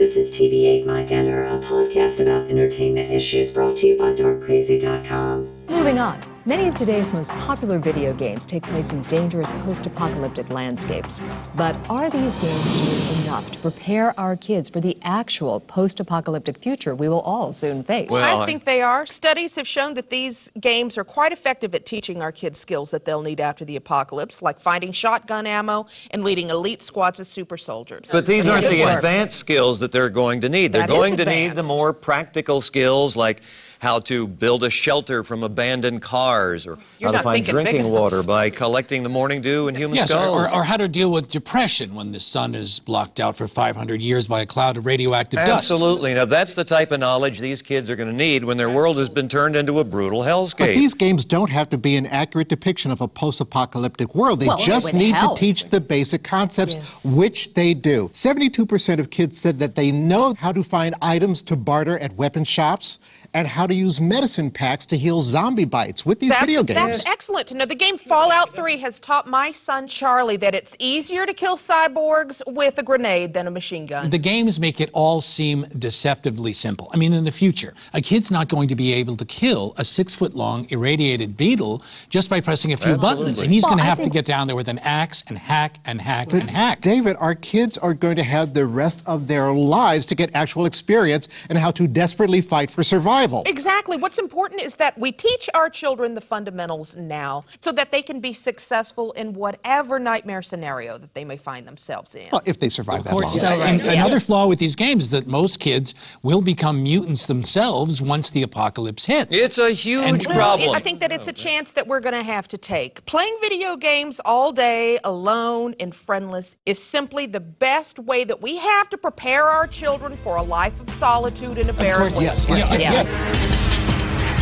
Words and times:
This 0.00 0.16
is 0.16 0.32
TV 0.32 0.64
Ate 0.64 0.86
My 0.86 1.02
Dinner, 1.02 1.44
a 1.44 1.58
podcast 1.58 2.20
about 2.20 2.48
entertainment 2.48 3.12
issues 3.12 3.52
brought 3.52 3.76
to 3.76 3.86
you 3.86 3.98
by 3.98 4.14
DarkCrazy.com. 4.14 5.66
Moving 5.68 5.98
on. 5.98 6.29
Many 6.46 6.70
of 6.70 6.74
today's 6.74 7.04
most 7.12 7.28
popular 7.28 7.78
video 7.78 8.16
games 8.16 8.46
take 8.46 8.62
place 8.62 8.88
in 8.88 9.02
dangerous 9.10 9.48
post-apocalyptic 9.62 10.48
landscapes. 10.48 11.20
But 11.54 11.76
are 11.90 12.08
these 12.08 12.32
games 12.40 12.64
doing 12.64 13.20
enough 13.24 13.52
to 13.52 13.60
prepare 13.60 14.18
our 14.18 14.38
kids 14.38 14.70
for 14.70 14.80
the 14.80 14.96
actual 15.02 15.60
post-apocalyptic 15.60 16.62
future 16.62 16.96
we 16.96 17.10
will 17.10 17.20
all 17.20 17.52
soon 17.52 17.84
face? 17.84 18.08
Well, 18.10 18.40
I 18.40 18.46
think 18.46 18.64
they 18.64 18.80
are. 18.80 19.04
Studies 19.04 19.52
have 19.54 19.66
shown 19.66 19.92
that 19.94 20.08
these 20.08 20.48
games 20.62 20.96
are 20.96 21.04
quite 21.04 21.32
effective 21.32 21.74
at 21.74 21.84
teaching 21.84 22.22
our 22.22 22.32
kids 22.32 22.58
skills 22.58 22.90
that 22.92 23.04
they'll 23.04 23.20
need 23.20 23.40
after 23.40 23.66
the 23.66 23.76
apocalypse, 23.76 24.40
like 24.40 24.58
finding 24.62 24.92
shotgun 24.92 25.46
ammo 25.46 25.84
and 26.12 26.24
leading 26.24 26.48
elite 26.48 26.80
squads 26.80 27.20
of 27.20 27.26
super 27.26 27.58
soldiers. 27.58 28.08
But 28.10 28.24
these 28.24 28.46
aren't 28.48 28.64
the 28.64 28.96
advanced 28.96 29.38
skills 29.38 29.78
that 29.80 29.92
they're 29.92 30.08
going 30.08 30.40
to 30.40 30.48
need. 30.48 30.72
They're 30.72 30.86
That 30.86 30.90
is 30.90 30.96
going 30.96 31.16
to 31.18 31.26
need 31.26 31.54
the 31.54 31.62
more 31.62 31.92
practical 31.92 32.62
skills 32.62 33.14
like 33.14 33.42
how 33.80 33.98
to 33.98 34.26
build 34.26 34.62
a 34.62 34.68
shelter 34.70 35.24
from 35.24 35.42
abandoned 35.42 36.02
cars 36.02 36.66
or 36.66 36.76
You're 36.98 37.10
how 37.10 37.16
to 37.16 37.22
find 37.24 37.38
thinking 37.46 37.56
big 37.56 37.64
drinking 37.64 37.90
water 37.90 38.22
by 38.22 38.50
collecting 38.50 39.02
the 39.02 39.08
morning 39.08 39.40
dew 39.40 39.68
in 39.68 39.74
human 39.74 39.96
Yes, 39.96 40.08
skulls. 40.10 40.50
or, 40.52 40.54
or 40.60 40.62
how 40.64 40.76
to 40.76 40.86
deal 40.86 41.10
with 41.10 41.30
depression 41.30 41.94
when 41.94 42.12
the 42.12 42.20
sun 42.20 42.54
is 42.54 42.78
blocked 42.84 43.20
out 43.20 43.36
for 43.36 43.48
500 43.48 44.02
years 44.02 44.26
by 44.26 44.42
a 44.42 44.46
cloud 44.46 44.76
of 44.76 44.84
radioactive 44.84 45.38
dust. 45.38 45.70
Absolutely. 45.72 46.12
Now, 46.12 46.26
that's 46.26 46.54
the 46.54 46.62
type 46.64 46.90
of 46.90 47.00
knowledge 47.00 47.40
these 47.40 47.62
kids 47.62 47.88
are 47.88 47.96
going 47.96 48.10
to 48.10 48.14
need 48.14 48.44
when 48.44 48.58
their 48.58 48.68
world 48.68 48.98
has 48.98 49.08
been 49.08 49.30
turned 49.30 49.56
into 49.56 49.78
a 49.78 49.84
brutal 49.84 50.20
hellscape. 50.20 50.58
But 50.58 50.74
these 50.74 50.92
games 50.92 51.24
don't 51.24 51.48
have 51.50 51.70
to 51.70 51.78
be 51.78 51.96
an 51.96 52.04
accurate 52.04 52.48
depiction 52.48 52.90
of 52.90 53.00
a 53.00 53.08
post-apocalyptic 53.08 54.14
world. 54.14 54.40
They 54.40 54.46
Well, 54.46 54.58
just 54.64 54.92
need 54.92 55.14
help. 55.14 55.38
to 55.38 55.40
teach 55.40 55.64
the 55.70 55.80
basic 55.80 56.22
concepts, 56.22 56.76
Yes. 56.76 57.16
which 57.16 57.48
they 57.56 57.72
do. 57.72 58.10
72% 58.12 59.00
of 59.00 59.08
kids 59.08 59.40
said 59.40 59.58
that 59.60 59.74
they 59.74 59.90
know 59.90 60.34
how 60.34 60.52
to 60.52 60.62
find 60.62 60.94
items 61.00 61.42
to 61.44 61.56
barter 61.56 61.98
at 61.98 62.14
weapon 62.16 62.44
shops 62.44 62.98
and 63.34 63.46
how 63.46 63.66
to 63.66 63.74
use 63.74 63.98
medicine 64.00 64.50
packs 64.50 64.86
to 64.86 64.96
heal 64.96 65.22
zombie 65.22 65.64
bites 65.64 66.04
with 66.04 66.18
these 66.18 66.30
That's, 66.30 66.42
video 66.42 66.62
games. 66.64 66.98
that's 66.98 67.04
excellent 67.06 67.48
to 67.48 67.54
know. 67.54 67.66
The 67.66 67.76
game 67.76 67.96
Fallout 67.98 68.56
3 68.56 68.80
has 68.80 68.98
taught 69.00 69.26
my 69.28 69.52
son 69.52 69.86
Charlie 69.86 70.36
that 70.38 70.54
it's 70.54 70.72
easier 70.78 71.26
to 71.26 71.34
kill 71.34 71.56
cyborgs 71.56 72.40
with 72.46 72.74
a 72.78 72.82
grenade 72.82 73.32
than 73.32 73.46
a 73.46 73.50
machine 73.50 73.86
gun. 73.86 74.10
The 74.10 74.18
games 74.18 74.58
make 74.58 74.80
it 74.80 74.90
all 74.92 75.20
seem 75.20 75.66
deceptively 75.78 76.52
simple. 76.52 76.90
I 76.92 76.96
mean, 76.96 77.12
in 77.12 77.24
the 77.24 77.30
future, 77.30 77.72
a 77.92 78.00
kid's 78.00 78.30
not 78.30 78.48
going 78.50 78.68
to 78.68 78.74
be 78.74 78.92
able 78.94 79.16
to 79.18 79.24
kill 79.24 79.74
a 79.76 79.84
six 79.84 80.16
foot 80.16 80.34
long 80.34 80.66
irradiated 80.70 81.36
beetle 81.36 81.82
just 82.08 82.30
by 82.30 82.40
pressing 82.40 82.72
a 82.72 82.76
few 82.76 82.96
buttons. 82.96 83.38
Absolutely. 83.38 83.44
And 83.44 83.52
he's 83.52 83.62
Well, 83.62 83.72
going 83.72 83.78
to 83.78 83.84
I 83.84 83.94
have 83.94 83.98
to 84.04 84.10
get 84.10 84.26
down 84.26 84.48
there 84.48 84.56
with 84.56 84.68
an 84.68 84.78
axe 84.80 85.22
and 85.28 85.38
hack 85.38 85.76
and 85.84 86.00
hack 86.00 86.28
But 86.30 86.40
and 86.40 86.50
hack. 86.50 86.80
David, 86.80 87.16
our 87.20 87.34
kids 87.36 87.78
are 87.80 87.94
going 87.94 88.16
to 88.16 88.24
have 88.24 88.54
the 88.54 88.66
rest 88.66 89.02
of 89.06 89.28
their 89.28 89.52
lives 89.52 90.06
to 90.06 90.14
get 90.16 90.30
actual 90.34 90.66
experience 90.66 91.28
and 91.48 91.56
how 91.58 91.70
to 91.72 91.86
desperately 91.86 92.40
fight 92.40 92.70
for 92.74 92.82
survival. 92.82 93.19
Exactly. 93.46 93.96
What's 93.96 94.18
important 94.18 94.60
is 94.62 94.74
that 94.78 94.98
we 94.98 95.12
teach 95.12 95.48
our 95.54 95.68
children 95.68 96.14
the 96.14 96.20
fundamentals 96.20 96.94
now 96.96 97.44
so 97.60 97.72
that 97.72 97.90
they 97.90 98.02
can 98.02 98.20
be 98.20 98.32
successful 98.32 99.12
in 99.12 99.34
whatever 99.34 99.98
nightmare 99.98 100.42
scenario 100.42 100.98
that 100.98 101.12
they 101.14 101.24
may 101.24 101.36
find 101.36 101.66
themselves 101.66 102.14
in. 102.14 102.28
Well, 102.32 102.42
if 102.46 102.58
they 102.60 102.68
survive 102.68 103.04
that 103.04 103.10
Of 103.10 103.12
course, 103.14 103.36
long. 103.36 103.60
uh, 103.60 103.64
and 103.64 103.80
Yeah. 103.84 103.92
another 103.92 104.20
flaw 104.20 104.46
with 104.46 104.58
these 104.58 104.76
games 104.76 105.04
is 105.04 105.10
that 105.10 105.26
most 105.26 105.60
kids 105.60 105.94
will 106.22 106.42
become 106.42 106.82
mutants 106.82 107.26
themselves 107.26 108.00
once 108.00 108.30
the 108.30 108.42
apocalypse 108.42 109.04
hits. 109.04 109.30
it's 109.32 109.58
a 109.58 109.70
huge 109.72 110.04
And- 110.04 110.24
Well, 110.26 110.36
problem. 110.36 110.76
I 110.76 110.80
think 110.80 111.00
that 111.00 111.10
it's 111.12 111.26
a 111.28 111.32
chance 111.32 111.72
that 111.72 111.86
we're 111.86 112.00
going 112.00 112.14
to 112.14 112.22
have 112.22 112.46
to 112.48 112.58
take. 112.58 113.04
Playing 113.06 113.36
video 113.40 113.76
games 113.76 114.20
all 114.24 114.52
day, 114.52 114.98
alone 115.04 115.74
and 115.80 115.94
friendless, 116.06 116.54
is 116.66 116.78
simply 116.90 117.26
the 117.26 117.40
best 117.40 117.98
way 117.98 118.24
that 118.24 118.40
we 118.40 118.56
have 118.56 118.88
to 118.90 118.96
prepare 118.98 119.44
our 119.44 119.66
children 119.66 120.16
for 120.22 120.36
a 120.36 120.42
life 120.42 120.72
of 120.80 120.88
solitude 120.98 121.58
and 121.58 121.70
a 121.70 121.72
barren 121.72 122.12
course, 122.12 122.22
yes, 122.22 122.46
wasteland. 122.48 122.80
yes, 122.80 122.92
Yeah. 123.06 123.09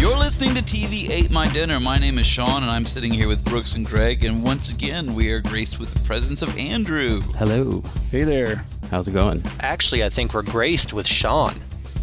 You're 0.01 0.17
listening 0.17 0.55
to 0.55 0.63
TV 0.63 1.11
Ate 1.11 1.31
My 1.31 1.49
Dinner. 1.49 1.81
My 1.81 1.99
name 1.99 2.19
is 2.19 2.27
Sean, 2.27 2.63
and 2.63 2.71
I'm 2.71 2.87
sitting 2.87 3.13
here 3.13 3.27
with 3.29 3.45
Brooks 3.45 3.75
and 3.75 3.85
Greg. 3.85 4.25
And 4.25 4.45
once 4.45 4.71
again, 4.71 5.15
we 5.15 5.33
are 5.33 5.41
graced 5.41 5.81
with 5.81 5.93
the 5.93 6.01
presence 6.07 6.41
of 6.43 6.57
Andrew. 6.57 7.21
Hello. 7.37 7.83
Hey 8.11 8.23
there. 8.25 8.65
How's 8.91 9.09
it 9.09 9.13
going? 9.13 9.43
Actually, 9.61 10.05
I 10.05 10.09
think 10.09 10.35
we're 10.35 10.43
graced 10.43 10.93
with 10.93 11.07
Sean, 11.07 11.55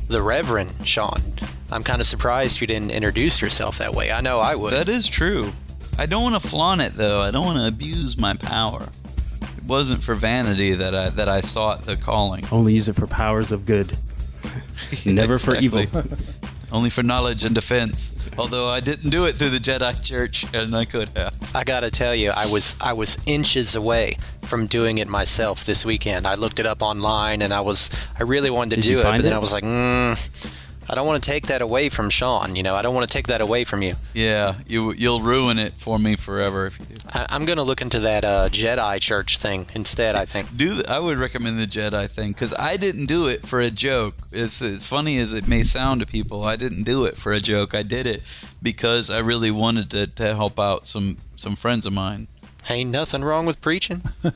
the 0.07 0.21
Reverend 0.21 0.73
Sean. 0.83 1.21
I'm 1.71 1.83
kind 1.83 2.01
of 2.01 2.07
surprised 2.07 2.61
you 2.61 2.67
didn't 2.67 2.91
introduce 2.91 3.41
yourself 3.41 3.77
that 3.79 3.93
way. 3.93 4.11
I 4.11 4.21
know 4.21 4.39
I 4.39 4.55
would. 4.55 4.73
That 4.73 4.89
is 4.89 5.07
true. 5.07 5.51
I 5.97 6.05
don't 6.05 6.23
want 6.23 6.41
to 6.41 6.47
flaunt 6.47 6.81
it 6.81 6.93
though. 6.93 7.21
I 7.21 7.31
don't 7.31 7.45
want 7.45 7.57
to 7.57 7.67
abuse 7.67 8.17
my 8.17 8.33
power. 8.35 8.87
It 9.41 9.63
wasn't 9.65 10.03
for 10.03 10.13
vanity 10.13 10.73
that 10.73 10.93
I 10.93 11.09
that 11.09 11.29
I 11.29 11.41
sought 11.41 11.85
the 11.85 11.95
calling. 11.95 12.45
Only 12.51 12.73
use 12.73 12.89
it 12.89 12.95
for 12.95 13.07
powers 13.07 13.51
of 13.51 13.65
good. 13.65 13.97
Never 15.05 15.37
for 15.37 15.55
evil. 15.55 15.85
Exactly. 16.65 16.77
Only 16.77 16.89
for 16.89 17.03
knowledge 17.03 17.43
and 17.43 17.53
defense. 17.53 18.29
Although 18.37 18.69
I 18.69 18.79
didn't 18.79 19.09
do 19.09 19.25
it 19.25 19.33
through 19.33 19.49
the 19.49 19.59
Jedi 19.59 20.01
Church, 20.03 20.45
and 20.53 20.75
I 20.75 20.85
could 20.85 21.09
have. 21.15 21.33
I 21.55 21.63
gotta 21.63 21.91
tell 21.91 22.15
you, 22.15 22.31
I 22.31 22.47
was 22.47 22.75
I 22.81 22.93
was 22.93 23.17
inches 23.25 23.75
away 23.75 24.17
from 24.41 24.67
doing 24.67 24.97
it 24.97 25.07
myself 25.07 25.65
this 25.65 25.85
weekend. 25.85 26.27
I 26.27 26.35
looked 26.35 26.59
it 26.59 26.65
up 26.65 26.81
online, 26.81 27.41
and 27.41 27.53
I 27.53 27.61
was 27.61 27.89
I 28.19 28.23
really 28.23 28.49
wanted 28.49 28.77
to 28.77 28.81
Did 28.81 28.87
do 28.87 28.99
it, 28.99 29.03
but 29.03 29.09
find 29.11 29.23
then? 29.23 29.33
I 29.33 29.37
was 29.39 29.51
like, 29.51 29.63
mm, 29.63 30.17
I 30.87 30.95
don't 30.95 31.07
want 31.07 31.23
to 31.23 31.29
take 31.29 31.47
that 31.47 31.61
away 31.61 31.89
from 31.89 32.09
Sean. 32.09 32.55
You 32.55 32.63
know, 32.63 32.75
I 32.75 32.81
don't 32.81 32.93
want 32.93 33.07
to 33.07 33.13
take 33.13 33.27
that 33.27 33.41
away 33.41 33.63
from 33.63 33.81
you. 33.81 33.95
Yeah, 34.13 34.55
you 34.67 34.93
you'll 34.93 35.21
ruin 35.21 35.57
it 35.57 35.73
for 35.73 35.97
me 35.97 36.15
forever 36.15 36.67
if 36.67 36.79
you 36.79 36.85
do. 36.85 36.95
I, 37.13 37.25
I'm 37.29 37.45
gonna 37.45 37.63
look 37.63 37.81
into 37.81 37.99
that 38.01 38.23
uh, 38.23 38.49
Jedi 38.49 38.99
Church 38.99 39.37
thing 39.37 39.65
instead. 39.73 40.15
I 40.15 40.25
think. 40.25 40.55
do 40.55 40.81
I 40.87 40.99
would 40.99 41.17
recommend 41.17 41.59
the 41.59 41.65
Jedi 41.65 42.09
thing 42.09 42.31
because 42.31 42.53
I 42.57 42.77
didn't 42.77 43.05
do 43.05 43.27
it 43.27 43.45
for 43.45 43.59
a 43.59 43.69
joke. 43.69 44.15
It's 44.31 44.61
as 44.61 44.85
funny 44.85 45.17
as 45.17 45.33
it 45.33 45.47
may 45.47 45.63
sound 45.63 46.01
to 46.01 46.07
people. 46.07 46.43
I 46.43 46.55
didn't 46.55 46.83
do 46.83 47.05
it 47.05 47.17
for 47.17 47.33
a 47.33 47.39
joke. 47.39 47.73
I 47.73 47.83
did 47.83 48.07
it 48.07 48.21
because 48.61 49.09
I 49.09 49.19
really 49.19 49.51
wanted 49.51 49.91
to, 49.91 50.07
to 50.07 50.35
help 50.35 50.59
out 50.59 50.85
some 50.85 51.17
some 51.35 51.55
friends 51.55 51.85
of 51.85 51.93
mine. 51.93 52.27
Ain't 52.69 52.89
nothing 52.89 53.23
wrong 53.23 53.45
with 53.45 53.61
preaching. 53.61 54.01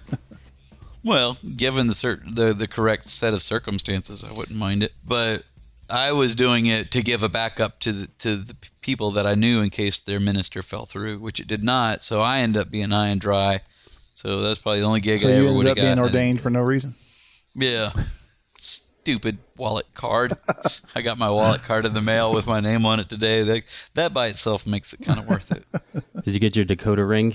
Well, 1.03 1.37
given 1.55 1.87
the 1.87 1.93
cer- 1.93 2.21
the 2.25 2.53
the 2.53 2.67
correct 2.67 3.07
set 3.07 3.33
of 3.33 3.41
circumstances, 3.41 4.25
I 4.25 4.33
wouldn't 4.33 4.57
mind 4.57 4.83
it. 4.83 4.91
But 5.07 5.43
I 5.89 6.11
was 6.11 6.35
doing 6.35 6.66
it 6.67 6.91
to 6.91 7.01
give 7.01 7.23
a 7.23 7.29
backup 7.29 7.79
to 7.81 7.91
the 7.91 8.07
to 8.19 8.35
the 8.35 8.55
people 8.81 9.11
that 9.11 9.25
I 9.27 9.35
knew 9.35 9.61
in 9.61 9.69
case 9.69 10.00
their 10.00 10.19
minister 10.19 10.61
fell 10.61 10.85
through, 10.85 11.19
which 11.19 11.39
it 11.39 11.47
did 11.47 11.63
not. 11.63 12.01
So 12.03 12.22
I 12.22 12.39
ended 12.39 12.61
up 12.61 12.72
being 12.72 12.91
high 12.91 13.07
and 13.09 13.19
dry. 13.22 13.61
So 14.13 14.41
that's 14.41 14.59
probably 14.59 14.81
the 14.81 14.85
only 14.85 14.99
gig 15.01 15.19
So 15.19 15.29
I 15.29 15.31
ever 15.33 15.53
would 15.53 15.66
ended 15.66 15.66
have 15.66 15.72
up 15.72 15.78
gotten. 15.78 15.95
being 15.95 15.99
ordained 15.99 16.41
for 16.41 16.49
no 16.49 16.61
reason? 16.61 16.94
Yeah. 17.55 17.91
Stupid 18.57 19.38
wallet 19.57 19.85
card. 19.94 20.38
I 20.95 21.01
got 21.01 21.17
my 21.17 21.29
wallet 21.29 21.63
card 21.63 21.85
in 21.85 21.94
the 21.94 22.01
mail 22.01 22.33
with 22.33 22.45
my 22.45 22.59
name 22.59 22.85
on 22.85 22.99
it 22.99 23.07
today. 23.09 23.44
That, 23.44 23.89
that 23.95 24.13
by 24.13 24.28
itself 24.28 24.67
makes 24.67 24.94
it 24.94 25.01
kind 25.05 25.19
of 25.19 25.28
worth 25.28 25.51
it. 25.51 25.66
Did 26.25 26.33
you 26.33 26.39
get 26.39 26.55
your 26.55 26.66
Dakota 26.66 27.05
ring? 27.05 27.33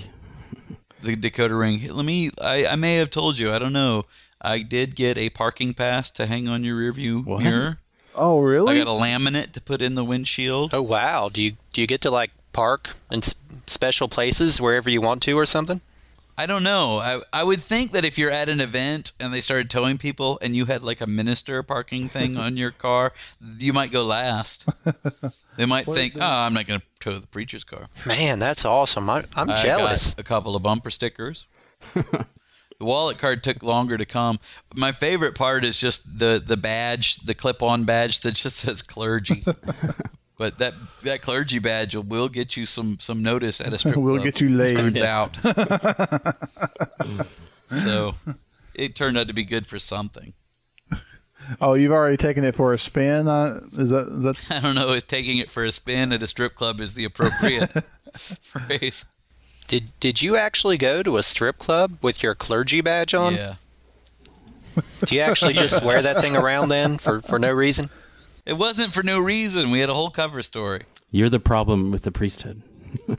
The 1.01 1.15
Dakota 1.15 1.55
ring. 1.55 1.81
Let 1.91 2.05
me. 2.05 2.29
I, 2.41 2.67
I 2.67 2.75
may 2.75 2.95
have 2.95 3.09
told 3.09 3.37
you. 3.37 3.51
I 3.51 3.59
don't 3.59 3.73
know. 3.73 4.05
I 4.41 4.61
did 4.61 4.95
get 4.95 5.17
a 5.17 5.29
parking 5.29 5.73
pass 5.73 6.11
to 6.11 6.25
hang 6.27 6.47
on 6.47 6.63
your 6.63 6.77
rearview 6.79 7.25
What? 7.25 7.41
mirror. 7.43 7.79
Oh, 8.15 8.39
really? 8.39 8.75
I 8.79 8.83
got 8.83 8.87
a 8.87 8.99
laminate 9.01 9.51
to 9.51 9.61
put 9.61 9.81
in 9.81 9.95
the 9.95 10.03
windshield. 10.03 10.73
Oh 10.73 10.81
wow! 10.81 11.29
Do 11.29 11.41
you 11.41 11.53
do 11.73 11.81
you 11.81 11.87
get 11.87 12.01
to 12.01 12.11
like 12.11 12.31
park 12.53 12.95
in 13.11 13.19
s- 13.19 13.35
special 13.67 14.07
places 14.07 14.61
wherever 14.61 14.89
you 14.89 15.01
want 15.01 15.21
to 15.23 15.37
or 15.37 15.45
something? 15.45 15.81
I 16.37 16.47
don't 16.47 16.63
know. 16.63 16.97
I, 16.97 17.21
I 17.31 17.43
would 17.45 17.61
think 17.61 17.91
that 17.91 18.03
if 18.03 18.17
you're 18.17 18.29
at 18.31 18.49
an 18.49 18.59
event 18.59 19.13
and 19.21 19.33
they 19.33 19.39
started 19.39 19.69
towing 19.69 19.97
people 19.97 20.37
and 20.41 20.53
you 20.53 20.65
had 20.65 20.83
like 20.83 20.99
a 20.99 21.07
minister 21.07 21.63
parking 21.63 22.09
thing 22.09 22.35
on 22.45 22.57
your 22.57 22.71
car, 22.71 23.13
you 23.57 23.71
might 23.71 23.91
go 23.91 24.03
last. 24.03 24.67
They 25.57 25.65
might 25.65 25.85
think, 25.85 26.15
oh, 26.17 26.19
I'm 26.21 26.53
not 26.53 26.67
going 26.67 26.81
to 26.81 26.85
tow 26.99 27.17
the 27.17 27.27
preacher's 27.27 27.63
car. 27.63 27.87
Man, 28.05 28.39
that's 28.39 28.65
awesome. 28.65 29.09
I, 29.09 29.23
I'm 29.37 29.49
I 29.49 29.55
jealous. 29.55 30.13
got 30.13 30.19
a 30.19 30.23
couple 30.25 30.53
of 30.57 30.63
bumper 30.63 30.89
stickers. 30.89 31.47
the 32.79 32.85
wallet 32.85 33.17
card 33.17 33.43
took 33.43 33.63
longer 33.63 33.97
to 33.97 34.05
come. 34.05 34.39
My 34.75 34.91
favorite 34.91 35.35
part 35.35 35.63
is 35.63 35.79
just 35.79 36.19
the 36.19 36.41
the 36.45 36.57
badge, 36.57 37.17
the 37.17 37.35
clip-on 37.35 37.85
badge 37.85 38.21
that 38.21 38.35
just 38.35 38.57
says 38.57 38.81
clergy. 38.81 39.43
but 40.37 40.57
that 40.57 40.73
that 41.03 41.21
clergy 41.21 41.59
badge 41.59 41.95
will, 41.95 42.03
will 42.03 42.29
get 42.29 42.57
you 42.57 42.65
some 42.65 42.99
some 42.99 43.23
notice 43.23 43.61
at 43.61 43.73
a 43.73 43.77
strip 43.77 43.95
Will 43.95 44.15
club. 44.15 44.15
Will 44.17 44.23
get 44.23 44.41
you 44.41 44.49
laid. 44.49 44.77
Turns 44.77 45.01
out. 45.01 45.37
so 47.67 48.13
it 48.73 48.95
turned 48.95 49.17
out 49.17 49.27
to 49.27 49.33
be 49.33 49.43
good 49.43 49.65
for 49.65 49.79
something. 49.79 50.33
Oh, 51.61 51.75
you've 51.75 51.91
already 51.91 52.17
taken 52.17 52.43
it 52.43 52.55
for 52.55 52.73
a 52.73 52.77
spin? 52.77 53.27
Uh, 53.27 53.59
is 53.73 53.91
that, 53.91 54.07
is 54.07 54.23
that 54.23 54.51
I 54.51 54.61
don't 54.61 54.73
know 54.73 54.93
if 54.93 55.05
taking 55.05 55.37
it 55.37 55.51
for 55.51 55.63
a 55.63 55.71
spin 55.71 56.11
at 56.11 56.23
a 56.23 56.27
strip 56.27 56.55
club 56.55 56.79
is 56.79 56.95
the 56.95 57.05
appropriate 57.05 57.69
phrase. 58.15 59.05
Did 59.67 59.91
did 59.99 60.21
you 60.21 60.35
actually 60.35 60.77
go 60.77 61.01
to 61.01 61.17
a 61.17 61.23
strip 61.23 61.57
club 61.57 61.97
with 62.01 62.21
your 62.21 62.35
clergy 62.35 62.81
badge 62.81 63.13
on? 63.13 63.33
Yeah. 63.33 63.55
Do 65.05 65.15
you 65.15 65.21
actually 65.21 65.53
just 65.53 65.83
wear 65.83 66.01
that 66.01 66.17
thing 66.17 66.35
around 66.35 66.69
then 66.69 66.97
for, 66.97 67.21
for 67.21 67.39
no 67.39 67.51
reason? 67.51 67.89
It 68.45 68.57
wasn't 68.57 68.93
for 68.93 69.03
no 69.03 69.19
reason. 69.19 69.71
We 69.71 69.79
had 69.79 69.89
a 69.89 69.93
whole 69.93 70.09
cover 70.09 70.41
story. 70.41 70.81
You're 71.11 71.29
the 71.29 71.39
problem 71.39 71.91
with 71.91 72.03
the 72.03 72.11
priesthood. 72.11 72.61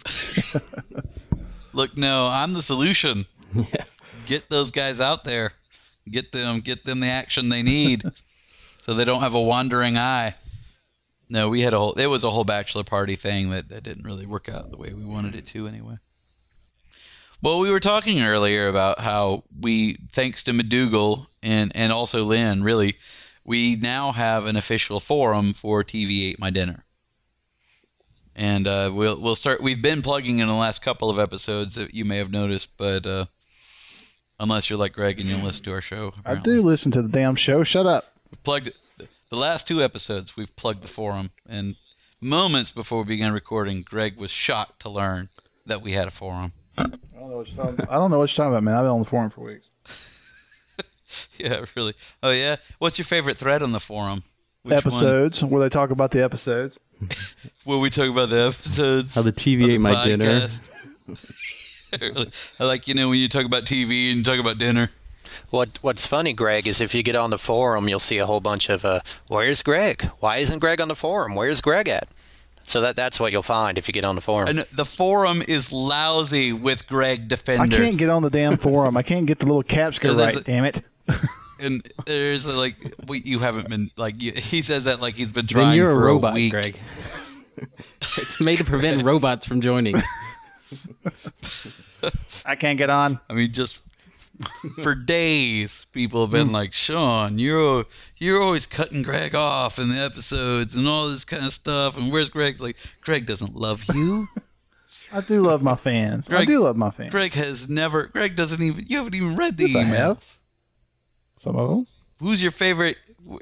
Look, 1.73 1.97
no, 1.97 2.29
I'm 2.31 2.53
the 2.53 2.63
solution. 2.63 3.27
Yeah. 3.55 3.85
Get 4.27 4.49
those 4.51 4.71
guys 4.71 5.01
out 5.01 5.25
there. 5.25 5.53
Get 6.09 6.31
them 6.33 6.61
get 6.61 6.85
them 6.85 7.01
the 7.01 7.09
action 7.09 7.49
they 7.49 7.63
need. 7.63 8.05
so 8.83 8.95
they 8.95 9.05
don't 9.05 9.21
have 9.21 9.35
a 9.35 9.41
wandering 9.41 9.97
eye. 9.99 10.35
No, 11.29 11.49
we 11.49 11.61
had 11.63 11.75
a 11.75 11.79
whole. 11.79 11.93
It 11.95 12.07
was 12.07 12.23
a 12.23 12.31
whole 12.31 12.45
bachelor 12.45 12.85
party 12.85 13.17
thing 13.17 13.51
that, 13.51 13.69
that 13.71 13.83
didn't 13.83 14.05
really 14.05 14.27
work 14.27 14.49
out 14.49 14.71
the 14.71 14.77
way 14.77 14.93
we 14.93 15.05
wanted 15.05 15.35
it 15.35 15.47
to 15.47 15.67
anyway. 15.67 15.97
Well, 17.47 17.61
we 17.61 17.71
were 17.71 17.79
talking 17.79 18.23
earlier 18.23 18.67
about 18.67 18.99
how 18.99 19.45
we, 19.61 19.99
thanks 20.11 20.43
to 20.43 20.51
McDougal 20.51 21.29
and 21.45 21.71
and 21.77 21.93
also 21.93 22.25
Lynn, 22.25 22.65
really, 22.65 22.97
we 23.45 23.77
now 23.77 24.11
have 24.11 24.47
an 24.47 24.57
official 24.57 24.99
forum 24.99 25.53
for 25.53 25.85
TV 25.85 26.31
Ate 26.31 26.41
My 26.41 26.51
Dinner. 26.51 26.85
And 28.35 28.67
uh, 28.67 28.91
we'll 28.93 29.21
we'll 29.21 29.37
start. 29.37 29.63
We've 29.63 29.81
been 29.81 30.03
plugging 30.03 30.41
in 30.41 30.49
the 30.49 30.55
last 30.55 30.83
couple 30.83 31.09
of 31.09 31.21
episodes 31.21 31.77
that 31.77 31.95
you 31.95 32.05
may 32.05 32.17
have 32.17 32.33
noticed, 32.33 32.77
but 32.79 33.07
uh, 33.07 33.27
unless 34.41 34.69
you're 34.69 34.81
like 34.81 34.95
Greg 34.95 35.21
and 35.21 35.31
you 35.31 35.37
listen 35.37 35.67
to 35.67 35.73
our 35.73 35.81
show, 35.81 36.15
I 36.25 36.35
do 36.35 36.63
listen 36.63 36.91
to 36.91 37.03
the 37.03 37.09
damn 37.09 37.37
show. 37.37 37.63
Shut 37.63 37.87
up. 37.87 38.07
We've 38.29 38.43
plugged 38.43 38.73
the 39.31 39.37
last 39.39 39.69
two 39.69 39.83
episodes. 39.83 40.37
We've 40.37 40.57
plugged 40.57 40.83
the 40.83 40.89
forum, 40.89 41.31
and 41.49 41.77
moments 42.21 42.73
before 42.73 43.05
we 43.05 43.07
began 43.07 43.33
recording, 43.33 43.83
Greg 43.83 44.17
was 44.17 44.33
shocked 44.33 44.81
to 44.81 44.91
learn 44.91 45.29
that 45.67 45.81
we 45.81 45.93
had 45.93 46.09
a 46.09 46.11
forum. 46.11 46.53
I 46.79 46.83
don't 46.85 47.31
know 47.31 47.37
what 47.39 47.49
you're 47.49 47.65
talking, 47.65 47.87
I 47.89 47.95
don't 47.95 48.11
know 48.11 48.19
what 48.19 48.31
you're 48.31 48.45
talking 48.45 48.53
about, 48.53 48.63
man. 48.63 48.75
I've 48.75 48.85
been 48.85 48.91
on 48.91 49.01
the 49.01 49.05
forum 49.05 49.31
for 49.31 49.43
weeks. 49.43 49.69
Yeah, 51.39 51.65
really. 51.77 51.95
Oh 52.23 52.33
yeah. 52.33 52.57
What's 52.79 52.99
your 52.99 53.05
favorite 53.05 53.37
thread 53.37 53.63
on 53.63 53.73
the 53.73 53.81
forum? 53.81 54.23
Which 54.63 54.73
one? 54.73 54.79
episodes 54.79 55.45
where 55.45 55.61
they 55.61 55.69
talk 55.69 55.91
about 55.91 56.11
the 56.11 56.23
episodes. 56.23 56.79
Where 57.65 57.79
we 57.79 57.91
talk 57.91 58.11
about 58.11 58.31
the 58.31 58.47
episodes. 58.47 59.15
How 59.15 59.23
the 59.23 59.33
TV 59.33 59.65
of 59.65 59.71
ate 59.71 59.81
my 59.81 60.05
dinner. 60.05 60.41
Really. 62.01 62.27
I 62.59 62.65
like 62.65 62.89
you 62.89 62.95
know 62.95 63.09
when 63.09 63.19
you 63.19 63.29
talk 63.29 63.47
about 63.47 63.65
TV 63.65 64.09
and 64.11 64.19
you 64.19 64.23
talk 64.25 64.41
about 64.41 64.59
dinner. 64.59 64.91
What 65.51 65.79
What's 65.83 66.07
funny, 66.07 66.33
Greg, 66.33 66.67
is 66.67 66.81
if 66.81 66.95
you 66.95 67.03
get 67.03 67.15
on 67.15 67.31
the 67.31 67.39
forum, 67.39 67.89
you'll 67.89 68.01
see 68.01 68.19
a 68.19 68.27
whole 68.27 68.41
bunch 68.41 68.69
of, 68.69 68.85
uh, 68.85 69.01
"Where's 69.29 69.63
Greg? 69.63 70.03
Why 70.19 70.39
isn't 70.39 70.59
Greg 70.59 70.81
on 70.81 70.89
the 70.89 70.97
forum? 70.97 71.37
Where's 71.37 71.61
Greg 71.61 71.89
at?" 71.89 72.09
So 72.69 72.81
that 72.81 72.97
that's 72.97 73.21
what 73.21 73.31
you'll 73.31 73.45
find 73.45 73.79
if 73.79 73.87
you 73.87 73.93
get 73.93 74.05
on 74.05 74.17
the 74.17 74.21
forum. 74.21 74.49
And 74.49 74.59
the 74.73 74.85
forum 74.85 75.41
is 75.47 75.73
lousy 75.73 76.53
with 76.53 76.89
Greg 76.89 77.29
defenders. 77.29 77.79
I 77.79 77.83
can't 77.83 77.97
get 77.97 78.11
on 78.11 78.23
the 78.25 78.31
damn 78.31 78.57
forum. 78.57 78.97
I 78.97 79.03
can't 79.03 79.25
get 79.25 79.39
the 79.39 79.47
little 79.47 79.63
captcha 79.63 80.03
Yeah, 80.11 80.13
there's 80.15 80.35
right. 80.35 80.41
a- 80.41 80.45
damn 80.45 80.65
it. 80.65 80.83
and 81.63 81.89
there's 82.07 82.55
like 82.57 82.75
we, 83.07 83.23
you 83.25 83.39
haven't 83.39 83.69
been 83.71 83.89
like 83.97 84.21
you, 84.21 84.33
he 84.33 84.63
says 84.63 84.83
that 84.85 85.01
like 85.01 85.15
he's 85.15 85.31
been 85.31 85.47
trying. 85.47 85.61
Then 85.61 85.69
trying 85.69 85.79
you're 85.79 85.93
a 85.93 85.95
for 85.95 86.07
robot, 86.07 86.33
a 86.33 86.35
week. 86.35 86.51
Greg. 86.51 86.77
it's 88.01 88.45
made 88.45 88.57
to 88.59 88.65
prevent 88.65 89.05
robots 89.05 89.47
from 89.47 89.61
joining. 89.61 89.95
I 92.45 92.57
can't 92.57 92.79
get 92.79 92.91
on. 92.91 93.21
I 93.31 93.35
mean, 93.35 93.53
just 93.53 93.83
for 94.83 94.95
days, 94.95 95.87
people 95.93 96.21
have 96.23 96.31
been 96.31 96.53
like, 96.53 96.73
"Sean, 96.73 97.39
you're 97.39 97.85
you're 98.19 98.43
always 98.43 98.67
cutting 98.67 99.03
Greg 99.03 99.35
off 99.35 99.79
in 99.79 99.89
the 99.89 100.03
episodes 100.05 100.77
and 100.77 100.87
all 100.87 101.07
this 101.09 101.25
kind 101.25 101.45
of 101.45 101.53
stuff." 101.53 101.97
And 101.99 102.13
where's 102.13 102.29
Greg? 102.31 102.61
Like, 102.61 102.77
Greg 103.01 103.27
doesn't 103.27 103.55
love 103.55 103.85
you. 103.95 104.29
I 105.13 105.21
do 105.21 105.41
love 105.41 105.63
my 105.63 105.77
fans. 105.77 106.31
I 106.33 106.45
do 106.45 106.59
love 106.61 106.77
my 106.77 106.91
fans. 106.91 107.11
Greg 107.13 107.33
has 107.35 107.69
never. 107.69 108.09
Greg 108.09 108.37
doesn't 108.37 108.63
even. 108.63 108.85
You 108.89 108.99
haven't 108.99 109.15
even 109.15 109.37
read 109.37 109.57
the 109.57 109.65
Yes, 109.65 109.77
I 109.77 109.83
have. 109.85 110.17
emails. 110.19 110.37
Some 111.37 111.57
of 111.57 111.69
them. 111.69 111.87
Who's 112.21 112.43
your 112.43 112.51
favorite? 112.53 112.97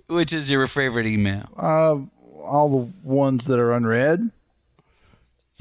Which 0.08 0.32
is 0.32 0.50
your 0.50 0.66
favorite 0.66 1.06
email? 1.06 1.44
Uh, 1.56 1.96
all 2.44 2.68
the 2.68 2.92
ones 3.02 3.46
that 3.46 3.58
are 3.58 3.72
unread. 3.72 4.30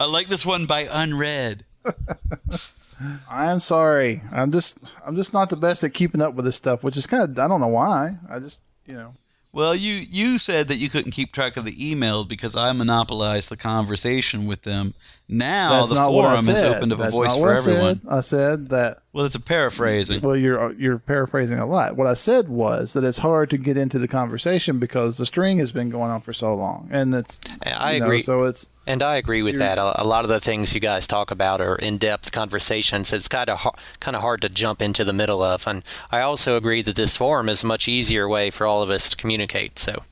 I 0.00 0.06
like 0.10 0.26
this 0.26 0.44
one 0.44 0.66
by 0.66 0.88
unread. 0.90 1.64
I 3.28 3.50
am 3.50 3.58
sorry. 3.60 4.22
I'm 4.32 4.52
just 4.52 4.94
I'm 5.04 5.16
just 5.16 5.32
not 5.32 5.50
the 5.50 5.56
best 5.56 5.82
at 5.82 5.94
keeping 5.94 6.20
up 6.22 6.34
with 6.34 6.44
this 6.44 6.56
stuff, 6.56 6.84
which 6.84 6.96
is 6.96 7.06
kind 7.06 7.22
of 7.24 7.38
I 7.38 7.48
don't 7.48 7.60
know 7.60 7.66
why. 7.68 8.12
I 8.30 8.38
just 8.38 8.62
you 8.86 8.94
know 8.94 9.14
Well, 9.52 9.74
you 9.74 9.94
you 10.08 10.38
said 10.38 10.68
that 10.68 10.76
you 10.76 10.88
couldn't 10.88 11.10
keep 11.12 11.32
track 11.32 11.56
of 11.56 11.64
the 11.64 11.72
emails 11.72 12.28
because 12.28 12.54
I 12.54 12.70
monopolized 12.72 13.48
the 13.50 13.56
conversation 13.56 14.46
with 14.46 14.62
them. 14.62 14.94
Now 15.28 15.78
that's 15.78 15.90
the 15.90 15.96
forum 15.96 16.38
said. 16.40 16.76
opened 16.76 16.92
up 16.92 17.00
a 17.00 17.10
voice 17.10 17.36
for 17.36 17.50
I 17.50 17.58
everyone. 17.58 18.00
Said. 18.02 18.08
I 18.08 18.20
said 18.20 18.68
that. 18.68 18.98
Well, 19.12 19.26
it's 19.26 19.34
a 19.34 19.40
paraphrasing. 19.40 20.20
Well, 20.20 20.36
you're 20.36 20.72
you're 20.74 20.98
paraphrasing 20.98 21.58
a 21.58 21.66
lot. 21.66 21.96
What 21.96 22.06
I 22.06 22.14
said 22.14 22.48
was 22.48 22.92
that 22.92 23.02
it's 23.02 23.18
hard 23.18 23.50
to 23.50 23.58
get 23.58 23.76
into 23.76 23.98
the 23.98 24.08
conversation 24.08 24.78
because 24.78 25.18
the 25.18 25.26
string 25.26 25.58
has 25.58 25.72
been 25.72 25.90
going 25.90 26.10
on 26.10 26.20
for 26.20 26.32
so 26.32 26.54
long, 26.54 26.88
and 26.92 27.12
it's 27.14 27.40
I 27.66 27.94
you 27.94 28.00
know, 28.00 28.06
agree. 28.06 28.20
so 28.20 28.44
it's 28.44 28.68
And 28.86 29.02
I 29.02 29.16
agree 29.16 29.42
with 29.42 29.58
that. 29.58 29.78
A, 29.78 30.02
a 30.02 30.04
lot 30.04 30.24
of 30.24 30.28
the 30.28 30.40
things 30.40 30.74
you 30.74 30.80
guys 30.80 31.06
talk 31.06 31.30
about 31.30 31.60
are 31.60 31.76
in-depth 31.76 32.32
conversations. 32.32 33.12
It's 33.12 33.28
kind 33.28 33.48
of 33.48 33.58
har- 33.60 33.74
kind 34.00 34.16
of 34.16 34.22
hard 34.22 34.42
to 34.42 34.48
jump 34.48 34.82
into 34.82 35.04
the 35.04 35.12
middle 35.12 35.42
of. 35.42 35.66
And 35.66 35.84
I 36.10 36.20
also 36.20 36.56
agree 36.56 36.82
that 36.82 36.96
this 36.96 37.16
forum 37.16 37.48
is 37.48 37.62
a 37.62 37.66
much 37.66 37.86
easier 37.86 38.28
way 38.28 38.50
for 38.50 38.66
all 38.66 38.82
of 38.82 38.90
us 38.90 39.08
to 39.10 39.16
communicate. 39.16 39.78
So, 39.78 40.02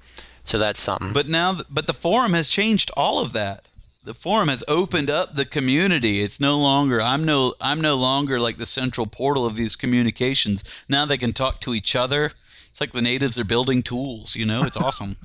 so 0.44 0.58
that's 0.58 0.80
something. 0.80 1.12
But 1.12 1.28
now, 1.28 1.54
th- 1.54 1.66
but 1.70 1.86
the 1.86 1.92
forum 1.92 2.32
has 2.32 2.48
changed 2.48 2.90
all 2.96 3.20
of 3.20 3.32
that. 3.32 3.64
The 4.04 4.14
forum 4.14 4.48
has 4.48 4.64
opened 4.66 5.10
up 5.10 5.34
the 5.34 5.44
community. 5.44 6.20
It's 6.20 6.40
no 6.40 6.58
longer 6.58 7.02
I'm 7.02 7.24
no 7.24 7.54
I'm 7.60 7.80
no 7.80 7.96
longer 7.96 8.40
like 8.40 8.56
the 8.56 8.66
central 8.66 9.06
portal 9.06 9.46
of 9.46 9.56
these 9.56 9.76
communications. 9.76 10.84
Now 10.88 11.04
they 11.04 11.18
can 11.18 11.32
talk 11.32 11.60
to 11.62 11.74
each 11.74 11.94
other. 11.94 12.30
It's 12.68 12.80
like 12.80 12.92
the 12.92 13.02
natives 13.02 13.38
are 13.38 13.44
building 13.44 13.82
tools. 13.82 14.34
You 14.34 14.46
know, 14.46 14.62
it's 14.62 14.76
awesome. 14.76 15.16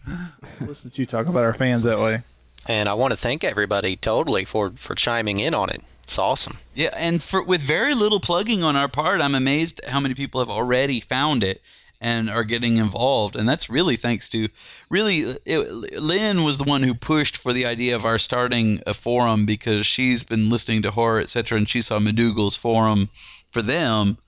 listen 0.60 0.90
to 0.90 1.02
you 1.02 1.06
talk 1.06 1.28
about 1.28 1.44
our 1.44 1.54
fans 1.54 1.84
that 1.84 1.98
way. 1.98 2.22
And 2.66 2.88
I 2.88 2.94
want 2.94 3.12
to 3.12 3.16
thank 3.16 3.44
everybody 3.44 3.96
totally 3.96 4.44
for 4.44 4.70
for 4.76 4.94
chiming 4.94 5.38
in 5.38 5.54
on 5.54 5.70
it. 5.70 5.82
It's 6.04 6.18
awesome. 6.18 6.58
Yeah, 6.74 6.90
and 6.98 7.22
for 7.22 7.44
with 7.44 7.60
very 7.60 7.94
little 7.94 8.20
plugging 8.20 8.62
on 8.62 8.76
our 8.76 8.88
part, 8.88 9.20
I'm 9.20 9.34
amazed 9.34 9.80
how 9.86 10.00
many 10.00 10.14
people 10.14 10.40
have 10.40 10.50
already 10.50 11.00
found 11.00 11.44
it 11.44 11.60
and 12.00 12.30
are 12.30 12.44
getting 12.44 12.76
involved. 12.76 13.36
And 13.36 13.48
that's 13.48 13.68
really 13.68 13.96
thanks 13.96 14.28
to 14.30 14.48
really 14.88 15.22
it, 15.44 16.00
Lynn 16.00 16.44
was 16.44 16.58
the 16.58 16.64
one 16.64 16.82
who 16.82 16.94
pushed 16.94 17.36
for 17.36 17.52
the 17.52 17.66
idea 17.66 17.96
of 17.96 18.04
our 18.04 18.18
starting 18.18 18.80
a 18.86 18.94
forum 18.94 19.46
because 19.46 19.86
she's 19.86 20.24
been 20.24 20.50
listening 20.50 20.82
to 20.82 20.90
horror, 20.90 21.20
etc., 21.20 21.58
and 21.58 21.68
she 21.68 21.82
saw 21.82 21.98
McDougal's 21.98 22.56
forum 22.56 23.08
for 23.50 23.62
them, 23.62 24.18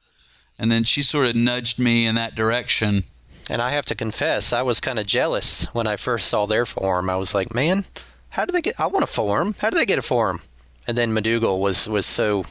and 0.58 0.70
then 0.70 0.84
she 0.84 1.02
sort 1.02 1.28
of 1.28 1.36
nudged 1.36 1.78
me 1.78 2.06
in 2.06 2.14
that 2.16 2.34
direction. 2.34 3.02
And 3.48 3.60
I 3.60 3.70
have 3.70 3.86
to 3.86 3.94
confess, 3.94 4.52
I 4.52 4.62
was 4.62 4.80
kind 4.80 4.98
of 4.98 5.06
jealous 5.06 5.66
when 5.72 5.86
I 5.86 5.96
first 5.96 6.28
saw 6.28 6.46
their 6.46 6.66
forum. 6.66 7.10
I 7.10 7.16
was 7.16 7.34
like, 7.34 7.54
man, 7.54 7.84
how 8.30 8.44
do 8.44 8.52
they 8.52 8.62
get? 8.62 8.80
I 8.80 8.86
want 8.86 9.04
a 9.04 9.08
forum. 9.08 9.54
How 9.58 9.70
do 9.70 9.78
they 9.78 9.86
get 9.86 9.98
a 9.98 10.02
forum? 10.02 10.40
And 10.86 10.96
then 10.96 11.12
McDougal 11.12 11.60
was 11.60 11.88
was 11.88 12.06
so 12.06 12.44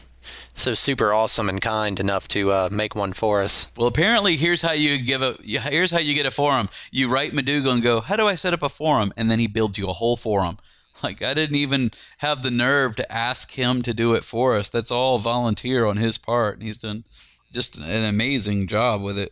so 0.53 0.73
super 0.73 1.13
awesome 1.13 1.47
and 1.47 1.61
kind 1.61 1.99
enough 1.99 2.27
to 2.27 2.51
uh, 2.51 2.69
make 2.71 2.93
one 2.93 3.13
for 3.13 3.41
us. 3.41 3.69
Well, 3.77 3.87
apparently, 3.87 4.35
here's 4.35 4.61
how 4.61 4.73
you 4.73 5.01
give 5.01 5.21
a 5.21 5.35
here's 5.41 5.91
how 5.91 5.99
you 5.99 6.13
get 6.13 6.25
a 6.25 6.31
forum. 6.31 6.69
You 6.91 7.11
write 7.11 7.31
McDougal 7.31 7.73
and 7.73 7.83
go, 7.83 8.01
"How 8.01 8.15
do 8.15 8.27
I 8.27 8.35
set 8.35 8.53
up 8.53 8.63
a 8.63 8.69
forum?" 8.69 9.13
And 9.17 9.31
then 9.31 9.39
he 9.39 9.47
builds 9.47 9.77
you 9.77 9.87
a 9.87 9.93
whole 9.93 10.17
forum. 10.17 10.57
Like 11.01 11.23
I 11.23 11.33
didn't 11.33 11.55
even 11.55 11.91
have 12.17 12.43
the 12.43 12.51
nerve 12.51 12.97
to 12.97 13.09
ask 13.09 13.51
him 13.51 13.81
to 13.83 13.93
do 13.93 14.15
it 14.15 14.25
for 14.25 14.57
us. 14.57 14.67
That's 14.67 14.91
all 14.91 15.17
volunteer 15.17 15.85
on 15.85 15.95
his 15.95 16.17
part, 16.17 16.55
and 16.55 16.63
he's 16.63 16.79
done 16.79 17.05
just 17.53 17.77
an 17.77 18.03
amazing 18.03 18.67
job 18.67 19.01
with 19.01 19.17
it. 19.17 19.31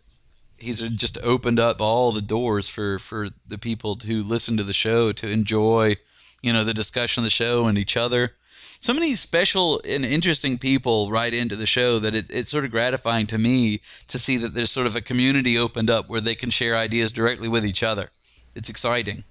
He's 0.60 0.80
just 0.80 1.18
opened 1.24 1.60
up 1.60 1.82
all 1.82 2.14
the 2.14 2.22
doors 2.22 2.70
for 2.70 3.00
for 3.00 3.28
the 3.48 3.58
people 3.58 4.00
who 4.06 4.24
listen 4.24 4.56
to 4.56 4.64
the 4.64 4.72
show 4.72 5.12
to 5.12 5.30
enjoy, 5.30 5.98
you 6.42 6.54
know, 6.54 6.64
the 6.64 6.74
discussion 6.74 7.22
of 7.22 7.26
the 7.26 7.30
show 7.30 7.68
and 7.68 7.78
each 7.78 7.98
other 7.98 8.32
so 8.80 8.94
many 8.94 9.14
special 9.14 9.82
and 9.88 10.06
interesting 10.06 10.58
people 10.58 11.10
write 11.10 11.34
into 11.34 11.56
the 11.56 11.66
show 11.66 12.00
that 12.00 12.14
it, 12.14 12.26
it's 12.30 12.50
sort 12.50 12.66
of 12.66 12.72
gratifying 12.72 13.26
to 13.28 13.38
me 13.38 13.82
to 14.08 14.20
see 14.20 14.38
that 14.38 14.54
there's 14.54 14.72
sort 14.72 14.88
of 14.88 14.96
a 14.96 15.02
community 15.02 15.58
opened 15.58 15.90
up 15.90 16.10
where 16.10 16.22
they 16.22 16.36
can 16.36 16.50
share 16.50 16.78
ideas 16.78 17.12
directly 17.12 17.50
with 17.50 17.66
each 17.66 17.84
other. 17.84 18.10
It's 18.56 18.70
exciting. 18.70 19.24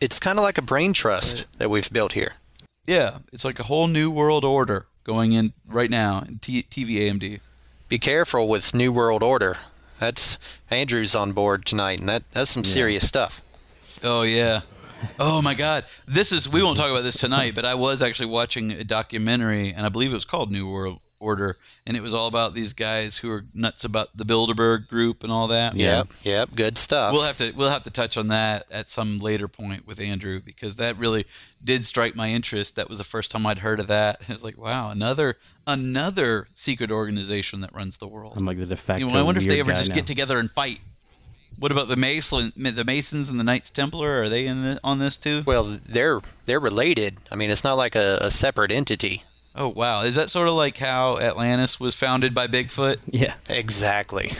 It's 0.00 0.18
kind 0.18 0.38
of 0.38 0.42
like 0.42 0.58
a 0.58 0.62
brain 0.62 0.92
trust 0.92 1.46
that 1.58 1.70
we've 1.70 1.92
built 1.92 2.12
here. 2.12 2.34
Yeah, 2.86 3.18
it's 3.32 3.44
like 3.44 3.60
a 3.60 3.64
whole 3.64 3.86
new 3.86 4.10
world 4.10 4.44
order 4.44 4.86
going 5.04 5.32
in 5.32 5.52
right 5.68 5.90
now 5.90 6.24
in 6.26 6.38
T- 6.38 6.64
TV 6.64 6.96
AMD. 6.96 7.40
Be 7.88 7.98
careful 7.98 8.48
with 8.48 8.74
New 8.74 8.92
World 8.92 9.22
Order. 9.22 9.58
That's 10.00 10.38
Andrew's 10.70 11.14
on 11.14 11.32
board 11.32 11.64
tonight, 11.64 12.00
and 12.00 12.08
that 12.08 12.24
that's 12.32 12.50
some 12.50 12.64
serious 12.64 13.06
stuff. 13.06 13.42
Oh 14.02 14.22
yeah. 14.22 14.62
Oh 15.18 15.42
my 15.42 15.54
God! 15.54 15.84
This 16.06 16.32
is 16.32 16.48
we 16.48 16.62
won't 16.62 16.76
talk 16.76 16.90
about 16.90 17.02
this 17.02 17.18
tonight, 17.18 17.54
but 17.54 17.64
I 17.64 17.74
was 17.74 18.02
actually 18.02 18.28
watching 18.28 18.72
a 18.72 18.84
documentary, 18.84 19.72
and 19.72 19.84
I 19.86 19.88
believe 19.88 20.10
it 20.10 20.14
was 20.14 20.24
called 20.24 20.52
New 20.52 20.70
World 20.70 21.00
Order, 21.20 21.56
and 21.86 21.96
it 21.96 22.02
was 22.02 22.14
all 22.14 22.26
about 22.26 22.54
these 22.54 22.72
guys 22.72 23.16
who 23.16 23.30
are 23.30 23.44
nuts 23.54 23.84
about 23.84 24.08
the 24.16 24.24
Bilderberg 24.24 24.88
Group 24.88 25.22
and 25.22 25.32
all 25.32 25.48
that. 25.48 25.76
Yep, 25.76 26.08
yep, 26.22 26.48
good 26.54 26.76
stuff. 26.76 27.12
We'll 27.12 27.22
have 27.22 27.36
to 27.36 27.52
we'll 27.56 27.70
have 27.70 27.84
to 27.84 27.90
touch 27.90 28.16
on 28.16 28.28
that 28.28 28.64
at 28.72 28.88
some 28.88 29.18
later 29.18 29.46
point 29.48 29.86
with 29.86 30.00
Andrew 30.00 30.40
because 30.40 30.76
that 30.76 30.96
really 30.98 31.24
did 31.62 31.84
strike 31.84 32.16
my 32.16 32.28
interest. 32.28 32.76
That 32.76 32.88
was 32.88 32.98
the 32.98 33.04
first 33.04 33.30
time 33.30 33.46
I'd 33.46 33.58
heard 33.60 33.80
of 33.80 33.88
that. 33.88 34.20
It 34.22 34.28
was 34.28 34.44
like, 34.44 34.58
wow, 34.58 34.90
another 34.90 35.36
another 35.66 36.48
secret 36.54 36.90
organization 36.90 37.60
that 37.60 37.74
runs 37.74 37.98
the 37.98 38.08
world. 38.08 38.34
I'm 38.36 38.44
like 38.44 38.58
the 38.58 38.66
de 38.66 38.76
facto. 38.76 39.06
You 39.06 39.12
know, 39.12 39.18
I 39.18 39.22
wonder 39.22 39.40
if 39.40 39.46
they 39.46 39.60
ever 39.60 39.72
just 39.72 39.90
now. 39.90 39.94
get 39.94 40.06
together 40.06 40.38
and 40.38 40.50
fight. 40.50 40.80
What 41.62 41.70
about 41.70 41.86
the 41.86 41.94
Mason, 41.94 42.52
the 42.56 42.84
Masons 42.84 43.28
and 43.28 43.38
the 43.38 43.44
Knights 43.44 43.70
Templar? 43.70 44.22
Are 44.22 44.28
they 44.28 44.48
in 44.48 44.62
the, 44.62 44.80
on 44.82 44.98
this 44.98 45.16
too? 45.16 45.44
Well, 45.46 45.78
they're 45.88 46.20
they're 46.44 46.58
related. 46.58 47.18
I 47.30 47.36
mean, 47.36 47.52
it's 47.52 47.62
not 47.62 47.74
like 47.74 47.94
a, 47.94 48.18
a 48.20 48.32
separate 48.32 48.72
entity. 48.72 49.22
Oh 49.54 49.68
wow, 49.68 50.02
is 50.02 50.16
that 50.16 50.28
sort 50.28 50.48
of 50.48 50.54
like 50.54 50.76
how 50.76 51.20
Atlantis 51.20 51.78
was 51.78 51.94
founded 51.94 52.34
by 52.34 52.48
Bigfoot? 52.48 52.96
Yeah. 53.06 53.34
Exactly. 53.48 54.32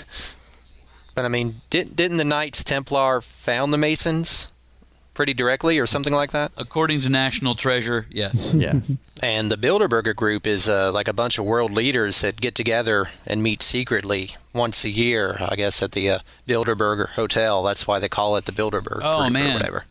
But 1.14 1.25
I 1.25 1.29
mean, 1.29 1.61
didn't 1.71 1.95
didn't 1.95 2.17
the 2.17 2.25
Knights 2.25 2.64
Templar 2.64 3.21
found 3.21 3.73
the 3.73 3.79
Masons 3.79 4.49
pretty 5.14 5.35
directly, 5.35 5.78
or 5.78 5.87
something 5.87 6.12
like 6.12 6.33
that? 6.33 6.52
According 6.57 7.00
to 7.02 7.09
National 7.09 7.54
Treasure, 7.54 8.07
yes. 8.11 8.52
Yes. 8.54 8.92
And 9.23 9.50
the 9.52 9.57
Bilderberger 9.57 10.16
Group 10.16 10.47
is 10.49 10.69
uh, 10.69 10.90
like 10.92 11.07
a 11.07 11.12
bunch 11.12 11.38
of 11.38 11.45
world 11.45 11.71
leaders 11.73 12.23
that 12.23 12.40
get 12.40 12.54
together 12.57 13.09
and 13.25 13.40
meet 13.42 13.62
secretly 13.62 14.35
once 14.52 14.85
a 14.85 14.90
year, 14.90 15.37
I 15.40 15.54
guess, 15.54 15.81
at 15.81 15.92
the 15.92 16.11
uh, 16.11 16.19
Bilderberger 16.49 17.11
Hotel. 17.11 17.62
That's 17.62 17.87
why 17.87 18.00
they 18.00 18.09
call 18.09 18.37
it 18.37 18.47
the 18.47 18.52
Bilderberg 18.52 19.00
Oh, 19.02 19.19
Group 19.21 19.28
or 19.28 19.33
man. 19.33 19.54
whatever. 19.54 19.85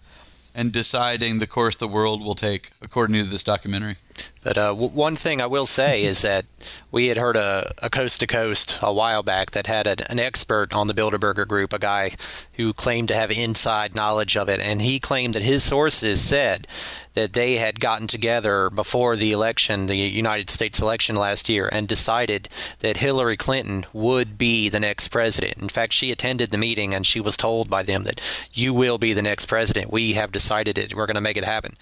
And 0.54 0.74
deciding 0.74 1.40
the 1.40 1.48
course 1.48 1.78
the 1.78 1.88
world 1.88 2.22
will 2.22 2.36
take, 2.36 2.72
according 2.82 3.24
to 3.24 3.30
this 3.30 3.44
documentary. 3.44 3.96
But 4.44 4.58
uh, 4.58 4.70
w- 4.70 4.90
one 4.90 5.16
thing 5.16 5.42
I 5.42 5.46
will 5.46 5.66
say 5.66 6.04
is 6.04 6.22
that 6.24 6.46
we 6.92 7.08
had 7.08 7.18
heard 7.18 7.36
a, 7.36 7.74
coast 7.92 8.20
to 8.20 8.28
coast 8.28 8.80
a 8.82 8.94
while 8.94 9.24
back 9.24 9.52
that 9.52 9.68
had 9.68 9.88
a, 9.88 10.12
an 10.12 10.20
expert 10.20 10.74
on 10.74 10.88
the 10.88 10.94
Bilderberger 10.94 11.48
Group, 11.48 11.74
a 11.74 11.80
guy 11.80 12.12
who 12.54 12.74
claimed 12.74 13.08
to 13.10 13.16
have 13.16 13.32
inside 13.32 13.96
knowledge 13.96 14.36
of 14.36 14.50
it, 14.50 14.60
and 14.60 14.82
he 14.82 15.00
claimed 15.00 15.36
that 15.36 15.44
his 15.44 15.64
sources 15.64 16.22
said 16.22 16.68
that 17.14 17.34
they 17.34 17.58
had 17.58 17.80
gotten 17.80 18.08
together 18.08 18.70
before 18.70 19.16
the 19.16 19.34
election, 19.34 19.88
the 19.88 19.96
United 19.96 20.50
States 20.50 20.80
election 20.80 21.16
last 21.16 21.50
year, 21.50 21.68
and 21.70 21.88
decided 21.88 22.48
that 22.80 22.98
Hillary 22.98 23.36
Clinton 23.36 23.86
would 23.92 24.38
be 24.38 24.70
the 24.70 24.80
next 24.80 25.10
president. 25.10 25.58
In 25.58 25.68
fact, 25.68 25.92
she 25.92 26.12
attended 26.12 26.52
the 26.52 26.58
meeting 26.58 26.94
and 26.94 27.06
she 27.06 27.20
was 27.20 27.36
told 27.36 27.70
by 27.70 27.84
them 27.84 28.04
that 28.04 28.22
you 28.54 28.74
will 28.74 28.98
be 28.98 29.12
the 29.12 29.22
next 29.22 29.48
president. 29.48 29.92
We 29.92 30.14
have 30.14 30.32
decided 30.32 30.78
it. 30.78 30.96
We're 30.96 31.06
going 31.06 31.16
to 31.16 31.22
make 31.22 31.38
it 31.38 31.44
happen. 31.44 31.76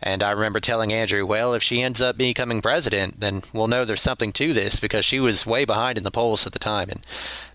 And 0.00 0.22
I 0.22 0.30
remember 0.30 0.60
telling 0.60 0.92
Andrew, 0.92 1.26
well, 1.26 1.52
if 1.52 1.64
she 1.64 1.82
ends 1.82 2.00
up 2.00 2.05
becoming 2.12 2.60
president, 2.60 3.20
then 3.20 3.42
we'll 3.52 3.68
know 3.68 3.84
there's 3.84 4.00
something 4.00 4.32
to 4.32 4.52
this 4.52 4.80
because 4.80 5.04
she 5.04 5.20
was 5.20 5.46
way 5.46 5.64
behind 5.64 5.98
in 5.98 6.04
the 6.04 6.10
polls 6.10 6.46
at 6.46 6.52
the 6.52 6.58
time. 6.58 6.88
And 6.90 7.04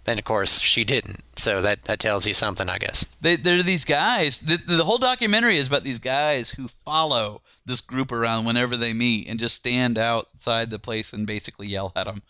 then, 0.03 0.17
of 0.17 0.23
course, 0.23 0.59
she 0.59 0.83
didn't. 0.83 1.23
So 1.35 1.61
that, 1.61 1.83
that 1.83 1.99
tells 1.99 2.25
you 2.25 2.33
something, 2.33 2.69
I 2.69 2.77
guess. 2.77 3.05
They, 3.21 3.35
they're 3.35 3.63
these 3.63 3.85
guys. 3.85 4.39
The, 4.39 4.57
the 4.57 4.83
whole 4.83 4.97
documentary 4.97 5.57
is 5.57 5.67
about 5.67 5.83
these 5.83 5.99
guys 5.99 6.49
who 6.49 6.67
follow 6.67 7.41
this 7.65 7.81
group 7.81 8.11
around 8.11 8.45
whenever 8.45 8.77
they 8.77 8.93
meet 8.93 9.29
and 9.29 9.39
just 9.39 9.55
stand 9.55 9.97
outside 9.97 10.69
the 10.69 10.79
place 10.79 11.13
and 11.13 11.27
basically 11.27 11.67
yell 11.67 11.91
at 11.95 12.05
them. 12.05 12.21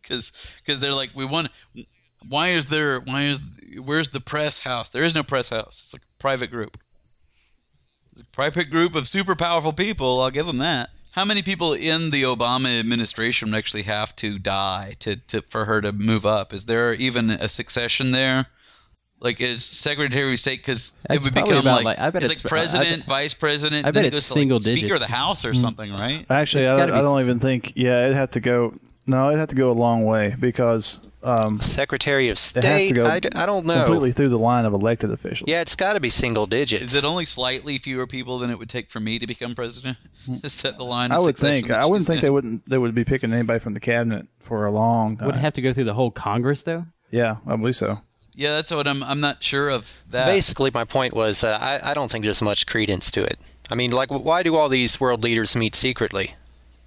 Because 0.00 0.54
they're 0.80 0.92
like, 0.94 1.10
we 1.14 1.24
want. 1.24 1.48
Why 2.28 2.48
is 2.48 2.66
there? 2.66 3.00
Why 3.00 3.22
is? 3.22 3.40
Where's 3.84 4.08
the 4.08 4.20
press 4.20 4.58
house? 4.58 4.88
There 4.88 5.04
is 5.04 5.14
no 5.14 5.22
press 5.22 5.50
house. 5.50 5.82
It's 5.84 5.94
a 5.94 6.06
private 6.18 6.50
group. 6.50 6.78
It's 8.12 8.22
a 8.22 8.24
private 8.32 8.70
group 8.70 8.94
of 8.94 9.06
super 9.06 9.36
powerful 9.36 9.74
people. 9.74 10.22
I'll 10.22 10.30
give 10.30 10.46
them 10.46 10.58
that. 10.58 10.90
How 11.16 11.24
many 11.24 11.40
people 11.40 11.72
in 11.72 12.10
the 12.10 12.24
Obama 12.24 12.78
administration 12.78 13.50
would 13.50 13.56
actually 13.56 13.84
have 13.84 14.14
to 14.16 14.38
die 14.38 14.92
to, 14.98 15.16
to 15.28 15.40
for 15.40 15.64
her 15.64 15.80
to 15.80 15.90
move 15.92 16.26
up? 16.26 16.52
Is 16.52 16.66
there 16.66 16.92
even 16.92 17.30
a 17.30 17.48
succession 17.48 18.10
there? 18.10 18.44
Like 19.18 19.40
is 19.40 19.64
Secretary 19.64 20.30
of 20.32 20.38
State 20.38 20.58
because 20.58 20.92
it 21.08 21.24
would 21.24 21.32
become 21.32 21.64
like, 21.64 21.86
like- 21.86 21.98
I 21.98 22.10
bet 22.10 22.22
it's 22.22 22.32
it's- 22.32 22.44
like 22.44 22.52
I- 22.52 22.56
I 22.56 22.60
president, 22.60 22.98
bet- 23.00 23.08
vice 23.08 23.32
president, 23.32 23.86
I 23.86 23.90
then 23.92 24.02
bet 24.02 24.04
it 24.08 24.10
goes 24.10 24.18
it's 24.18 24.28
to 24.28 24.34
like 24.34 24.40
single 24.40 24.60
Speaker 24.60 24.94
of 24.94 25.00
the. 25.00 25.06
House 25.06 25.46
or 25.46 25.52
mm-hmm. 25.52 25.56
something, 25.56 25.90
right? 25.90 26.26
Actually, 26.28 26.68
I, 26.68 26.76
gotta 26.76 26.94
I 26.94 27.00
don't 27.00 27.20
even 27.22 27.40
think. 27.40 27.72
Yeah, 27.76 28.04
it'd 28.04 28.16
have 28.16 28.32
to 28.32 28.40
go. 28.40 28.74
No, 29.08 29.28
it'd 29.28 29.38
have 29.38 29.48
to 29.50 29.54
go 29.54 29.70
a 29.70 29.72
long 29.72 30.04
way 30.04 30.34
because 30.38 31.12
um, 31.22 31.60
Secretary 31.60 32.28
of 32.28 32.38
State. 32.38 32.64
it 32.64 32.66
has 32.66 32.82
State, 32.84 32.88
to 32.88 32.94
go 32.94 33.06
I, 33.06 33.20
d- 33.20 33.28
I 33.36 33.46
don't 33.46 33.64
know. 33.64 33.84
completely 33.84 34.12
through 34.12 34.30
the 34.30 34.38
line 34.38 34.64
of 34.64 34.72
elected 34.72 35.12
officials. 35.12 35.48
Yeah, 35.48 35.60
it's 35.60 35.76
got 35.76 35.92
to 35.92 36.00
be 36.00 36.10
single 36.10 36.46
digits. 36.46 36.86
Is 36.86 36.96
it 36.96 37.04
only 37.06 37.24
slightly 37.24 37.78
fewer 37.78 38.06
people 38.06 38.38
than 38.38 38.50
it 38.50 38.58
would 38.58 38.68
take 38.68 38.90
for 38.90 38.98
me 38.98 39.18
to 39.20 39.26
become 39.26 39.54
president? 39.54 39.96
Is 40.42 40.60
that 40.62 40.76
the 40.76 40.84
line? 40.84 41.12
I 41.12 41.16
of 41.16 41.22
would 41.22 41.36
think. 41.36 41.70
I 41.70 41.86
wouldn't 41.86 42.06
think 42.06 42.18
in? 42.18 42.22
they 42.22 42.30
wouldn't. 42.30 42.68
They 42.68 42.78
would 42.78 42.94
be 42.94 43.04
picking 43.04 43.32
anybody 43.32 43.60
from 43.60 43.74
the 43.74 43.80
cabinet 43.80 44.26
for 44.40 44.66
a 44.66 44.72
long 44.72 45.16
time. 45.16 45.26
Would 45.26 45.36
it 45.36 45.40
have 45.40 45.54
to 45.54 45.62
go 45.62 45.72
through 45.72 45.84
the 45.84 45.94
whole 45.94 46.10
Congress 46.10 46.62
though? 46.64 46.86
yeah, 47.10 47.36
I 47.46 47.54
believe 47.56 47.76
so. 47.76 48.00
Yeah, 48.34 48.56
that's 48.56 48.70
what 48.74 48.86
I'm. 48.86 49.02
I'm 49.04 49.20
not 49.20 49.42
sure 49.42 49.70
of 49.70 50.02
that. 50.10 50.26
Basically, 50.26 50.70
my 50.74 50.84
point 50.84 51.14
was 51.14 51.42
uh, 51.44 51.56
I, 51.60 51.92
I 51.92 51.94
don't 51.94 52.10
think 52.10 52.24
there's 52.24 52.42
much 52.42 52.66
credence 52.66 53.10
to 53.12 53.22
it. 53.22 53.38
I 53.70 53.74
mean, 53.76 53.92
like, 53.92 54.10
why 54.10 54.42
do 54.42 54.56
all 54.56 54.68
these 54.68 55.00
world 55.00 55.24
leaders 55.24 55.56
meet 55.56 55.74
secretly? 55.74 56.34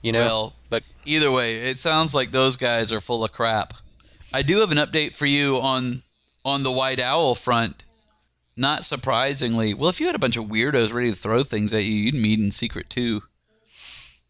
You 0.01 0.13
know, 0.13 0.19
Well, 0.19 0.53
but 0.69 0.83
either 1.05 1.31
way, 1.31 1.55
it 1.55 1.79
sounds 1.79 2.15
like 2.15 2.31
those 2.31 2.55
guys 2.55 2.91
are 2.91 3.01
full 3.01 3.23
of 3.23 3.31
crap. 3.31 3.73
I 4.33 4.43
do 4.43 4.59
have 4.59 4.71
an 4.71 4.77
update 4.77 5.13
for 5.13 5.25
you 5.25 5.57
on 5.59 6.03
on 6.45 6.63
the 6.63 6.71
White 6.71 6.99
Owl 6.99 7.35
front. 7.35 7.83
Not 8.55 8.85
surprisingly, 8.85 9.73
well, 9.73 9.89
if 9.89 9.99
you 9.99 10.07
had 10.07 10.15
a 10.15 10.19
bunch 10.19 10.37
of 10.37 10.45
weirdos 10.45 10.93
ready 10.93 11.09
to 11.09 11.15
throw 11.15 11.43
things 11.43 11.73
at 11.73 11.83
you, 11.83 11.93
you'd 11.93 12.15
meet 12.15 12.39
in 12.39 12.51
secret 12.51 12.89
too. 12.89 13.23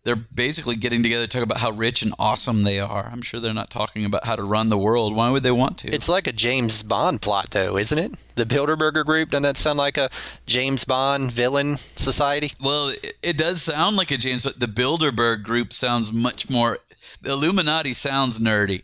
They're 0.10 0.16
basically 0.16 0.76
getting 0.76 1.04
together 1.04 1.28
to 1.28 1.30
talk 1.30 1.44
about 1.44 1.60
how 1.60 1.70
rich 1.70 2.02
and 2.02 2.16
awesome 2.18 2.64
they 2.64 2.80
are. 2.80 3.08
I'm 3.12 3.22
sure 3.22 3.40
they're 3.40 3.54
not 3.54 3.70
talking 3.70 4.06
about 4.06 4.26
how 4.26 4.36
to 4.36 4.42
run 4.42 4.70
the 4.70 4.76
world. 4.76 5.16
Why 5.16 5.30
would 5.30 5.44
they 5.44 5.52
want 5.52 5.78
to? 5.78 5.94
it's 5.94 6.10
like 6.10 6.26
a 6.26 6.32
James 6.32 6.82
Bond 6.82 7.22
plot, 7.22 7.52
though, 7.52 7.78
isn't 7.78 8.00
it? 8.00 8.16
The 8.34 8.48
Bilderberger 8.48 9.06
Group 9.06 9.30
doesn't 9.30 9.44
that 9.44 9.56
sound 9.56 9.78
like 9.78 9.98
a 9.98 10.10
James 10.48 10.84
Bond 10.84 11.32
villain 11.32 11.78
society? 11.96 12.52
Well, 12.60 12.90
it, 12.90 13.14
it 13.22 13.38
does 13.38 13.62
sound 13.62 13.98
like 13.98 14.10
a 14.10 14.18
James, 14.18 14.46
but 14.46 14.60
the 14.60 14.66
Bilderberg 14.66 15.44
group 15.44 15.74
sounds 15.74 16.12
much 16.12 16.50
more. 16.50 16.80
The 17.22 17.34
Illuminati 17.34 17.94
sounds 17.94 18.40
nerdy, 18.40 18.82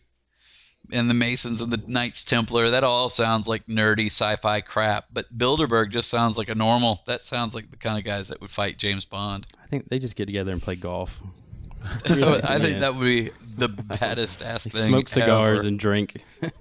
and 0.92 1.10
the 1.10 1.14
Masons 1.14 1.62
and 1.62 1.72
the 1.72 1.82
Knights 1.88 2.24
Templar 2.24 2.70
that 2.70 2.84
all 2.84 3.10
sounds 3.10 3.48
like 3.48 3.66
nerdy 3.66 4.08
sci-fi 4.08 4.62
crap. 4.62 5.06
But 5.14 5.36
Bilderberg 5.38 5.90
just 5.92 6.10
sounds 6.10 6.38
like 6.38 6.50
a 6.50 6.56
normal. 6.56 7.02
That 7.06 7.24
sounds 7.24 7.56
like 7.56 7.70
the 7.72 7.78
kind 7.78 7.98
of 7.98 8.04
guys 8.04 8.30
that 8.30 8.42
would 8.42 8.50
fight 8.50 8.78
James 8.78 9.06
Bond. 9.06 9.48
I 9.64 9.68
think 9.68 9.90
they 9.90 10.00
just 10.00 10.16
get 10.16 10.26
together 10.26 10.52
and 10.52 10.62
play 10.62 10.76
golf. 10.76 11.22
I 11.84 12.58
think 12.60 12.80
that 12.80 12.96
would 12.96 13.04
be 13.04 13.30
the 13.58 13.68
baddest 14.00 14.42
ass 14.42 14.66
thing. 14.66 14.90
smoke 14.90 15.10
cigars 15.10 15.60
ever. 15.60 15.68
and 15.68 15.80
drink. 15.80 16.22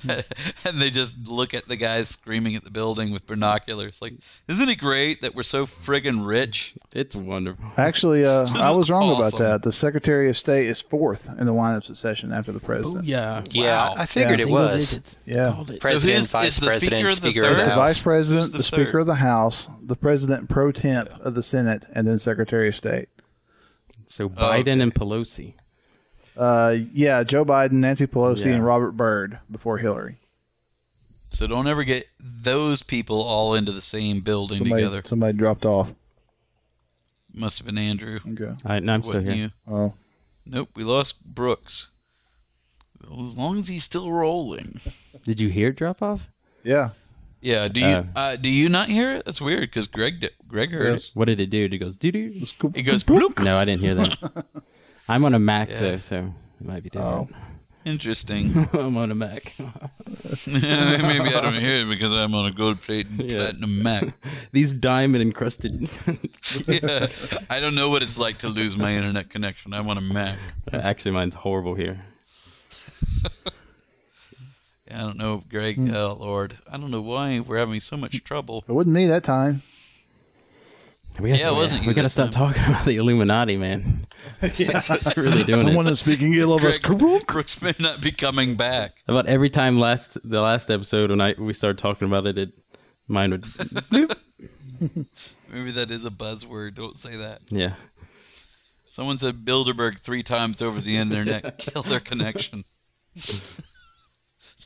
and 0.08 0.80
they 0.80 0.90
just 0.90 1.28
look 1.28 1.54
at 1.54 1.66
the 1.66 1.76
guys 1.76 2.08
screaming 2.08 2.54
at 2.56 2.64
the 2.64 2.70
building 2.70 3.12
with 3.12 3.26
binoculars. 3.26 4.00
Like, 4.02 4.14
isn't 4.48 4.68
it 4.68 4.78
great 4.78 5.20
that 5.22 5.34
we're 5.34 5.42
so 5.42 5.64
friggin' 5.66 6.26
rich? 6.26 6.74
It's 6.92 7.14
wonderful. 7.16 7.64
Actually, 7.76 8.24
uh, 8.24 8.46
I 8.54 8.74
was 8.74 8.90
wrong 8.90 9.14
about 9.16 9.36
that. 9.38 9.62
The 9.62 9.72
Secretary 9.72 10.28
of 10.28 10.36
State 10.36 10.66
is 10.66 10.80
fourth 10.80 11.28
in 11.38 11.46
the 11.46 11.52
line 11.52 11.74
of 11.74 11.84
succession 11.84 12.32
after 12.32 12.52
the 12.52 12.60
president. 12.60 13.04
Yeah. 13.04 13.42
Yeah, 13.50 13.88
Wow. 13.88 13.94
I 13.98 14.06
figured 14.06 14.38
Yeah. 14.38 14.46
it 14.46 14.50
was. 14.50 14.90
digits. 14.90 15.18
Yeah. 15.26 15.52
Called 15.52 15.70
it. 15.70 15.80
President, 15.80 16.18
who's- 16.18 16.32
Vice 16.32 16.48
is 16.48 16.56
the 16.60 16.66
President, 16.66 17.12
Speaker 17.12 17.40
of 17.42 17.46
the 17.46 17.52
It's 17.52 17.62
the 17.62 17.68
House. 17.70 17.76
Vice 17.88 18.02
President, 18.02 18.42
Who's 18.44 18.52
the, 18.52 18.58
the 18.58 18.62
Speaker 18.64 18.98
of 18.98 19.06
the 19.06 19.14
House, 19.16 19.68
the 19.82 19.96
President 19.96 20.48
pro 20.48 20.72
tem 20.72 21.06
of 21.20 21.34
the 21.34 21.42
Senate, 21.42 21.86
and 21.94 22.06
then 22.06 22.18
Secretary 22.18 22.68
of 22.68 22.76
State. 22.76 23.08
So 24.06 24.28
Biden 24.28 24.34
Oh, 24.38 24.50
okay. 24.60 24.80
and 24.80 24.94
Pelosi. 24.94 25.54
Uh, 26.36 26.76
yeah, 26.92 27.22
Joe 27.24 27.44
Biden, 27.44 27.72
Nancy 27.72 28.06
Pelosi, 28.06 28.46
Yeah. 28.46 28.52
and 28.54 28.64
Robert 28.64 28.92
Byrd 28.92 29.38
before 29.50 29.78
Hillary. 29.78 30.16
So 31.30 31.46
don't 31.46 31.66
ever 31.66 31.84
get 31.84 32.04
those 32.20 32.82
people 32.82 33.22
all 33.22 33.54
into 33.54 33.72
the 33.72 33.80
same 33.80 34.20
building 34.20 34.58
Somebody, 34.58 34.82
together. 34.82 35.02
somebody 35.04 35.36
dropped 35.38 35.64
off. 35.64 35.92
Must 37.34 37.58
have 37.58 37.66
been 37.66 37.78
Andrew. 37.78 38.18
Okay. 38.32 38.44
All 38.44 38.56
right, 38.66 38.82
no, 38.82 38.92
I'm 38.94 39.02
still 39.02 39.20
here. 39.20 39.32
you? 39.34 39.50
Oh, 39.66 39.94
Nope, 40.44 40.68
we 40.74 40.84
lost 40.84 41.24
Brooks. 41.24 41.88
Well, 43.08 43.26
as 43.26 43.36
long 43.36 43.58
as 43.58 43.68
he's 43.68 43.84
still 43.84 44.10
rolling. 44.12 44.78
Did 45.24 45.40
you 45.40 45.48
hear 45.48 45.72
drop 45.72 46.02
off? 46.02 46.28
yeah. 46.62 46.90
Yeah. 47.40 47.66
Do 47.68 47.80
you 47.80 47.86
Uh. 47.86 48.04
uh, 48.14 48.36
do 48.36 48.48
you 48.48 48.68
not 48.68 48.88
hear 48.88 49.16
it? 49.16 49.24
That's 49.24 49.40
weird 49.40 49.62
because 49.62 49.88
Greg 49.88 50.20
di- 50.20 50.30
Greg 50.46 50.70
heard 50.70 50.92
Yes. 50.92 51.10
What 51.16 51.24
did 51.24 51.40
it 51.40 51.50
do? 51.50 51.64
It 51.64 51.78
goes 51.78 51.96
doo 51.96 52.12
doo. 52.12 52.30
it. 52.34 52.54
It 52.76 52.82
goes 52.82 53.02
bloop. 53.02 53.42
No, 53.42 53.56
I 53.56 53.64
didn't 53.64 53.80
hear 53.80 53.94
that. 53.96 54.44
I'm 55.12 55.24
on 55.24 55.34
a 55.34 55.38
Mac 55.38 55.68
Yeah. 55.70 55.80
though, 55.80 55.98
so 55.98 56.16
it 56.60 56.66
might 56.66 56.82
be 56.82 56.90
Oh. 56.96 57.22
different. 57.26 57.36
Interesting. 57.84 58.68
I'm 58.74 58.96
on 58.96 59.10
a 59.10 59.14
Mac. 59.14 59.42
Maybe 60.46 61.28
I 61.34 61.40
don't 61.42 61.56
hear 61.56 61.74
it 61.84 61.88
because 61.88 62.12
I'm 62.12 62.32
on 62.34 62.46
a 62.46 62.52
gold 62.52 62.80
plate 62.80 63.08
and 63.08 63.28
Yeah. 63.28 63.38
platinum 63.38 63.82
Mac. 63.82 64.04
These 64.52 64.72
diamond 64.72 65.20
encrusted. 65.22 65.88
yeah. 66.68 67.06
I 67.50 67.58
don't 67.60 67.74
know 67.74 67.88
what 67.90 68.02
it's 68.02 68.18
like 68.18 68.38
to 68.38 68.48
lose 68.48 68.76
my 68.76 68.92
internet 68.94 69.30
connection. 69.30 69.74
I'm 69.74 69.88
on 69.88 69.98
a 69.98 70.00
Mac. 70.00 70.36
Actually, 70.72 71.10
mine's 71.12 71.34
horrible 71.34 71.74
here. 71.74 71.98
Yeah, 74.88 74.98
I 74.98 75.00
don't 75.00 75.18
know, 75.18 75.42
Greg. 75.48 75.76
Hmm. 75.76 75.90
Oh 75.94 76.16
Lord, 76.20 76.56
I 76.70 76.76
don't 76.76 76.90
know 76.90 77.00
why 77.02 77.40
we're 77.40 77.58
having 77.58 77.80
so 77.80 77.96
much 77.96 78.22
trouble. 78.24 78.62
It 78.68 78.72
wasn't 78.72 78.94
me 78.94 79.06
that 79.06 79.24
time. 79.24 79.62
We 81.20 81.28
gotta, 81.30 81.42
Yeah, 81.42 81.50
it 81.50 81.54
wasn't 81.54 81.86
we 81.86 81.94
gotta 81.94 82.08
stop 82.08 82.30
time. 82.30 82.52
talking 82.54 82.64
about 82.72 82.84
the 82.84 82.96
Illuminati, 82.96 83.56
man. 83.56 84.06
That's 84.40 84.88
what's 84.88 85.16
really 85.16 85.44
doing 85.44 85.58
Someone 85.58 85.86
it. 85.86 85.92
is 85.92 86.00
speaking 86.00 86.32
ill 86.34 86.54
of 86.54 86.60
Greg, 86.82 87.26
Brooks 87.26 87.62
may 87.62 87.74
not 87.78 88.00
be 88.02 88.10
coming 88.10 88.54
back. 88.56 89.02
About 89.06 89.26
every 89.26 89.50
time 89.50 89.78
last 89.78 90.18
the 90.24 90.40
last 90.40 90.70
episode 90.70 91.10
when 91.10 91.20
I 91.20 91.34
we 91.38 91.52
started 91.52 91.78
talking 91.78 92.08
about 92.08 92.26
it, 92.26 92.38
it 92.38 92.52
mine 93.08 93.30
would. 93.32 93.44
Maybe 95.52 95.70
that 95.72 95.90
is 95.90 96.06
a 96.06 96.10
buzzword. 96.10 96.74
Don't 96.74 96.98
say 96.98 97.10
that. 97.16 97.40
Yeah. 97.50 97.74
Someone 98.88 99.16
said 99.18 99.44
Bilderberg 99.44 99.98
three 99.98 100.22
times 100.22 100.60
over 100.62 100.80
the 100.80 100.96
internet. 100.96 101.58
Kill 101.58 101.82
their 101.82 102.00
connection. 102.00 102.64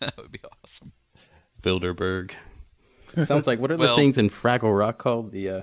that 0.00 0.12
would 0.16 0.32
be 0.32 0.38
awesome. 0.64 0.92
Bilderberg. 1.62 2.32
Sounds 3.24 3.46
like 3.46 3.58
what 3.60 3.70
are 3.72 3.76
Well- 3.76 3.94
the 3.96 4.00
things 4.02 4.16
in 4.18 4.30
Fraggle 4.30 4.76
Rock 4.76 4.98
called? 4.98 5.32
The 5.32 5.48
uh, 5.50 5.62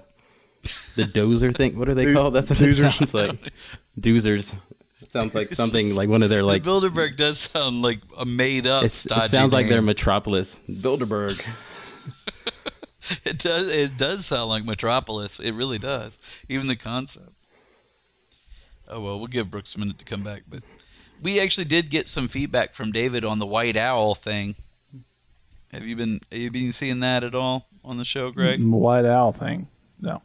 the 0.95 1.03
dozer 1.03 1.55
thing. 1.55 1.77
What 1.77 1.89
are 1.89 1.93
they 1.93 2.05
Do- 2.05 2.13
called? 2.13 2.33
That's 2.33 2.49
what 2.49 2.61
it 2.61 2.75
sounds 2.75 3.13
like. 3.13 3.51
Doozers. 3.99 4.55
It 5.01 5.11
sounds 5.11 5.35
like 5.35 5.53
something 5.53 5.93
like 5.95 6.09
one 6.09 6.23
of 6.23 6.29
their 6.29 6.41
like. 6.43 6.63
the 6.63 6.69
Bilderberg 6.69 7.17
does 7.17 7.37
sound 7.39 7.81
like 7.81 7.99
a 8.19 8.25
made 8.25 8.65
up. 8.65 8.83
It 8.83 8.91
sounds 8.91 9.53
like 9.53 9.67
their 9.69 9.81
metropolis, 9.81 10.59
Bilderberg. 10.69 11.37
It 13.25 13.37
does. 13.37 13.75
It 13.75 13.97
does 13.97 14.25
sound 14.25 14.49
like 14.49 14.65
Metropolis. 14.65 15.39
It 15.39 15.51
really 15.51 15.77
does. 15.77 16.45
Even 16.47 16.67
the 16.67 16.77
concept. 16.77 17.29
Oh 18.87 19.01
well, 19.01 19.17
we'll 19.17 19.27
give 19.27 19.51
Brooks 19.51 19.75
a 19.75 19.79
minute 19.79 19.99
to 19.99 20.05
come 20.05 20.23
back, 20.23 20.43
but 20.49 20.61
we 21.21 21.41
actually 21.41 21.65
did 21.65 21.89
get 21.89 22.07
some 22.07 22.29
feedback 22.29 22.73
from 22.73 22.91
David 22.91 23.25
on 23.25 23.39
the 23.39 23.45
White 23.45 23.75
Owl 23.75 24.15
thing. 24.15 24.55
Have 25.73 25.85
you 25.85 25.97
been 25.97 26.21
have 26.31 26.39
you 26.39 26.49
been 26.51 26.71
seeing 26.71 27.01
that 27.01 27.25
at 27.25 27.35
all 27.35 27.67
on 27.83 27.97
the 27.97 28.05
show, 28.05 28.31
Greg? 28.31 28.61
The 28.61 28.69
White 28.69 29.05
Owl 29.05 29.33
thing. 29.33 29.67
No. 29.99 30.21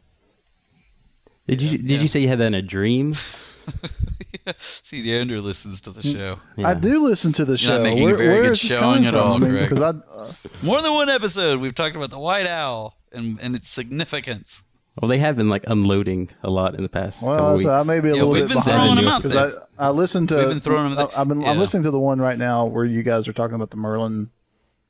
Did 1.49 1.61
you 1.61 1.77
did 1.77 2.01
you 2.01 2.07
say 2.07 2.19
you 2.21 2.27
had 2.27 2.39
that 2.39 2.45
in 2.47 2.53
a 2.53 2.61
dream? 2.61 3.13
See, 4.57 5.15
Andrew 5.15 5.39
listens 5.41 5.81
to 5.81 5.91
the 5.91 6.01
show. 6.01 6.39
I 6.63 6.73
do 6.73 7.03
listen 7.03 7.33
to 7.33 7.45
the 7.45 7.51
You're 7.51 7.57
show. 7.57 7.77
not 7.77 7.83
making 7.83 8.03
where 8.03 8.13
a 8.15 8.17
very 8.17 8.41
good 8.43 8.51
this 8.51 8.59
showing 8.59 8.81
coming 8.81 9.05
at 9.05 9.11
from? 9.13 9.19
all, 9.21 9.33
I 9.35 9.37
mean, 9.39 9.49
Greg. 9.51 9.69
because 9.69 9.81
I, 9.81 9.89
uh, 9.89 10.31
More 10.63 10.81
than 10.81 10.93
one 10.93 11.09
episode, 11.09 11.59
we've 11.59 11.75
talked 11.75 11.95
about 11.95 12.09
the 12.09 12.17
White 12.19 12.47
Owl 12.47 12.97
and 13.11 13.39
and 13.43 13.55
its 13.55 13.69
significance. 13.69 14.63
Well, 14.99 15.07
they 15.09 15.19
have 15.19 15.35
been 15.37 15.49
like 15.49 15.63
unloading 15.67 16.29
a 16.43 16.49
lot 16.49 16.75
in 16.75 16.83
the 16.83 16.89
past. 16.89 17.21
well, 17.23 17.37
couple 17.37 17.59
so 17.59 17.69
I 17.71 17.83
may 17.83 17.99
be 17.99 18.09
a 18.09 18.13
Yeah, 18.13 18.17
little 18.23 18.31
we've 18.33 18.47
bit 18.47 18.53
been 18.55 18.63
throwing 18.63 18.95
them 18.95 19.07
out 19.07 19.21
behind 19.21 19.23
there. 19.23 19.47
because 19.49 19.67
I 19.79 19.87
I 19.87 19.89
listened 19.91 20.29
to. 20.29 20.35
We've 20.35 20.47
been 20.49 20.59
throwing 20.59 20.89
them 20.89 20.99
I, 20.99 21.01
out 21.03 21.17
I've 21.17 21.27
been 21.27 21.37
I'm 21.39 21.43
yeah. 21.43 21.53
listening 21.53 21.83
to 21.83 21.91
the 21.91 21.99
one 21.99 22.19
right 22.19 22.37
now 22.37 22.65
where 22.65 22.85
you 22.85 23.03
guys 23.03 23.27
are 23.27 23.33
talking 23.33 23.55
about 23.55 23.69
the 23.71 23.77
Merlin 23.77 24.29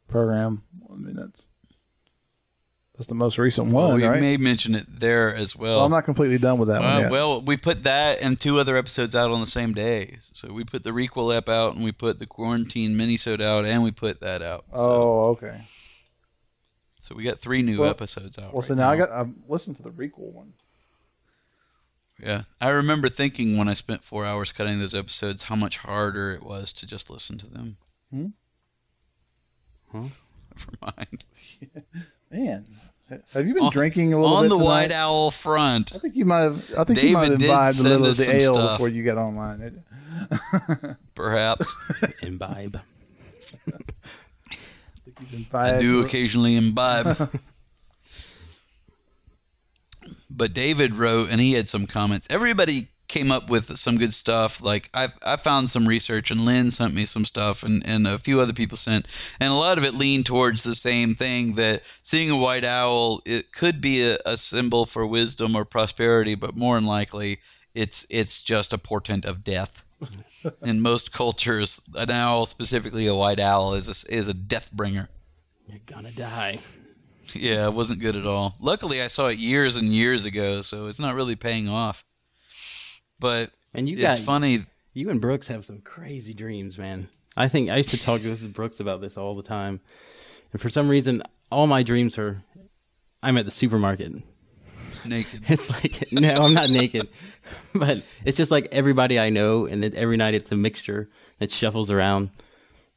program. 0.08 0.64
I 0.90 0.96
mean 0.96 1.16
that's 1.16 1.48
that's 3.00 3.08
the 3.08 3.16
most 3.16 3.38
recent 3.38 3.72
Well, 3.72 3.88
one, 3.92 4.02
we 4.02 4.06
right? 4.06 4.20
may 4.20 4.36
mention 4.36 4.76
it 4.76 4.84
there 4.88 5.34
as 5.34 5.56
well. 5.56 5.78
well, 5.78 5.86
I'm 5.86 5.92
not 5.92 6.04
completely 6.04 6.38
done 6.38 6.60
with 6.60 6.68
that 6.68 6.82
one 6.82 6.90
Uh, 6.94 7.00
yet. 7.00 7.12
well, 7.12 7.42
we 7.42 7.56
put 7.56 7.84
that 7.84 8.22
and 8.22 8.38
two 8.38 8.60
other 8.60 8.76
episodes 8.78 9.16
out 9.16 9.32
on 9.32 9.40
the 9.40 9.48
same 9.48 9.72
day. 9.72 10.18
So 10.34 10.52
we 10.52 10.66
put 10.66 10.84
the 10.84 10.92
Requel 10.92 11.34
ep 11.34 11.48
out, 11.48 11.76
and 11.76 11.84
we 11.86 11.94
put 11.94 12.20
the 12.20 12.26
Quarantine 12.28 12.92
minisode 12.98 13.40
out, 13.40 13.64
and 13.64 13.84
we 13.84 13.92
put 13.92 14.20
that 14.20 14.42
out. 14.42 14.66
So, 14.76 14.82
oh, 14.82 15.24
okay. 15.30 15.62
so 17.00 17.16
we 17.16 17.24
got 17.24 17.38
three 17.40 17.62
new 17.62 17.80
Well- 17.80 17.90
episodes 17.90 18.38
out. 18.38 18.54
Well, 18.54 18.62
so 18.64 18.74
right 18.76 18.82
now 18.82 18.90
I 18.92 18.98
got 18.98 19.12
I've 19.12 19.32
listened 19.48 19.78
to 19.78 19.82
the 19.84 19.92
requel 19.92 20.34
one. 20.34 20.52
Yeah, 22.22 22.42
I 22.60 22.72
remember 22.72 23.08
thinking 23.08 23.56
when 23.56 23.70
I 23.70 23.74
spent 23.76 24.04
four 24.04 24.26
hours 24.26 24.52
cutting 24.52 24.78
those 24.80 24.94
episodes, 24.94 25.44
how 25.44 25.56
much 25.56 25.78
harder 25.78 26.34
it 26.34 26.44
was 26.44 26.74
to 26.74 26.86
just 26.86 27.10
listen 27.10 27.38
to 27.38 27.48
them. 27.48 27.78
Hmm? 28.12 28.26
Huh? 29.94 30.00
Never 30.58 30.94
mind. 30.98 31.26
Man, 32.32 32.66
have 33.34 33.48
you 33.48 33.54
been 33.54 33.64
On- 33.64 33.72
drinking 33.72 34.14
a 34.14 34.20
little 34.20 34.36
bit? 34.36 34.44
On 34.44 34.50
the 34.50 34.56
tonight? 34.58 34.66
White 34.66 34.92
Owl 34.92 35.32
front. 35.32 35.94
I 35.96 36.00
think 36.00 36.16
you 36.16 36.26
might 36.26 36.42
have. 36.42 36.74
I 36.78 36.84
think 36.84 37.02
you 37.04 37.14
might 37.14 37.32
have 37.32 37.42
imbibed 37.42 37.72
a 37.72 37.74
send 37.74 37.90
little 37.90 38.08
of 38.08 38.18
the 38.18 38.34
ale 38.34 38.54
stuff. 38.56 38.78
before 38.78 38.90
you 38.90 39.04
got 39.04 39.18
online. 39.18 39.84
Perhaps 41.16 41.78
imbibe. 42.22 42.80
You've 45.32 45.54
I 45.54 45.78
do 45.80 46.04
occasionally 46.06 46.56
imbibe. 46.56 47.30
but 50.30 50.54
David 50.54 50.96
wrote, 50.96 51.30
and 51.32 51.42
he 51.42 51.54
had 51.54 51.68
some 51.68 51.86
comments. 51.86 52.28
Everybody 52.32 52.88
came 53.10 53.32
up 53.32 53.50
with 53.50 53.76
some 53.76 53.98
good 53.98 54.14
stuff. 54.14 54.62
Like 54.62 54.90
I, 54.94 55.10
I 55.26 55.36
found 55.36 55.70
some 55.70 55.88
research, 55.88 56.32
and 56.32 56.46
Lynn 56.46 56.72
sent 56.72 56.94
me 56.94 57.06
some 57.06 57.26
stuff, 57.26 57.64
and, 57.64 57.84
and 57.86 58.08
a 58.08 58.18
few 58.18 58.40
other 58.40 58.54
people 58.54 58.78
sent, 58.78 59.08
and 59.42 59.52
a 59.52 59.56
lot 59.56 59.78
of 59.78 59.84
it 59.84 59.96
leaned 59.96 60.28
towards 60.28 60.64
the 60.64 60.76
same 60.76 61.16
thing 61.16 61.56
that 61.56 61.82
seeing 62.04 62.30
a 62.30 62.38
white 62.38 62.64
owl 62.64 63.22
it 63.26 63.52
could 63.52 63.82
be 63.82 64.04
a, 64.04 64.18
a 64.26 64.38
symbol 64.38 64.86
for 64.86 65.06
wisdom 65.06 65.56
or 65.56 65.66
prosperity, 65.66 66.36
but 66.36 66.56
more 66.56 66.76
than 66.76 66.86
likely 66.86 67.40
it's 67.74 68.06
it's 68.10 68.42
just 68.42 68.72
a 68.72 68.78
portent 68.78 69.26
of 69.26 69.44
death. 69.44 69.84
In 70.64 70.80
most 70.80 71.12
cultures, 71.12 71.82
an 71.96 72.10
owl, 72.10 72.46
specifically 72.46 73.08
a 73.08 73.16
white 73.16 73.40
owl, 73.40 73.74
is 73.74 74.06
a, 74.06 74.16
is 74.16 74.30
a 74.30 74.34
death 74.34 74.72
bringer. 74.72 75.10
You're 75.68 75.80
gonna 75.86 76.12
die. 76.12 76.60
Yeah, 77.34 77.68
it 77.68 77.74
wasn't 77.74 78.02
good 78.02 78.16
at 78.16 78.26
all. 78.26 78.56
Luckily, 78.60 79.02
I 79.02 79.08
saw 79.08 79.28
it 79.28 79.38
years 79.38 79.76
and 79.76 79.88
years 79.88 80.26
ago, 80.26 80.62
so 80.62 80.88
it's 80.88 81.00
not 81.00 81.16
really 81.16 81.36
paying 81.36 81.68
off. 81.68 82.04
But 83.20 83.52
And 83.74 83.88
you 83.88 83.94
it's 83.94 84.04
got 84.04 84.18
funny. 84.20 84.60
You 84.94 85.10
and 85.10 85.22
Brooks 85.22 85.48
have 85.48 85.66
some 85.66 85.82
crazy 85.82 86.34
dreams, 86.34 86.78
man. 86.78 87.10
I 87.38 87.48
think 87.48 87.70
I 87.70 87.78
used 87.78 87.90
to 87.90 88.02
talk 88.02 88.24
with 88.24 88.54
Brooks 88.54 88.80
about 88.80 89.02
this 89.02 89.18
all 89.18 89.36
the 89.36 89.44
time, 89.44 89.80
and 90.52 90.62
for 90.62 90.70
some 90.70 90.90
reason, 90.90 91.24
all 91.52 91.68
my 91.68 91.84
dreams 91.84 92.18
are 92.18 92.42
I'm 93.24 93.38
at 93.38 93.46
the 93.46 93.52
supermarket. 93.52 94.12
Naked. 95.06 95.42
It's 95.48 95.70
like 95.72 96.06
no, 96.12 96.34
I'm 96.34 96.54
not 96.54 96.70
naked, 96.70 97.08
but 97.76 98.06
it's 98.26 98.36
just 98.38 98.52
like 98.52 98.68
everybody 98.72 99.20
I 99.20 99.30
know, 99.30 99.66
and 99.66 99.86
it, 99.86 99.94
every 99.96 100.18
night 100.18 100.34
it's 100.34 100.52
a 100.52 100.56
mixture. 100.58 101.08
that 101.40 101.52
shuffles 101.52 101.90
around, 101.92 102.32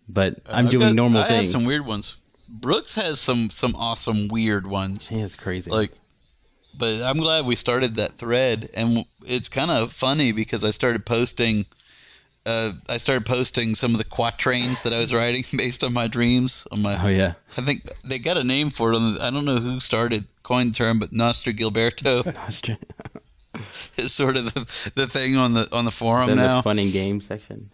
but 0.09 0.35
uh, 0.49 0.53
I'm 0.55 0.65
I've 0.67 0.71
doing 0.73 0.87
got- 0.87 0.95
normal 0.97 1.21
I 1.21 1.29
things. 1.29 1.53
have 1.53 1.61
some 1.61 1.67
weird 1.67 1.87
ones. 1.87 2.17
Brooks 2.49 2.95
has 2.97 3.21
some 3.21 3.51
some 3.51 3.75
awesome 3.77 4.29
weird 4.29 4.67
ones. 4.67 5.09
He 5.09 5.21
is 5.21 5.37
crazy. 5.37 5.71
Like, 5.71 5.93
but 6.77 7.03
I'm 7.03 7.19
glad 7.19 7.47
we 7.47 7.57
started 7.57 7.97
that 7.97 8.13
thread, 8.13 8.69
and 8.75 9.05
it's 9.27 9.49
kind 9.49 9.71
of 9.71 9.93
funny 9.93 10.33
because 10.33 10.65
I 10.65 10.71
started 10.71 11.05
posting. 11.07 11.67
Uh, 12.45 12.73
I 12.89 12.97
started 12.97 13.25
posting 13.25 13.77
some 13.77 13.93
of 13.93 13.99
the 13.99 14.05
quatrains 14.05 14.83
that 14.83 14.93
I 14.93 14.99
was 14.99 15.15
writing 15.15 15.45
based 15.57 15.85
on 15.85 15.93
my 15.93 16.09
dreams. 16.09 16.67
On 16.73 16.83
my, 16.83 17.01
oh 17.05 17.09
yeah, 17.09 17.35
I 17.57 17.61
think 17.61 17.89
they 18.03 18.19
got 18.19 18.37
a 18.37 18.43
name 18.45 18.71
for 18.71 18.93
it. 18.93 18.97
On 18.97 19.15
the, 19.15 19.23
I 19.23 19.31
don't 19.31 19.45
know 19.45 19.59
who 19.59 19.79
started 19.79 20.25
coined 20.43 20.71
the 20.73 20.79
term, 20.79 20.99
but 20.99 21.13
Nostra 21.13 21.53
Gilberto 21.53 22.25
Nostra. 22.35 22.77
is 23.97 24.13
sort 24.13 24.37
of 24.37 24.53
the, 24.53 24.93
the 24.97 25.07
thing 25.07 25.37
on 25.37 25.53
the 25.53 25.69
on 25.73 25.85
the 25.85 25.91
forum 25.93 26.35
now. 26.37 26.57
the 26.57 26.63
fun 26.63 26.79
and 26.79 26.93
game 26.93 27.21
section. 27.21 27.71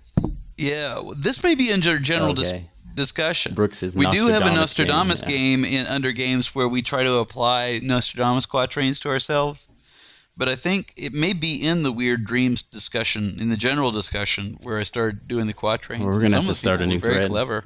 Yeah, 0.58 1.00
this 1.16 1.42
may 1.44 1.54
be 1.54 1.72
under 1.72 1.98
general 1.98 2.34
dis- 2.34 2.52
Okay. 2.52 2.68
Discussion. 2.98 3.54
Brooks 3.54 3.82
is 3.82 3.94
we 3.94 4.06
do 4.10 4.26
have 4.26 4.42
a 4.42 4.52
Nostradamus 4.52 5.22
game, 5.22 5.62
game, 5.62 5.72
in 5.72 5.86
under 5.86 6.12
games 6.12 6.54
where 6.54 6.68
we 6.68 6.82
try 6.82 7.02
to 7.04 7.14
apply 7.14 7.80
Nostradamus 7.82 8.44
quatrains 8.44 9.00
to 9.00 9.08
ourselves. 9.08 9.68
But 10.36 10.48
I 10.48 10.54
think 10.54 10.92
it 10.96 11.12
may 11.12 11.32
be 11.32 11.66
in 11.66 11.82
the 11.82 11.90
weird 11.90 12.24
dreams 12.24 12.62
discussion, 12.62 13.38
in 13.40 13.48
the 13.48 13.56
general 13.56 13.90
discussion, 13.90 14.56
where 14.62 14.78
I 14.78 14.84
started 14.84 15.26
doing 15.26 15.46
the 15.48 15.52
quatrains. 15.52 16.04
Well, 16.04 16.12
we're 16.12 16.18
gonna 16.18 16.28
some 16.28 16.44
have 16.44 16.52
to 16.52 16.58
start 16.58 16.80
a 16.80 16.86
new 16.86 17.00
very 17.00 17.14
thread. 17.14 17.30
clever. 17.30 17.64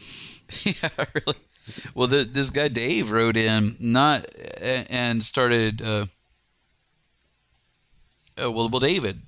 yeah, 0.64 0.88
really. 1.14 1.38
Well, 1.94 2.08
the, 2.08 2.24
this 2.24 2.50
guy 2.50 2.68
Dave 2.68 3.12
wrote 3.12 3.36
in 3.36 3.76
not 3.80 4.26
and 4.90 5.22
started. 5.22 5.80
Uh, 5.80 6.06
oh, 8.38 8.50
well, 8.50 8.68
well, 8.68 8.80
David. 8.80 9.18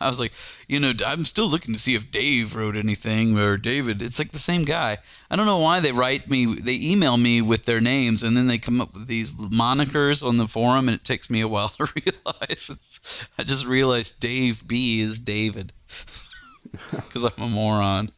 I 0.00 0.08
was 0.08 0.20
like, 0.20 0.32
you 0.68 0.78
know, 0.78 0.92
I'm 1.06 1.24
still 1.24 1.48
looking 1.48 1.72
to 1.74 1.80
see 1.80 1.94
if 1.94 2.10
Dave 2.10 2.54
wrote 2.54 2.76
anything 2.76 3.38
or 3.38 3.56
David. 3.56 4.02
It's 4.02 4.18
like 4.18 4.32
the 4.32 4.38
same 4.38 4.64
guy. 4.64 4.98
I 5.30 5.36
don't 5.36 5.46
know 5.46 5.58
why 5.60 5.80
they 5.80 5.92
write 5.92 6.28
me, 6.28 6.44
they 6.44 6.78
email 6.80 7.16
me 7.16 7.40
with 7.40 7.64
their 7.64 7.80
names, 7.80 8.22
and 8.22 8.36
then 8.36 8.46
they 8.46 8.58
come 8.58 8.82
up 8.82 8.92
with 8.92 9.06
these 9.06 9.32
monikers 9.32 10.22
on 10.22 10.36
the 10.36 10.46
forum, 10.46 10.88
and 10.88 10.94
it 10.94 11.04
takes 11.04 11.30
me 11.30 11.40
a 11.40 11.48
while 11.48 11.70
to 11.70 11.84
realize. 12.04 12.68
It's, 12.70 13.28
I 13.38 13.44
just 13.44 13.66
realized 13.66 14.20
Dave 14.20 14.62
B 14.68 15.00
is 15.00 15.18
David 15.18 15.72
because 16.90 17.24
I'm 17.24 17.42
a 17.42 17.48
moron. 17.48 18.12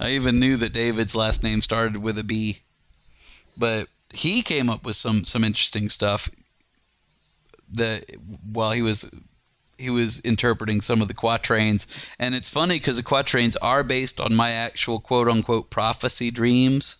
I 0.00 0.10
even 0.10 0.40
knew 0.40 0.56
that 0.56 0.72
David's 0.72 1.14
last 1.14 1.44
name 1.44 1.60
started 1.60 2.02
with 2.02 2.18
a 2.18 2.24
B, 2.24 2.58
but 3.56 3.86
he 4.12 4.42
came 4.42 4.68
up 4.68 4.84
with 4.84 4.96
some 4.96 5.24
some 5.24 5.44
interesting 5.44 5.88
stuff 5.88 6.28
that 7.72 8.04
while 8.52 8.72
he 8.72 8.82
was 8.82 9.10
he 9.78 9.90
was 9.90 10.20
interpreting 10.20 10.80
some 10.80 11.02
of 11.02 11.08
the 11.08 11.14
quatrains. 11.14 11.86
And 12.18 12.34
it's 12.34 12.48
funny 12.48 12.78
because 12.78 12.96
the 12.96 13.02
quatrains 13.02 13.56
are 13.56 13.84
based 13.84 14.20
on 14.20 14.34
my 14.34 14.50
actual 14.50 15.00
quote 15.00 15.28
unquote 15.28 15.70
prophecy 15.70 16.30
dreams. 16.30 16.96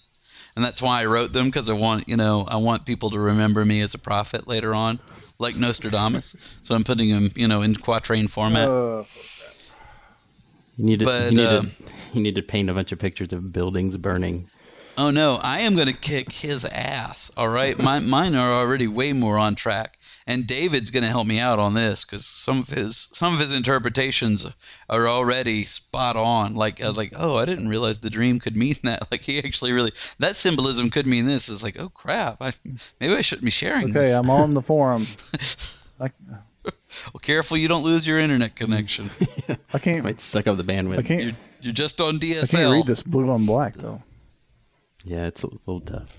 And 0.54 0.64
that's 0.64 0.80
why 0.80 1.02
i 1.02 1.04
wrote 1.04 1.34
them 1.34 1.46
because 1.46 1.68
i 1.68 1.74
want 1.74 2.08
you 2.08 2.16
know 2.16 2.46
i 2.48 2.56
want 2.56 2.86
people 2.86 3.10
to 3.10 3.18
remember 3.18 3.62
me 3.62 3.82
as 3.82 3.92
a 3.92 3.98
prophet 3.98 4.48
later 4.48 4.74
on 4.74 4.98
like 5.38 5.54
nostradamus. 5.54 6.34
So 6.62 6.74
i'm 6.74 6.82
putting 6.82 7.10
them 7.10 7.28
you 7.36 7.46
know 7.46 7.60
in 7.62 7.74
quatrain 7.74 8.26
format. 8.28 8.68
Uh, 8.68 9.04
You 10.78 10.84
need 10.84 10.98
to, 11.00 11.04
But, 11.04 11.30
you, 11.30 11.38
need 11.38 11.46
uh, 11.46 11.62
to 11.62 11.68
you 12.14 12.22
need 12.22 12.34
to 12.36 12.42
paint 12.42 12.70
a 12.70 12.74
bunch 12.74 12.92
of 12.92 12.98
pictures 12.98 13.32
of 13.32 13.52
buildings 13.52 13.96
burning. 13.96 14.48
Oh 14.98 15.10
no, 15.10 15.38
I 15.42 15.60
am 15.60 15.74
going 15.74 15.88
to 15.88 15.96
kick 15.96 16.32
his 16.32 16.64
ass. 16.64 17.30
All 17.36 17.48
right, 17.48 17.78
My, 17.78 17.98
mine 17.98 18.34
are 18.34 18.52
already 18.52 18.88
way 18.88 19.12
more 19.12 19.38
on 19.38 19.54
track, 19.54 19.95
and 20.26 20.46
David's 20.46 20.90
going 20.90 21.04
to 21.04 21.08
help 21.08 21.26
me 21.26 21.38
out 21.38 21.58
on 21.58 21.74
this 21.74 22.04
because 22.04 22.26
some 22.26 22.58
of 22.58 22.68
his 22.68 23.08
some 23.12 23.34
of 23.34 23.40
his 23.40 23.54
interpretations 23.54 24.46
are 24.90 25.08
already 25.08 25.64
spot 25.64 26.16
on. 26.16 26.54
Like 26.54 26.82
I 26.82 26.88
was 26.88 26.96
like, 26.96 27.12
oh, 27.16 27.36
I 27.36 27.44
didn't 27.44 27.68
realize 27.68 28.00
the 28.00 28.10
dream 28.10 28.40
could 28.40 28.56
mean 28.56 28.74
that. 28.82 29.02
Like 29.10 29.22
he 29.22 29.38
actually 29.38 29.72
really 29.72 29.92
that 30.18 30.36
symbolism 30.36 30.90
could 30.90 31.06
mean 31.06 31.26
this. 31.26 31.48
It's 31.48 31.62
like, 31.62 31.78
oh 31.78 31.90
crap, 31.90 32.42
I, 32.42 32.52
maybe 33.00 33.14
I 33.14 33.20
shouldn't 33.20 33.44
be 33.44 33.50
sharing 33.50 33.84
okay, 33.84 34.00
this. 34.00 34.14
I'm 34.14 34.30
on 34.30 34.52
the 34.52 34.62
forum. 34.62 35.02
I, 36.00 36.10
well, 36.64 37.20
careful 37.22 37.56
you 37.56 37.68
don't 37.68 37.84
lose 37.84 38.06
your 38.06 38.18
internet 38.18 38.56
connection. 38.56 39.10
I 39.72 39.78
can't. 39.78 40.04
Might 40.04 40.20
suck 40.20 40.48
up 40.48 40.56
the 40.56 40.64
bandwidth. 40.64 40.98
I 40.98 41.02
can't. 41.02 41.22
You're, 41.22 41.32
you're 41.60 41.72
just 41.72 42.00
on 42.00 42.18
DSL. 42.18 42.54
I 42.54 42.58
can't 42.58 42.72
read 42.72 42.86
this 42.86 43.02
blue 43.02 43.30
on 43.30 43.46
black 43.46 43.74
though. 43.74 44.02
Yeah, 45.04 45.26
it's 45.26 45.44
a 45.44 45.48
little 45.48 45.80
tough. 45.80 46.18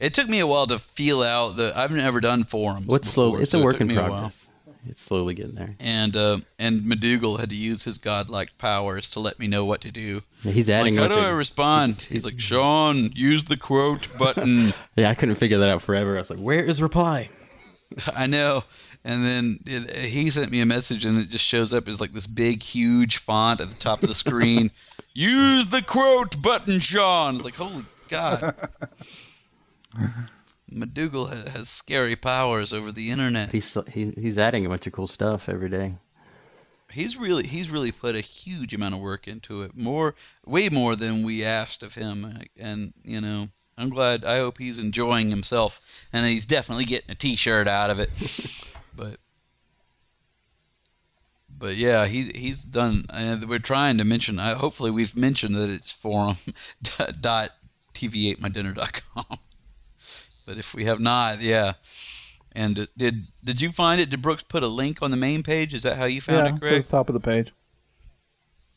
It 0.00 0.12
took 0.14 0.28
me 0.28 0.40
a 0.40 0.46
while 0.46 0.66
to 0.66 0.78
feel 0.78 1.22
out 1.22 1.56
the. 1.56 1.72
I've 1.74 1.92
never 1.92 2.20
done 2.20 2.44
forums. 2.44 2.86
What's 2.86 3.08
slow? 3.10 3.36
It's 3.36 3.52
so 3.52 3.60
a 3.60 3.64
work 3.64 3.74
took 3.74 3.82
in 3.82 3.86
me 3.88 3.96
a 3.96 4.00
while. 4.00 4.08
progress. 4.10 4.48
It's 4.86 5.00
slowly 5.00 5.32
getting 5.32 5.54
there. 5.54 5.74
and 5.80 6.14
uh, 6.14 6.38
and 6.58 6.80
McDougal 6.82 7.40
had 7.40 7.48
to 7.50 7.56
use 7.56 7.82
his 7.82 7.96
godlike 7.96 8.58
powers 8.58 9.08
to 9.10 9.20
let 9.20 9.38
me 9.38 9.46
know 9.46 9.64
what 9.64 9.80
to 9.82 9.90
do. 9.90 10.20
He's 10.42 10.68
adding. 10.68 10.96
Like, 10.96 11.10
how 11.10 11.16
do 11.16 11.22
I 11.22 11.30
of- 11.30 11.36
respond? 11.38 12.02
He's 12.10 12.24
like, 12.24 12.38
Sean, 12.38 13.10
use 13.14 13.44
the 13.44 13.56
quote 13.56 14.08
button. 14.18 14.74
Yeah, 14.96 15.08
I 15.10 15.14
couldn't 15.14 15.36
figure 15.36 15.58
that 15.58 15.68
out 15.70 15.80
forever. 15.82 16.16
I 16.16 16.18
was 16.18 16.28
like, 16.30 16.38
"Where 16.38 16.62
is 16.64 16.80
reply?" 16.82 17.30
I 18.16 18.26
know. 18.26 18.62
And 19.06 19.24
then 19.24 19.58
it, 19.66 20.06
he 20.06 20.28
sent 20.30 20.50
me 20.50 20.60
a 20.60 20.66
message, 20.66 21.04
and 21.04 21.18
it 21.18 21.28
just 21.30 21.44
shows 21.44 21.72
up 21.74 21.88
as 21.88 22.00
like 22.00 22.12
this 22.12 22.26
big, 22.26 22.62
huge 22.62 23.16
font 23.18 23.60
at 23.60 23.68
the 23.68 23.74
top 23.74 24.02
of 24.02 24.08
the 24.08 24.14
screen. 24.14 24.70
Use 25.14 25.66
the 25.66 25.82
quote 25.82 26.40
button, 26.42 26.78
Sean. 26.80 27.38
Like, 27.38 27.54
holy 27.54 27.84
God. 28.08 28.54
McDougal 30.72 31.28
ha- 31.28 31.50
has 31.56 31.68
scary 31.68 32.16
powers 32.16 32.72
over 32.72 32.90
the 32.90 33.10
internet. 33.10 33.50
He's 33.50 33.76
he, 33.92 34.10
he's 34.10 34.38
adding 34.38 34.66
a 34.66 34.68
bunch 34.68 34.86
of 34.86 34.92
cool 34.92 35.06
stuff 35.06 35.48
every 35.48 35.68
day. 35.68 35.94
He's 36.90 37.16
really 37.16 37.46
he's 37.46 37.70
really 37.70 37.92
put 37.92 38.14
a 38.14 38.20
huge 38.20 38.74
amount 38.74 38.94
of 38.94 39.00
work 39.00 39.26
into 39.26 39.62
it, 39.62 39.76
more 39.76 40.14
way 40.46 40.68
more 40.68 40.96
than 40.96 41.24
we 41.24 41.44
asked 41.44 41.82
of 41.82 41.94
him. 41.94 42.38
And 42.58 42.92
you 43.04 43.20
know, 43.20 43.48
I'm 43.76 43.90
glad. 43.90 44.24
I 44.24 44.38
hope 44.38 44.58
he's 44.58 44.78
enjoying 44.78 45.28
himself, 45.30 46.06
and 46.12 46.26
he's 46.26 46.46
definitely 46.46 46.84
getting 46.84 47.10
a 47.10 47.14
T-shirt 47.14 47.66
out 47.66 47.90
of 47.90 48.00
it. 48.00 48.10
but 48.96 49.16
but 51.58 51.76
yeah, 51.76 52.06
he 52.06 52.30
he's 52.34 52.60
done. 52.60 53.02
And 53.12 53.48
we're 53.48 53.58
trying 53.58 53.98
to 53.98 54.04
mention. 54.04 54.38
Uh, 54.38 54.54
hopefully, 54.54 54.90
we've 54.90 55.16
mentioned 55.16 55.56
that 55.56 55.70
it's 55.70 55.92
forum 55.92 56.36
dot 57.20 57.50
tv8mydinner.com. 57.94 59.38
But 60.46 60.58
if 60.58 60.74
we 60.74 60.84
have 60.84 61.00
not, 61.00 61.40
yeah. 61.40 61.72
And 62.52 62.78
uh, 62.78 62.86
did 62.96 63.26
did 63.42 63.60
you 63.60 63.72
find 63.72 64.00
it? 64.00 64.10
Did 64.10 64.22
Brooks 64.22 64.44
put 64.44 64.62
a 64.62 64.68
link 64.68 65.02
on 65.02 65.10
the 65.10 65.16
main 65.16 65.42
page? 65.42 65.74
Is 65.74 65.82
that 65.82 65.96
how 65.96 66.04
you 66.04 66.20
found 66.20 66.46
yeah, 66.46 66.52
it, 66.52 66.56
it's 66.56 66.56
at 66.56 66.68
Greg? 66.68 66.84
the 66.84 66.90
top 66.90 67.08
of 67.08 67.14
the 67.14 67.20
page. 67.20 67.52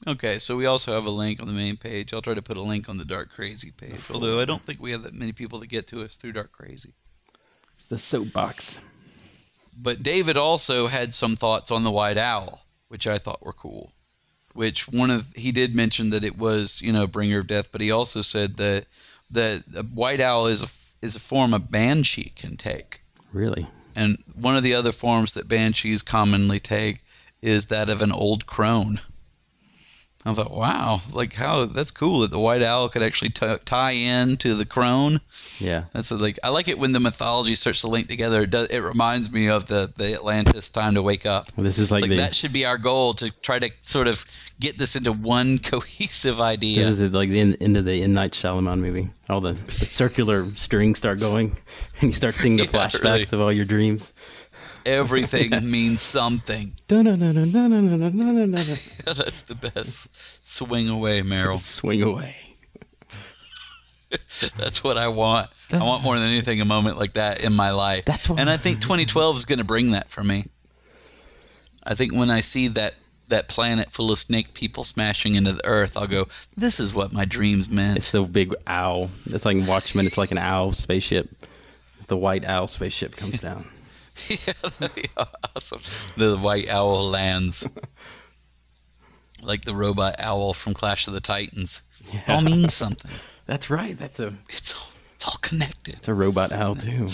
Okay, 0.05 0.39
so 0.39 0.55
we 0.55 0.67
also 0.67 0.93
have 0.93 1.05
a 1.05 1.11
link 1.11 1.41
on 1.41 1.47
the 1.47 1.53
main 1.53 1.75
page. 1.75 2.13
I'll 2.13 2.21
try 2.21 2.35
to 2.35 2.41
put 2.41 2.57
a 2.57 2.61
link 2.61 2.87
on 2.87 2.97
the 2.97 3.05
Dark 3.05 3.31
Crazy 3.31 3.71
page. 3.75 3.99
Although 4.13 4.39
I 4.39 4.45
don't 4.45 4.61
think 4.61 4.79
we 4.79 4.91
have 4.91 5.03
that 5.03 5.13
many 5.13 5.31
people 5.31 5.59
that 5.59 5.67
get 5.67 5.87
to 5.87 6.03
us 6.03 6.15
through 6.15 6.33
Dark 6.33 6.51
Crazy. 6.51 6.93
It's 7.77 7.89
the 7.89 7.97
soapbox. 7.97 8.79
But 9.79 10.03
David 10.03 10.37
also 10.37 10.87
had 10.87 11.13
some 11.13 11.35
thoughts 11.35 11.71
on 11.71 11.83
the 11.83 11.91
White 11.91 12.17
Owl, 12.17 12.63
which 12.87 13.05
I 13.05 13.17
thought 13.17 13.45
were 13.45 13.53
cool. 13.53 13.91
Which 14.53 14.87
one 14.87 15.11
of 15.11 15.31
he 15.35 15.51
did 15.51 15.75
mention 15.75 16.11
that 16.11 16.23
it 16.23 16.37
was 16.37 16.81
you 16.81 16.91
know 16.91 17.05
bringer 17.05 17.39
of 17.39 17.47
death, 17.47 17.71
but 17.71 17.81
he 17.81 17.91
also 17.91 18.21
said 18.21 18.57
that 18.57 18.85
that 19.31 19.63
a 19.75 19.83
White 19.83 20.21
Owl 20.21 20.47
is 20.47 20.63
a 20.63 20.67
is 21.01 21.15
a 21.15 21.19
form 21.19 21.53
a 21.53 21.59
banshee 21.59 22.31
can 22.35 22.57
take. 22.57 23.01
Really? 23.33 23.67
And 23.95 24.17
one 24.35 24.55
of 24.55 24.63
the 24.63 24.75
other 24.75 24.91
forms 24.91 25.33
that 25.33 25.47
banshees 25.47 26.01
commonly 26.01 26.59
take 26.59 26.99
is 27.41 27.67
that 27.67 27.89
of 27.89 28.01
an 28.01 28.11
old 28.11 28.45
crone. 28.45 28.99
I 30.27 30.33
thought, 30.33 30.51
wow, 30.51 31.01
like 31.13 31.33
how 31.33 31.65
that's 31.65 31.91
cool 31.91 32.19
that 32.19 32.31
the 32.31 32.39
white 32.39 32.61
owl 32.61 32.89
could 32.89 33.01
actually 33.03 33.29
t- 33.29 33.55
tie 33.65 33.91
in 33.91 34.37
to 34.37 34.53
the 34.55 34.65
crone. 34.65 35.19
Yeah. 35.59 35.85
That's 35.93 36.11
like 36.11 36.37
I 36.43 36.49
like 36.49 36.67
it 36.67 36.77
when 36.77 36.91
the 36.91 36.99
mythology 36.99 37.55
starts 37.55 37.81
to 37.81 37.87
link 37.87 38.07
together. 38.07 38.41
It, 38.41 38.49
does, 38.49 38.67
it 38.67 38.79
reminds 38.79 39.31
me 39.31 39.47
of 39.49 39.65
the 39.67 39.91
the 39.95 40.13
Atlantis 40.13 40.69
time 40.69 40.95
to 40.95 41.01
wake 41.01 41.25
up. 41.25 41.47
Well, 41.55 41.63
this 41.63 41.77
is 41.77 41.91
like, 41.91 42.01
like 42.01 42.09
the 42.09 42.17
that 42.17 42.35
should 42.35 42.53
be 42.53 42.65
our 42.65 42.77
goal 42.77 43.13
to 43.15 43.31
try 43.41 43.59
to 43.59 43.69
sort 43.81 44.07
of 44.07 44.25
get 44.59 44.77
this 44.77 44.95
into 44.95 45.13
one 45.13 45.57
cohesive 45.63 46.41
idea. 46.41 46.83
this 46.85 46.99
is 46.99 47.11
like 47.13 47.29
the 47.29 47.39
end, 47.39 47.57
end 47.61 47.77
of 47.77 47.85
the 47.85 48.03
M 48.03 48.13
Night 48.13 48.31
Shyamalan 48.31 48.79
movie. 48.79 49.09
All 49.29 49.41
the, 49.41 49.53
the 49.53 49.85
circular 49.85 50.43
strings 50.55 50.97
start 50.97 51.19
going, 51.19 51.55
and 52.01 52.09
you 52.09 52.13
start 52.13 52.33
seeing 52.33 52.57
the 52.57 52.63
Yeah, 52.71 52.87
flashbacks 52.87 53.03
really. 53.03 53.23
of 53.33 53.41
all 53.41 53.51
your 53.51 53.65
dreams 53.65 54.13
everything 54.87 55.69
means 55.69 56.01
something. 56.01 56.73
That's 59.05 59.41
the 59.43 59.55
best. 59.55 60.45
Swing 60.45 60.89
away, 60.89 61.21
Merrill. 61.21 61.57
Swing 61.57 62.01
away. 62.01 62.35
That's 64.57 64.83
what 64.83 64.97
I 64.97 65.09
want. 65.09 65.49
I 65.71 65.83
want 65.83 66.03
more 66.03 66.17
than 66.17 66.29
anything 66.29 66.61
a 66.61 66.65
moment 66.65 66.97
like 66.97 67.13
that 67.13 67.43
in 67.43 67.53
my 67.53 67.71
life. 67.71 68.05
That's 68.05 68.29
what 68.29 68.39
and 68.39 68.49
I 68.49 68.55
think 68.55 68.79
2012 68.81 69.37
is 69.37 69.45
going 69.45 69.59
to 69.59 69.65
bring 69.65 69.91
that 69.91 70.09
for 70.09 70.23
me. 70.23 70.45
I 71.83 71.93
think 71.93 72.13
when 72.13 72.31
I 72.31 72.41
see 72.41 72.69
that 72.69 72.95
that 73.27 73.49
planet 73.49 73.91
full 73.91 74.09
of 74.09 74.17
snake 74.17 74.53
people 74.53 74.85
smashing 74.85 75.35
into 75.35 75.51
the 75.51 75.65
earth, 75.65 75.97
I'll 75.97 76.07
go, 76.07 76.27
this 76.55 76.79
is 76.79 76.93
what 76.93 77.11
my 77.11 77.25
dreams 77.25 77.69
meant. 77.69 77.97
It's 77.97 78.11
the 78.11 78.23
big 78.23 78.53
owl. 78.65 79.09
It's 79.25 79.43
like 79.43 79.57
Watchmen. 79.67 80.05
It's 80.05 80.17
like 80.17 80.31
an 80.31 80.37
owl 80.37 80.71
spaceship. 80.71 81.29
The 82.07 82.15
white 82.15 82.45
owl 82.45 82.67
spaceship 82.67 83.17
comes 83.17 83.41
down. 83.41 83.67
yeah, 84.29 84.53
that'd 84.79 84.95
be 84.95 85.05
awesome. 85.55 85.81
The 86.17 86.37
white 86.37 86.69
owl 86.69 87.03
lands, 87.09 87.67
like 89.43 89.63
the 89.63 89.73
robot 89.73 90.15
owl 90.19 90.53
from 90.53 90.73
Clash 90.73 91.07
of 91.07 91.13
the 91.13 91.21
Titans. 91.21 91.87
It 92.11 92.29
all 92.29 92.41
means 92.41 92.73
something. 92.73 93.11
That's 93.45 93.69
right. 93.69 93.97
That's 93.97 94.19
a 94.19 94.33
It's 94.49 94.75
all, 94.75 94.89
it's 95.15 95.25
all 95.25 95.37
connected. 95.41 95.95
it's 95.95 96.07
a 96.07 96.13
robot 96.13 96.51
owl 96.51 96.75
too. 96.75 97.09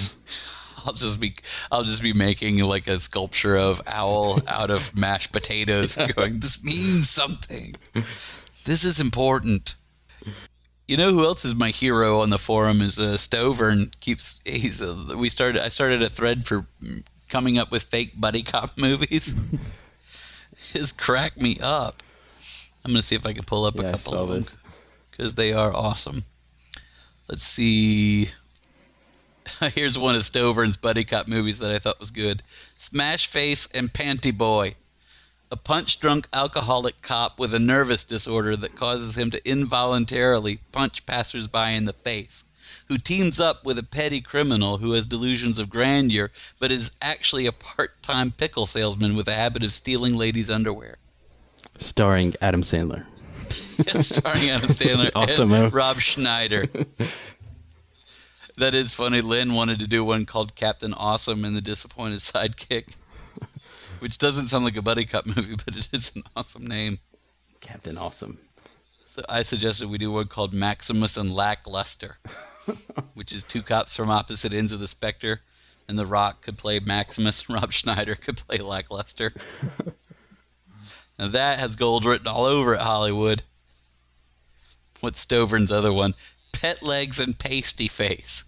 I'll 0.86 0.94
just 0.94 1.20
be 1.20 1.34
I'll 1.72 1.84
just 1.84 2.02
be 2.02 2.14
making 2.14 2.60
like 2.64 2.88
a 2.88 3.00
sculpture 3.00 3.58
of 3.58 3.82
owl 3.88 4.40
out 4.48 4.72
of 4.72 4.98
mashed 4.98 5.32
potatoes 5.32 5.96
going 6.16 6.34
this 6.40 6.64
means 6.64 7.10
something. 7.10 7.76
This 8.66 8.84
is 8.84 9.00
important. 9.00 9.76
You 10.88 10.98
know 10.98 11.12
who 11.12 11.24
else 11.24 11.46
is 11.46 11.56
my 11.56 11.70
hero 11.70 12.22
on 12.22 12.30
the 12.30 12.38
forum 12.38 12.82
is 12.82 13.00
uh, 13.00 13.16
Stovern 13.16 13.98
keeps 14.02 14.42
he's 14.44 14.82
uh, 14.82 15.16
we 15.18 15.30
started 15.30 15.62
I 15.62 15.70
started 15.70 16.02
a 16.02 16.10
thread 16.10 16.46
for 16.46 16.66
coming 17.30 17.58
up 17.58 17.72
with 17.72 17.84
fake 17.84 18.20
buddy 18.20 18.44
cop 18.44 18.78
movies. 18.78 19.34
His 20.74 20.92
crack 20.92 21.40
me 21.42 21.58
up. 21.62 22.04
I'm 22.84 22.92
gonna 22.92 23.02
see 23.02 23.16
if 23.16 23.26
I 23.26 23.34
can 23.34 23.44
pull 23.44 23.66
up 23.66 23.80
a 23.80 23.84
Yeah, 23.84 23.90
I 23.90 23.92
couple 23.92 24.16
of 24.16 24.30
them 24.30 24.46
because 25.12 25.36
they 25.36 25.54
are 25.54 25.74
awesome. 25.74 26.24
Let's 27.30 27.44
see. 27.44 28.28
Here's 29.74 29.98
one 29.98 30.16
of 30.16 30.22
Stovern's 30.24 30.78
buddy 30.78 31.06
cop 31.06 31.28
movies 31.28 31.60
that 31.60 31.72
I 31.72 31.80
thought 31.80 32.00
was 32.00 32.12
good: 32.12 32.44
Smash 32.78 33.28
Face 33.28 33.68
and 33.74 33.92
Panty 33.92 34.38
Boy. 34.38 34.74
A 35.54 35.56
punch-drunk 35.56 36.28
alcoholic 36.34 37.04
cop 37.04 37.38
with 37.38 37.54
a 37.54 37.60
nervous 37.60 38.04
disorder 38.04 38.56
that 38.56 38.76
causes 38.76 39.16
him 39.16 39.30
to 39.30 39.48
involuntarily 39.48 40.58
punch 40.72 41.06
passersby 41.06 41.76
in 41.76 41.86
the 41.86 41.94
face, 41.94 42.44
who 42.88 42.98
teams 42.98 43.40
up 43.40 43.64
with 43.64 43.78
a 43.78 43.84
petty 43.84 44.20
criminal 44.20 44.80
who 44.80 44.94
has 44.94 45.06
delusions 45.06 45.60
of 45.60 45.70
grandeur 45.70 46.32
but 46.58 46.72
is 46.72 46.98
actually 47.04 47.46
a 47.46 47.52
part-time 47.52 48.32
pickle 48.32 48.66
salesman 48.66 49.16
with 49.16 49.28
a 49.28 49.36
habit 49.36 49.64
of 49.64 49.72
stealing 49.72 50.18
ladies' 50.18 50.50
underwear. 50.50 50.98
Starring 51.78 52.34
Adam 52.42 52.64
Sandler. 52.64 53.06
starring 54.02 54.50
Adam 54.50 54.70
Sandler 54.70 55.12
Awesome, 55.14 55.54
and? 55.54 55.72
Rob 55.72 56.00
Schneider. 56.00 56.66
that 58.58 58.74
is 58.74 58.92
funny. 58.92 59.22
Lynn 59.22 59.54
wanted 59.54 59.82
to 59.82 59.88
do 59.88 60.04
one 60.04 60.26
called 60.26 60.56
Captain 60.56 60.96
Awesome 60.96 61.46
and 61.46 61.56
the 61.56 61.62
Disappointed 61.62 62.18
Sidekick, 62.18 62.96
which 64.04 64.18
doesn't 64.18 64.48
sound 64.48 64.66
like 64.66 64.76
a 64.76 64.82
buddy 64.82 65.06
cop 65.06 65.26
movie, 65.38 65.56
but 65.56 65.78
it 65.78 65.88
is 65.94 66.12
an 66.14 66.24
awesome 66.36 66.68
name. 66.68 67.00
Captain 67.62 67.98
Awesome. 67.98 68.38
So 69.06 69.24
I 69.30 69.44
suggested 69.44 69.90
we 69.90 69.98
do 69.98 70.12
one 70.12 70.28
called 70.28 70.52
Maximus 70.52 71.16
and 71.16 71.32
Lackluster, 71.32 72.18
which 73.14 73.32
is 73.32 73.46
two 73.46 73.62
cops 73.62 73.96
from 73.96 74.10
opposite 74.10 74.52
ends 74.52 74.74
of 74.74 74.82
the 74.82 74.90
specter, 74.90 75.40
and 75.88 75.98
The 75.98 76.06
Rock 76.06 76.42
could 76.42 76.58
play 76.58 76.80
Maximus, 76.80 77.46
and 77.48 77.56
Rob 77.62 77.72
Schneider 77.72 78.16
could 78.16 78.36
play 78.36 78.58
Lackluster. 78.58 79.32
now 81.18 81.30
that 81.30 81.60
has 81.60 81.78
gold 81.78 82.04
written 82.04 82.28
all 82.28 82.44
over 82.44 82.74
it, 82.74 82.82
Hollywood. 82.82 83.42
What's 85.00 85.26
Stovern's 85.26 85.72
other 85.72 85.94
one? 85.94 86.14
Pet 86.52 86.84
Legs 86.84 87.22
and 87.22 87.40
Pasty 87.40 87.88
Face, 87.88 88.44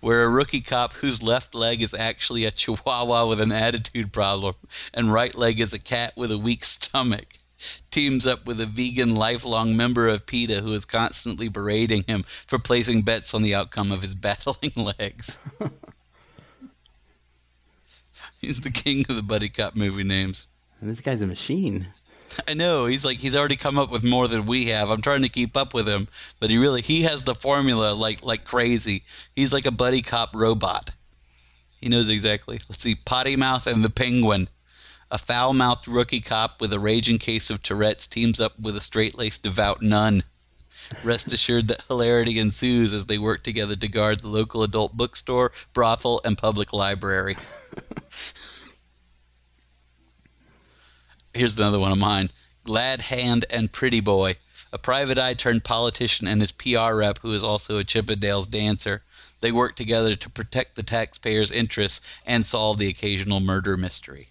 where 0.00 0.24
a 0.24 0.28
rookie 0.28 0.60
cop 0.60 0.92
whose 0.94 1.22
left 1.22 1.54
leg 1.54 1.82
is 1.82 1.94
actually 1.94 2.44
a 2.44 2.50
chihuahua 2.50 3.26
with 3.26 3.40
an 3.40 3.52
attitude 3.52 4.12
problem, 4.12 4.54
and 4.94 5.12
right 5.12 5.34
leg 5.34 5.60
is 5.60 5.72
a 5.72 5.78
cat 5.78 6.12
with 6.16 6.32
a 6.32 6.38
weak 6.38 6.64
stomach 6.64 7.38
teams 7.90 8.26
up 8.26 8.46
with 8.46 8.60
a 8.60 8.66
vegan 8.66 9.14
lifelong 9.14 9.76
member 9.76 10.08
of 10.08 10.26
PETA 10.26 10.60
who 10.60 10.72
is 10.72 10.84
constantly 10.84 11.48
berating 11.48 12.02
him 12.06 12.22
for 12.22 12.58
placing 12.58 13.02
bets 13.02 13.34
on 13.34 13.42
the 13.42 13.54
outcome 13.54 13.92
of 13.92 14.02
his 14.02 14.14
battling 14.26 14.72
legs. 14.76 15.38
he's 18.40 18.60
the 18.60 18.70
king 18.70 19.04
of 19.08 19.16
the 19.16 19.22
buddy 19.22 19.48
cop 19.48 19.76
movie 19.76 20.04
names. 20.04 20.46
And 20.80 20.90
this 20.90 21.00
guy's 21.00 21.20
a 21.20 21.26
machine. 21.26 21.86
I 22.48 22.54
know 22.54 22.86
he's 22.86 23.04
like 23.04 23.18
he's 23.18 23.36
already 23.36 23.56
come 23.56 23.78
up 23.78 23.90
with 23.90 24.04
more 24.04 24.28
than 24.28 24.46
we 24.46 24.66
have. 24.66 24.90
I'm 24.90 25.02
trying 25.02 25.22
to 25.22 25.28
keep 25.28 25.56
up 25.56 25.74
with 25.74 25.88
him, 25.88 26.08
but 26.38 26.50
he 26.50 26.58
really 26.58 26.82
he 26.82 27.02
has 27.02 27.22
the 27.22 27.34
formula 27.34 27.94
like 27.94 28.24
like 28.24 28.44
crazy. 28.44 29.02
He's 29.34 29.52
like 29.52 29.66
a 29.66 29.70
buddy 29.70 30.02
cop 30.02 30.34
robot. 30.34 30.90
He 31.80 31.88
knows 31.88 32.08
exactly. 32.08 32.60
Let's 32.68 32.82
see, 32.82 32.94
Potty 32.94 33.36
Mouth 33.36 33.66
and 33.66 33.84
the 33.84 33.90
Penguin. 33.90 34.48
A 35.10 35.18
foul-mouthed 35.18 35.88
rookie 35.88 36.20
cop 36.20 36.60
with 36.60 36.72
a 36.72 36.78
raging 36.78 37.18
case 37.18 37.50
of 37.50 37.62
Tourette's 37.62 38.06
teams 38.06 38.38
up 38.38 38.58
with 38.60 38.76
a 38.76 38.80
straight-laced 38.80 39.42
devout 39.42 39.82
nun. 39.82 40.22
Rest 41.02 41.32
assured 41.32 41.68
that 41.68 41.82
hilarity 41.88 42.38
ensues 42.38 42.92
as 42.92 43.06
they 43.06 43.18
work 43.18 43.42
together 43.42 43.74
to 43.76 43.88
guard 43.88 44.20
the 44.20 44.28
local 44.28 44.62
adult 44.62 44.96
bookstore, 44.96 45.52
brothel, 45.72 46.20
and 46.24 46.38
public 46.38 46.72
library. 46.72 47.36
Here's 51.34 51.58
another 51.58 51.78
one 51.78 51.92
of 51.92 51.98
mine. 51.98 52.30
Glad 52.64 53.00
Hand 53.00 53.46
and 53.50 53.70
Pretty 53.70 54.00
Boy, 54.00 54.36
a 54.72 54.78
private 54.78 55.18
eye 55.18 55.34
turned 55.34 55.64
politician 55.64 56.26
and 56.26 56.40
his 56.40 56.52
PR 56.52 56.94
rep 56.94 57.18
who 57.18 57.32
is 57.32 57.44
also 57.44 57.78
a 57.78 57.84
Chippendales 57.84 58.50
dancer. 58.50 59.02
They 59.40 59.52
work 59.52 59.76
together 59.76 60.16
to 60.16 60.30
protect 60.30 60.76
the 60.76 60.82
taxpayers' 60.82 61.50
interests 61.50 62.06
and 62.26 62.44
solve 62.44 62.78
the 62.78 62.88
occasional 62.88 63.40
murder 63.40 63.76
mystery. 63.76 64.28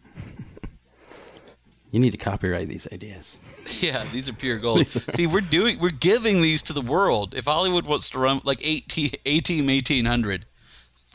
You 1.92 2.00
need 2.00 2.12
to 2.12 2.18
copyright 2.18 2.68
these 2.68 2.88
ideas. 2.92 3.38
Yeah, 3.82 4.04
these 4.12 4.28
are 4.28 4.34
pure 4.34 4.58
gold. 4.58 4.88
See, 4.88 5.28
we're 5.28 5.42
doing, 5.42 5.78
we're 5.80 5.92
giving 5.92 6.42
these 6.42 6.64
to 6.64 6.74
the 6.74 6.82
world. 6.82 7.36
If 7.36 7.46
Hollywood 7.46 7.86
wants 7.86 8.10
to 8.10 8.20
run 8.20 8.42
like 8.44 8.66
18, 8.66 9.12
A 9.28 9.40
Team 9.42 9.68
1800, 9.68 10.44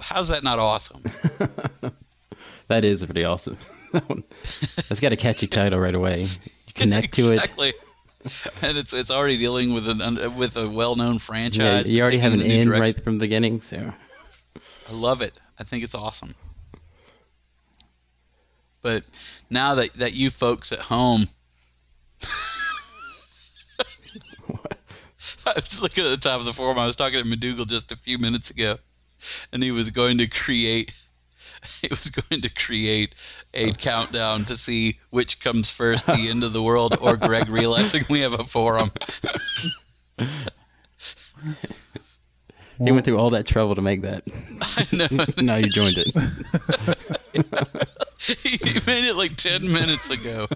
how's 0.00 0.28
that 0.28 0.44
not 0.44 0.60
awesome? 0.60 1.02
That 2.68 2.84
is 2.84 3.04
pretty 3.04 3.24
awesome. 3.24 3.58
That 3.94 4.08
one- 4.08 4.24
That's 4.88 4.98
got 5.00 5.12
a 5.12 5.16
catchy 5.16 5.46
title 5.46 5.78
right 5.78 5.94
away. 5.94 6.22
You 6.22 6.72
connect 6.74 7.14
to 7.14 7.32
it. 7.32 7.34
exactly. 7.34 7.72
And 8.62 8.76
it's 8.78 8.92
it's 8.92 9.10
already 9.10 9.36
dealing 9.38 9.72
with 9.74 9.88
an 9.88 10.36
with 10.36 10.56
a 10.56 10.68
well 10.68 10.96
known 10.96 11.18
franchise. 11.18 11.88
Yeah, 11.88 11.94
you 11.94 12.02
already 12.02 12.18
have 12.18 12.32
an 12.32 12.40
in 12.42 12.68
right 12.70 12.98
from 13.00 13.18
the 13.18 13.24
beginning, 13.24 13.60
so 13.60 13.92
I 14.88 14.92
love 14.92 15.22
it. 15.22 15.38
I 15.60 15.62
think 15.64 15.84
it's 15.84 15.94
awesome. 15.94 16.34
But 18.82 19.04
now 19.50 19.74
that 19.76 19.92
that 19.94 20.14
you 20.14 20.30
folks 20.30 20.72
at 20.72 20.78
home, 20.80 21.28
I 25.46 25.52
was 25.54 25.80
looking 25.82 26.04
at 26.04 26.10
the 26.10 26.16
top 26.16 26.40
of 26.40 26.46
the 26.46 26.52
forum. 26.52 26.78
I 26.78 26.86
was 26.86 26.96
talking 26.96 27.22
to 27.22 27.28
McDougal 27.28 27.66
just 27.68 27.92
a 27.92 27.96
few 27.96 28.18
minutes 28.18 28.50
ago, 28.50 28.76
and 29.52 29.62
he 29.62 29.70
was 29.70 29.90
going 29.90 30.18
to 30.18 30.26
create. 30.26 30.92
He 31.80 31.88
was 31.88 32.10
going 32.10 32.42
to 32.42 32.50
create 32.50 33.14
a 33.54 33.70
oh. 33.70 33.72
countdown 33.72 34.44
to 34.46 34.56
see 34.56 34.98
which 35.10 35.42
comes 35.42 35.70
first, 35.70 36.06
the 36.06 36.28
end 36.30 36.44
of 36.44 36.52
the 36.52 36.62
world 36.62 36.96
or 37.00 37.16
Greg 37.16 37.48
realizing 37.48 38.04
we 38.08 38.20
have 38.20 38.38
a 38.38 38.44
forum. 38.44 38.92
he 40.18 40.28
went 42.92 43.04
through 43.04 43.18
all 43.18 43.30
that 43.30 43.46
trouble 43.46 43.74
to 43.74 43.82
make 43.82 44.02
that. 44.02 44.22
now 45.42 45.56
you 45.56 45.68
joined 45.70 45.96
it. 45.98 46.06
he 48.20 48.56
made 48.86 49.08
it 49.08 49.16
like 49.16 49.34
10 49.36 49.70
minutes 49.70 50.10
ago. 50.10 50.46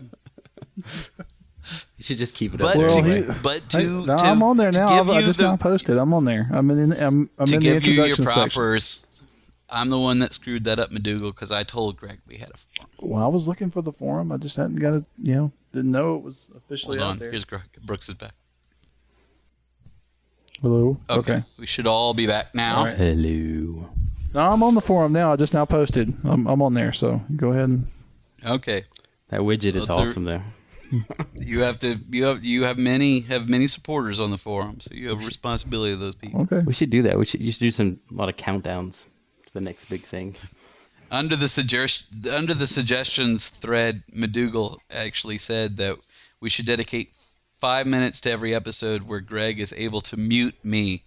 You 1.99 2.05
should 2.05 2.17
just 2.17 2.35
keep 2.35 2.55
it 2.55 2.63
up. 2.63 2.73
But 2.73 2.79
there 2.79 2.89
to, 2.89 2.99
anyway. 2.99 3.35
but 3.43 3.63
Hey, 3.71 3.83
to, 3.83 4.07
no, 4.07 4.17
to- 4.17 4.23
I'm 4.23 4.43
on 4.43 4.57
there 4.57 4.73
now. 4.73 4.89
I've, 4.89 5.11
I 5.11 5.21
you 5.21 5.27
just 5.27 5.39
the- 5.39 5.51
now 5.51 5.57
posted. 5.57 5.99
I'm 5.99 6.15
on 6.15 6.25
there. 6.25 6.49
I'm 6.51 6.71
in. 6.71 6.93
I'm, 6.93 7.29
I'm 7.39 7.47
to 7.47 7.55
in 7.55 7.61
the 7.61 7.65
give 7.65 7.87
you 7.87 7.93
your 7.95 8.07
introduction 8.07 8.27
section. 8.27 8.63
Propers. 9.69 9.83
I'm 9.83 9.89
the 9.91 9.99
one 9.99 10.19
that 10.21 10.33
screwed 10.33 10.65
that 10.65 10.79
up, 10.79 10.91
McDougal, 10.91 11.35
because 11.35 11.51
I 11.53 11.63
told 11.63 11.97
Greg 11.97 12.19
we 12.27 12.37
had 12.37 12.51
a 12.51 12.57
forum. 12.57 12.91
Well, 13.01 13.25
I 13.25 13.29
was 13.29 13.47
looking 13.49 13.71
for 13.71 13.83
the 13.83 13.93
forum. 13.93 14.33
I 14.33 14.37
just 14.37 14.57
hadn't 14.57 14.77
got 14.77 14.95
it. 14.95 15.05
You 15.23 15.35
know, 15.35 15.53
didn't 15.73 15.93
know 15.93 16.17
it 16.17 16.23
was 16.23 16.51
officially 16.57 16.99
Hold 16.99 17.09
out 17.09 17.13
on, 17.13 17.19
there. 17.19 17.31
here's 17.31 17.45
Greg. 17.45 17.63
Brooks 17.85 18.09
is 18.09 18.15
back. 18.15 18.33
Hello. 20.61 20.99
Okay. 21.09 21.43
we 21.59 21.67
should 21.67 21.87
all 21.87 22.15
be 22.15 22.27
back 22.27 22.55
now. 22.55 22.79
All 22.79 22.85
right. 22.87 22.97
Hello. 22.97 23.89
No, 24.35 24.41
I'm 24.41 24.63
on 24.63 24.75
the 24.75 24.81
forum 24.81 25.13
now. 25.13 25.33
I 25.33 25.37
just 25.37 25.55
now 25.55 25.65
posted. 25.65 26.13
I'm, 26.25 26.47
I'm 26.47 26.61
on 26.63 26.75
there. 26.75 26.93
So 26.93 27.23
go 27.37 27.53
ahead 27.53 27.69
and. 27.69 27.87
Okay, 28.47 28.83
That 29.31 29.41
widget 29.41 29.75
is 29.75 29.89
Let's- 29.89 30.09
awesome 30.11 30.25
though. 30.25 30.43
you 31.35 31.61
have 31.63 31.79
to 31.81 31.99
you 32.09 32.25
have 32.25 32.43
you 32.43 32.63
have 32.65 32.79
many 32.79 33.21
have 33.21 33.47
many 33.49 33.67
supporters 33.67 34.21
on 34.21 34.31
the 34.31 34.39
forum, 34.39 34.81
so 34.81 34.95
you 34.95 35.11
have 35.11 35.23
a 35.23 35.27
responsibility 35.27 35.93
of 35.93 36.01
those 36.01 36.15
people. 36.15 36.41
Okay. 36.43 36.61
We 36.61 36.73
should 36.73 36.89
do 36.89 37.03
that. 37.03 37.19
We 37.19 37.27
should 37.27 37.41
you 37.41 37.53
should 37.53 37.59
do 37.61 37.71
some 37.71 37.99
a 38.11 38.15
lot 38.15 38.31
of 38.31 38.37
countdowns 38.39 39.07
to 39.49 39.55
the 39.55 39.61
next 39.61 39.87
big 39.91 40.01
thing. 40.01 40.35
Under 41.11 41.37
the 41.37 41.49
suggest 41.49 42.27
under 42.33 42.55
the 42.55 42.67
suggestions 42.67 43.49
thread, 43.49 44.03
McDougal 44.15 44.77
actually 44.91 45.39
said 45.39 45.77
that 45.79 45.97
we 46.41 46.49
should 46.51 46.67
dedicate 46.67 47.13
five 47.59 47.87
minutes 47.87 48.21
to 48.23 48.31
every 48.31 48.55
episode 48.55 49.03
where 49.03 49.21
Greg 49.21 49.59
is 49.59 49.73
able 49.77 50.01
to 50.03 50.17
mute 50.17 50.55
me 50.63 51.03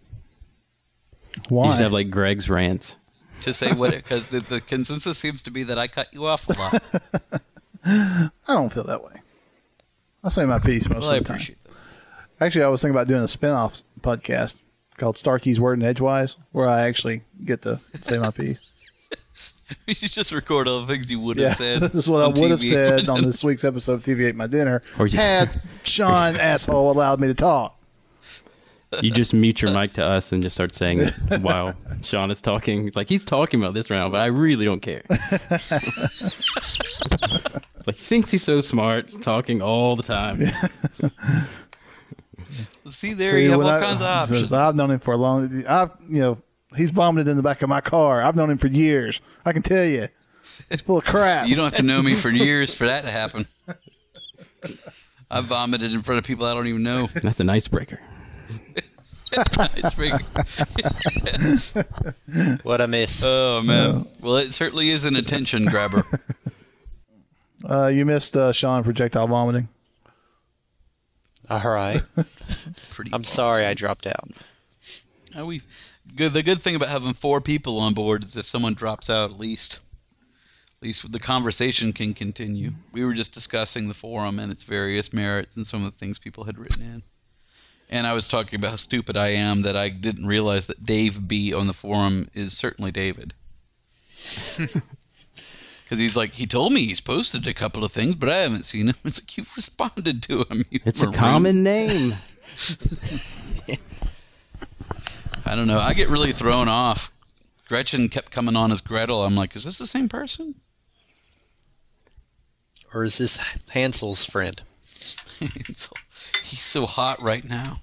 You 1.35 1.41
Why? 1.49 1.71
should 1.71 1.81
have 1.83 1.93
like 1.93 2.09
Greg's 2.09 2.49
rants. 2.49 2.97
to 3.41 3.53
say 3.53 3.71
what 3.73 3.93
because 3.95 4.27
the, 4.27 4.39
the 4.41 4.59
consensus 4.61 5.17
seems 5.17 5.41
to 5.43 5.51
be 5.51 5.63
that 5.63 5.77
I 5.77 5.87
cut 5.87 6.07
you 6.13 6.25
off 6.25 6.47
a 6.49 6.53
lot. 6.59 7.41
I 7.85 8.29
don't 8.53 8.71
feel 8.71 8.83
that 8.83 9.03
way. 9.03 9.13
I 10.23 10.29
say 10.29 10.45
my 10.45 10.59
piece 10.59 10.89
most 10.89 11.03
Well, 11.03 11.11
of 11.13 11.19
the 11.19 11.23
time. 11.25 11.35
appreciate 11.35 11.63
that. 11.63 11.75
Actually, 12.45 12.65
I 12.65 12.67
was 12.69 12.81
thinking 12.81 12.95
about 12.95 13.07
doing 13.07 13.21
a 13.23 13.27
spin-off 13.27 13.81
podcast 14.01 14.57
called 15.01 15.17
Starkey's 15.17 15.59
Word 15.59 15.79
and 15.79 15.83
Edgewise, 15.83 16.37
where 16.51 16.69
I 16.69 16.87
actually 16.87 17.23
get 17.43 17.63
to 17.63 17.77
say 17.93 18.17
my 18.17 18.31
piece. 18.31 18.67
You 19.87 19.95
just 19.95 20.33
record 20.33 20.67
all 20.67 20.81
the 20.81 20.93
things 20.93 21.09
you 21.09 21.21
would 21.21 21.37
yeah, 21.37 21.47
have 21.47 21.55
said. 21.55 21.81
this 21.81 21.95
is 21.95 22.09
what 22.09 22.19
I 22.19 22.25
on 22.25 22.33
would 22.41 22.51
have 22.51 22.61
said 22.61 23.07
on 23.07 23.21
this 23.21 23.41
week's 23.45 23.63
episode 23.63 23.93
of 23.93 24.03
TV 24.03 24.27
Ate 24.27 24.35
My 24.35 24.45
Dinner 24.45 24.81
oh, 24.97 25.03
Or 25.03 25.07
you- 25.07 25.17
had 25.17 25.61
Sean 25.83 26.35
asshole 26.35 26.91
allowed 26.91 27.21
me 27.21 27.29
to 27.29 27.33
talk. 27.33 27.79
You 29.01 29.11
just 29.11 29.33
mute 29.33 29.61
your 29.61 29.71
mic 29.71 29.93
to 29.93 30.03
us 30.03 30.33
and 30.33 30.43
just 30.43 30.57
start 30.57 30.75
saying 30.75 30.99
it 30.99 31.41
while 31.41 31.73
Sean 32.01 32.31
is 32.31 32.41
talking. 32.41 32.89
It's 32.89 32.97
like 32.97 33.07
he's 33.07 33.23
talking 33.23 33.61
about 33.61 33.73
this 33.73 33.89
round, 33.89 34.11
but 34.11 34.19
I 34.19 34.25
really 34.25 34.65
don't 34.65 34.81
care. 34.81 35.03
Like 37.87 37.95
he 37.95 38.03
thinks 38.03 38.29
he's 38.29 38.43
so 38.43 38.59
smart, 38.59 39.21
talking 39.21 39.61
all 39.61 39.95
the 39.95 40.03
time. 40.03 40.41
See, 42.85 43.13
there 43.13 43.29
See, 43.29 43.43
you 43.43 43.51
have 43.51 43.59
all 43.61 43.67
I- 43.67 43.79
kinds 43.79 43.95
of 43.95 44.01
says, 44.25 44.31
options. 44.31 44.53
I've 44.53 44.75
known 44.75 44.91
him 44.91 44.99
for 44.99 45.13
a 45.13 45.17
long. 45.17 45.65
I've 45.67 45.91
you 46.09 46.19
know 46.21 46.37
he's 46.75 46.91
vomited 46.91 47.27
in 47.27 47.37
the 47.37 47.43
back 47.43 47.61
of 47.61 47.69
my 47.69 47.81
car. 47.81 48.23
I've 48.23 48.35
known 48.35 48.49
him 48.49 48.57
for 48.57 48.67
years. 48.67 49.21
I 49.45 49.53
can 49.53 49.61
tell 49.61 49.85
you, 49.85 50.07
he's 50.69 50.81
full 50.81 50.97
of 50.97 51.05
crap. 51.05 51.47
You 51.47 51.55
don't 51.55 51.65
have 51.65 51.75
to 51.75 51.83
know 51.83 52.01
me 52.01 52.15
for 52.15 52.29
years 52.31 52.73
for 52.73 52.85
that 52.85 53.03
to 53.03 53.09
happen. 53.11 53.45
I 55.29 55.41
vomited 55.41 55.93
in 55.93 56.01
front 56.01 56.19
of 56.19 56.25
people 56.25 56.45
I 56.45 56.53
don't 56.53 56.67
even 56.67 56.83
know. 56.83 57.07
That's 57.21 57.39
an 57.39 57.49
icebreaker. 57.49 57.99
it's 59.33 59.93
pretty. 59.93 60.17
What 62.63 62.81
a 62.81 62.87
miss. 62.87 63.23
Oh 63.25 63.61
man. 63.63 64.05
Well, 64.21 64.37
it 64.37 64.45
certainly 64.47 64.89
is 64.89 65.05
an 65.05 65.15
attention 65.15 65.65
grabber. 65.65 66.03
Uh, 67.63 67.87
you 67.87 68.05
missed 68.05 68.35
uh, 68.35 68.51
Sean 68.51 68.83
projectile 68.83 69.27
vomiting. 69.27 69.69
All 71.49 71.69
right. 71.69 72.01
Pretty. 72.89 73.11
I'm 73.13 73.23
sorry 73.23 73.65
I 73.65 73.73
dropped 73.73 74.07
out. 74.07 74.29
How 75.33 75.45
we 75.45 75.61
good. 76.15 76.33
The 76.33 76.43
good 76.43 76.61
thing 76.61 76.75
about 76.75 76.89
having 76.89 77.13
four 77.13 77.41
people 77.41 77.79
on 77.79 77.93
board 77.93 78.23
is 78.23 78.37
if 78.37 78.45
someone 78.47 78.73
drops 78.73 79.09
out, 79.09 79.31
at 79.31 79.37
least, 79.37 79.79
at 80.77 80.83
least 80.83 81.11
the 81.11 81.19
conversation 81.19 81.93
can 81.93 82.13
continue. 82.13 82.71
We 82.91 83.03
were 83.03 83.13
just 83.13 83.33
discussing 83.33 83.87
the 83.87 83.93
forum 83.93 84.39
and 84.39 84.51
its 84.51 84.63
various 84.63 85.13
merits 85.13 85.57
and 85.57 85.65
some 85.65 85.85
of 85.85 85.91
the 85.91 85.97
things 85.97 86.19
people 86.19 86.43
had 86.43 86.57
written 86.57 86.81
in. 86.81 87.03
And 87.89 88.07
I 88.07 88.13
was 88.13 88.27
talking 88.27 88.57
about 88.57 88.71
how 88.71 88.77
stupid 88.77 89.17
I 89.17 89.29
am 89.29 89.63
that 89.63 89.75
I 89.75 89.89
didn't 89.89 90.25
realize 90.25 90.67
that 90.67 90.83
Dave 90.83 91.27
B 91.27 91.53
on 91.53 91.67
the 91.67 91.73
forum 91.73 92.29
is 92.33 92.57
certainly 92.57 92.91
David. 92.91 93.33
Because 95.91 95.99
he's 95.99 96.15
like, 96.15 96.31
he 96.31 96.47
told 96.47 96.71
me 96.71 96.85
he's 96.85 97.01
posted 97.01 97.45
a 97.47 97.53
couple 97.53 97.83
of 97.83 97.91
things, 97.91 98.15
but 98.15 98.29
I 98.29 98.37
haven't 98.37 98.63
seen 98.63 98.87
him. 98.87 98.95
It's 99.03 99.21
like, 99.21 99.35
you've 99.35 99.53
responded 99.57 100.23
to 100.23 100.45
him. 100.49 100.63
You 100.69 100.79
It's 100.85 101.01
a 101.01 101.07
maroon. 101.07 101.17
common 101.17 101.63
name. 101.63 101.89
I 105.45 105.53
don't 105.57 105.67
know. 105.67 105.79
I 105.79 105.93
get 105.93 106.07
really 106.07 106.31
thrown 106.31 106.69
off. 106.69 107.11
Gretchen 107.67 108.07
kept 108.07 108.31
coming 108.31 108.55
on 108.55 108.71
as 108.71 108.79
Gretel. 108.79 109.25
I'm 109.25 109.35
like, 109.35 109.53
is 109.53 109.65
this 109.65 109.79
the 109.79 109.85
same 109.85 110.07
person? 110.07 110.55
Or 112.93 113.03
is 113.03 113.17
this 113.17 113.35
Hansel's 113.73 114.23
friend? 114.23 114.61
It's- 115.41 115.89
he's 116.41 116.61
so 116.61 116.85
hot 116.85 117.21
right 117.21 117.43
now. 117.43 117.81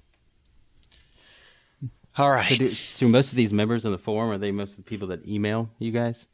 All 2.17 2.31
right. 2.31 2.47
So 2.47 2.57
do, 2.57 2.69
so 2.71 3.07
most 3.09 3.33
of 3.33 3.37
these 3.37 3.53
members 3.53 3.85
in 3.85 3.93
the 3.93 3.99
forum 3.99 4.31
are 4.31 4.39
they 4.39 4.51
most 4.51 4.71
of 4.71 4.77
the 4.79 4.83
people 4.89 5.09
that 5.09 5.29
email 5.29 5.69
you 5.79 5.91
guys? 5.93 6.27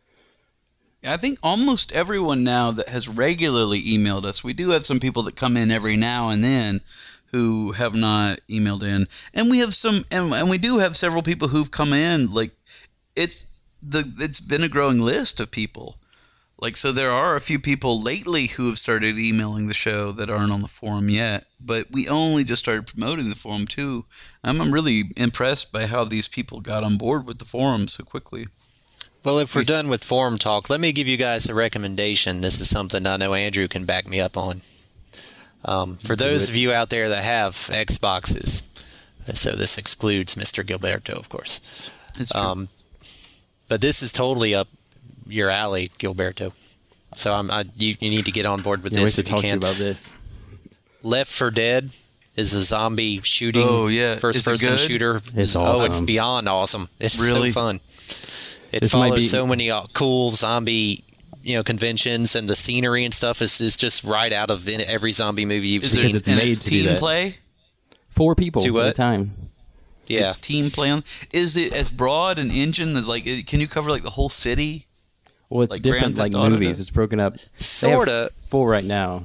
I 1.07 1.19
think 1.19 1.39
almost 1.43 1.93
everyone 1.93 2.45
now 2.45 2.71
that 2.71 2.89
has 2.89 3.09
regularly 3.09 3.83
emailed 3.83 4.25
us. 4.25 4.43
We 4.43 4.55
do 4.55 4.71
have 4.71 4.87
some 4.87 5.01
people 5.01 5.25
that 5.25 5.37
come 5.37 5.57
in 5.57 5.71
every 5.71 5.97
now 5.97 6.31
and 6.31 6.43
then 6.43 6.81
who 7.27 7.73
have 7.73 7.95
not 7.95 8.39
emailed 8.49 8.83
in, 8.83 9.09
and 9.35 9.51
we 9.51 9.59
have 9.59 9.75
some, 9.75 10.05
and, 10.11 10.33
and 10.33 10.49
we 10.49 10.57
do 10.57 10.79
have 10.79 10.97
several 10.97 11.23
people 11.23 11.49
who've 11.49 11.71
come 11.71 11.93
in. 11.93 12.33
Like 12.33 12.53
it's 13.17 13.47
the 13.83 14.11
it's 14.19 14.41
been 14.41 14.65
a 14.65 14.69
growing 14.69 15.01
list 15.01 15.41
of 15.41 15.51
people. 15.51 15.99
Like 16.59 16.77
so, 16.77 16.93
there 16.93 17.11
are 17.11 17.37
a 17.37 17.41
few 17.41 17.59
people 17.59 18.03
lately 18.03 18.47
who 18.47 18.69
have 18.69 18.79
started 18.79 19.19
emailing 19.19 19.67
the 19.67 19.75
show 19.75 20.13
that 20.13 20.31
aren't 20.31 20.53
on 20.53 20.63
the 20.63 20.69
forum 20.69 21.11
yet. 21.11 21.47
But 21.61 21.91
we 21.91 22.09
only 22.09 22.45
just 22.45 22.63
started 22.63 22.87
promoting 22.87 23.29
the 23.29 23.37
forum 23.37 23.67
too. 23.67 24.05
I'm, 24.43 24.61
I'm 24.61 24.73
really 24.73 25.11
impressed 25.17 25.73
by 25.73 25.87
how 25.87 26.05
these 26.05 26.29
people 26.29 26.61
got 26.61 26.85
on 26.85 26.97
board 26.97 27.27
with 27.27 27.39
the 27.39 27.45
forum 27.45 27.89
so 27.89 28.05
quickly. 28.05 28.47
Well, 29.25 29.39
if 29.39 29.55
we're 29.57 29.63
done 29.63 29.89
with 29.89 30.05
forum 30.05 30.37
talk, 30.37 30.69
let 30.69 30.81
me 30.81 30.93
give 30.93 31.07
you 31.09 31.17
guys 31.17 31.49
a 31.49 31.55
recommendation. 31.55 32.43
This 32.43 32.61
is 32.61 32.69
something 32.69 33.07
I 33.07 33.17
know 33.17 33.33
Andrew 33.35 33.67
can 33.69 33.85
back 33.87 34.07
me 34.07 34.21
up 34.21 34.37
on. 34.37 34.61
Um, 35.65 35.97
for 35.97 36.15
those 36.15 36.51
of 36.51 36.57
you 36.57 36.73
out 36.75 36.91
there 36.91 37.09
that 37.09 37.25
have 37.25 37.55
Xboxes, 37.55 38.65
so 39.33 39.53
this 39.53 39.79
excludes 39.79 40.35
Mr. 40.35 40.63
Gilberto, 40.63 41.15
of 41.19 41.31
course. 41.31 41.63
Um, 42.35 42.69
but 43.69 43.81
this 43.81 44.03
is 44.03 44.13
totally 44.13 44.55
up 44.55 44.69
your 45.27 45.49
alley, 45.49 45.91
Gilberto. 45.99 46.53
So 47.15 47.33
I'm, 47.33 47.51
I, 47.51 47.65
you, 47.79 47.95
you 48.01 48.11
need 48.11 48.27
to 48.27 48.31
get 48.33 48.45
on 48.45 48.61
board 48.61 48.83
with 48.83 48.93
Yeah, 48.93 49.01
this 49.01 49.19
if 49.19 49.27
you 49.29 49.33
talk 49.33 49.41
to 49.41 49.47
you 49.47 49.53
can. 49.53 49.59
about 49.59 49.77
this. 49.77 50.13
Left 51.03 51.31
4 51.33 51.51
Dead 51.51 51.91
is 52.37 52.53
a 52.53 52.61
zombie 52.63 53.21
shooting 53.23 53.65
Oh, 53.67 53.87
yeah. 53.87 54.17
first 54.17 54.45
person 54.45 54.69
good? 54.69 54.79
shooter. 54.79 55.23
It's 55.35 55.57
Oh, 55.57 55.83
it's 55.87 56.01
beyond 56.01 56.47
awesome. 56.47 56.91
It's 57.01 57.19
Really? 57.19 57.51
so 57.53 57.61
fun. 57.61 57.81
It 58.77 58.83
This 58.83 58.93
follows 58.93 59.15
be- 59.17 59.29
so 59.29 59.47
many 59.47 59.71
uh, 59.71 59.83
cool 59.93 60.31
zombie 60.31 61.05
you 61.43 61.55
know 61.57 61.63
conventions 61.63 62.35
and 62.35 62.49
the 62.49 62.57
scenery 62.57 63.05
and 63.05 63.13
stuff 63.13 63.43
is, 63.43 63.61
is 63.61 63.77
just 63.77 64.03
right 64.05 64.33
out 64.33 64.49
of 64.51 64.67
in 64.69 64.81
every 64.81 65.13
zombie 65.13 65.45
movie 65.45 65.69
you've 65.69 65.85
Is 65.85 65.93
seen. 65.93 66.11
it 66.11 66.17
it's 66.17 66.29
and 66.29 66.37
made 66.39 66.49
it's 66.49 66.65
team 66.65 66.87
that. 66.87 66.99
play? 66.99 67.37
Four 68.11 68.35
people 68.35 68.63
To 68.63 68.81
at 68.81 68.89
a 68.89 68.93
time. 68.93 69.33
yeah. 70.07 70.27
It's 70.27 70.37
team 70.39 70.71
play. 70.71 70.91
On, 70.91 71.03
is 71.33 71.57
it 71.57 71.75
as 71.75 71.91
broad 71.91 72.39
an 72.39 72.51
engine 72.51 72.95
that 72.95 73.07
like 73.07 73.25
can 73.47 73.61
you 73.61 73.69
cover 73.69 73.91
like 73.91 74.03
the 74.03 74.11
whole 74.11 74.29
city? 74.31 74.87
Well, 75.51 75.63
it's 75.63 75.71
Like 75.73 75.83
different 75.83 76.17
like 76.17 76.33
movies. 76.33 76.69
does? 76.71 76.81
It's 76.81 76.91
broken 76.91 77.21
up. 77.21 77.37
Sorta. 77.57 78.31
Four 78.49 78.69
right 78.71 78.85
now. 78.85 79.23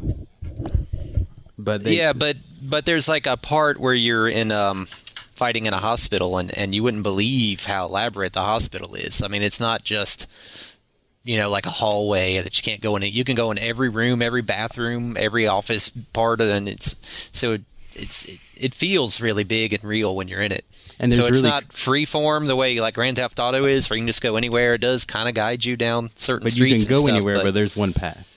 But 1.58 1.84
they, 1.84 1.98
yeah, 1.98 2.14
but 2.14 2.36
but 2.62 2.86
there's 2.86 3.08
like 3.08 3.26
a 3.28 3.38
part 3.38 3.80
where 3.80 3.94
you're 3.94 4.28
in 4.28 4.52
um 4.52 4.88
fighting 5.40 5.66
in 5.66 5.74
a 5.74 5.78
hospital 5.80 6.38
and 6.38 6.56
and 6.58 6.76
you 6.76 6.84
wouldn't 6.84 7.04
believe 7.04 7.66
how 7.66 7.86
elaborate 7.88 8.34
the 8.34 8.42
hospital 8.42 8.94
is. 8.94 9.24
I 9.24 9.28
mean, 9.30 9.42
it's 9.42 9.60
not 9.60 9.84
just 9.84 10.28
you 11.24 11.38
know 11.38 11.50
like 11.50 11.66
a 11.66 11.70
hallway 11.72 12.42
that 12.42 12.58
you 12.58 12.64
can't 12.64 12.82
go 12.82 12.96
in. 12.96 13.02
You 13.04 13.24
can 13.24 13.36
go 13.36 13.50
in 13.52 13.58
every 13.58 13.90
room, 13.90 14.22
every 14.22 14.42
bathroom, 14.42 15.16
every 15.18 15.48
office 15.48 15.90
part, 15.90 16.42
of 16.42 16.50
and 16.50 16.68
it's 16.70 16.96
so 17.32 17.54
it, 17.54 17.62
it's 17.94 18.26
it, 18.26 18.40
it 18.66 18.74
feels 18.74 19.22
really 19.22 19.44
big 19.46 19.74
and 19.74 19.84
real 19.84 20.16
when 20.16 20.28
you're 20.28 20.42
in 20.42 20.52
it. 20.52 20.66
And 21.02 21.14
so 21.14 21.22
it's 21.28 21.38
really- 21.38 21.50
not 21.50 21.72
free 21.72 22.04
form 22.06 22.46
the 22.46 22.58
way 22.58 22.80
like 22.82 22.94
Grand 22.96 23.16
Theft 23.18 23.40
Auto 23.40 23.64
is, 23.66 23.90
where 23.90 23.96
you 23.96 24.02
can 24.02 24.08
just 24.08 24.22
go 24.22 24.36
anywhere. 24.36 24.74
It 24.74 24.82
does 24.82 25.06
kind 25.06 25.30
of 25.30 25.34
guide 25.34 25.64
you 25.64 25.78
down 25.78 26.10
certain 26.16 26.44
but 26.44 26.58
you 26.58 26.66
can 26.76 26.86
go 26.90 26.96
stuff, 27.02 27.10
anywhere, 27.10 27.36
but- 27.36 27.44
but 27.46 27.54
there's 27.54 27.76
one 27.76 27.94
path. 27.94 28.36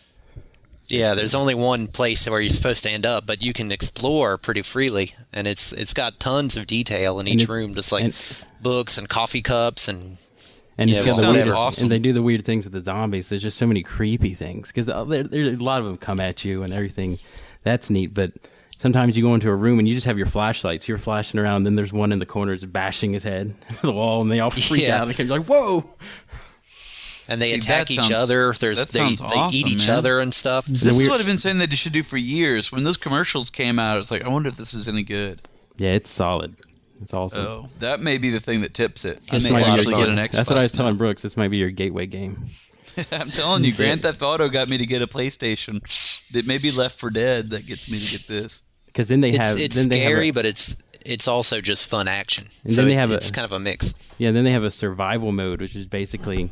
Yeah, 0.93 1.15
there's 1.15 1.35
only 1.35 1.55
one 1.55 1.89
place 1.89 2.29
where 2.29 2.41
you're 2.41 2.49
supposed 2.51 2.85
to 2.85 2.91
end 2.91 3.05
up, 3.07 3.27
but 3.27 3.43
you 3.43 3.53
can 3.53 3.73
explore 3.73 4.39
pretty 4.39 4.63
freely, 4.63 5.15
and 5.33 5.47
it's 5.47 5.73
it's 5.73 5.95
got 5.95 6.21
tons 6.21 6.57
of 6.57 6.67
detail 6.67 7.19
in 7.19 7.27
each 7.27 7.45
it- 7.45 7.49
room, 7.49 7.75
just 7.75 7.91
like 7.93 8.05
and- 8.05 8.45
books 8.63 8.99
and 8.99 9.09
coffee 9.09 9.43
cups 9.43 9.89
and 9.89 10.19
And 10.79 10.89
Yeah, 10.89 11.01
it's 11.03 11.21
got 11.21 11.27
the 11.27 11.33
weird, 11.33 11.49
awesome. 11.49 11.85
and 11.85 11.93
they 11.93 11.99
do 11.99 12.13
the 12.13 12.23
weird 12.23 12.45
things 12.45 12.65
with 12.65 12.73
the 12.73 12.83
zombies. 12.83 13.29
There's 13.29 13.43
just 13.43 13.59
so 13.59 13.67
many 13.67 13.83
creepy 13.83 14.35
things 14.35 14.69
because 14.69 14.89
uh, 14.89 15.05
there, 15.05 15.23
there, 15.25 15.43
a 15.43 15.57
lot 15.57 15.81
of 15.81 15.87
them 15.87 15.97
come 15.99 16.19
at 16.21 16.45
you 16.45 16.63
and 16.63 16.73
everything. 16.73 17.15
That's 17.63 17.91
neat, 17.91 18.15
but 18.15 18.33
sometimes 18.79 19.17
you 19.17 19.23
go 19.23 19.35
into 19.35 19.51
a 19.51 19.55
room 19.55 19.79
and 19.79 19.87
you 19.87 19.95
just 19.95 20.07
have 20.07 20.17
your 20.19 20.27
flashlights. 20.27 20.89
You're 20.89 20.99
flashing 20.99 21.39
around, 21.41 21.59
and 21.59 21.67
then 21.67 21.75
there's 21.77 21.93
one 21.93 22.11
in 22.11 22.19
the 22.21 22.27
corner 22.27 22.53
is 22.53 22.65
bashing 22.65 23.13
his 23.13 23.23
head 23.23 23.55
into 23.69 23.83
the 23.87 23.93
wall, 23.93 24.23
and 24.23 24.31
they 24.31 24.41
all 24.41 24.51
freak 24.51 24.83
Yeah. 24.83 25.03
out. 25.03 25.09
And 25.09 25.19
you're 25.19 25.29
like, 25.39 25.47
"Whoa!" 25.47 25.85
And 27.29 27.41
they 27.41 27.51
See, 27.51 27.55
attack 27.57 27.91
each 27.91 28.01
sounds- 28.01 28.13
other. 28.13 28.53
There's 28.53 28.79
that 28.79 28.89
they, 28.89 29.15
sounds 29.15 29.21
they 29.21 29.59
eat 29.59 29.67
each 29.69 29.87
man. 29.87 29.97
other 29.99 30.21
and 30.21 30.35
stuff. 30.35 30.67
This 30.67 30.81
The 30.83 31.03
is 31.05 31.09
what 31.09 31.21
I've 31.21 31.27
been 31.27 31.39
saying 31.39 31.59
that 31.59 31.71
you 31.71 31.77
should 31.77 31.93
do 31.93 32.03
for 32.03 32.17
years. 32.17 32.73
When 32.73 32.83
those 32.85 32.97
commercials 32.97 33.49
came 33.51 33.79
out, 33.79 33.99
it's 33.99 34.11
like 34.11 34.25
I 34.25 34.29
wonder 34.29 34.49
if 34.49 34.57
this 34.57 34.75
is 34.75 34.89
any 34.89 35.03
good. 35.03 35.41
Yeah, 35.79 35.91
it's 35.93 36.11
solid. 36.11 36.55
It's 37.01 37.15
awesome. 37.15 37.41
Oh, 37.47 37.69
that 37.81 38.01
may 38.01 38.19
be 38.19 38.31
the 38.31 38.39
thing 38.41 38.61
that 38.61 38.75
tips 38.75 39.05
it. 39.05 39.19
I 39.31 39.39
may 39.39 39.49
a 39.49 39.53
lot 39.53 39.63
of 39.63 39.69
actually 39.69 39.95
get 39.97 40.09
an 40.09 40.17
Xbox. 40.19 40.31
That's 40.33 40.51
what 40.51 40.59
I 40.59 40.63
was 40.63 40.75
now. 40.75 40.79
telling 40.79 40.97
Brooks. 40.97 41.23
This 41.23 41.37
might 41.37 41.49
be 41.49 41.57
your 41.57 41.71
gateway 41.71 42.07
game. 42.07 42.45
I'm 43.13 43.29
telling 43.31 43.65
you, 43.65 43.75
Grand 43.75 44.03
Theft 44.05 44.23
Auto 44.23 44.49
got 44.49 44.69
me 44.69 44.77
to 44.79 44.87
get 44.87 45.01
a 45.03 45.07
PlayStation. 45.07 45.81
That 46.33 46.47
may 46.47 46.59
be 46.59 46.71
Left 46.71 46.99
4 47.01 47.11
Dead 47.11 47.51
that 47.51 47.67
gets 47.67 47.91
me 47.91 47.99
to 47.99 48.11
get 48.19 48.27
this. 48.29 48.63
Because 48.87 49.09
then 49.09 49.21
they 49.21 49.31
It's 49.31 49.47
have 49.47 49.59
it's 49.61 49.77
then 49.77 49.89
they 49.89 50.01
scary, 50.05 50.27
have 50.27 50.37
a, 50.37 50.39
but 50.39 50.47
it's 50.47 50.77
it's 51.05 51.27
also 51.27 51.61
just 51.61 51.89
fun 51.89 52.07
action. 52.07 52.49
And 52.65 52.73
so 52.73 52.83
then 52.83 52.89
they 52.91 52.95
it- 52.95 52.99
have 53.01 53.11
a- 53.11 53.15
it's 53.15 53.31
kind 53.31 53.45
of 53.47 53.53
a 53.53 53.59
mix. 53.59 53.95
yeah. 54.19 54.31
Then 54.31 54.45
they 54.45 54.53
have 54.53 54.63
a 54.65 54.71
survival 54.71 55.33
mode, 55.33 55.61
which 55.61 55.75
is 55.75 55.87
basically 55.87 56.51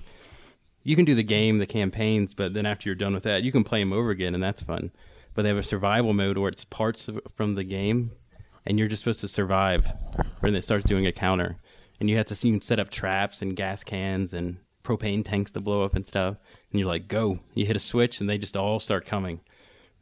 you 0.82 0.96
can 0.96 1.04
do 1.04 1.14
the 1.14 1.22
game, 1.22 1.58
the 1.58 1.66
campaigns, 1.66 2.34
but 2.34 2.54
then 2.54 2.66
after 2.66 2.88
you're 2.88 2.96
done 2.96 3.14
with 3.14 3.24
that, 3.24 3.42
you 3.42 3.52
can 3.52 3.64
play 3.64 3.80
them 3.80 3.92
over 3.92 4.10
again, 4.10 4.34
and 4.34 4.42
that's 4.42 4.62
fun. 4.62 4.90
But 5.34 5.42
they 5.42 5.48
have 5.48 5.58
a 5.58 5.62
survival 5.62 6.12
mode 6.12 6.38
where 6.38 6.48
it's 6.48 6.64
parts 6.64 7.08
of, 7.08 7.20
from 7.34 7.54
the 7.54 7.64
game, 7.64 8.12
and 8.66 8.78
you're 8.78 8.88
just 8.88 9.02
supposed 9.02 9.20
to 9.20 9.28
survive. 9.28 9.86
When 10.40 10.54
it 10.54 10.62
starts 10.62 10.84
doing 10.84 11.06
a 11.06 11.12
counter, 11.12 11.58
and 11.98 12.08
you 12.08 12.16
have 12.16 12.26
to 12.26 12.46
even 12.48 12.60
set 12.60 12.80
up 12.80 12.88
traps 12.88 13.42
and 13.42 13.54
gas 13.54 13.84
cans 13.84 14.32
and 14.32 14.56
propane 14.82 15.24
tanks 15.24 15.50
to 15.52 15.60
blow 15.60 15.84
up 15.84 15.94
and 15.94 16.06
stuff. 16.06 16.38
And 16.70 16.80
you're 16.80 16.88
like, 16.88 17.08
go! 17.08 17.40
You 17.54 17.66
hit 17.66 17.76
a 17.76 17.80
switch, 17.80 18.20
and 18.20 18.28
they 18.28 18.38
just 18.38 18.56
all 18.56 18.80
start 18.80 19.06
coming, 19.06 19.40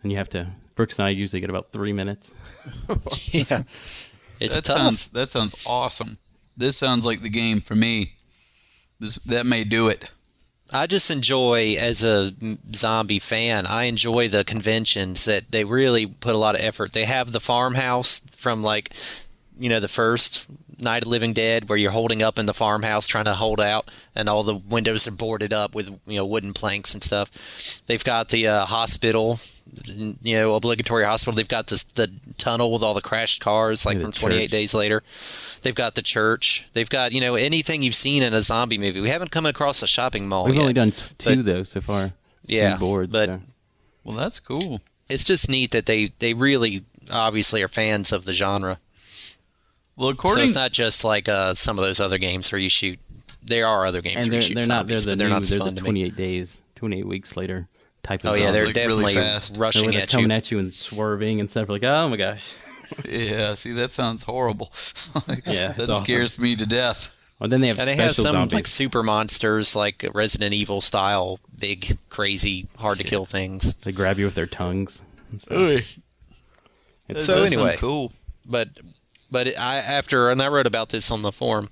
and 0.02 0.12
you 0.12 0.18
have 0.18 0.28
to. 0.30 0.52
Brooks 0.76 0.96
and 0.96 1.06
I 1.06 1.10
usually 1.10 1.40
get 1.40 1.50
about 1.50 1.72
three 1.72 1.92
minutes. 1.92 2.36
yeah, 3.32 3.62
it's 4.38 4.56
that 4.56 4.64
tough. 4.64 4.76
sounds 4.76 5.08
that 5.08 5.28
sounds 5.28 5.66
awesome. 5.66 6.18
This 6.56 6.76
sounds 6.76 7.04
like 7.04 7.20
the 7.20 7.28
game 7.28 7.60
for 7.60 7.74
me. 7.74 8.12
This 9.00 9.16
that 9.24 9.44
may 9.44 9.64
do 9.64 9.88
it. 9.88 10.08
I 10.72 10.86
just 10.86 11.10
enjoy, 11.10 11.76
as 11.78 12.04
a 12.04 12.32
zombie 12.74 13.18
fan, 13.18 13.66
I 13.66 13.84
enjoy 13.84 14.28
the 14.28 14.44
conventions 14.44 15.24
that 15.24 15.50
they 15.50 15.64
really 15.64 16.06
put 16.06 16.34
a 16.34 16.38
lot 16.38 16.54
of 16.54 16.60
effort. 16.60 16.92
They 16.92 17.04
have 17.04 17.32
the 17.32 17.40
farmhouse 17.40 18.20
from 18.36 18.62
like, 18.62 18.90
you 19.58 19.68
know, 19.68 19.80
the 19.80 19.88
first 19.88 20.48
Night 20.80 21.02
of 21.02 21.08
Living 21.08 21.32
Dead, 21.32 21.68
where 21.68 21.78
you're 21.78 21.90
holding 21.90 22.22
up 22.22 22.38
in 22.38 22.46
the 22.46 22.54
farmhouse 22.54 23.06
trying 23.06 23.24
to 23.24 23.34
hold 23.34 23.60
out, 23.60 23.90
and 24.14 24.28
all 24.28 24.42
the 24.42 24.54
windows 24.54 25.08
are 25.08 25.12
boarded 25.12 25.52
up 25.52 25.74
with 25.74 25.88
you 26.06 26.16
know 26.18 26.26
wooden 26.26 26.52
planks 26.52 26.94
and 26.94 27.02
stuff. 27.02 27.82
They've 27.86 28.04
got 28.04 28.28
the 28.28 28.46
uh, 28.46 28.66
hospital, 28.66 29.40
you 30.22 30.36
know, 30.36 30.54
obligatory 30.54 31.04
hospital. 31.04 31.34
They've 31.36 31.48
got 31.48 31.66
this, 31.68 31.82
the 31.84 32.10
tunnel 32.38 32.72
with 32.72 32.82
all 32.82 32.94
the 32.94 33.00
crashed 33.00 33.40
cars, 33.40 33.84
like 33.86 34.00
from 34.00 34.12
28 34.12 34.40
church. 34.42 34.50
days 34.50 34.74
later. 34.74 35.02
They've 35.62 35.74
got 35.74 35.94
the 35.94 36.02
church. 36.02 36.66
They've 36.72 36.88
got 36.88 37.12
you 37.12 37.20
know 37.20 37.34
anything 37.34 37.82
you've 37.82 37.94
seen 37.94 38.22
in 38.22 38.34
a 38.34 38.40
zombie 38.40 38.78
movie. 38.78 39.00
We 39.00 39.08
haven't 39.10 39.30
come 39.30 39.46
across 39.46 39.82
a 39.82 39.86
shopping 39.86 40.28
mall 40.28 40.46
We've 40.46 40.54
yet. 40.54 40.60
only 40.62 40.72
done 40.74 40.90
t- 40.92 41.14
two 41.18 41.36
but- 41.36 41.44
though 41.44 41.62
so 41.62 41.80
far. 41.80 42.12
Yeah, 42.46 42.76
boards. 42.76 43.12
but- 43.12 43.28
so. 43.28 43.40
Well, 44.04 44.16
that's 44.16 44.38
cool. 44.38 44.80
it's 45.10 45.24
just 45.24 45.48
neat 45.50 45.72
that 45.72 45.84
they 45.86 46.06
they 46.18 46.32
really 46.32 46.82
obviously 47.12 47.62
are 47.62 47.68
fans 47.68 48.10
of 48.12 48.24
the 48.24 48.32
genre. 48.32 48.78
Well, 49.96 50.08
according 50.10 50.16
so 50.16 50.28
according 50.30 50.44
it's 50.44 50.54
not 50.54 50.72
just 50.72 51.04
like 51.04 51.28
uh, 51.28 51.54
some 51.54 51.78
of 51.78 51.84
those 51.84 52.00
other 52.00 52.18
games 52.18 52.50
where 52.52 52.58
you 52.60 52.68
shoot. 52.70 52.98
There 53.42 53.66
are 53.66 53.84
other 53.86 54.00
games 54.00 54.16
and 54.16 54.26
where 54.26 54.30
they're, 54.30 54.36
you 54.36 54.40
shoot 54.42 54.54
they're 54.54 54.66
not 54.66 54.86
they're 54.86 54.96
zombies, 54.96 55.04
the 55.04 55.10
but 55.12 55.18
they're 55.18 55.28
new, 55.28 55.34
not 55.34 55.42
they're 55.42 55.58
fun 55.58 55.74
the 55.74 55.80
to 55.80 55.82
me. 55.84 56.10
28 56.10 56.16
days 56.16 56.62
28 56.76 57.06
weeks 57.06 57.36
later 57.36 57.66
type 58.08 58.24
of 58.24 58.30
Oh 58.30 58.34
yeah, 58.34 58.50
they're 58.50 58.64
Like, 58.66 58.74
really 58.74 59.12
definitely 59.12 59.14
fast. 59.14 59.56
rushing 59.58 59.90
they're 59.90 60.02
at 60.02 60.12
you. 60.12 60.16
coming 60.18 60.32
at 60.32 60.50
you 60.50 60.58
and 60.58 60.72
swerving 60.72 61.40
and 61.40 61.50
stuff 61.50 61.68
like 61.68 61.82
oh 61.84 62.08
my 62.08 62.16
gosh 62.16 62.54
yeah. 63.08 63.54
See, 63.54 63.72
that 63.72 63.90
sounds 63.90 64.22
horrible. 64.22 64.72
Yeah, 65.46 65.72
that 65.72 65.90
awesome. 65.90 66.04
scares 66.04 66.38
me 66.38 66.56
to 66.56 66.64
death. 66.66 67.14
well 67.38 67.48
then 67.50 67.60
they 67.60 67.68
have 67.68 67.78
And 67.78 67.86
they 67.86 67.96
have 67.96 68.16
some 68.16 68.32
zombies 68.32 68.54
like 68.54 68.66
super 68.66 69.02
monsters, 69.02 69.76
like 69.76 70.06
Resident 70.14 70.54
Evil 70.54 70.80
style, 70.80 71.38
big, 71.58 71.98
crazy, 72.08 72.66
hard 72.78 72.96
to 72.98 73.04
kill 73.04 73.26
things. 73.26 73.74
they 73.84 73.92
grab 73.92 74.18
you 74.18 74.24
with 74.24 74.34
their 74.34 74.46
tongues 74.46 75.02
and 75.30 75.38
stuff. 75.40 75.98
So 77.18 77.42
anyway. 77.42 77.76
cool. 77.78 78.12
but 78.46 78.68
but 79.30 79.48
I 79.58 79.76
after 79.76 80.30
and 80.30 80.40
I 80.42 80.48
wrote 80.48 80.66
about 80.66 80.88
this 80.90 81.10
on 81.10 81.22
the 81.22 81.32
forum. 81.32 81.70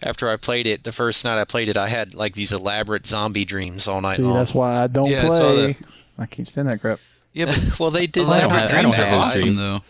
After 0.00 0.28
I 0.28 0.36
played 0.36 0.66
it, 0.66 0.84
the 0.84 0.92
first 0.92 1.24
night 1.24 1.40
I 1.40 1.44
played 1.44 1.68
it, 1.68 1.76
I 1.76 1.88
had 1.88 2.14
like 2.14 2.34
these 2.34 2.52
elaborate 2.52 3.06
zombie 3.06 3.44
dreams 3.44 3.88
all 3.88 4.00
night 4.00 4.16
See, 4.16 4.22
long. 4.22 4.34
that's 4.34 4.54
why 4.54 4.82
I 4.82 4.86
don't 4.86 5.08
Yeah, 5.08 5.22
play. 5.26 5.72
that. 5.72 5.82
I 6.18 6.26
can't 6.26 6.46
stand 6.46 6.68
that 6.68 6.80
crap. 6.80 7.00
Yeah, 7.32 7.46
but 7.46 7.78
well, 7.80 7.90
they 7.90 8.06
did 8.08 8.24
I 8.26 8.40
don't 8.40 8.50
that. 8.50 8.70
have- 8.70 8.78
I 8.78 8.82
don't 8.82 8.92
dreams 8.94 8.98
are 8.98 9.14
awesome 9.14 9.56
though. 9.56 9.80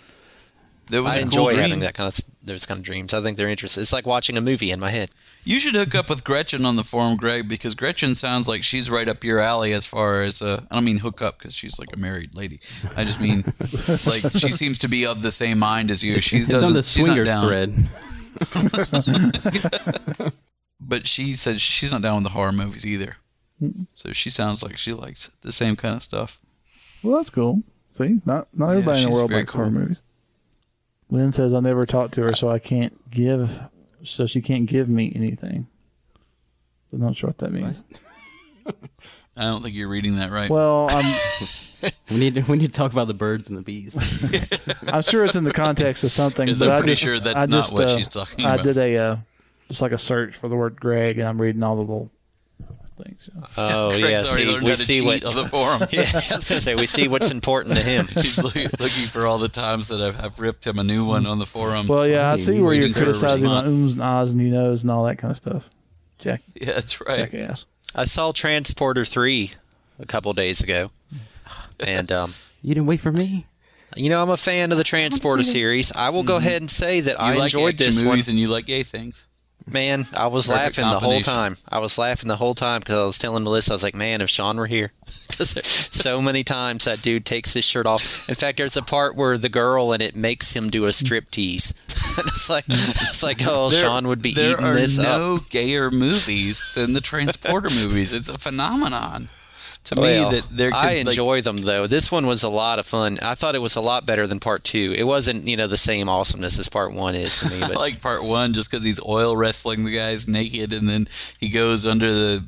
That 0.90 1.02
was 1.02 1.16
I 1.16 1.18
a 1.18 1.22
enjoy 1.22 1.36
cool 1.38 1.48
dream. 1.50 1.60
having 1.60 1.80
that 1.80 1.94
kind 1.94 2.08
of 2.08 2.18
those 2.42 2.64
kind 2.64 2.78
of 2.78 2.84
dreams. 2.84 3.12
I 3.12 3.20
think 3.22 3.36
they're 3.36 3.48
interesting. 3.48 3.82
It's 3.82 3.92
like 3.92 4.06
watching 4.06 4.36
a 4.38 4.40
movie 4.40 4.70
in 4.70 4.80
my 4.80 4.90
head. 4.90 5.10
You 5.44 5.60
should 5.60 5.74
hook 5.74 5.94
up 5.94 6.08
with 6.08 6.24
Gretchen 6.24 6.64
on 6.64 6.76
the 6.76 6.84
forum, 6.84 7.16
Greg, 7.16 7.48
because 7.48 7.74
Gretchen 7.74 8.14
sounds 8.14 8.48
like 8.48 8.62
she's 8.64 8.90
right 8.90 9.06
up 9.08 9.22
your 9.22 9.40
alley 9.40 9.72
as 9.74 9.84
far 9.84 10.22
as 10.22 10.40
uh, 10.40 10.62
I 10.70 10.74
don't 10.74 10.84
mean 10.84 10.98
hook 10.98 11.20
up 11.20 11.38
because 11.38 11.54
she's 11.54 11.78
like 11.78 11.92
a 11.94 11.98
married 11.98 12.34
lady. 12.34 12.60
I 12.96 13.04
just 13.04 13.20
mean 13.20 13.44
like 14.06 14.32
she 14.32 14.50
seems 14.52 14.78
to 14.80 14.88
be 14.88 15.04
of 15.06 15.20
the 15.22 15.32
same 15.32 15.58
mind 15.58 15.90
as 15.90 16.02
you. 16.02 16.20
She 16.20 16.38
it's 16.38 16.48
doesn't. 16.48 16.68
on 16.68 16.74
the 16.74 16.82
she's 16.82 17.04
not 17.04 17.14
swingers 17.14 17.28
down. 17.28 17.46
thread 17.46 17.88
But 20.80 21.06
she 21.06 21.34
said 21.34 21.60
she's 21.60 21.92
not 21.92 22.02
down 22.02 22.16
with 22.16 22.24
the 22.24 22.30
horror 22.30 22.52
movies 22.52 22.86
either. 22.86 23.16
So 23.94 24.12
she 24.12 24.30
sounds 24.30 24.62
like 24.62 24.78
she 24.78 24.92
likes 24.92 25.28
the 25.42 25.50
same 25.52 25.74
kind 25.76 25.96
of 25.96 26.02
stuff. 26.02 26.38
Well, 27.02 27.16
that's 27.16 27.30
cool. 27.30 27.62
See, 27.92 28.20
not 28.24 28.46
not 28.54 28.68
Yeah, 28.68 28.78
everybody 28.78 29.02
in 29.02 29.10
the 29.10 29.16
world 29.16 29.30
very 29.30 29.40
likes 29.40 29.54
horror 29.54 29.70
movies. 29.70 29.98
Lynn 31.10 31.32
says 31.32 31.54
I 31.54 31.60
never 31.60 31.86
talked 31.86 32.14
to 32.14 32.22
her, 32.22 32.34
so 32.34 32.48
I 32.48 32.58
can't 32.58 33.10
give, 33.10 33.60
so 34.02 34.26
she 34.26 34.40
can't 34.40 34.66
give 34.66 34.88
me 34.88 35.12
anything. 35.14 35.66
I'm 36.92 37.00
not 37.00 37.16
sure 37.16 37.28
what 37.28 37.38
that 37.38 37.52
means. 37.52 37.82
I 39.36 39.42
don't 39.42 39.62
think 39.62 39.74
you're 39.74 39.88
reading 39.88 40.16
that 40.16 40.30
right. 40.30 40.50
Well, 40.50 40.88
I'm 40.90 41.04
we 42.10 42.18
need 42.18 42.48
we 42.48 42.58
need 42.58 42.66
to 42.66 42.72
talk 42.72 42.92
about 42.92 43.06
the 43.06 43.14
birds 43.14 43.48
and 43.48 43.56
the 43.56 43.62
bees 43.62 43.94
I'm 44.92 45.02
sure 45.02 45.24
it's 45.24 45.36
in 45.36 45.44
the 45.44 45.52
context 45.52 46.02
of 46.02 46.10
something. 46.10 46.48
but 46.48 46.62
I'm 46.62 46.70
I 46.70 46.78
pretty 46.78 46.92
just, 46.92 47.02
sure 47.02 47.20
that's 47.20 47.36
I 47.36 47.40
not 47.46 47.50
just, 47.58 47.72
what 47.72 47.84
uh, 47.84 47.96
she's 47.96 48.08
talking 48.08 48.44
I 48.44 48.54
about. 48.54 48.64
did 48.64 48.78
a 48.78 48.96
uh, 48.96 49.16
just 49.68 49.80
like 49.80 49.92
a 49.92 49.98
search 49.98 50.34
for 50.34 50.48
the 50.48 50.56
word 50.56 50.80
Greg, 50.80 51.18
and 51.18 51.28
I'm 51.28 51.40
reading 51.40 51.62
all 51.62 51.76
the 51.76 51.82
little 51.82 52.10
things. 52.98 53.30
so. 53.50 53.62
Oh 53.62 53.88
Greg's 53.90 54.10
yeah, 54.10 54.22
see, 54.22 54.60
we 54.64 54.74
see 54.74 55.00
what 55.02 55.24
on 55.24 55.34
the 55.34 55.48
forum. 55.48 55.80
yeah, 55.90 56.00
I 56.02 56.36
was 56.36 56.44
gonna 56.48 56.60
say 56.60 56.74
we 56.74 56.86
see 56.86 57.08
what's 57.08 57.30
important 57.30 57.76
to 57.76 57.82
him. 57.82 58.06
He's 58.14 58.36
looking, 58.42 58.64
looking 58.78 59.08
for 59.10 59.26
all 59.26 59.38
the 59.38 59.48
times 59.48 59.88
that 59.88 60.00
I've, 60.00 60.22
I've 60.24 60.38
ripped 60.38 60.66
him 60.66 60.78
a 60.78 60.84
new 60.84 61.06
one 61.06 61.26
on 61.26 61.38
the 61.38 61.46
forum. 61.46 61.86
Well, 61.86 62.06
yeah, 62.06 62.28
I 62.28 62.32
Waiting- 62.32 62.44
see 62.44 62.60
where 62.60 62.74
you're 62.74 62.82
waiting 62.84 62.92
for 62.94 62.98
a 63.00 63.02
criticizing 63.04 63.42
my 63.48 63.62
response. 63.62 63.68
ums 63.70 63.92
and 63.94 64.02
ahs 64.02 64.30
and 64.32 64.40
you 64.42 64.50
knows 64.50 64.82
and 64.82 64.90
all 64.90 65.04
that 65.04 65.16
kind 65.16 65.30
of 65.30 65.36
stuff. 65.36 65.70
Jack, 66.18 66.42
yeah, 66.60 66.72
that's 66.74 67.00
right. 67.00 67.30
jackass. 67.30 67.64
I 67.94 68.04
saw 68.04 68.32
Transporter 68.32 69.04
three 69.04 69.52
a 70.00 70.06
couple 70.06 70.32
days 70.32 70.60
ago, 70.60 70.90
and 71.86 72.10
um, 72.10 72.32
You 72.62 72.74
didn't 72.74 72.88
wait 72.88 73.00
for 73.00 73.12
me. 73.12 73.46
you 73.96 74.10
know 74.10 74.20
I'm 74.20 74.30
a 74.30 74.36
fan 74.36 74.72
of 74.72 74.78
the 74.78 74.84
Transporter 74.84 75.42
series. 75.44 75.92
I 75.92 76.10
will 76.10 76.24
go 76.24 76.36
ahead 76.38 76.60
and 76.60 76.68
say 76.70 77.00
that 77.02 77.12
You 77.12 77.16
I 77.20 77.34
like 77.34 77.44
enjoyed 77.54 77.74
action 77.74 77.86
this 77.86 77.98
one. 78.00 78.06
movies 78.08 78.28
and 78.28 78.36
you 78.36 78.48
like 78.48 78.66
gay 78.66 78.82
things. 78.82 79.27
Man, 79.72 80.06
I 80.16 80.26
was 80.28 80.46
Perfect 80.46 80.78
laughing 80.78 80.90
the 80.90 81.00
whole 81.00 81.20
time. 81.20 81.56
I 81.68 81.78
was 81.78 81.98
laughing 81.98 82.28
the 82.28 82.36
whole 82.36 82.54
time 82.54 82.80
because 82.80 82.96
I 82.96 83.06
was 83.06 83.18
telling 83.18 83.44
Melissa, 83.44 83.72
I 83.72 83.74
was 83.74 83.82
like, 83.82 83.94
man, 83.94 84.20
if 84.20 84.28
Sean 84.30 84.56
were 84.56 84.66
here. 84.66 84.92
so 85.06 86.20
many 86.20 86.44
times 86.44 86.84
that 86.84 87.02
dude 87.02 87.24
takes 87.24 87.54
his 87.54 87.64
shirt 87.64 87.86
off. 87.86 88.28
In 88.28 88.34
fact, 88.34 88.58
there's 88.58 88.76
a 88.76 88.82
part 88.82 89.16
where 89.16 89.38
the 89.38 89.48
girl 89.48 89.92
and 89.92 90.02
it 90.02 90.16
makes 90.16 90.54
him 90.54 90.70
do 90.70 90.84
a 90.86 90.92
strip 90.92 91.30
tease. 91.30 91.72
and 92.18 92.26
it's 92.26 92.50
like, 92.50 92.64
it's 92.68 93.22
like, 93.22 93.38
oh, 93.46 93.70
There- 93.70 93.80
Sean 93.80 94.08
would 94.08 94.22
be 94.22 94.34
there 94.34 94.52
eating 94.52 94.64
are 94.64 94.74
this 94.74 94.98
no 94.98 95.36
up. 95.36 95.48
gayer 95.50 95.90
movies 95.90 96.74
than 96.74 96.92
the 96.94 97.00
Transporter 97.00 97.70
movies. 97.70 98.12
It's 98.12 98.28
a 98.28 98.38
phenomenon. 98.38 99.28
To 99.84 99.94
Well, 99.98 100.30
me, 100.30 100.36
that 100.36 100.48
there 100.50 100.70
could, 100.70 100.76
I 100.76 100.88
like, 100.88 101.06
enjoy 101.08 101.40
them 101.40 101.58
though. 101.58 101.86
This 101.86 102.12
one 102.12 102.26
was 102.26 102.42
a 102.42 102.48
lot 102.50 102.78
of 102.78 102.84
fun. 102.86 103.18
I 103.22 103.34
thought 103.34 103.54
it 103.54 103.60
was 103.62 103.74
a 103.76 103.80
lot 103.80 104.04
better 104.04 104.26
than 104.26 104.38
part 104.38 104.62
two. 104.64 104.94
It 104.96 105.04
wasn't, 105.04 105.46
you 105.46 105.56
know, 105.56 105.66
the 105.66 105.78
same 105.78 106.08
awesomeness 106.10 106.58
as 106.58 106.68
part 106.68 106.92
one 106.92 107.14
is 107.14 107.38
to 107.38 107.46
me. 107.48 107.56
But. 107.60 107.64
I 107.64 107.68
But 107.68 107.76
like 107.78 108.00
part 108.02 108.22
one 108.24 108.52
just 108.52 108.70
because 108.70 108.84
he's 108.84 109.00
oil 109.06 109.34
wrestling 109.36 109.84
the 109.84 109.94
guys 109.94 110.28
naked, 110.28 110.74
and 110.74 110.88
then 110.88 111.06
he 111.40 111.48
goes 111.48 111.86
under 111.86 112.12
the 112.12 112.44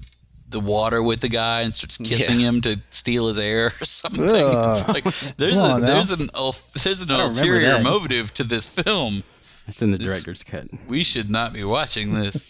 the 0.51 0.61
water 0.61 1.01
with 1.01 1.21
the 1.21 1.29
guy 1.29 1.63
and 1.63 1.73
starts 1.73 1.97
kissing 1.97 2.41
him 2.41 2.61
to 2.61 2.77
steal 2.91 3.29
his 3.29 3.39
air 3.39 3.67
or 3.67 3.71
something. 3.85 4.25
Ugh. 4.25 4.77
It's 4.77 4.89
like 4.89 5.37
there's 5.37 5.55
Come 5.61 5.71
a 5.71 5.75
on 5.75 5.81
there's 5.83 6.11
an 6.11 6.29
there's 6.83 7.03
an 7.03 7.11
I 7.13 7.17
don't 7.19 7.39
remember 7.39 7.57
ulterior 7.61 7.83
motive 7.83 8.35
to 8.35 8.45
this 8.45 8.67
film. 8.67 9.23
That's 9.67 9.81
in 9.81 9.93
the 9.93 9.99
This- 9.99 10.11
director's 10.13 10.43
cut. 10.43 10.67
We 10.89 11.05
should 11.05 11.31
not 11.31 11.53
be 11.53 11.63
watching 11.65 12.13
this. 12.15 12.49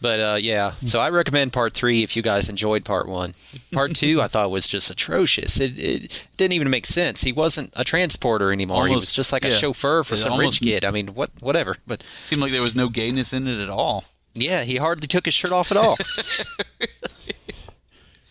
But 0.00 0.20
uh, 0.20 0.36
yeah, 0.38 0.74
so 0.82 1.00
I 1.00 1.08
recommend 1.08 1.54
part 1.54 1.72
three 1.72 2.02
if 2.02 2.16
you 2.16 2.22
guys 2.22 2.50
enjoyed 2.50 2.84
part 2.84 3.08
one. 3.08 3.32
Part 3.72 3.94
two, 3.94 4.20
I 4.20 4.28
thought 4.28 4.50
was 4.50 4.68
just 4.68 4.90
atrocious. 4.90 5.58
It, 5.58 5.72
it 5.78 6.28
didn't 6.36 6.52
even 6.52 6.68
make 6.68 6.84
sense. 6.84 7.22
He 7.22 7.32
wasn't 7.32 7.72
a 7.74 7.82
transporter 7.82 8.52
anymore. 8.52 8.86
he 8.88 8.94
was 8.94 9.12
just 9.14 9.32
like 9.32 9.46
a 9.46 9.50
chauffeur 9.50 10.02
for 10.02 10.14
It 10.14 10.18
some 10.18 10.32
almost- 10.32 10.60
rich 10.60 10.68
kid. 10.70 10.84
I 10.84 10.90
mean, 10.90 11.08
what, 11.14 11.30
whatever. 11.40 11.76
But 11.86 12.02
Seemed 12.16 12.42
like 12.42 12.52
there 12.52 12.60
was 12.62 12.76
no 12.76 12.90
gayness 12.90 13.32
in 13.32 13.46
it 13.48 13.58
at 13.58 13.70
all. 13.70 14.04
yeah, 14.34 14.62
he 14.64 14.76
hardly 14.76 15.08
took 15.08 15.24
his 15.24 15.32
shirt 15.34 15.50
off 15.52 15.70
at 15.72 15.78
all. 15.78 15.96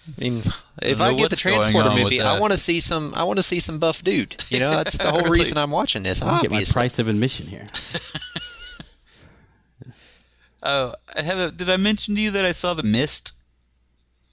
I 0.08 0.22
mean, 0.22 0.44
if 0.84 1.00
know 1.00 1.06
I 1.06 1.14
get 1.16 1.32
the 1.32 1.36
transporter 1.36 1.90
movie, 1.90 2.22
I 2.22 2.40
want 2.40 2.52
to 2.54 2.58
see 2.60 2.80
some. 2.80 3.12
I 3.16 3.24
want 3.24 3.40
to 3.40 3.44
see 3.44 3.60
some 3.60 3.80
buff 3.80 4.04
dude. 4.04 4.36
You 4.50 4.60
know, 4.60 4.70
that's 4.70 4.98
the 5.00 5.10
whole 5.10 5.22
Really? 5.24 5.40
reason 5.40 5.58
I'm 5.58 5.72
watching 5.72 6.04
this. 6.04 6.22
I'll 6.22 6.42
get 6.44 6.52
my 6.52 6.58
Obviously, 6.58 6.74
price 6.74 7.00
of 7.00 7.08
admission 7.08 7.48
here. 7.48 7.66
Oh, 10.66 10.94
I 11.16 11.22
have 11.22 11.38
a, 11.38 11.52
did 11.52 11.70
I 11.70 11.78
mention 11.78 12.16
to 12.16 12.22
you 12.22 12.32
that 12.32 12.44
I 12.44 12.52
saw 12.52 12.74
the 12.74 12.84
mist 12.84 13.34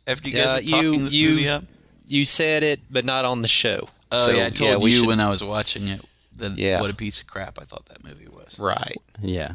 after 0.07 0.29
you 0.29 0.35
guys 0.35 0.51
Uh, 0.51 0.55
were 0.57 0.61
you- 0.63 0.71
talking 0.73 1.05
this 1.05 1.15
you- 1.15 1.29
movie 1.31 1.49
up? 1.49 1.65
you 2.09 2.25
said 2.25 2.63
it, 2.63 2.81
but 2.91 3.05
not 3.05 3.25
on 3.25 3.43
the 3.43 3.49
show. 3.49 3.89
Oh 4.11 4.27
So, 4.27 4.33
yeah, 4.33 4.47
I 4.47 4.51
told 4.51 4.83
we 4.83 4.91
you 4.93 4.99
should- 5.01 5.07
when 5.09 5.21
I 5.21 5.29
was 5.29 5.45
watching 5.45 5.89
it 5.89 6.01
that 6.39 6.57
Yeah. 6.59 6.81
what 6.81 6.91
a 6.91 6.95
piece 6.95 7.21
of 7.21 7.27
crap 7.27 7.59
I 7.61 7.65
thought 7.65 7.87
that 7.87 8.03
movie 8.03 8.29
was. 8.29 8.59
Right. 8.59 8.97
Yeah. 9.23 9.55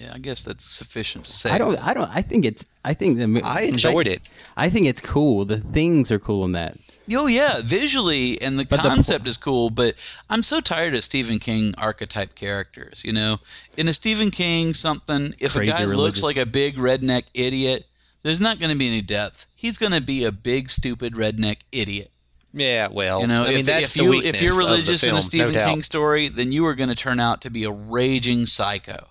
Yeah, 0.00 0.12
I 0.14 0.18
guess 0.18 0.44
that's 0.44 0.64
sufficient 0.64 1.26
to 1.26 1.32
say. 1.32 1.50
I 1.50 1.58
don't. 1.58 1.76
I 1.86 1.92
don't. 1.92 2.08
I 2.08 2.22
think 2.22 2.46
it's. 2.46 2.64
I 2.84 2.94
think 2.94 3.18
the. 3.18 3.28
mo- 3.28 3.40
I 3.44 3.62
enjoyed 3.62 4.06
it. 4.06 4.22
I 4.56 4.70
think 4.70 4.86
it's 4.86 5.00
cool. 5.02 5.44
The 5.44 5.58
things 5.58 6.10
are 6.10 6.18
cool 6.18 6.46
in 6.46 6.52
that. 6.52 6.78
Oh 7.12 7.26
yeah, 7.26 7.60
visually 7.62 8.40
and 8.40 8.58
the 8.58 8.64
But 8.64 8.76
the 8.76 8.82
po- 8.82 8.88
concept 8.88 9.26
is 9.26 9.36
cool, 9.36 9.68
but 9.68 9.96
I'm 10.30 10.42
so 10.42 10.60
tired 10.60 10.94
of 10.94 11.04
Stephen 11.04 11.38
King 11.38 11.74
archetype 11.76 12.34
characters. 12.34 13.02
You 13.04 13.12
know, 13.12 13.38
in 13.76 13.88
a 13.88 13.92
Stephen 13.92 14.30
King 14.30 14.72
something, 14.72 15.34
if 15.38 15.52
Crazy 15.52 15.70
a 15.70 15.74
guy 15.74 15.82
religious. 15.82 15.98
looks 15.98 16.22
like 16.22 16.36
a 16.38 16.46
big 16.46 16.76
redneck 16.76 17.24
idiot, 17.34 17.84
there's 18.22 18.40
not 18.40 18.58
going 18.58 18.72
to 18.72 18.78
be 18.78 18.88
any 18.88 19.02
depth. 19.02 19.44
He's 19.54 19.76
going 19.76 19.92
to 19.92 20.00
be 20.00 20.24
a 20.24 20.32
big 20.32 20.70
stupid 20.70 21.12
redneck 21.12 21.58
idiot. 21.72 22.10
Yeah, 22.54 22.88
well, 22.90 23.20
You 23.20 23.26
know, 23.26 23.42
I 23.44 23.48
mean 23.50 23.58
if, 23.60 23.66
that's 23.66 23.82
if 23.82 23.94
the 23.94 24.04
you 24.04 24.10
weakness 24.10 24.36
if 24.36 24.42
you're 24.42 24.52
of 24.52 24.58
the 24.60 24.64
religious 24.66 25.02
in 25.04 25.14
a 25.14 25.20
Stephen 25.20 25.52
no. 25.52 25.66
King 25.66 25.82
story, 25.82 26.28
then 26.28 26.52
you 26.52 26.64
are 26.66 26.74
going 26.74 26.88
to 26.88 26.96
turn 26.96 27.20
out 27.20 27.42
to 27.42 27.50
be 27.50 27.64
a 27.64 27.70
raging 27.70 28.46
psycho. 28.46 29.06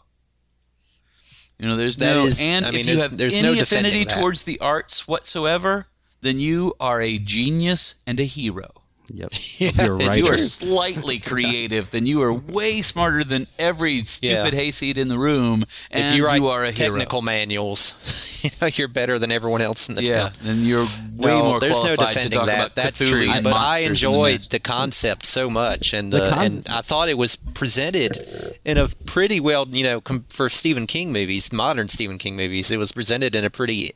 You 1.60 1.68
know, 1.68 1.76
there's 1.76 1.97
That 1.97 2.16
no 2.16 2.26
is- 2.26 2.39
and 2.39 2.66
I 2.66 2.72
mean, 2.72 2.80
if 2.82 2.88
you 2.88 2.99
have 2.99 3.18
there's 3.18 3.38
any 3.38 3.53
no 3.55 3.62
affinity 3.62 4.05
towards 4.05 4.43
the 4.43 4.60
arts 4.60 5.07
whatsoever, 5.07 5.88
then 6.22 6.39
you 6.39 6.74
are 6.80 7.01
a 7.01 7.18
genius 7.18 7.95
and 8.07 8.20
a 8.20 8.24
hero. 8.24 8.78
Yep. 9.12 9.32
Yeah, 9.60 9.72
You're 9.86 9.95
it's 9.97 10.07
right. 10.07 10.18
you 10.18 10.28
are 10.28 10.38
slightly 10.38 11.20
creative, 11.32 11.89
then 11.91 12.05
you 12.05 12.22
are 12.22 12.34
way 12.34 12.82
smarter 12.82 13.24
than 13.24 13.47
every 13.57 13.99
stupid 14.03 14.53
Yeah. 14.53 14.60
hayseed 14.60 14.97
in 14.97 15.07
the 15.10 15.18
room, 15.18 15.64
and 15.91 16.03
if 16.05 16.16
you 16.16 16.26
write 16.26 16.41
are 16.41 16.64
a 16.64 16.72
technical 16.72 17.20
hero. 17.22 17.26
manuals, 17.26 18.39
you 18.43 18.49
know 18.62 18.68
you're 18.74 18.88
better 18.88 19.20
than 19.20 19.32
everyone 19.32 19.62
else 19.62 19.89
in 19.89 19.95
the 19.95 20.03
Yeah, 20.03 20.20
town. 20.22 20.32
then 20.43 20.64
you're 20.64 20.86
way 21.16 21.32
no, 21.32 21.43
more 21.43 21.60
there's 21.60 21.82
no 21.84 21.95
qualified 21.95 22.07
to 22.24 22.30
defending 22.30 22.39
talk 22.39 22.47
that. 22.47 22.55
about 22.57 22.76
That's 22.76 23.01
Cthulhu 23.01 23.34
true. 23.34 23.41
But 23.43 23.53
I 23.53 23.82
monsters 23.82 23.86
the 23.88 23.89
enjoyed 24.07 24.41
the 24.43 24.60
concept 24.60 25.26
so 25.26 25.49
much, 25.49 25.93
and 25.93 26.14
The 26.14 26.20
the, 26.20 26.30
con- 26.32 26.45
and 26.45 26.68
I 26.70 26.82
thought 26.82 27.10
it 27.10 27.18
was 27.18 27.36
presented 27.36 28.18
in 28.64 28.78
a 28.78 28.88
pretty 28.88 29.39
well, 29.39 29.68
you 29.68 29.84
know, 29.84 29.99
com- 30.01 30.26
for 30.30 30.47
Stephen 30.49 30.88
King 30.88 31.12
movies, 31.12 31.51
modern 31.51 31.88
Stephen 31.89 32.18
King 32.18 32.36
movies, 32.38 32.72
it 32.72 32.78
was 32.78 32.91
presented 32.91 33.36
in 33.36 33.43
a 33.43 33.49
pretty 33.49 33.93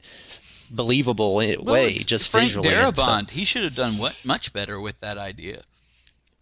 believable 0.72 1.36
Well, 1.36 1.46
way, 1.60 1.88
it's 1.90 2.06
just 2.06 2.30
Frank 2.32 2.46
visually. 2.46 2.70
and 2.70 2.96
stuff. 2.96 3.08
Uh, 3.08 3.22
Darabont, 3.22 3.30
he 3.32 3.46
should 3.46 3.64
have 3.64 3.76
done 3.76 3.98
what 3.98 4.20
much 4.26 4.54
better 4.54 4.80
with 4.80 5.00
that 5.02 5.18
idea. 5.18 5.62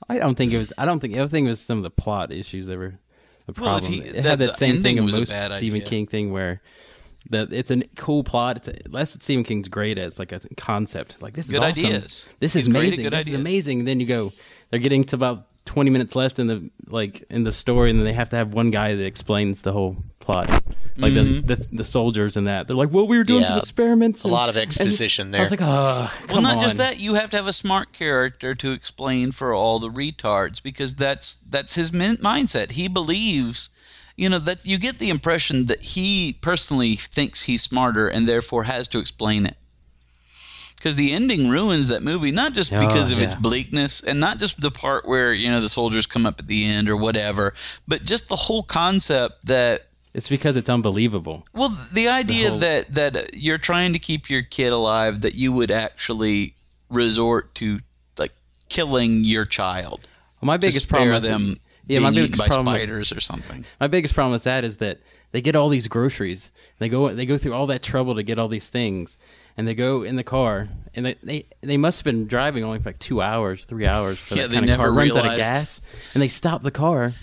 I 0.10 0.18
don't 0.20 0.36
think 0.36 0.52
it 0.54 0.58
was. 0.58 0.74
I 0.78 0.86
don't 0.86 1.00
think. 1.00 1.16
I 1.16 1.26
think 1.28 1.46
it 1.46 1.50
was 1.50 1.62
some 1.62 1.78
of 1.78 1.84
the 1.84 1.90
plot 1.90 2.32
issues 2.32 2.68
that 2.68 2.78
were 2.78 2.96
the 3.46 3.54
Well, 3.62 3.80
problem. 3.80 3.92
he- 3.94 4.00
it 4.00 4.14
that- 4.16 4.26
had 4.26 4.40
the 4.40 4.48
that 4.48 4.58
same 4.58 4.82
thing 4.82 4.98
ending 4.98 5.10
of 5.10 5.16
a 5.16 5.20
most 5.20 5.30
bad 5.30 5.52
Stephen 5.54 5.78
idea. 5.78 5.90
King 5.90 6.08
thing 6.08 6.32
where 6.32 6.62
that 7.30 7.54
it's 7.54 7.70
a 7.72 7.84
cool 7.96 8.24
plot. 8.24 8.58
It's 8.58 8.68
a, 8.68 8.72
that's 8.90 9.16
what 9.16 9.24
Stephen 9.24 9.44
King's 9.44 9.68
great 9.70 9.98
at. 9.98 10.06
It's 10.08 10.20
like 10.20 10.32
a 10.32 10.40
concept. 10.58 11.18
Like 11.22 11.34
this 11.34 11.46
is 11.46 11.52
Good 11.52 11.62
awesome. 11.64 11.86
ideas. 11.86 12.30
This 12.40 12.56
is 12.56 12.68
great 12.68 12.80
at 12.80 12.88
amazing. 12.88 13.04
good 13.04 13.14
This 13.14 13.20
ideas. 13.22 13.34
is 13.36 13.40
amazing. 13.40 13.80
And 13.80 13.88
then 13.88 14.00
you 14.00 14.06
go. 14.08 14.34
They're 14.70 14.80
getting 14.80 15.04
to 15.06 15.16
about 15.16 15.48
twenty 15.66 15.92
minutes 15.92 16.16
left 16.16 16.40
in 16.40 16.48
the 16.48 16.70
like 16.88 17.24
in 17.30 17.44
the 17.44 17.52
story, 17.52 17.90
and 17.92 18.00
then 18.00 18.06
they 18.06 18.14
have 18.14 18.30
to 18.30 18.36
have 18.38 18.54
one 18.54 18.72
guy 18.72 18.96
that 18.96 19.06
explains 19.06 19.62
the 19.62 19.72
whole 19.72 19.98
plot. 20.22 20.50
Like 20.98 21.14
Mm-hmm. 21.14 21.48
the, 21.48 21.56
the 21.56 21.68
the 21.78 21.84
soldiers 21.84 22.36
and 22.38 22.48
that 22.48 22.68
they're 22.68 22.76
like, 22.76 22.92
well, 22.92 23.08
we 23.08 23.18
were 23.18 23.24
doing 23.24 23.44
some 23.46 23.56
Yeah. 23.56 23.62
experiments. 23.62 24.24
A 24.24 24.28
lot 24.28 24.50
of 24.50 24.56
and 24.58 24.64
exposition 24.64 25.34
I 25.34 25.40
was 25.40 25.50
there. 25.50 25.58
like, 25.58 25.68
oh, 25.68 26.14
Well, 26.30 26.42
not 26.42 26.58
on. 26.58 26.64
just 26.64 26.78
that, 26.78 27.00
you 27.00 27.14
have 27.16 27.30
to 27.32 27.38
have 27.38 27.48
a 27.48 27.54
smart 27.54 27.94
character 27.94 28.54
to 28.56 28.72
explain 28.74 29.32
for 29.32 29.54
all 29.54 29.80
the 29.80 29.90
retards 29.90 30.62
because 30.62 30.94
that's 30.96 31.36
that's 31.50 31.74
his 31.76 31.94
min- 31.94 32.18
mindset. 32.18 32.72
He 32.72 32.88
believes, 32.90 33.70
you 34.18 34.28
know, 34.30 34.38
that 34.40 34.66
you 34.66 34.78
get 34.78 35.00
the 35.00 35.10
impression 35.10 35.68
that 35.68 35.82
he 35.82 36.36
personally 36.42 36.96
thinks 36.98 37.42
he's 37.42 37.62
smarter 37.64 38.08
and 38.10 38.28
therefore 38.28 38.66
has 38.66 38.88
to 38.90 39.00
explain 39.00 39.46
it. 39.46 39.56
Because 40.76 40.96
the 40.98 41.14
ending 41.14 41.48
ruins 41.50 41.88
that 41.88 42.04
movie, 42.04 42.32
not 42.32 42.54
just 42.54 42.74
Oh, 42.74 42.80
because 42.80 43.12
of 43.12 43.20
its 43.22 43.36
bleakness 43.36 44.02
and 44.02 44.20
not 44.20 44.40
just 44.40 44.60
the 44.60 44.72
part 44.72 45.08
where, 45.08 45.32
you 45.34 45.50
know, 45.50 45.62
the 45.62 45.70
soldiers 45.70 46.06
come 46.08 46.26
up 46.26 46.40
at 46.40 46.48
the 46.48 46.66
end 46.66 46.90
or 46.90 46.98
whatever, 46.98 47.54
but 47.88 48.04
just 48.04 48.30
the 48.30 48.36
whole 48.36 48.64
concept 48.64 49.46
that 49.46 49.86
It's 50.14 50.28
because 50.30 50.56
it's 50.58 50.70
unbelievable. 50.70 51.46
well, 51.54 51.70
the 51.94 52.10
idea 52.10 52.50
whole- 52.50 52.60
that 52.60 52.94
that 52.96 53.34
you're 53.38 53.58
trying 53.58 53.94
to 53.94 54.00
keep 54.00 54.30
your 54.30 54.42
kid 54.42 54.74
alive, 54.74 55.22
that 55.22 55.36
you 55.36 55.52
would 55.54 55.72
actually 55.72 56.54
resort 56.90 57.56
to 57.56 57.80
like 58.18 58.34
killing 58.70 59.24
your 59.24 59.46
child 59.46 60.02
Well, 60.42 60.48
my 60.48 60.58
biggest 60.58 60.90
problem 60.90 61.12
with 61.12 61.24
them 61.24 61.58
yeah, 61.88 62.00
my 62.00 62.12
biggest 62.12 62.38
by 62.38 62.48
problem 62.48 62.74
with- 62.74 62.82
spiders 62.82 63.12
or 63.12 63.20
something. 63.20 63.66
My 63.80 63.88
biggest 63.88 64.14
problem 64.14 64.34
with 64.34 64.44
that 64.44 64.64
is 64.64 64.78
that 64.78 65.00
they 65.32 65.42
get 65.42 65.56
all 65.56 65.70
these 65.70 65.88
groceries. 65.88 66.52
They 66.80 66.90
go 66.90 67.14
they 67.14 67.26
go 67.26 67.38
through 67.38 67.54
all 67.54 67.68
that 67.68 67.82
trouble 67.82 68.16
to 68.16 68.24
get 68.24 68.38
all 68.38 68.48
these 68.50 68.68
things, 68.70 69.18
and 69.58 69.66
they 69.68 69.74
go 69.74 70.04
in 70.04 70.16
the 70.18 70.24
car, 70.24 70.68
and 70.94 71.06
they 71.06 71.16
they, 71.24 71.46
they 71.62 71.78
must 71.78 72.00
have 72.00 72.04
been 72.06 72.28
driving 72.28 72.64
only 72.66 72.80
for 72.80 72.90
like 72.90 73.00
two 73.00 73.22
hours, 73.22 73.64
three 73.66 73.88
hours. 73.88 74.20
For 74.20 74.36
Yeah, 74.36 74.42
that 74.44 74.48
they 74.50 74.56
kind 74.56 74.66
of 74.66 74.78
never 74.78 74.84
car. 74.90 74.94
Runs 74.94 75.16
out 75.16 75.26
of 75.26 75.38
gas, 75.38 75.82
and 76.14 76.22
they 76.22 76.28
stop 76.28 76.62
the 76.64 76.72
car, 76.72 77.14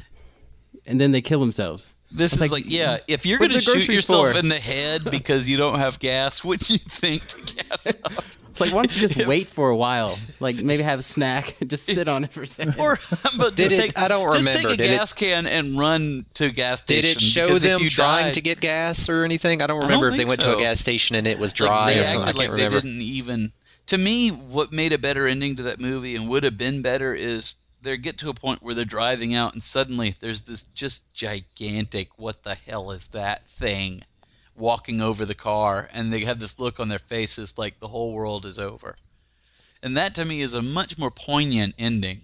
and 0.88 1.00
then 1.00 1.12
they 1.12 1.20
kill 1.20 1.38
themselves. 1.40 1.94
This 2.10 2.32
It's 2.32 2.46
is 2.46 2.52
like, 2.52 2.64
yeah, 2.66 2.96
if 3.06 3.26
you're 3.26 3.38
going 3.38 3.50
to 3.50 3.56
the 3.58 3.60
shoot 3.60 3.86
yourself 3.88 4.32
for? 4.32 4.38
in 4.38 4.48
the 4.48 4.54
head 4.56 5.04
because 5.10 5.48
you 5.48 5.56
don't 5.58 5.78
have 5.78 5.98
gas, 6.00 6.42
what 6.44 6.58
do 6.60 6.72
you 6.72 6.78
think 6.78 7.26
to 7.28 7.54
gas 7.54 7.86
up? 8.04 8.24
It's 8.50 8.60
like 8.62 8.74
why 8.74 8.82
don't 8.82 8.96
you 9.00 9.06
just 9.06 9.24
wait 9.28 9.46
for 9.46 9.68
a 9.70 9.76
while, 9.76 10.18
like 10.40 10.60
maybe 10.64 10.82
have 10.82 10.98
a 10.98 11.02
snack, 11.04 11.54
just 11.68 11.84
sit 11.86 12.08
on 12.08 12.24
it 12.24 12.32
for 12.32 12.42
a 12.42 12.46
second. 12.46 12.74
Or, 12.80 12.96
but 13.38 13.54
Did 13.54 13.68
just 13.68 13.72
it- 13.72 13.76
take, 13.76 13.98
I 13.98 14.08
don't 14.08 14.32
just 14.32 14.46
remember. 14.46 14.68
take 14.70 14.74
a 14.74 14.82
Did 14.82 14.90
it- 14.90 14.96
gas 14.96 15.12
can 15.12 15.46
and 15.46 15.78
run 15.78 16.24
to 16.34 16.46
a 16.46 16.50
gas 16.50 16.82
Did 16.82 17.04
station. 17.04 17.18
it 17.18 17.20
show 17.22 17.54
them 17.58 17.82
you 17.82 17.88
trying 17.90 18.24
died- 18.24 18.34
to 18.34 18.40
get 18.40 18.58
gas 18.60 19.08
or 19.08 19.22
anything? 19.24 19.62
I 19.62 19.66
don't 19.68 19.78
don't 19.78 19.86
remember 19.86 20.06
if 20.08 20.12
they 20.14 20.18
think 20.18 20.30
went 20.30 20.40
to 20.40 20.56
a 20.56 20.58
gas 20.58 20.80
station 20.80 21.14
and 21.14 21.26
it 21.26 21.38
was 21.38 21.52
dry 21.52 21.92
they 21.94 22.00
or 22.00 22.04
something. 22.04 22.22
I 22.22 22.24
can't 22.32 22.38
like 22.38 22.50
remember. 22.50 22.80
They 22.80 22.88
didn't 22.88 23.02
even. 23.02 23.52
To 23.88 23.98
me, 23.98 24.30
what 24.30 24.72
made 24.72 24.92
a 24.92 24.98
better 24.98 25.28
ending 25.28 25.54
to 25.56 25.62
that 25.64 25.78
movie 25.80 26.16
and 26.16 26.28
would 26.28 26.42
have 26.42 26.58
been 26.58 26.82
better 26.82 27.14
is 27.14 27.54
they 27.82 27.96
get 27.96 28.18
to 28.18 28.30
a 28.30 28.34
point 28.34 28.62
where 28.62 28.74
they're 28.74 28.84
driving 28.84 29.34
out 29.34 29.52
and 29.52 29.62
suddenly 29.62 30.14
there's 30.20 30.42
this 30.42 30.62
just 30.74 31.12
gigantic 31.14 32.18
what 32.18 32.42
the 32.42 32.54
hell 32.54 32.90
is 32.90 33.08
that 33.08 33.48
thing 33.48 34.02
walking 34.56 35.00
over 35.00 35.24
the 35.24 35.34
car 35.34 35.88
and 35.92 36.12
they 36.12 36.20
have 36.20 36.40
this 36.40 36.58
look 36.58 36.80
on 36.80 36.88
their 36.88 36.98
faces 36.98 37.56
like 37.56 37.78
the 37.78 37.88
whole 37.88 38.12
world 38.12 38.44
is 38.44 38.58
over. 38.58 38.96
And 39.82 39.96
that 39.96 40.16
to 40.16 40.24
me 40.24 40.40
is 40.40 40.54
a 40.54 40.62
much 40.62 40.98
more 40.98 41.10
poignant 41.10 41.74
ending 41.78 42.22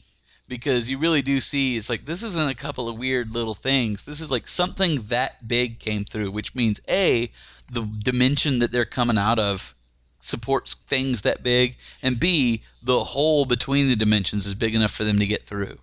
because 0.48 0.90
you 0.90 0.98
really 0.98 1.22
do 1.22 1.40
see 1.40 1.76
it's 1.76 1.88
like 1.88 2.05
this 2.05 2.22
isn't 2.22 2.50
a 2.50 2.55
couple 2.55 2.88
of 2.88 2.98
weird 2.98 3.32
little 3.32 3.55
things. 3.55 4.05
This 4.05 4.20
is 4.20 4.30
like 4.30 4.48
something 4.48 5.02
that 5.09 5.46
big 5.46 5.78
came 5.78 6.05
through, 6.05 6.32
which 6.32 6.55
means 6.55 6.80
A, 6.88 7.30
the 7.70 7.82
dimension 7.82 8.59
that 8.59 8.72
they're 8.72 8.84
coming 8.84 9.18
out 9.18 9.38
of 9.38 9.74
supports 10.25 10.75
things 10.75 11.22
that 11.22 11.43
big, 11.43 11.77
and 12.03 12.18
B, 12.18 12.62
the 12.83 13.05
hole 13.05 13.45
between 13.45 13.89
the 13.89 13.97
dimensions 13.97 14.47
is 14.47 14.55
big 14.55 14.75
enough 14.75 14.91
for 14.91 15.05
them 15.05 15.18
to 15.18 15.27
get 15.27 15.43
through. 15.43 15.79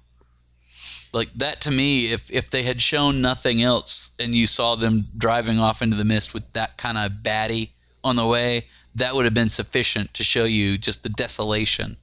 Like 1.13 1.31
that 1.35 1.61
to 1.61 1.71
me, 1.71 2.11
if 2.13 2.31
if 2.31 2.49
they 2.49 2.63
had 2.63 2.81
shown 2.81 3.21
nothing 3.21 3.61
else 3.61 4.11
and 4.19 4.33
you 4.33 4.47
saw 4.47 4.75
them 4.75 5.07
driving 5.17 5.59
off 5.59 5.81
into 5.81 5.97
the 5.97 6.05
mist 6.05 6.33
with 6.33 6.51
that 6.53 6.77
kind 6.77 6.97
of 6.97 7.11
baddie 7.21 7.69
on 8.03 8.15
the 8.15 8.25
way, 8.25 8.65
that 8.95 9.13
would 9.13 9.25
have 9.25 9.33
been 9.33 9.49
sufficient 9.49 10.13
to 10.13 10.23
show 10.23 10.45
you 10.45 10.77
just 10.77 11.03
the 11.03 11.09
desolation. 11.09 11.97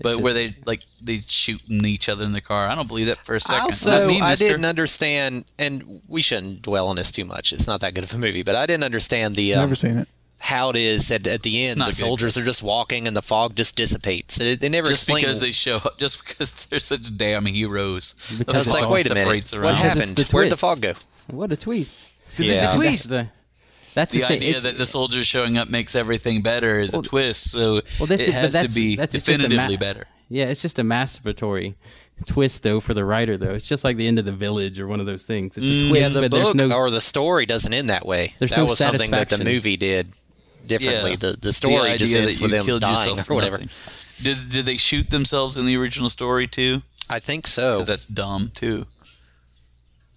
But 0.00 0.20
where 0.20 0.32
they 0.32 0.54
like 0.64 0.80
they 1.02 1.20
shooting 1.26 1.84
each 1.84 2.08
other 2.08 2.24
in 2.24 2.32
the 2.32 2.40
car, 2.40 2.66
I 2.66 2.74
don't 2.74 2.88
believe 2.88 3.06
that 3.06 3.18
for 3.18 3.34
a 3.34 3.40
second. 3.40 3.62
Also, 3.62 3.90
Not 3.90 4.06
me, 4.06 4.20
I 4.20 4.34
didn't 4.34 4.64
understand, 4.64 5.44
and 5.58 6.00
we 6.08 6.22
shouldn't 6.22 6.62
dwell 6.62 6.88
on 6.88 6.96
this 6.96 7.12
too 7.12 7.24
much. 7.24 7.52
It's 7.52 7.66
not 7.66 7.80
that 7.80 7.94
good 7.94 8.04
of 8.04 8.14
a 8.14 8.18
movie, 8.18 8.42
but 8.42 8.56
I 8.56 8.64
didn't 8.64 8.84
understand 8.84 9.34
the 9.34 9.54
um, 9.54 9.60
Never 9.60 9.74
seen 9.74 9.98
it. 9.98 10.08
How 10.44 10.70
it 10.70 10.76
is 10.76 11.10
at, 11.12 11.24
at 11.26 11.42
the 11.42 11.64
end. 11.66 11.78
not 11.78 11.86
The 11.86 11.90
good. 11.92 11.96
soldiers 11.98 12.36
are 12.36 12.44
just 12.44 12.62
walking, 12.64 13.06
and 13.06 13.16
the 13.16 13.22
fog 13.22 13.54
just 13.54 13.76
dissipates. 13.76 14.36
They, 14.36 14.56
they 14.56 14.68
never 14.68 14.88
just 14.88 15.04
explain. 15.04 15.22
because 15.22 15.40
they 15.40 15.52
show 15.52 15.76
up, 15.76 15.96
just 15.98 16.26
because 16.26 16.66
they're 16.66 16.80
such 16.80 17.16
damn 17.16 17.46
heroes. 17.46 18.14
The 18.44 18.52
it's 18.52 18.72
like, 18.72 18.88
wait 18.90 19.08
a 19.10 19.14
minute, 19.14 19.46
separates 19.46 19.52
what 19.56 19.76
happened? 19.76 20.18
It's 20.18 20.30
the 20.30 20.36
Where'd 20.36 20.50
the 20.50 20.56
fog 20.56 20.80
go? 20.80 20.94
What 21.28 21.52
a 21.52 21.56
twist. 21.56 22.08
Because 22.30 22.48
Yeah. 22.48 22.66
it's 22.66 22.74
a 22.74 22.78
twist. 22.78 23.08
The, 23.08 23.28
that's 23.94 24.12
the 24.12 24.18
the 24.20 24.24
idea 24.26 24.48
it's- 24.50 24.62
that 24.64 24.78
the 24.78 24.86
soldiers 24.86 25.26
showing 25.26 25.58
up 25.58 25.68
makes 25.70 25.94
everything 25.94 26.42
better 26.42 26.80
is 26.80 26.92
a 26.92 27.02
twist. 27.02 27.52
So 27.52 27.80
Well, 28.00 28.06
this 28.08 28.22
it 28.22 28.28
is- 28.28 28.34
but 28.34 28.54
has 28.54 28.66
to 28.66 28.74
be 28.74 28.96
that's 28.96 29.12
definitively 29.14 29.56
ma- 29.76 29.80
better. 29.80 30.04
Yeah, 30.28 30.46
it's 30.46 30.62
just 30.62 30.78
a 30.78 30.82
masturbatory 30.82 31.74
twist, 32.26 32.62
though, 32.62 32.80
for 32.80 32.94
the 32.94 33.04
writer, 33.04 33.36
though. 33.36 33.52
It's 33.54 33.66
just 33.66 33.84
like 33.84 33.96
the 33.96 34.08
end 34.08 34.18
of 34.18 34.24
the 34.24 34.32
village 34.32 34.80
or 34.80 34.86
one 34.88 34.98
of 34.98 35.06
those 35.06 35.24
things. 35.24 35.58
It's 35.58 35.66
a 35.66 35.68
Mm, 35.68 35.88
twist, 35.90 36.00
Yeah, 36.02 36.08
the 36.08 36.20
but 36.22 36.30
book 36.30 36.54
no. 36.56 36.72
or 36.72 36.90
the 36.90 37.00
story 37.02 37.44
doesn't 37.46 37.72
end 37.74 37.90
that 37.90 38.06
way. 38.06 38.34
There's 38.38 38.50
that 38.52 38.56
no 38.58 38.64
was 38.64 38.78
something 38.78 39.10
that 39.12 39.28
the 39.28 39.44
movie 39.44 39.76
did 39.76 40.08
differently. 40.66 41.10
Yeah. 41.12 41.16
The 41.16 41.36
the 41.40 41.52
story 41.52 41.90
idea 41.90 41.98
just 41.98 42.14
ends 42.14 42.40
with 42.40 42.50
them 42.50 42.64
killed 42.64 42.80
dying 42.82 43.18
or 43.18 43.34
whatever. 43.34 43.58
nothing. 43.58 43.70
Did 44.22 44.36
did 44.50 44.64
they 44.64 44.76
shoot 44.76 45.10
themselves 45.10 45.56
in 45.56 45.66
the 45.66 45.76
original 45.76 46.08
story 46.08 46.46
too? 46.46 46.82
I 47.10 47.18
think 47.18 47.46
so. 47.46 47.76
Because 47.76 47.86
that's 47.88 48.06
dumb 48.06 48.50
too. 48.54 48.86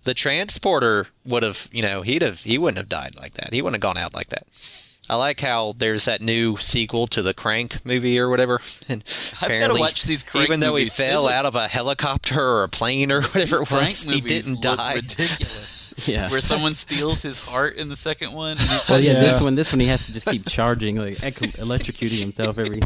the 0.03 0.13
transporter 0.13 1.07
would 1.25 1.43
have, 1.43 1.67
you 1.71 1.81
know, 1.81 2.03
he'd 2.03 2.21
have, 2.21 2.41
he 2.43 2.57
wouldn't 2.59 2.77
have 2.77 2.87
died 2.87 3.15
like 3.15 3.33
that. 3.33 3.53
He 3.53 3.61
wouldn't 3.61 3.83
have 3.83 3.95
gone 3.95 4.01
out 4.01 4.13
like 4.13 4.27
that. 4.29 4.45
I 5.09 5.15
like 5.15 5.39
how 5.39 5.73
there's 5.77 6.05
that 6.05 6.21
new 6.21 6.57
sequel 6.57 7.05
to 7.07 7.21
the 7.21 7.33
Crank 7.33 7.85
movie 7.85 8.17
or 8.19 8.29
whatever. 8.29 8.59
And 8.87 9.03
gotta 9.03 9.45
apparently, 9.45 9.79
watch 9.81 10.03
these 10.03 10.23
Crank 10.23 10.47
even 10.47 10.59
though 10.59 10.73
movies. 10.73 10.95
he 10.95 11.03
fell 11.03 11.27
out 11.27 11.45
of 11.45 11.55
a 11.55 11.67
helicopter 11.67 12.39
or 12.39 12.63
a 12.63 12.69
plane 12.69 13.11
or 13.11 13.21
whatever 13.33 13.63
it 13.63 13.67
Crank 13.67 13.85
was, 13.87 14.03
he 14.03 14.15
movies 14.21 14.45
didn't 14.45 14.63
look 14.65 14.77
die. 14.77 14.95
ridiculous. 14.95 15.81
Yeah. 16.05 16.29
Where 16.29 16.41
someone 16.41 16.73
steals 16.73 17.23
his 17.23 17.39
heart 17.39 17.77
in 17.77 17.87
the 17.89 17.95
second 17.95 18.33
one. 18.33 18.57
Well, 18.89 18.99
yeah, 19.01 19.11
oh, 19.11 19.13
Yeah. 19.13 19.19
this 19.21 19.41
one, 19.41 19.55
this 19.55 19.71
one, 19.71 19.79
he 19.79 19.87
has 19.87 20.05
to 20.07 20.13
just 20.13 20.27
keep 20.27 20.45
charging, 20.45 20.97
like 20.97 21.23
ec- 21.23 21.35
electrocuting 21.57 22.19
himself 22.21 22.57
every 22.59 22.81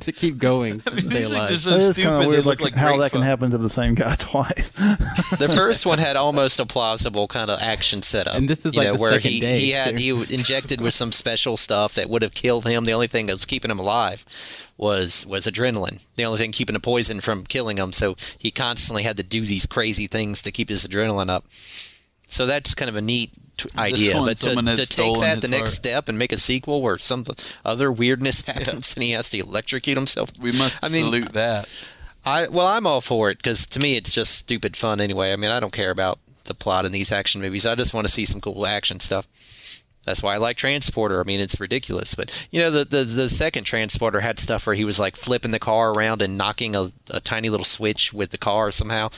to 0.00 0.12
keep 0.12 0.36
going 0.36 0.80
to 0.80 0.90
mean, 0.94 1.04
stay 1.04 1.18
these 1.18 1.30
are 1.30 1.36
alive. 1.36 1.48
just 1.48 1.64
so 1.64 1.76
is 1.76 1.96
kind 1.96 2.22
of 2.22 2.26
weird, 2.28 2.44
like, 2.44 2.60
like 2.60 2.74
how 2.74 2.88
great 2.90 3.00
that 3.00 3.12
can 3.12 3.22
happen 3.22 3.50
to 3.52 3.56
the 3.58 3.70
same 3.70 3.94
guy 3.94 4.14
twice. 4.16 4.70
the 4.70 5.50
first 5.54 5.86
one 5.86 5.98
had 5.98 6.16
almost 6.16 6.58
a 6.60 6.66
plausible 6.66 7.28
kind 7.28 7.50
of 7.50 7.60
action 7.62 8.02
setup. 8.02 8.34
And 8.34 8.48
this 8.48 8.66
is 8.66 8.74
you 8.74 8.80
like 8.80 8.88
know, 8.88 8.96
the 8.96 9.00
where 9.00 9.18
he, 9.20 9.40
day, 9.40 9.60
he 9.60 9.70
had 9.70 9.96
too. 9.96 10.22
he 10.22 10.34
injected 10.34 10.80
with 10.80 10.92
some 10.92 11.12
special 11.12 11.33
stuff 11.56 11.94
that 11.94 12.08
would 12.08 12.22
have 12.22 12.32
killed 12.32 12.66
him. 12.66 12.84
The 12.84 12.92
only 12.92 13.06
thing 13.06 13.26
that 13.26 13.32
was 13.32 13.46
keeping 13.46 13.70
him 13.70 13.78
alive 13.78 14.24
was 14.76 15.26
was 15.26 15.46
adrenaline. 15.46 16.00
The 16.16 16.24
only 16.24 16.38
thing 16.38 16.52
keeping 16.52 16.74
the 16.74 16.80
poison 16.80 17.20
from 17.20 17.44
killing 17.44 17.76
him. 17.76 17.92
So 17.92 18.16
he 18.38 18.50
constantly 18.50 19.02
had 19.02 19.16
to 19.16 19.22
do 19.22 19.42
these 19.42 19.66
crazy 19.66 20.06
things 20.06 20.42
to 20.42 20.52
keep 20.52 20.68
his 20.68 20.86
adrenaline 20.86 21.30
up. 21.30 21.44
So 22.26 22.46
that's 22.46 22.74
kind 22.74 22.88
of 22.88 22.96
a 22.96 23.02
neat 23.02 23.30
t- 23.56 23.68
idea. 23.78 24.16
one, 24.16 24.26
But 24.26 24.36
to, 24.38 24.54
to 24.54 24.86
take 24.86 25.20
that 25.20 25.40
the 25.40 25.48
next 25.48 25.74
step 25.74 26.08
and 26.08 26.18
make 26.18 26.32
a 26.32 26.38
sequel 26.38 26.82
where 26.82 26.98
some 26.98 27.24
other 27.64 27.92
weirdness 27.92 28.46
happens 28.46 28.94
and 28.94 29.04
he 29.04 29.12
has 29.12 29.30
to 29.30 29.38
electrocute 29.38 29.96
himself. 29.96 30.30
We 30.40 30.52
must 30.52 30.84
I 30.84 30.88
mean, 30.88 31.04
salute 31.04 31.32
that. 31.32 31.68
I 32.26 32.48
well, 32.48 32.66
I'm 32.66 32.86
all 32.86 33.00
for 33.00 33.30
it 33.30 33.38
because 33.38 33.66
to 33.66 33.80
me 33.80 33.96
it's 33.96 34.12
just 34.12 34.36
stupid 34.36 34.76
fun 34.76 35.00
anyway. 35.00 35.32
I 35.32 35.36
mean, 35.36 35.50
I 35.50 35.60
don't 35.60 35.72
care 35.72 35.90
about 35.90 36.18
the 36.44 36.54
plot 36.54 36.84
in 36.84 36.92
these 36.92 37.12
action 37.12 37.40
movies. 37.40 37.66
I 37.66 37.74
just 37.74 37.94
want 37.94 38.06
to 38.06 38.12
see 38.12 38.24
some 38.24 38.40
cool 38.40 38.66
action 38.66 39.00
stuff. 39.00 39.26
That's 40.04 40.22
why 40.22 40.34
I 40.34 40.38
like 40.38 40.56
Transporter. 40.56 41.20
I 41.20 41.24
mean, 41.24 41.40
it's 41.40 41.58
ridiculous, 41.60 42.14
but 42.14 42.48
you 42.50 42.60
know, 42.60 42.70
the 42.70 42.84
the, 42.84 43.04
the 43.04 43.28
second 43.28 43.64
Transporter 43.64 44.20
had 44.20 44.38
stuff 44.38 44.66
where 44.66 44.76
he 44.76 44.84
was 44.84 44.98
like 44.98 45.16
flipping 45.16 45.50
the 45.50 45.58
car 45.58 45.92
around 45.92 46.22
and 46.22 46.38
knocking 46.38 46.76
a, 46.76 46.90
a 47.10 47.20
tiny 47.20 47.50
little 47.50 47.64
switch 47.64 48.12
with 48.12 48.30
the 48.30 48.38
car 48.38 48.70
somehow. 48.70 49.08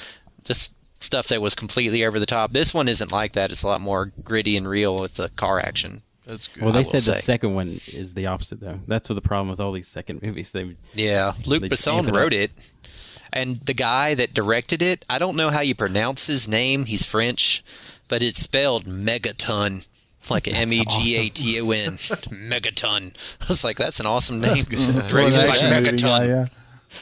Just 0.45 0.75
stuff 1.01 1.29
that 1.29 1.41
was 1.41 1.55
completely 1.55 2.05
over 2.05 2.19
the 2.19 2.27
top. 2.27 2.53
This 2.53 2.73
one 2.73 2.89
isn't 2.89 3.13
like 3.13 3.33
that. 3.33 3.51
It's 3.51 3.63
a 3.63 3.69
lot 3.69 3.81
more 3.81 4.13
gritty 4.23 4.57
and 4.57 4.69
real 4.69 4.99
with 4.99 5.15
the 5.15 5.29
car 5.31 5.61
action. 5.61 6.03
That's 6.27 6.49
good. 6.49 6.65
Well, 6.65 6.73
they 6.73 6.81
will 6.81 6.85
said 6.85 7.15
the 7.15 7.21
second 7.21 7.55
one 7.55 7.69
is 7.69 8.15
the 8.15 8.27
opposite, 8.27 8.61
though. 8.61 8.81
That's 8.89 9.09
what 9.09 9.15
the 9.15 9.21
problem 9.21 9.49
with 9.49 9.61
all 9.61 9.73
these 9.73 9.87
second 9.89 10.23
movies. 10.23 10.51
They 10.51 10.77
Yeah, 10.95 11.35
Luc 11.47 11.63
They 11.63 11.69
Besson 11.69 11.99
amp 11.99 12.09
it 12.09 12.15
wrote 12.15 12.33
it, 12.33 12.51
and 13.33 13.57
the 13.57 13.75
guy 13.75 14.15
that 14.15 14.35
directed 14.35 14.83
it, 14.83 15.05
I 15.09 15.19
don't 15.19 15.37
know 15.37 15.51
how 15.51 15.61
you 15.61 15.75
pronounce 15.75 16.27
his 16.27 16.49
name. 16.49 16.87
He's 16.87 17.07
French, 17.07 17.63
but 18.09 18.23
it's 18.23 18.41
spelled 18.41 18.87
Megaton, 18.87 19.87
like 20.31 20.49
M 20.49 20.73
E 20.73 20.85
G 20.85 21.17
A 21.17 21.29
T 21.29 21.61
O 21.61 21.71
N, 21.71 21.93
Megaton. 21.97 23.15
I 23.41 23.47
was 23.49 23.65
like, 23.65 23.77
that's 23.77 24.01
an 24.01 24.07
awesome 24.07 24.41
name. 24.41 24.65
Directed 24.65 25.37
by 25.39 25.47
action 25.47 25.71
movie 25.71 25.97
guy, 25.97 26.21
Megaton. 26.21 26.29
yeah. 26.29 26.47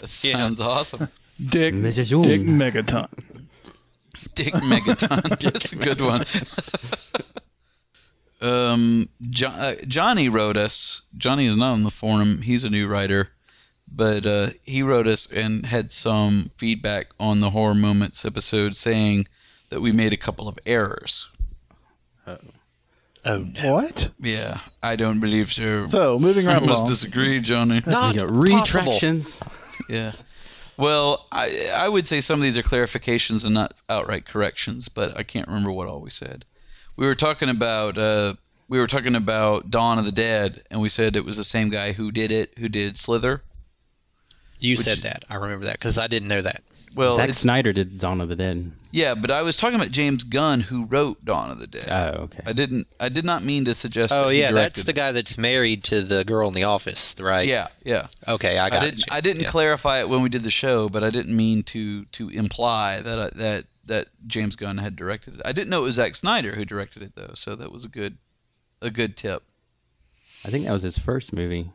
That 0.00 0.08
sounds 0.08 0.60
awesome. 0.60 1.08
Dick, 1.48 1.74
Megaton. 1.74 2.22
Dick 2.24 2.42
Megaton. 2.42 3.08
Dick 4.34 4.54
Megaton. 4.54 5.40
That's 5.40 5.72
a 5.72 5.76
good 5.76 6.00
one. 6.00 6.20
um, 8.40 9.08
jo- 9.30 9.48
uh, 9.48 9.74
Johnny 9.86 10.28
wrote 10.28 10.56
us. 10.56 11.02
Johnny 11.16 11.46
is 11.46 11.56
not 11.56 11.72
on 11.72 11.82
the 11.82 11.90
forum. 11.90 12.40
He's 12.42 12.64
a 12.64 12.70
new 12.70 12.86
writer, 12.86 13.28
but 13.92 14.24
uh, 14.26 14.46
he 14.64 14.82
wrote 14.82 15.06
us 15.06 15.30
and 15.32 15.64
had 15.66 15.90
some 15.90 16.50
feedback 16.56 17.08
on 17.20 17.40
the 17.40 17.50
horror 17.50 17.74
moments 17.74 18.24
episode, 18.24 18.74
saying 18.76 19.26
that 19.70 19.80
we 19.80 19.92
made 19.92 20.12
a 20.12 20.16
couple 20.18 20.48
of 20.48 20.58
errors. 20.66 21.30
Oh 23.26 23.38
no, 23.38 23.72
What? 23.72 24.10
Yeah, 24.20 24.58
I 24.82 24.96
don't 24.96 25.20
believe 25.20 25.50
so. 25.52 25.86
So, 25.86 26.18
moving 26.18 26.46
I 26.48 26.54
right 26.54 26.62
must 26.66 26.80
along. 26.80 26.88
disagree, 26.88 27.40
Johnny. 27.40 27.82
not 27.86 28.14
you 28.14 28.20
got 28.20 28.28
possible. 28.28 28.42
retractions. 28.42 29.40
Yeah. 29.88 30.12
Well, 30.76 31.26
I 31.32 31.48
I 31.74 31.88
would 31.88 32.06
say 32.06 32.20
some 32.20 32.38
of 32.40 32.42
these 32.44 32.58
are 32.58 32.62
clarifications 32.62 33.44
and 33.44 33.54
not 33.54 33.74
outright 33.88 34.26
corrections, 34.26 34.88
but 34.88 35.16
I 35.18 35.22
can't 35.22 35.46
remember 35.48 35.72
what 35.72 35.88
all 35.88 36.00
we 36.00 36.10
said. 36.10 36.44
We 36.96 37.06
were 37.06 37.14
talking 37.14 37.48
about 37.48 37.96
uh, 37.96 38.34
we 38.68 38.78
were 38.78 38.86
talking 38.86 39.14
about 39.14 39.70
Dawn 39.70 39.98
of 39.98 40.04
the 40.04 40.12
Dead, 40.12 40.62
and 40.70 40.80
we 40.80 40.88
said 40.88 41.16
it 41.16 41.24
was 41.24 41.36
the 41.36 41.44
same 41.44 41.70
guy 41.70 41.92
who 41.92 42.10
did 42.12 42.30
it, 42.32 42.50
who 42.58 42.68
did 42.68 42.96
Slither. 42.96 43.42
You 44.60 44.72
Which- 44.72 44.80
said 44.80 44.98
that. 44.98 45.24
I 45.30 45.36
remember 45.36 45.66
that 45.66 45.74
because 45.74 45.96
I 45.98 46.06
didn't 46.08 46.28
know 46.28 46.42
that. 46.42 46.60
Well, 46.94 47.16
Zack 47.16 47.30
Snyder 47.30 47.72
did 47.72 47.98
Dawn 47.98 48.20
of 48.20 48.28
the 48.28 48.36
Dead. 48.36 48.70
Yeah, 48.94 49.16
but 49.16 49.32
I 49.32 49.42
was 49.42 49.56
talking 49.56 49.74
about 49.74 49.90
James 49.90 50.22
Gunn, 50.22 50.60
who 50.60 50.86
wrote 50.86 51.24
Dawn 51.24 51.50
of 51.50 51.58
the 51.58 51.66
Dead. 51.66 51.88
Oh, 51.90 52.22
okay. 52.22 52.38
I 52.46 52.52
didn't. 52.52 52.86
I 53.00 53.08
did 53.08 53.24
not 53.24 53.42
mean 53.42 53.64
to 53.64 53.74
suggest. 53.74 54.14
Oh 54.16 54.26
that 54.28 54.32
he 54.34 54.38
yeah, 54.38 54.52
that's 54.52 54.76
directed 54.76 54.86
the 54.86 54.92
guy 54.92 55.10
that's 55.10 55.36
married 55.36 55.82
to 55.84 56.00
the 56.02 56.24
girl 56.24 56.46
in 56.46 56.54
the 56.54 56.62
office, 56.62 57.16
right? 57.20 57.44
Yeah, 57.44 57.66
yeah. 57.84 58.06
Okay, 58.28 58.56
I 58.56 58.70
got 58.70 58.82
I 58.82 58.84
didn't. 58.84 59.00
it. 59.00 59.08
I 59.12 59.20
didn't 59.20 59.42
Yeah. 59.42 59.50
clarify 59.50 59.98
it 59.98 60.08
when 60.08 60.22
we 60.22 60.28
did 60.28 60.42
the 60.44 60.50
show, 60.52 60.88
but 60.88 61.02
I 61.02 61.10
didn't 61.10 61.36
mean 61.36 61.64
to 61.64 62.04
to 62.04 62.28
imply 62.28 63.00
that 63.00 63.18
I, 63.18 63.28
that 63.38 63.64
that 63.86 64.06
James 64.28 64.54
Gunn 64.54 64.78
had 64.78 64.94
directed 64.94 65.34
it. 65.34 65.40
I 65.44 65.50
didn't 65.50 65.70
know 65.70 65.80
it 65.82 65.86
was 65.86 65.96
Zack 65.96 66.14
Snyder 66.14 66.54
who 66.54 66.64
directed 66.64 67.02
it 67.02 67.16
though, 67.16 67.32
so 67.34 67.56
that 67.56 67.72
was 67.72 67.84
a 67.84 67.88
good 67.88 68.16
a 68.80 68.90
good 68.90 69.16
tip. 69.16 69.42
I 70.44 70.50
think 70.50 70.66
that 70.66 70.72
was 70.72 70.82
his 70.82 70.98
first 70.98 71.32
movie. 71.32 71.68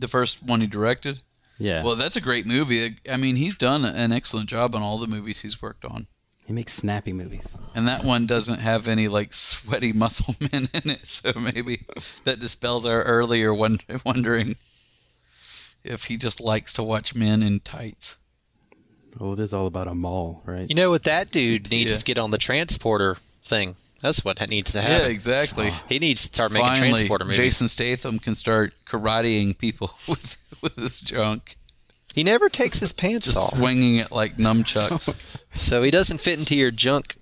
The 0.00 0.08
first 0.08 0.42
one 0.42 0.60
he 0.60 0.66
directed. 0.66 1.20
Yeah. 1.58 1.82
Well, 1.84 1.96
that's 1.96 2.16
a 2.16 2.20
great 2.20 2.46
movie. 2.46 2.88
I 3.10 3.16
mean, 3.16 3.36
he's 3.36 3.54
done 3.54 3.84
an 3.84 4.12
excellent 4.12 4.48
job 4.48 4.74
on 4.74 4.82
all 4.82 4.98
the 4.98 5.06
movies 5.06 5.40
he's 5.40 5.60
worked 5.62 5.84
on, 5.84 6.06
he 6.46 6.52
makes 6.52 6.72
snappy 6.72 7.12
movies. 7.12 7.54
and 7.74 7.86
that 7.88 8.04
one 8.04 8.26
doesn't 8.26 8.58
have 8.58 8.88
any 8.88 9.06
like 9.08 9.32
sweaty 9.32 9.92
muscle 10.04 10.34
men 10.52 10.66
in 10.74 10.90
it, 10.90 11.08
so 11.08 11.30
maybe 11.38 11.80
that 12.24 12.40
dispels 12.40 12.84
our 12.86 13.02
earlier 13.02 13.54
won- 13.54 13.78
wondering 14.04 14.56
if 15.84 16.04
he 16.04 16.16
just 16.16 16.40
likes 16.40 16.72
to 16.74 16.82
watch 16.82 17.14
men 17.14 17.42
in 17.42 17.60
tights. 17.60 18.18
Oh, 19.20 19.32
it 19.34 19.40
is 19.40 19.52
all 19.52 19.66
about 19.66 19.88
a 19.88 19.94
mall, 19.94 20.42
right? 20.46 20.66
You 20.68 20.74
know 20.74 20.90
what 20.90 21.04
that 21.04 21.30
dude 21.30 21.70
needs 21.70 21.92
Yeah. 21.92 21.98
to 21.98 22.04
get 22.04 22.18
on 22.18 22.30
the 22.30 22.38
transporter 22.38 23.18
thing. 23.42 23.76
That's 24.02 24.24
what 24.24 24.46
needs 24.50 24.72
to 24.72 24.82
happen. 24.82 25.06
Yeah, 25.06 25.12
exactly. 25.12 25.68
Oh, 25.68 25.82
he 25.88 26.00
needs 26.00 26.22
to 26.22 26.34
start 26.34 26.50
making 26.50 26.66
Finally, 26.66 26.90
transporter 26.90 27.24
movies. 27.24 27.36
Jason 27.36 27.68
Statham 27.68 28.18
can 28.18 28.34
start 28.34 28.74
karateing 28.84 29.56
people 29.56 29.90
with 30.08 30.58
with 30.60 30.76
his 30.76 31.00
junk, 31.00 31.56
He 32.14 32.24
never 32.24 32.48
takes 32.48 32.80
his 32.80 32.92
pants 32.92 33.26
just 33.26 33.52
off, 33.52 33.58
swinging 33.58 33.96
it 33.96 34.12
like 34.12 34.36
nunchucks. 34.36 35.40
so 35.58 35.82
he 35.82 35.90
doesn't 35.90 36.18
fit 36.18 36.38
into 36.38 36.56
your 36.56 36.70
junk. 36.70 37.16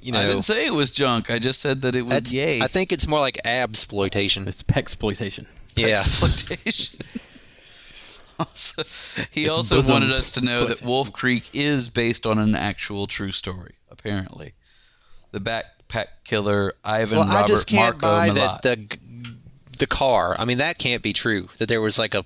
You 0.00 0.12
know, 0.12 0.18
I 0.18 0.26
didn't 0.26 0.42
say 0.42 0.66
it 0.66 0.72
was 0.72 0.90
junk. 0.90 1.30
I 1.30 1.38
just 1.38 1.60
said 1.60 1.82
that 1.82 1.94
it 1.94 2.02
was 2.02 2.10
that's. 2.10 2.32
yay. 2.32 2.60
I 2.60 2.66
think 2.66 2.92
it's 2.92 3.06
more 3.06 3.20
like 3.20 3.38
absploitation. 3.44 4.46
It's 4.46 4.62
exploitation. 4.74 5.46
Yeah, 5.76 5.94
exploitation. 5.94 7.00
also, 8.38 8.82
he 9.32 9.48
also 9.48 9.76
bosom 9.76 9.92
wanted 9.92 10.10
us 10.10 10.32
to 10.32 10.44
know 10.44 10.66
that 10.66 10.82
Wolf 10.82 11.12
Creek 11.12 11.50
is 11.54 11.88
based 11.88 12.26
on 12.26 12.38
an 12.38 12.54
actual 12.54 13.06
true 13.06 13.32
story. 13.32 13.76
Apparently, 13.90 14.52
the 15.32 15.40
backpack 15.88 16.06
killer 16.24 16.74
Ivan 16.84 17.18
well, 17.18 17.28
Robert 17.28 17.44
I 17.44 17.46
just 17.46 17.66
can't 17.68 18.00
Marko 18.00 18.16
buy 18.16 18.28
Milat. 18.30 18.62
that 18.62 18.62
the 18.62 18.98
the 19.78 19.86
car. 19.86 20.36
I 20.38 20.44
mean, 20.44 20.58
that 20.58 20.78
can't 20.78 21.02
be 21.02 21.12
true. 21.12 21.48
That 21.58 21.68
there 21.68 21.80
was 21.80 21.98
like 21.98 22.14
a 22.14 22.24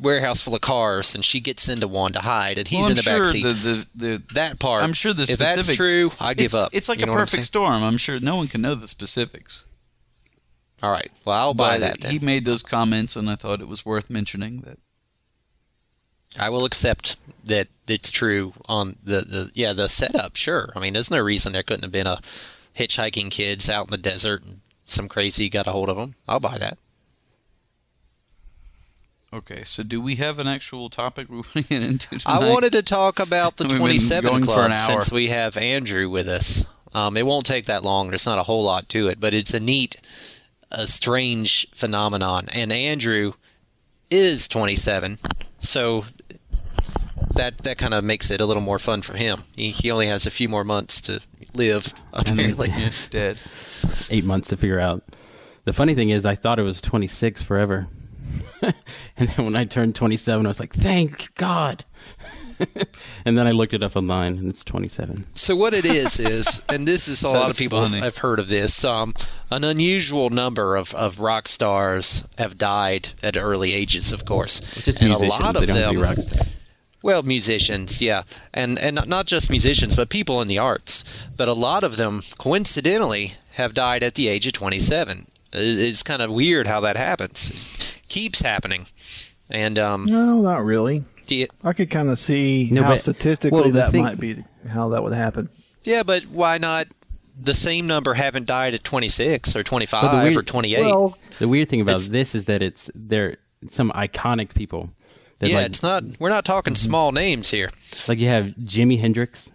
warehouse 0.00 0.40
full 0.40 0.54
of 0.54 0.60
cars 0.60 1.14
and 1.14 1.24
she 1.24 1.40
gets 1.40 1.68
into 1.68 1.86
one 1.88 2.12
to 2.12 2.20
hide 2.20 2.58
and 2.58 2.66
he's 2.66 2.80
Well, 2.80 2.90
in 2.90 2.96
the 2.96 3.02
sure 3.02 3.22
back 3.22 3.24
seat. 3.26 3.42
The, 3.42 3.52
the, 3.52 3.86
the, 3.96 4.22
that 4.34 4.58
part. 4.58 4.82
I'm 4.84 4.92
sure 4.92 5.12
the 5.12 5.24
if 5.24 5.28
specifics. 5.30 5.66
that's 5.66 5.76
true, 5.76 6.10
I 6.20 6.34
give 6.34 6.46
it's, 6.46 6.54
up. 6.54 6.70
It's 6.72 6.88
like 6.88 6.98
You 6.98 7.04
a 7.04 7.06
know 7.06 7.12
what 7.12 7.18
I'm 7.18 7.26
perfect 7.26 7.44
storm. 7.46 7.82
I'm 7.82 7.96
sure 7.96 8.18
no 8.20 8.36
one 8.36 8.46
can 8.48 8.62
know 8.62 8.74
the 8.74 8.88
specifics. 8.88 9.66
All 10.82 10.90
right. 10.90 11.10
Well, 11.24 11.36
I'll 11.38 11.54
buy 11.54 11.78
But 11.78 11.80
that. 11.80 12.00
Then. 12.00 12.12
He 12.12 12.18
made 12.20 12.46
those 12.46 12.62
comments, 12.62 13.16
and 13.16 13.28
I 13.28 13.34
thought 13.34 13.60
it 13.60 13.68
was 13.68 13.84
worth 13.84 14.08
mentioning 14.08 14.58
that. 14.58 14.78
I 16.38 16.48
will 16.48 16.64
accept 16.64 17.16
that 17.44 17.66
it's 17.88 18.10
true 18.10 18.54
on 18.66 18.96
the, 19.02 19.20
the 19.20 19.50
yeah 19.54 19.72
the 19.72 19.88
setup. 19.88 20.36
Sure. 20.36 20.72
I 20.76 20.78
mean, 20.80 20.92
there's 20.94 21.10
no 21.10 21.18
reason 21.20 21.52
there 21.52 21.62
couldn't 21.64 21.82
have 21.82 21.92
been 21.92 22.06
a 22.06 22.20
hitchhiking 22.76 23.30
kids 23.30 23.68
out 23.68 23.86
in 23.86 23.90
the 23.90 23.98
desert 23.98 24.42
and 24.44 24.60
some 24.84 25.08
crazy 25.08 25.48
got 25.48 25.68
a 25.68 25.72
hold 25.72 25.88
of 25.88 25.96
them. 25.96 26.14
I'll 26.28 26.40
buy 26.40 26.58
that. 26.58 26.78
Okay, 29.32 29.62
so 29.62 29.84
do 29.84 30.00
we 30.00 30.16
have 30.16 30.40
an 30.40 30.48
actual 30.48 30.88
topic 30.88 31.28
we're 31.28 31.42
get 31.54 31.70
into 31.70 32.18
tonight? 32.18 32.26
I 32.26 32.50
wanted 32.50 32.72
to 32.72 32.82
talk 32.82 33.20
about 33.20 33.56
the 33.56 33.64
We've 33.68 33.78
27 33.78 34.42
Club 34.42 34.76
since 34.76 35.12
we 35.12 35.28
have 35.28 35.56
Andrew 35.56 36.08
with 36.08 36.28
us. 36.28 36.66
Um, 36.92 37.16
it 37.16 37.24
won't 37.24 37.46
take 37.46 37.66
that 37.66 37.84
long. 37.84 38.08
There's 38.08 38.26
not 38.26 38.40
a 38.40 38.42
whole 38.42 38.64
lot 38.64 38.88
to 38.88 39.06
it, 39.06 39.20
but 39.20 39.32
it's 39.32 39.54
a 39.54 39.60
neat, 39.60 40.00
a 40.72 40.88
strange 40.88 41.68
phenomenon. 41.70 42.48
And 42.52 42.72
Andrew 42.72 43.34
is 44.10 44.48
27, 44.48 45.18
so 45.60 46.04
that 47.34 47.58
that 47.58 47.78
kind 47.78 47.94
of 47.94 48.02
makes 48.02 48.32
it 48.32 48.40
a 48.40 48.46
little 48.46 48.62
more 48.62 48.80
fun 48.80 49.02
for 49.02 49.16
him. 49.16 49.44
He, 49.54 49.70
he 49.70 49.92
only 49.92 50.08
has 50.08 50.26
a 50.26 50.30
few 50.32 50.48
more 50.48 50.64
months 50.64 51.00
to 51.02 51.20
live, 51.54 51.92
apparently. 52.12 52.68
Dead. 53.10 53.38
Eight 54.10 54.24
months 54.24 54.48
to 54.48 54.56
figure 54.56 54.80
out. 54.80 55.04
The 55.64 55.72
funny 55.72 55.94
thing 55.94 56.10
is, 56.10 56.24
I 56.24 56.34
thought 56.34 56.58
it 56.58 56.62
was 56.62 56.80
26 56.80 57.42
forever. 57.42 57.88
and 58.62 59.28
then 59.28 59.44
when 59.44 59.56
I 59.56 59.64
turned 59.64 59.94
27, 59.94 60.46
I 60.46 60.48
was 60.48 60.60
like, 60.60 60.74
thank 60.74 61.34
God. 61.34 61.84
and 63.24 63.38
then 63.38 63.46
I 63.46 63.52
looked 63.52 63.72
it 63.72 63.82
up 63.82 63.96
online, 63.96 64.36
and 64.36 64.48
it's 64.50 64.64
27. 64.64 65.24
So 65.34 65.56
what 65.56 65.72
it 65.72 65.86
is 65.86 66.18
is, 66.18 66.62
and 66.68 66.86
this 66.86 67.08
is 67.08 67.22
a 67.22 67.28
lot 67.30 67.50
of 67.50 67.56
people 67.56 67.82
funny. 67.82 68.00
have 68.00 68.18
heard 68.18 68.38
of 68.38 68.48
this. 68.48 68.84
Um, 68.84 69.14
an 69.50 69.64
unusual 69.64 70.28
number 70.30 70.76
of, 70.76 70.94
of 70.94 71.20
rock 71.20 71.48
stars 71.48 72.28
have 72.38 72.58
died 72.58 73.10
at 73.22 73.36
early 73.36 73.72
ages, 73.72 74.12
of 74.12 74.24
course, 74.24 74.60
Just 74.84 75.02
and 75.02 75.12
a 75.12 75.18
lot 75.18 75.56
of 75.56 75.66
don't 75.66 75.76
have 75.76 76.16
them. 76.16 76.46
Be 77.02 77.08
rock 77.08 77.12
stars. 77.12 77.22
Well, 77.22 77.22
musicians, 77.22 78.02
yeah, 78.02 78.22
and 78.54 78.78
and 78.78 78.96
not- 78.96 79.08
not 79.08 79.26
just 79.26 79.50
musicians, 79.50 79.96
but 79.96 80.08
people 80.08 80.40
in 80.42 80.48
the 80.48 80.58
arts. 80.58 81.22
But 81.36 81.48
a 81.48 81.52
lot 81.54 81.82
of 81.84 81.96
them, 81.96 82.22
coincidentally, 82.38 83.34
have 83.54 83.74
died 83.74 84.02
at 84.02 84.14
the 84.14 84.28
age 84.28 84.46
of 84.46 84.52
27. 84.52 85.26
It's 85.52 86.02
kind 86.02 86.22
of 86.22 86.30
weird 86.30 86.66
how 86.66 86.80
that 86.80 86.96
happens. 86.96 87.50
It 87.50 88.08
keeps 88.08 88.40
happening, 88.42 88.86
and 89.50 89.78
um, 89.78 90.04
No, 90.04 90.40
not 90.40 90.64
really. 90.64 91.04
do 91.26 91.34
you- 91.34 91.48
I 91.64 91.72
could 91.72 91.90
kind 91.90 92.08
of 92.10 92.18
see 92.18 92.68
No, 92.72 92.82
how 92.82 92.90
but- 92.90 93.00
statistically 93.00 93.60
well, 93.60 93.70
that 93.72 93.90
thing- 93.92 94.02
might 94.04 94.20
be 94.20 94.44
how 94.68 94.88
that 94.90 95.02
would 95.02 95.12
happen. 95.14 95.48
yeah, 95.84 96.02
but 96.04 96.24
why 96.24 96.58
not? 96.58 96.86
The 97.42 97.54
same 97.54 97.86
number 97.86 98.12
haven't 98.14 98.46
died 98.46 98.74
at 98.74 98.84
26 98.84 99.56
or 99.56 99.62
25 99.62 100.24
weird- 100.24 100.36
or 100.36 100.42
28. 100.42 100.80
Well, 100.84 101.16
The 101.38 101.48
weird 101.48 101.70
thing 101.70 101.80
about 101.80 102.00
this 102.02 102.34
is 102.34 102.44
that 102.44 102.60
it's 102.60 102.90
they're 102.94 103.38
some 103.68 103.90
iconic 103.94 104.52
people. 104.54 104.90
That 105.40 105.48
yeah, 105.50 105.56
like, 105.56 105.66
it's 105.66 105.82
not. 105.82 106.04
We're 106.18 106.28
not 106.28 106.44
talking 106.44 106.74
mm-hmm. 106.74 106.86
small 106.88 107.12
names 107.12 107.50
here. 107.50 107.70
like 108.06 108.18
you 108.18 108.28
have 108.28 108.46
Jimi 108.62 109.00
Hendrix, 109.00 109.50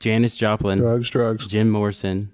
Janis 0.00 0.36
Joplin, 0.36 0.78
drugs, 0.78 1.10
drugs. 1.10 1.46
Jim 1.46 1.70
Morrison, 1.70 2.30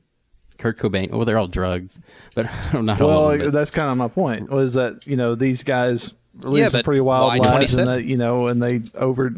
Kurt 0.58 0.78
Cobain. 0.78 1.10
Well, 1.10 1.24
they're 1.24 1.38
all 1.38 1.46
drugs, 1.46 1.98
but 2.34 2.46
not 2.74 3.00
all 3.00 3.08
Well, 3.08 3.30
of 3.30 3.38
them. 3.38 3.46
but- 3.48 3.52
that's 3.52 3.70
kind 3.70 3.90
of 3.90 3.96
my 3.96 4.08
point. 4.08 4.50
Was 4.50 4.74
that 4.74 5.06
you 5.06 5.16
know 5.16 5.34
these 5.34 5.62
guys 5.62 6.14
lead 6.42 6.60
Yeah, 6.60 6.68
some 6.68 6.82
pretty 6.82 7.00
wild 7.00 7.38
lives, 7.38 7.74
and 7.74 7.88
they, 7.88 8.00
you 8.02 8.16
know, 8.16 8.48
and 8.48 8.62
they 8.62 8.82
over 8.96 9.32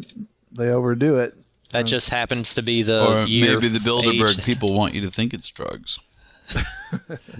they 0.52 0.70
overdo 0.70 1.18
it. 1.18 1.34
That 1.70 1.84
just 1.84 2.08
happens 2.08 2.54
to 2.54 2.62
be 2.62 2.82
the 2.82 3.04
Or 3.04 3.26
year, 3.26 3.54
maybe 3.54 3.68
the 3.68 3.80
Bilderberg 3.80 4.38
age. 4.38 4.44
people 4.44 4.72
want 4.72 4.94
you 4.94 5.02
to 5.02 5.10
think 5.10 5.34
it's 5.34 5.48
drugs. 5.50 5.98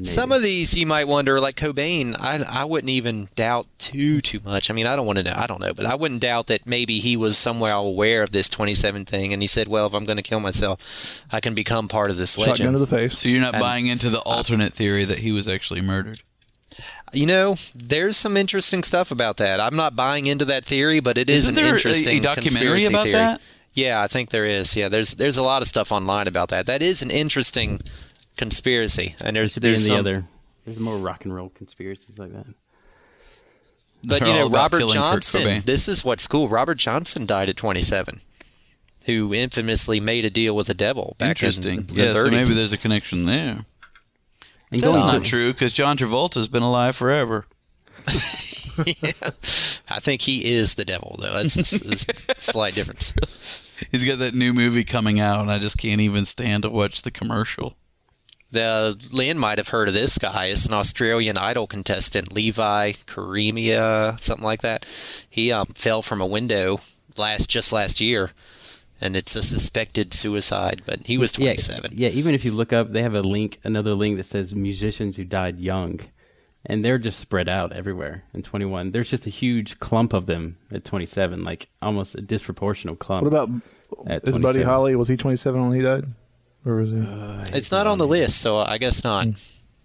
Some 0.03 0.32
of 0.32 0.42
these 0.42 0.76
you 0.76 0.86
might 0.86 1.07
wonder, 1.09 1.40
like 1.40 1.55
Cobain. 1.57 2.14
I 2.18 2.42
I 2.49 2.64
wouldn't 2.64 2.90
even 2.90 3.28
doubt 3.36 3.66
too 3.78 4.20
too 4.20 4.40
much. 4.44 4.70
I 4.70 4.74
mean, 4.74 4.86
I 4.86 4.97
don't 4.97 5.07
want 5.07 5.18
to 5.18 5.22
know. 5.24 5.34
I 5.34 5.47
don't 5.47 5.61
know, 5.61 5.72
but 5.72 5.86
I 5.86 5.94
wouldn't 5.94 6.20
doubt 6.20 6.47
that 6.49 6.66
maybe 6.66 6.99
he 6.99 7.16
was 7.16 7.38
somewhere 7.38 7.72
aware 7.72 8.22
of 8.22 8.32
this 8.32 8.49
27 8.49 9.05
thing, 9.05 9.32
and 9.32 9.42
he 9.42 9.47
said, 9.49 9.68
"Well, 9.68 9.86
if 9.86 9.94
I'm 9.94 10.05
going 10.05 10.16
to 10.16 10.22
kill 10.22 10.40
myself, 10.40 11.22
I 11.30 11.40
can 11.40 11.55
become 11.55 11.88
part 11.88 12.11
of 12.11 12.16
this 12.16 12.34
Shotgun 12.34 12.51
legend." 12.51 12.72
to 12.74 12.78
the 12.78 12.86
face. 12.86 13.18
So 13.20 13.28
you're 13.28 13.40
not 13.40 13.55
And- 13.55 13.61
buying 13.61 13.86
into 13.86 14.11
the 14.11 14.20
alternate 14.20 14.72
theory 14.72 15.05
that 15.05 15.18
he 15.20 15.32
was 15.32 15.47
actually 15.49 15.80
murdered. 15.80 16.20
You 17.12 17.26
know, 17.26 17.57
there's 17.74 18.16
some 18.16 18.36
interesting 18.36 18.82
stuff 18.82 19.11
about 19.11 19.36
that. 19.38 19.61
I'm 19.61 19.76
not 19.76 19.94
buying 19.97 20.26
into 20.26 20.44
that 20.47 20.64
theory, 20.64 21.01
but 21.01 21.16
it 21.16 21.30
is 21.30 21.47
an 21.49 21.55
there 21.55 21.66
a- 21.66 21.76
interesting 21.76 22.18
a 22.18 22.20
documentary 22.20 22.84
about 22.84 23.05
theory. 23.05 23.12
that? 23.14 23.40
Yeah, 23.74 24.03
I 24.03 24.07
think 24.09 24.30
there 24.30 24.44
is. 24.44 24.74
Yeah, 24.74 24.88
there's 24.88 25.12
there's 25.14 25.36
a 25.36 25.42
lot 25.42 25.62
of 25.62 25.68
stuff 25.68 25.92
online 25.92 26.26
about 26.26 26.49
that. 26.49 26.66
That 26.66 26.82
is 26.82 27.03
an 27.03 27.11
interesting 27.11 27.80
conspiracy, 28.37 29.14
and 29.24 29.37
there's 29.37 29.55
to 29.55 29.61
be 29.61 29.68
in 29.68 29.72
there's 29.72 29.82
the 29.84 29.89
some, 29.89 29.99
other. 30.01 30.24
There's 30.64 30.80
more 30.80 30.97
rock 30.97 31.24
and 31.24 31.34
roll 31.34 31.51
conspiracies 31.51 32.18
like 32.18 32.32
that. 32.32 32.47
But 34.09 34.20
They're 34.20 34.28
you 34.28 34.34
know, 34.34 34.49
Robert 34.49 34.82
Johnson. 34.89 35.62
This 35.64 35.89
is 35.89 36.05
what's 36.05 36.26
cool. 36.26 36.49
Robert 36.49 36.76
Johnson 36.78 37.26
died 37.26 37.49
at 37.49 37.57
27, 37.57 38.20
who 39.07 39.32
infamously 39.34 40.01
made 40.01 40.24
a 40.24 40.30
deal 40.30 40.55
with 40.55 40.66
the 40.68 40.74
devil 40.74 41.16
back 41.18 41.30
Interesting. 41.30 41.80
in 41.80 41.87
the 41.87 41.93
yeah, 41.95 42.05
30s. 42.14 42.16
so 42.16 42.30
maybe 42.30 42.51
there's 42.55 42.72
a 42.72 42.78
connection 42.78 43.24
there. 43.24 43.64
And 44.72 44.80
That's 44.80 44.99
not 44.99 45.24
to- 45.24 45.30
true 45.30 45.53
because 45.53 45.72
John 45.72 45.97
Travolta's 45.97 46.49
been 46.49 46.62
alive 46.62 46.97
forever. 46.97 47.47
Yeah. 48.84 49.12
I 49.89 50.01
think 50.01 50.20
he 50.20 50.53
is 50.53 50.74
the 50.74 50.84
devil, 50.84 51.16
though. 51.18 51.32
That's 51.32 51.57
a, 51.57 51.61
s- 51.93 52.07
a 52.28 52.39
slight 52.39 52.74
difference. 52.74 53.14
He's 53.91 54.05
got 54.05 54.18
that 54.18 54.34
new 54.34 54.53
movie 54.53 54.84
coming 54.84 55.18
out, 55.18 55.41
and 55.41 55.51
I 55.51 55.59
just 55.59 55.78
can't 55.78 56.03
even 56.03 56.26
stand 56.26 56.64
to 56.64 56.68
watch 56.70 57.01
the 57.01 57.11
commercial. 57.11 57.74
The 58.51 58.97
Lynn 59.12 59.38
might 59.38 59.59
have 59.59 59.68
heard 59.68 59.88
of 59.88 59.94
this 59.94 60.18
guy. 60.18 60.47
It's 60.47 60.66
an 60.66 60.74
Australian 60.74 61.36
Idol 61.36 61.66
contestant, 61.66 62.32
Levi 62.32 62.92
Kereama, 62.92 64.18
something 64.20 64.44
like 64.44 64.62
that. 64.62 64.86
He 65.28 65.51
um, 65.53 65.66
fell 65.66 66.01
from 66.03 66.20
a 66.20 66.26
window 66.26 66.80
last 67.16 67.51
just 67.51 67.72
last 67.72 68.01
year, 68.01 68.30
and 69.01 69.16
it's 69.16 69.34
a 69.34 69.42
suspected 69.42 70.14
suicide. 70.14 70.82
But 70.86 71.07
he 71.07 71.18
was 71.18 71.32
27. 71.32 71.92
Yeah, 71.92 72.09
yeah, 72.09 72.14
even 72.14 72.34
if 72.34 72.44
you 72.44 72.53
look 72.53 72.72
up, 72.72 72.92
they 72.92 73.03
have 73.03 73.14
a 73.14 73.22
link, 73.22 73.59
another 73.64 73.94
link 73.94 74.16
that 74.18 74.24
says 74.26 74.55
musicians 74.55 75.16
who 75.16 75.24
died 75.24 75.59
young, 75.59 76.01
and 76.64 76.84
they're 76.84 76.99
just 76.99 77.18
spread 77.18 77.49
out 77.49 77.72
everywhere. 77.72 78.24
In 78.32 78.42
21, 78.42 78.92
there's 78.92 79.11
just 79.11 79.26
a 79.26 79.30
huge 79.30 79.80
clump 79.80 80.12
of 80.12 80.26
them 80.26 80.57
at 80.70 80.84
27, 80.84 81.42
like 81.42 81.68
almost 81.82 82.14
a 82.14 82.22
disproportional 82.22 82.99
clump. 82.99 83.24
What 83.24 83.32
about 83.32 83.51
at 84.07 84.26
is 84.28 84.38
Buddy 84.38 84.62
Holly? 84.62 84.94
Was 84.94 85.09
he 85.09 85.16
27 85.16 85.61
when 85.68 85.76
he 85.76 85.82
died, 85.82 86.05
or 86.66 86.76
was 86.76 86.90
he? 86.90 87.56
It's 87.56 87.70
not 87.70 87.86
on 87.86 87.98
the 87.98 88.06
list, 88.06 88.40
so 88.42 88.58
I 88.58 88.76
guess 88.78 89.02
not. 89.04 89.28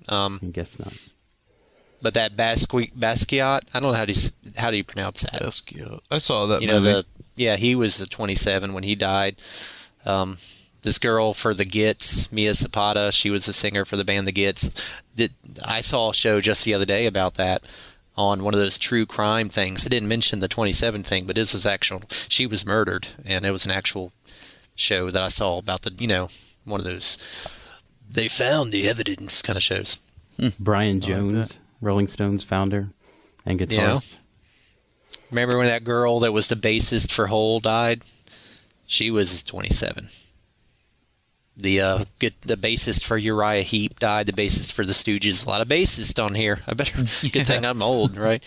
Um, 0.09 0.39
I 0.43 0.47
guess 0.47 0.77
not. 0.79 0.97
but 2.01 2.15
that 2.15 2.35
Basqui- 2.35 2.91
Basquiat, 2.93 3.61
I 3.73 3.79
don't 3.79 3.91
know 3.91 3.97
how 3.97 4.05
do 4.05 4.13
you 4.13 4.29
how 4.57 4.71
do 4.71 4.77
you 4.77 4.83
pronounce 4.83 5.21
that? 5.21 5.41
Basquiat. 5.41 5.99
I 6.09 6.17
saw 6.17 6.47
that 6.47 6.61
you 6.61 6.67
know 6.67 6.79
the 6.81 7.05
yeah 7.35 7.55
he 7.55 7.75
was 7.75 7.97
the 7.97 8.05
27 8.07 8.73
when 8.73 8.83
he 8.83 8.95
died. 8.95 9.35
Um, 10.05 10.39
this 10.81 10.97
girl 10.97 11.33
for 11.35 11.53
the 11.53 11.63
Gits, 11.65 12.31
Mia 12.31 12.55
Zapata, 12.55 13.11
she 13.11 13.29
was 13.29 13.47
a 13.47 13.53
singer 13.53 13.85
for 13.85 13.97
the 13.97 14.03
band 14.03 14.25
The 14.25 14.31
Gits. 14.31 14.89
That 15.15 15.29
I 15.63 15.81
saw 15.81 16.09
a 16.09 16.13
show 16.13 16.41
just 16.41 16.65
the 16.65 16.73
other 16.73 16.85
day 16.85 17.05
about 17.05 17.35
that 17.35 17.61
on 18.17 18.43
one 18.43 18.55
of 18.55 18.59
those 18.59 18.79
true 18.79 19.05
crime 19.05 19.47
things. 19.47 19.85
It 19.85 19.89
didn't 19.89 20.09
mention 20.09 20.39
the 20.39 20.47
27 20.47 21.03
thing, 21.03 21.25
but 21.25 21.35
this 21.35 21.53
was 21.53 21.67
actual. 21.67 22.01
She 22.09 22.47
was 22.47 22.65
murdered, 22.65 23.07
and 23.23 23.45
it 23.45 23.51
was 23.51 23.65
an 23.65 23.71
actual 23.71 24.11
show 24.75 25.11
that 25.11 25.21
I 25.21 25.27
saw 25.27 25.59
about 25.59 25.83
the 25.83 25.93
you 25.99 26.07
know 26.07 26.29
one 26.65 26.79
of 26.79 26.85
those. 26.85 27.17
They 28.09 28.27
found 28.27 28.71
the 28.71 28.87
evidence 28.89 29.41
kind 29.41 29.57
of 29.57 29.63
shows. 29.63 29.97
Brian 30.59 30.99
Jones, 31.01 31.57
Rolling 31.81 32.07
Stones 32.07 32.43
founder 32.43 32.89
and 33.45 33.59
guitarist. 33.59 34.13
Yeah. 34.13 34.17
Remember 35.31 35.57
when 35.57 35.67
that 35.67 35.83
girl 35.83 36.19
that 36.21 36.33
was 36.33 36.47
the 36.49 36.55
bassist 36.55 37.11
for 37.11 37.27
Hole 37.27 37.59
died? 37.59 38.01
She 38.87 39.09
was 39.11 39.43
27. 39.43 40.09
The 41.57 41.81
uh, 41.81 42.05
get 42.19 42.41
the 42.41 42.55
bassist 42.57 43.03
for 43.05 43.17
Uriah 43.17 43.61
Heep 43.61 43.99
died. 43.99 44.25
The 44.25 44.33
bassist 44.33 44.71
for 44.73 44.85
the 44.85 44.93
Stooges. 44.93 45.45
A 45.45 45.49
lot 45.49 45.61
of 45.61 45.67
bassists 45.67 46.23
on 46.23 46.33
here. 46.35 46.59
I 46.67 46.73
better. 46.73 46.97
Good 47.29 47.45
thing 47.47 47.65
I'm 47.65 47.81
old, 47.81 48.17
right? 48.17 48.43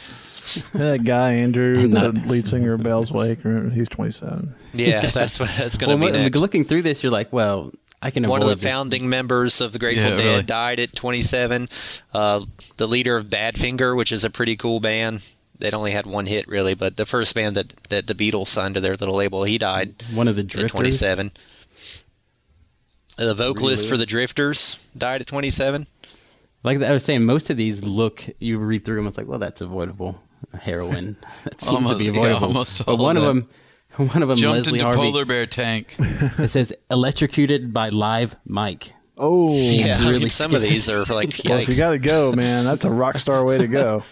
that 0.75 1.05
guy 1.05 1.33
Andrew, 1.35 1.77
the 1.89 1.89
Not- 1.89 2.27
lead 2.27 2.47
singer 2.47 2.75
of 2.75 2.83
Bell's 2.83 3.11
Wake, 3.13 3.41
he's 3.73 3.89
27. 3.89 4.55
Yeah, 4.75 5.07
that's 5.07 5.41
what 5.41 5.49
that's 5.57 5.79
going 5.79 5.89
to 5.91 5.97
Well, 5.97 6.13
be 6.13 6.19
mo- 6.19 6.23
next. 6.25 6.39
looking 6.39 6.65
through 6.65 6.83
this, 6.83 7.03
you're 7.03 7.13
like, 7.13 7.33
well, 7.33 7.73
I 8.05 8.11
can 8.11 8.23
One 8.29 8.43
of 8.43 8.49
avoid 8.49 8.59
the 8.59 8.61
this. 8.61 8.71
founding 8.71 9.09
members 9.09 9.61
of 9.63 9.73
the 9.73 9.79
Grateful 9.79 10.11
Yeah, 10.11 10.17
Dead 10.17 10.25
really. 10.27 10.43
died 10.43 10.79
at 10.79 10.95
27. 10.95 11.69
Uh, 12.13 12.45
the 12.77 12.87
leader 12.87 13.17
of 13.17 13.27
Badfinger, 13.27 13.97
which 13.97 14.13
is 14.13 14.25
a 14.25 14.31
pretty 14.31 14.57
cool 14.57 14.79
band. 14.79 15.23
They'd 15.59 15.73
only 15.73 15.93
had 15.93 16.05
one 16.05 16.27
hit 16.27 16.47
really, 16.47 16.75
but 16.75 16.97
the 16.99 17.07
first 17.07 17.35
band 17.35 17.57
that, 17.57 17.69
that 17.89 18.07
the 18.07 18.15
Beatles 18.15 18.49
signed 18.49 18.75
to 18.75 18.81
their 18.83 18.97
little 18.97 19.15
label, 19.15 19.45
he 19.45 19.57
died 19.57 20.03
One 20.13 20.29
of 20.29 20.37
the 20.37 20.43
at 20.43 20.49
drifters. 20.49 20.71
27. 20.73 21.33
Uh, 23.19 23.25
The 23.25 23.35
vocalist 23.35 23.89
for 23.89 23.97
the 23.97 24.05
Drifters 24.07 24.87
died 24.97 25.21
at 25.23 25.27
27. 25.27 25.87
Like 26.63 26.83
I 26.83 26.93
was 26.93 27.05
saying, 27.05 27.25
most 27.25 27.49
of 27.51 27.57
these 27.57 27.85
look. 27.85 28.25
You 28.39 28.59
read 28.59 28.85
through 28.85 28.97
them, 28.97 29.07
it's 29.07 29.17
like, 29.17 29.27
well, 29.29 29.39
that's 29.39 29.61
avoidable. 29.61 30.21
Heroin. 30.61 31.17
That 31.45 31.61
seems 31.61 31.75
Almost, 31.75 31.93
to 31.93 31.99
be 31.99 32.05
yeah, 32.05 32.11
avoidable. 32.11 32.47
almost 32.49 32.85
but 32.87 32.99
one 32.99 33.17
of 33.17 33.23
of 33.23 33.29
them. 33.35 33.49
Them, 33.97 34.09
one 34.09 34.23
of 34.23 34.29
them, 34.29 34.37
Jumped 34.39 34.59
Leslie 34.67 34.73
into 34.75 34.85
Harvey. 34.85 34.99
polar 35.01 35.25
bear 35.25 35.47
tank. 35.47 35.97
It 36.39 36.49
says 36.49 36.73
electrocuted 36.91 37.73
by 37.73 37.89
live 37.91 38.37
mic. 38.47 38.93
Oh, 39.17 39.55
Yeah, 39.57 39.97
I 39.97 40.01
mean, 40.01 40.11
really 40.11 40.29
some 40.41 40.55
of 40.55 40.61
scary. 40.63 40.73
these 40.75 40.91
are 40.91 41.01
like, 41.05 41.35
Well, 41.45 41.59
if 41.59 41.69
you 41.69 41.75
yikes. 41.75 41.79
got 41.79 41.91
to 41.93 41.99
go, 41.99 42.33
man, 42.33 42.65
that's 42.65 42.85
a 42.85 42.91
rock 42.91 43.19
star 43.19 43.45
way 43.45 43.59
to 43.59 43.67
go. 43.69 44.03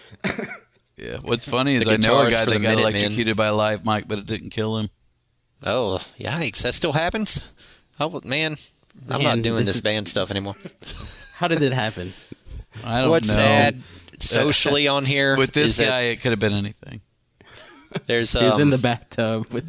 Yeah. 0.97 1.17
What's 1.21 1.45
funny 1.47 1.75
is 1.75 1.87
I 1.87 1.97
know 1.97 2.19
a 2.19 2.25
guitarist 2.27 2.31
guy 2.31 2.43
for 2.45 2.51
that 2.51 2.57
the 2.57 2.59
got 2.59 2.69
Minutemen. 2.75 2.95
electrocuted 2.95 3.35
by 3.37 3.47
a 3.47 3.53
live 3.53 3.85
mic, 3.85 4.07
but 4.07 4.19
it 4.19 4.27
didn't 4.27 4.51
kill 4.51 4.77
him. 4.77 4.89
Oh, 5.65 5.99
yikes! 6.19 6.61
That 6.63 6.73
still 6.73 6.91
happens. 6.93 7.45
Oh 7.99 8.21
man, 8.23 8.57
I'm 9.09 9.23
Man, 9.23 9.37
not 9.37 9.41
doing 9.43 9.59
this 9.59 9.67
this 9.67 9.75
is- 9.77 9.81
band 9.81 10.07
stuff 10.07 10.29
anymore. 10.31 10.55
How 11.37 11.47
did 11.47 11.61
it 11.61 11.73
happen? 11.73 12.13
I 12.83 12.97
don't 12.99 13.05
know. 13.05 13.11
What's 13.11 13.27
know. 13.27 13.33
sad 13.33 13.81
socially 14.19 14.87
on 14.87 15.03
here 15.05 15.35
With 15.37 15.51
this 15.51 15.67
is 15.71 15.77
that 15.77 15.87
guy, 15.89 16.01
it 16.03 16.21
could 16.21 16.31
have 16.31 16.39
been 16.39 16.53
anything. 16.53 17.01
There's 18.05 18.33
He 18.39 18.45
was 18.45 18.55
in 18.55 18.63
um, 18.63 18.69
the 18.69 18.77
bathtub 18.77 19.47
with. 19.51 19.67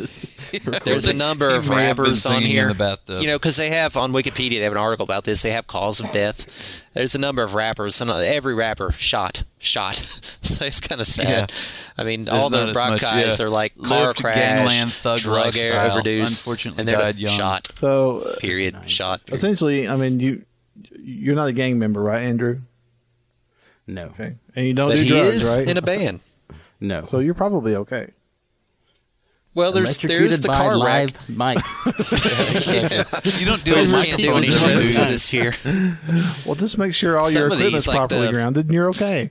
there's 0.85 1.07
a 1.09 1.14
number 1.14 1.49
of 1.49 1.68
may 1.68 1.85
have 1.85 1.97
been 1.97 2.05
rappers 2.05 2.27
on 2.27 2.33
singing 2.35 2.51
in 2.51 2.51
here. 2.57 2.72
the. 2.75 3.18
You 3.20 3.27
know, 3.27 3.39
because 3.39 3.57
they 3.57 3.70
have 3.70 3.97
on 3.97 4.12
Wikipedia, 4.12 4.59
they 4.59 4.61
have 4.64 4.72
an 4.72 4.79
article 4.79 5.05
about 5.05 5.25
this. 5.25 5.43
They 5.43 5.51
have 5.51 5.66
cause 5.66 6.01
of 6.01 6.11
death. 6.12 6.83
There's 6.95 7.14
a 7.14 7.18
number 7.18 7.43
of 7.43 7.55
rappers, 7.55 8.01
and 8.01 8.09
every 8.11 8.55
rapper 8.55 8.93
shot, 8.93 9.43
shot. 9.59 9.95
so 10.43 10.64
it's 10.64 10.81
kind 10.81 11.01
of 11.01 11.07
sad. 11.07 11.53
I 11.99 12.05
mean, 12.05 12.25
There's 12.25 12.41
all 12.41 12.51
the 12.51 12.59
as 12.59 12.75
rock 12.75 12.91
much, 12.91 13.01
guys 13.01 13.39
yeah. 13.41 13.47
are 13.47 13.51
like 13.51 13.77
car 13.79 14.07
Lived 14.07 14.20
crash, 14.20 14.37
gangland 14.37 14.93
thug 14.93 15.18
drug 15.20 15.47
lifestyle. 15.47 15.91
overdose, 15.93 16.39
Unfortunately 16.41 16.81
and 16.81 16.89
they're 16.89 16.99
died 16.99 17.16
young. 17.16 17.33
shot. 17.33 17.68
So 17.75 18.18
uh, 18.20 18.37
Period. 18.39 18.77
Shot. 18.89 19.22
essentially, 19.33 19.89
I 19.89 19.97
mean, 19.97 20.20
you 20.20 20.45
you're 21.03 21.35
not 21.35 21.49
a 21.49 21.53
gang 21.53 21.79
member, 21.79 22.01
right, 22.01 22.22
Andrew? 22.22 22.61
No, 23.87 24.05
Okay, 24.07 24.35
and 24.57 24.66
you 24.66 24.72
don't 24.72 24.89
But 24.91 24.97
do 24.97 25.03
he 25.03 25.09
drugs, 25.09 25.43
is 25.43 25.59
right? 25.59 25.68
in 25.68 25.77
a 25.77 25.83
band. 25.83 26.20
No. 26.81 27.03
so 27.03 27.18
you're 27.20 27.35
probably 27.35 27.75
okay. 27.77 28.11
Well, 29.55 29.70
there's 29.70 29.99
there's 29.99 30.41
the 30.41 30.49
car 30.49 30.83
wreck. 30.85 31.11
live 31.29 31.29
mic. 31.29 31.59
You 33.39 33.47
don't 33.47 33.62
do 33.64 33.75
We 33.75 33.83
a 33.83 33.87
can't 33.87 34.20
do 34.20 34.35
any 34.37 34.49
microphone 34.49 34.83
shows 34.83 35.09
this 35.09 35.33
year. 35.33 35.53
Well, 36.45 36.57
just 36.57 36.77
make 36.77 36.93
sure 36.93 37.16
all 37.16 37.27
Some 37.27 37.35
your 37.43 37.47
of 37.47 37.59
these, 37.59 37.61
equipment's 37.87 37.87
like 37.89 37.97
properly 37.97 38.27
the- 38.27 38.33
grounded, 38.33 38.64
and 38.66 38.75
you're 38.75 38.89
okay. 38.91 39.31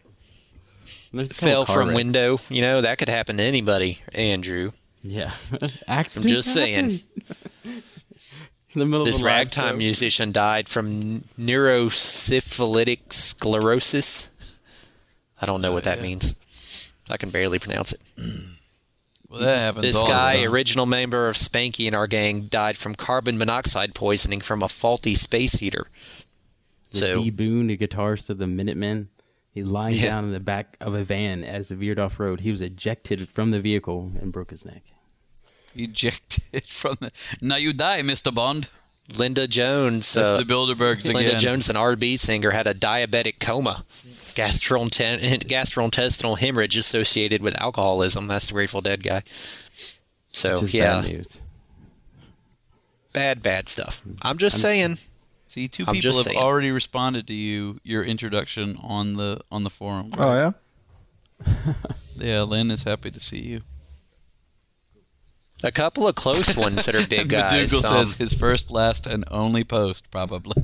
There's 1.12 1.28
a 1.28 1.34
couple 1.34 1.48
Fell 1.48 1.66
from 1.66 1.88
wrecks. 1.90 1.96
window. 1.96 2.38
You 2.50 2.62
know 2.62 2.82
that 2.82 2.98
could 3.00 3.10
happen 3.10 3.36
to 3.38 3.44
anybody. 3.44 4.00
Andrew. 4.14 4.72
Yeah, 5.04 5.26
accident. 5.52 5.74
I'm 5.88 5.98
accidents 6.00 6.32
just 6.32 6.54
saying. 6.54 7.02
In 7.66 8.80
the 8.80 8.86
middle 8.88 9.06
This 9.06 9.18
of 9.20 9.24
a 9.24 9.26
ragtime 9.28 9.74
show. 9.74 9.78
musician 9.78 10.32
died 10.32 10.68
from 10.70 11.26
neurosyphilitic 11.38 13.12
sclerosis. 13.14 14.32
I 15.42 15.46
don't 15.46 15.62
know 15.62 15.74
what 15.74 15.84
that 15.84 16.02
means. 16.02 16.36
I 17.10 17.18
can 17.18 17.30
barely 17.30 17.60
pronounce 17.60 17.94
it. 17.94 18.02
Well, 19.30 19.42
that 19.42 19.58
happens. 19.58 19.82
This 19.84 19.96
all 19.96 20.06
the 20.06 20.12
guy, 20.12 20.36
time. 20.44 20.54
original 20.54 20.86
member 20.86 21.28
of 21.28 21.36
Spanky 21.36 21.88
and 21.88 21.96
Our 21.96 22.06
Gang, 22.06 22.42
died 22.44 22.78
from 22.78 22.94
carbon 22.94 23.36
monoxide 23.40 23.96
poisoning 23.96 24.42
from 24.42 24.62
a 24.62 24.70
faulty 24.70 25.16
space 25.16 25.54
heater. 25.54 25.88
The 26.92 26.98
So 26.98 27.24
D 27.24 27.32
Boon, 27.32 27.66
the 27.66 27.76
guitarist 27.76 28.30
of 28.30 28.38
the 28.38 28.46
Minutemen, 28.46 29.10
he's 29.52 29.66
lying 29.66 29.96
Yeah. 29.96 30.06
down 30.12 30.26
in 30.26 30.34
the 30.34 30.40
back 30.40 30.78
of 30.80 30.94
a 30.94 31.04
van 31.04 31.44
as 31.44 31.72
it 31.72 31.78
veered 31.78 31.98
off 31.98 32.20
road. 32.20 32.42
He 32.42 32.52
was 32.52 32.62
ejected 32.62 33.28
from 33.28 33.50
the 33.50 33.60
vehicle 33.60 34.12
and 34.22 34.32
broke 34.32 34.52
his 34.52 34.66
neck. 34.66 34.84
ejected 35.76 36.64
from 36.68 36.98
the. 37.00 37.12
Now 37.42 37.56
you 37.56 37.74
die, 37.74 38.04
Mister 38.04 38.32
Bond. 38.32 38.70
Linda 39.18 39.48
Jones, 39.48 40.14
That's 40.14 40.28
uh, 40.28 40.38
the 40.38 40.44
Bilderbergs 40.46 41.06
again. 41.06 41.16
Linda 41.16 41.30
again. 41.32 41.42
Jones, 41.42 41.70
an 41.70 41.76
R&B 41.76 42.16
singer, 42.16 42.52
had 42.52 42.68
a 42.68 42.74
diabetic 42.74 43.38
coma, 43.40 43.84
gastrointe- 44.34 45.20
gastrointestinal 45.48 46.38
hemorrhage 46.38 46.78
associated 46.78 47.42
with 47.42 47.60
alcoholism. 47.62 48.28
That's 48.28 48.48
the 48.48 48.54
Grateful 48.54 48.82
Dead 48.82 49.04
guy. 49.04 49.24
So 50.30 50.62
yeah, 50.64 51.02
bad 51.02 51.12
news. 51.12 51.42
bad, 53.14 53.44
bad 53.44 53.70
stuff. 53.70 54.02
I'm 54.22 54.38
just 54.38 54.60
saying. 54.60 54.98
See, 55.46 55.68
two 55.68 55.86
I'm 55.88 55.94
people 55.94 56.14
have 56.14 56.24
saying. 56.24 56.38
already 56.38 56.72
responded 56.72 57.28
to 57.28 57.34
you 57.34 57.80
your 57.84 58.04
introduction 58.04 58.78
on 58.82 59.14
the 59.14 59.40
on 59.52 59.64
the 59.64 59.70
forum. 59.70 60.12
Oh 60.18 60.34
yeah. 61.46 61.74
Yeah, 62.16 62.44
Lynn 62.44 62.70
is 62.70 62.84
happy 62.84 63.10
to 63.10 63.20
see 63.20 63.40
you. 63.40 63.62
A 65.64 65.72
couple 65.72 66.08
of 66.08 66.16
close 66.16 66.56
ones 66.56 66.86
that 66.86 66.96
are 66.96 67.08
big 67.10 67.28
guys. 67.30 67.72
McDougal 67.74 67.92
um, 67.92 68.06
says 68.06 68.16
his 68.16 68.34
first, 68.34 68.70
last, 68.70 69.08
and 69.08 69.24
only 69.32 69.64
post, 69.64 70.12
probably. 70.12 70.64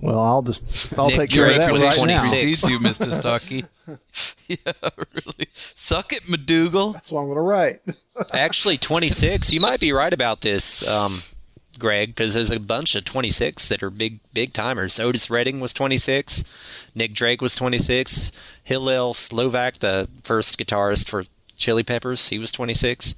Well, 0.00 0.18
I'll 0.20 0.42
just 0.42 0.98
I'll 0.98 1.08
Nick 1.08 1.16
take 1.16 1.30
care 1.30 1.46
of 1.46 1.56
that 1.56 1.72
was 1.72 1.82
right 1.84 1.96
26. 1.96 2.22
now. 2.22 2.30
precedes 2.30 2.70
you, 2.70 2.78
Mr. 2.78 3.10
Stocky. 3.12 3.62
yeah, 4.48 4.90
really. 5.14 5.48
Suck 5.52 6.12
it, 6.12 6.22
McDougal. 6.22 6.94
That's 6.94 7.12
what 7.12 7.22
I'm 7.22 7.28
gonna 7.28 7.42
write. 7.42 7.80
Actually, 8.32 8.78
26. 8.78 9.52
You 9.52 9.60
might 9.60 9.80
be 9.80 9.92
right 9.92 10.12
about 10.12 10.40
this, 10.40 10.86
um, 10.88 11.22
Greg, 11.78 12.14
because 12.14 12.34
there's 12.34 12.50
a 12.50 12.60
bunch 12.60 12.94
of 12.94 13.04
26 13.04 13.68
that 13.68 13.82
are 13.82 13.90
big, 13.90 14.20
big 14.32 14.52
timers. 14.52 14.98
Otis 15.00 15.28
Redding 15.30 15.60
was 15.60 15.72
26. 15.72 16.44
Nick 16.94 17.12
Drake 17.12 17.42
was 17.42 17.54
26. 17.56 18.32
Hillel 18.62 19.14
Slovak, 19.14 19.78
the 19.78 20.08
first 20.22 20.58
guitarist 20.58 21.08
for 21.08 21.24
Chili 21.56 21.82
Peppers, 21.82 22.28
he 22.28 22.38
was 22.38 22.50
26. 22.52 23.14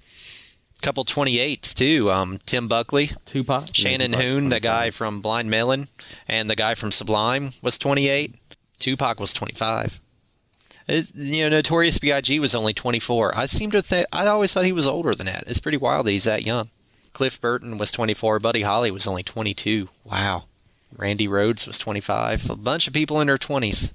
Couple 0.83 1.05
28s 1.05 1.75
too. 1.75 2.11
Um, 2.11 2.39
Tim 2.45 2.67
Buckley, 2.69 3.13
Tupac. 3.25 3.69
Shannon 3.73 4.13
Yeah, 4.13 4.19
Tupac's 4.19 4.31
Hoon, 4.31 4.49
the 4.49 4.61
guy 4.61 4.91
from 4.91 5.21
Blind 5.21 5.49
Melon, 5.49 5.89
and 6.27 6.51
the 6.51 6.57
guy 6.57 6.75
from 6.75 6.91
Sublime 6.91 7.53
was 7.63 7.79
28. 7.79 8.35
Tupac 8.81 9.21
was 9.21 9.33
25. 9.33 10.01
It, 10.89 11.15
you 11.15 11.45
know, 11.45 11.57
Notorious 11.57 11.99
B.I.G. 12.01 12.41
was 12.41 12.55
only 12.55 12.75
24. 12.75 13.37
I 13.39 13.47
seem 13.47 13.71
to 13.71 13.81
think 13.81 14.07
I 14.13 14.27
always 14.27 14.53
thought 14.53 14.65
he 14.65 14.73
was 14.73 14.89
older 14.89 15.15
than 15.15 15.27
that. 15.27 15.45
It's 15.47 15.61
pretty 15.61 15.79
wild 15.79 16.07
that 16.07 16.11
he's 16.11 16.25
that 16.25 16.45
young. 16.45 16.69
Cliff 17.13 17.41
Burton 17.41 17.79
was 17.79 17.93
24. 17.93 18.41
Buddy 18.41 18.63
Holly 18.63 18.91
was 18.91 19.07
only 19.07 19.23
22. 19.23 19.89
Wow. 20.05 20.45
Randy 20.97 21.29
Rhoads 21.29 21.67
was 21.67 21.79
25. 21.79 22.51
A 22.51 22.57
bunch 22.57 22.89
of 22.89 22.95
people 22.95 23.21
in 23.21 23.29
their 23.29 23.39
20s. 23.39 23.93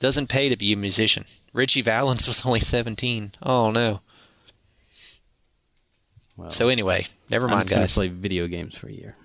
Doesn't 0.00 0.28
pay 0.28 0.48
to 0.48 0.56
be 0.56 0.72
a 0.72 0.76
musician. 0.76 1.26
Ritchie 1.52 1.82
Valens 1.82 2.26
was 2.26 2.46
only 2.46 2.60
17. 2.60 3.32
Oh 3.42 3.70
no. 3.70 4.00
Well, 6.36 6.50
So 6.50 6.68
anyway, 6.68 7.06
never 7.30 7.46
I'm 7.46 7.50
mind, 7.52 7.68
just 7.68 7.78
guys. 7.80 7.94
play 7.94 8.08
video 8.08 8.46
games 8.46 8.74
for 8.76 8.88
a 8.88 8.92
year. 8.92 9.16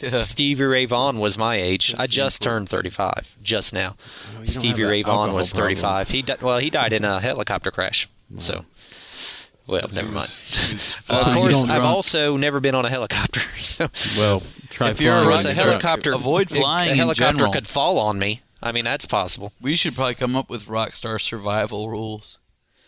Yeah. 0.00 0.20
Stevie 0.20 0.64
Ray 0.64 0.84
Vaughan 0.84 1.18
was 1.18 1.36
my 1.36 1.56
age. 1.56 1.94
I 1.98 2.06
just 2.06 2.42
turned 2.42 2.68
35, 2.68 3.36
just 3.42 3.74
now. 3.74 3.96
don't 4.34 4.46
Stevie 4.46 4.82
have 4.82 4.90
Ray 4.90 5.02
Vaughan 5.02 5.32
was 5.32 5.48
alcohol 5.52 5.74
problem. 5.74 5.76
35. 6.06 6.10
He 6.10 6.22
di- 6.22 6.36
well, 6.40 6.58
he 6.58 6.70
died 6.70 6.92
in 6.92 7.04
a 7.04 7.20
helicopter 7.20 7.70
crash. 7.72 8.08
So, 8.38 8.64
well, 9.68 9.86
never 9.94 10.08
mind. 10.12 10.28
Uh, 11.10 11.24
of 11.26 11.34
course, 11.34 11.64
I've 11.64 11.82
also 11.84 12.36
never 12.36 12.60
been 12.60 12.74
on 12.74 12.84
a 12.84 12.90
helicopter. 12.90 13.40
So, 13.64 13.88
Well, 14.16 14.42
try 14.70 14.90
If 14.90 15.00
you're 15.00 15.12
a 15.14 15.22
flying 15.22 15.38
of 15.40 15.44
a 15.46 15.48
in 15.48 15.48
the 15.48 15.54
truck. 15.54 15.66
helicopter 15.82 16.12
Avoid 16.12 16.50
flying 16.50 16.92
A 16.92 16.94
helicopter 16.94 17.32
general. 17.38 17.52
could 17.52 17.66
fall 17.66 17.98
on 17.98 18.18
me. 18.18 18.42
I 18.62 18.70
mean, 18.72 18.84
that's 18.84 19.06
possible. 19.06 19.52
We 19.60 19.74
should 19.74 19.94
probably 19.96 20.14
come 20.14 20.36
up 20.36 20.48
with 20.48 20.66
Rockstar 20.66 21.20
survival 21.20 21.88
rules. 21.90 22.38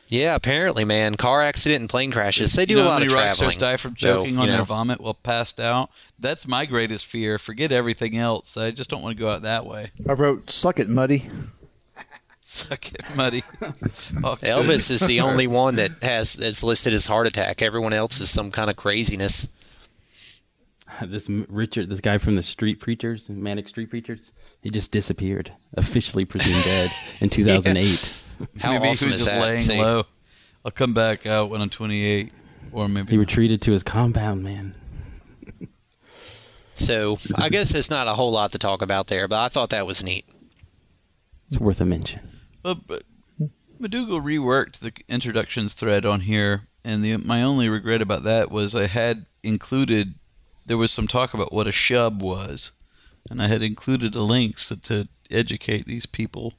Yeah, 0.09 0.35
apparently, 0.37 0.85
man. 0.85 1.17
Car 1.17 1.43
accident 1.43 1.81
and 1.81 1.91
plane 1.91 2.13
crashes. 2.13 2.53
They 2.53 2.65
do 2.65 2.75
you 2.75 2.81
know 2.81 2.87
a 2.87 2.89
how 2.89 2.93
lot 2.95 3.01
many 3.01 3.13
of 3.13 3.17
rock 3.17 3.23
traveling. 3.23 3.51
stars 3.51 3.57
die 3.57 3.77
from 3.77 3.95
choking 3.95 4.35
you 4.35 4.41
on 4.41 4.47
know. 4.47 4.53
their 4.53 4.65
vomit 4.65 5.01
while 5.01 5.15
passed 5.15 5.59
out? 5.59 5.91
That's 6.21 6.47
my 6.47 6.65
greatest 6.65 7.07
fear. 7.07 7.39
Forget 7.39 7.73
everything 7.73 8.17
else. 8.17 8.57
I 8.57 8.71
just 8.71 8.89
don't 8.89 9.03
want 9.03 9.17
to 9.17 9.21
go 9.21 9.29
out 9.29 9.43
that 9.43 9.67
way. 9.67 9.91
I 10.09 10.13
wrote 10.13 10.49
"suck 10.51 10.79
it, 10.79 10.89
muddy." 10.89 11.25
Suck 12.49 12.93
it, 12.93 13.03
muddy. 13.17 13.41
Elvis 13.61 14.89
is 14.93 15.01
the 15.01 15.21
only 15.23 15.49
one 15.49 15.75
that 15.75 15.91
has 16.01 16.35
that's 16.35 16.63
listed 16.63 16.93
as 16.93 17.09
heart 17.09 17.27
attack. 17.27 17.61
Everyone 17.61 17.93
else 17.93 18.21
is 18.21 18.31
some 18.31 18.53
kind 18.53 18.71
of 18.71 18.77
craziness. 18.77 19.49
This 21.03 21.29
Richard, 21.49 21.91
this 21.91 22.01
guy 22.01 22.19
from 22.19 22.37
the 22.37 22.45
Street 22.45 22.79
Preachers, 22.79 23.29
Manic 23.29 23.67
Street 23.69 23.91
Preachers, 23.91 24.33
he 24.61 24.71
just 24.71 24.93
disappeared, 24.93 25.53
officially 25.75 26.25
presumed 26.25 26.65
dead 26.65 26.91
in 27.21 27.29
2008. 27.31 28.23
How 28.59 28.73
maybe 28.73 28.89
awesome 28.89 29.09
he 29.09 29.13
was 29.13 29.21
is 29.21 29.25
just 29.25 29.27
that? 29.27 29.43
laying 29.43 29.61
See? 29.61 29.81
low. 29.81 30.05
I'll 30.65 30.71
come 30.73 30.95
back 30.95 31.27
out 31.27 31.51
when 31.51 31.61
I'm 31.61 31.69
28, 31.69 32.33
or 32.73 32.89
maybe 32.89 33.13
He 33.13 33.19
retreated 33.19 33.63
to 33.63 33.73
his 33.73 33.83
compound, 33.83 34.43
man. 34.43 34.75
So 36.75 37.19
I 37.37 37.49
guess 37.49 37.75
it's 37.75 37.89
not 37.89 38.07
a 38.07 38.13
whole 38.13 38.31
lot 38.33 38.53
to 38.53 38.59
talk 38.59 38.83
about 38.83 39.07
there, 39.07 39.29
but 39.29 39.43
I 39.43 39.49
thought 39.49 39.71
that 39.71 39.87
was 39.87 40.05
neat. 40.05 40.27
It's 41.49 41.59
worth 41.59 41.81
a 41.81 41.87
mention. 41.87 42.21
But, 42.63 42.87
but 42.87 43.03
McDougal 43.81 44.23
reworked 44.23 44.81
the 44.81 44.93
introductions 45.09 45.73
thread 45.73 46.05
on 46.05 46.21
here, 46.21 46.63
and 46.85 47.03
the 47.03 47.17
my 47.17 47.43
only 47.43 47.69
regret 47.69 48.03
about 48.03 48.25
that 48.25 48.51
was 48.51 48.75
I 48.75 48.87
had 48.87 49.25
included 49.43 50.13
there 50.67 50.77
was 50.77 50.91
some 50.91 51.07
talk 51.07 51.33
about 51.33 51.53
what 51.53 51.67
a 51.67 51.71
shub 51.71 52.19
was, 52.19 52.73
and 53.31 53.41
I 53.41 53.47
had 53.47 53.63
included 53.63 54.13
the 54.13 54.23
links 54.23 54.69
to, 54.69 54.81
to 54.83 55.09
educate 55.31 55.87
these 55.87 56.07
people 56.07 56.53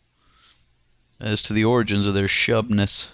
as 1.20 1.42
to 1.44 1.54
the 1.54 1.66
origins 1.66 2.06
of 2.06 2.14
their 2.14 2.28
shubness. 2.28 3.10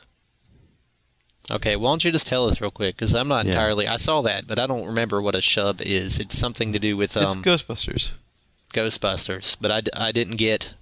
Okay, 1.52 1.76
why 1.76 1.92
don't 1.92 2.04
you 2.06 2.12
just 2.12 2.28
tell 2.28 2.46
us 2.48 2.62
real 2.62 2.72
quick? 2.72 2.96
Because 2.96 3.14
I'm 3.14 3.28
not 3.28 3.46
Yeah. 3.46 3.52
entirely. 3.52 3.88
I 3.88 3.98
saw 3.98 4.22
that, 4.22 4.48
but 4.48 4.60
I 4.60 4.68
don't 4.68 4.86
remember 4.86 5.22
what 5.22 5.36
a 5.36 5.40
shub 5.40 5.82
is. 5.82 6.20
It's 6.20 6.38
something 6.38 6.72
to 6.72 6.80
do 6.80 6.96
with 6.96 7.18
Um, 7.18 7.24
It's. 7.24 7.36
Ghostbusters. 7.36 8.12
Ghostbusters, 8.74 9.58
but 9.60 9.70
I, 9.72 9.82
I 10.08 10.12
didn't 10.12 10.38
get 10.38 10.74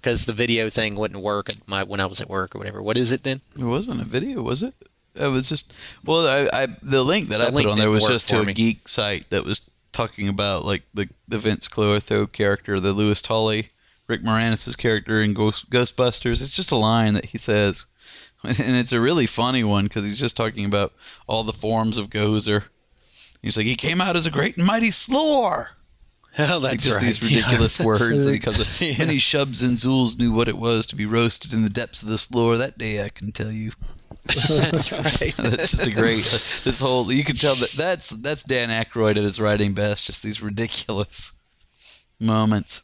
because 0.00 0.26
the 0.26 0.32
video 0.32 0.70
thing 0.70 0.94
wouldn't 0.94 1.20
work 1.20 1.48
at 1.50 1.66
my 1.68 1.82
when 1.82 2.00
I 2.00 2.06
was 2.06 2.20
at 2.20 2.28
work 2.28 2.54
or 2.54 2.58
whatever. 2.58 2.80
What 2.82 2.96
is 2.96 3.12
it 3.12 3.22
then? 3.22 3.40
It 3.58 3.64
wasn't 3.64 4.00
a 4.00 4.04
video, 4.04 4.40
was 4.40 4.62
it? 4.62 4.74
It 5.14 5.26
was 5.26 5.48
just 5.48 5.72
well, 6.04 6.26
I, 6.26 6.62
I 6.62 6.66
the 6.82 7.02
link 7.04 7.28
that 7.28 7.38
The 7.38 7.48
I 7.48 7.50
put 7.50 7.66
on 7.66 7.76
there 7.78 7.90
was 7.90 8.04
just 8.06 8.28
to 8.28 8.42
for 8.42 8.48
a 8.48 8.52
geek 8.52 8.88
site 8.88 9.28
that 9.30 9.44
was 9.44 9.70
talking 9.92 10.28
about 10.28 10.64
like 10.64 10.82
the 10.94 11.08
the 11.28 11.36
Vinz 11.38 11.68
Clortho 11.68 12.30
character, 12.30 12.80
the 12.80 12.92
Louis 12.92 13.20
Tully, 13.20 13.68
Rick 14.06 14.22
Moranis' 14.22 14.76
character 14.76 15.22
in 15.22 15.34
Ghost, 15.34 15.70
Ghostbusters. 15.70 16.40
It's 16.42 16.50
just 16.54 16.72
a 16.72 16.76
line 16.76 17.14
that 17.14 17.24
he 17.26 17.38
says, 17.38 17.86
and 18.44 18.54
it's 18.76 18.92
a 18.92 19.00
really 19.00 19.26
funny 19.26 19.64
one 19.64 19.84
because 19.84 20.04
he's 20.04 20.20
just 20.20 20.36
talking 20.36 20.64
about 20.66 20.92
all 21.26 21.44
the 21.44 21.52
forms 21.52 21.96
of 21.98 22.10
Gozer. 22.10 22.64
He's 23.42 23.56
like, 23.56 23.66
he 23.66 23.76
came 23.76 24.00
out 24.00 24.16
as 24.16 24.26
a 24.26 24.30
great 24.30 24.56
and 24.56 24.66
mighty 24.66 24.90
slore. 24.90 25.70
Oh, 26.36 26.58
like 26.60 26.72
that's 26.72 26.84
just 26.86 26.96
right. 26.96 27.04
these 27.04 27.22
Yeah. 27.30 27.42
ridiculous 27.42 27.78
words 27.84 28.24
that 28.24 28.32
he 28.32 28.40
comes 28.40 28.58
up. 28.58 28.98
Many 28.98 29.18
shubs 29.18 29.62
and 29.64 29.76
zools 29.76 30.18
knew 30.18 30.32
what 30.32 30.48
it 30.48 30.58
was 30.58 30.86
to 30.86 30.96
be 30.96 31.06
roasted 31.06 31.52
in 31.52 31.62
the 31.62 31.70
depths 31.70 32.02
of 32.02 32.08
the 32.08 32.18
slore 32.18 32.56
that 32.56 32.76
day. 32.76 33.04
I 33.04 33.08
can 33.08 33.30
tell 33.30 33.52
you. 33.52 33.70
that's 34.24 34.90
right. 34.90 35.32
that's 35.36 35.70
just 35.70 35.86
a 35.86 35.94
great. 35.94 36.26
Uh, 36.26 36.64
this 36.64 36.80
whole 36.80 37.12
you 37.12 37.22
can 37.22 37.36
tell 37.36 37.54
that 37.54 37.70
that's 37.70 38.10
that's 38.16 38.42
Dan 38.42 38.70
Aykroyd 38.70 39.12
at 39.12 39.18
his 39.22 39.38
writing 39.40 39.74
best. 39.74 40.06
Just 40.06 40.24
these 40.24 40.42
ridiculous 40.42 41.34
moments. 42.18 42.82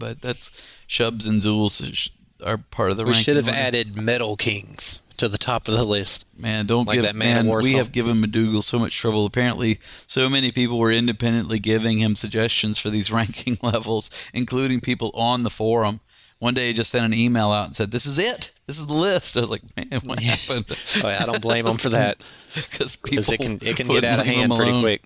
But 0.00 0.20
that's 0.20 0.50
shubs 0.88 1.28
and 1.28 1.40
zools 1.40 2.10
are 2.44 2.58
part 2.58 2.90
of 2.90 2.96
the. 2.96 3.04
we 3.04 3.10
ranking 3.10 3.22
should 3.24 3.36
have 3.36 3.46
order. 3.48 3.58
added 3.60 3.94
Metal 3.96 4.36
Kings 4.36 5.00
to 5.18 5.28
the 5.28 5.38
top 5.38 5.68
of 5.68 5.74
the 5.74 5.84
list. 5.84 6.24
Man, 6.38 6.64
don't 6.66 6.86
like 6.88 6.94
give 6.96 7.04
that 7.04 7.14
Man, 7.14 7.46
man. 7.46 7.56
we 7.62 7.70
song. 7.70 7.78
have 7.78 7.92
given 7.92 8.16
McDougal 8.16 8.62
so 8.62 8.78
much 8.78 8.96
trouble. 8.96 9.26
Apparently, 9.26 9.78
so 10.06 10.28
many 10.30 10.50
people 10.50 10.78
were 10.78 10.90
independently 10.90 11.58
giving 11.58 11.98
him 11.98 12.16
suggestions 12.16 12.78
for 12.78 12.88
these 12.90 13.12
ranking 13.20 13.58
levels, 13.62 14.30
including 14.34 14.80
people 14.80 15.10
on 15.14 15.42
the 15.42 15.50
forum. 15.50 16.00
One 16.40 16.54
day, 16.54 16.68
he 16.68 16.72
just 16.72 16.90
sent 16.90 17.04
an 17.04 17.12
email 17.12 17.52
out 17.52 17.66
and 17.66 17.76
said, 17.76 17.90
"This 17.90 18.06
is 18.06 18.18
it. 18.18 18.50
This 18.66 18.78
is 18.78 18.86
the 18.86 18.94
list." 18.94 19.36
I 19.36 19.40
was 19.40 19.50
like, 19.50 19.62
"Man, 19.76 20.00
what 20.06 20.18
happened?" 20.18 20.64
Oh, 21.04 21.08
yeah, 21.08 21.18
I 21.22 21.26
don't 21.26 21.42
blame 21.42 21.66
him 21.66 21.76
for 21.76 21.90
that 21.90 22.16
because 22.54 22.96
because 22.96 23.30
it 23.30 23.40
can 23.40 23.58
it 23.60 23.76
can 23.76 23.86
get 23.86 24.04
out 24.04 24.20
of 24.20 24.26
hand 24.26 24.50
pretty 24.54 24.80
quick. 24.80 25.02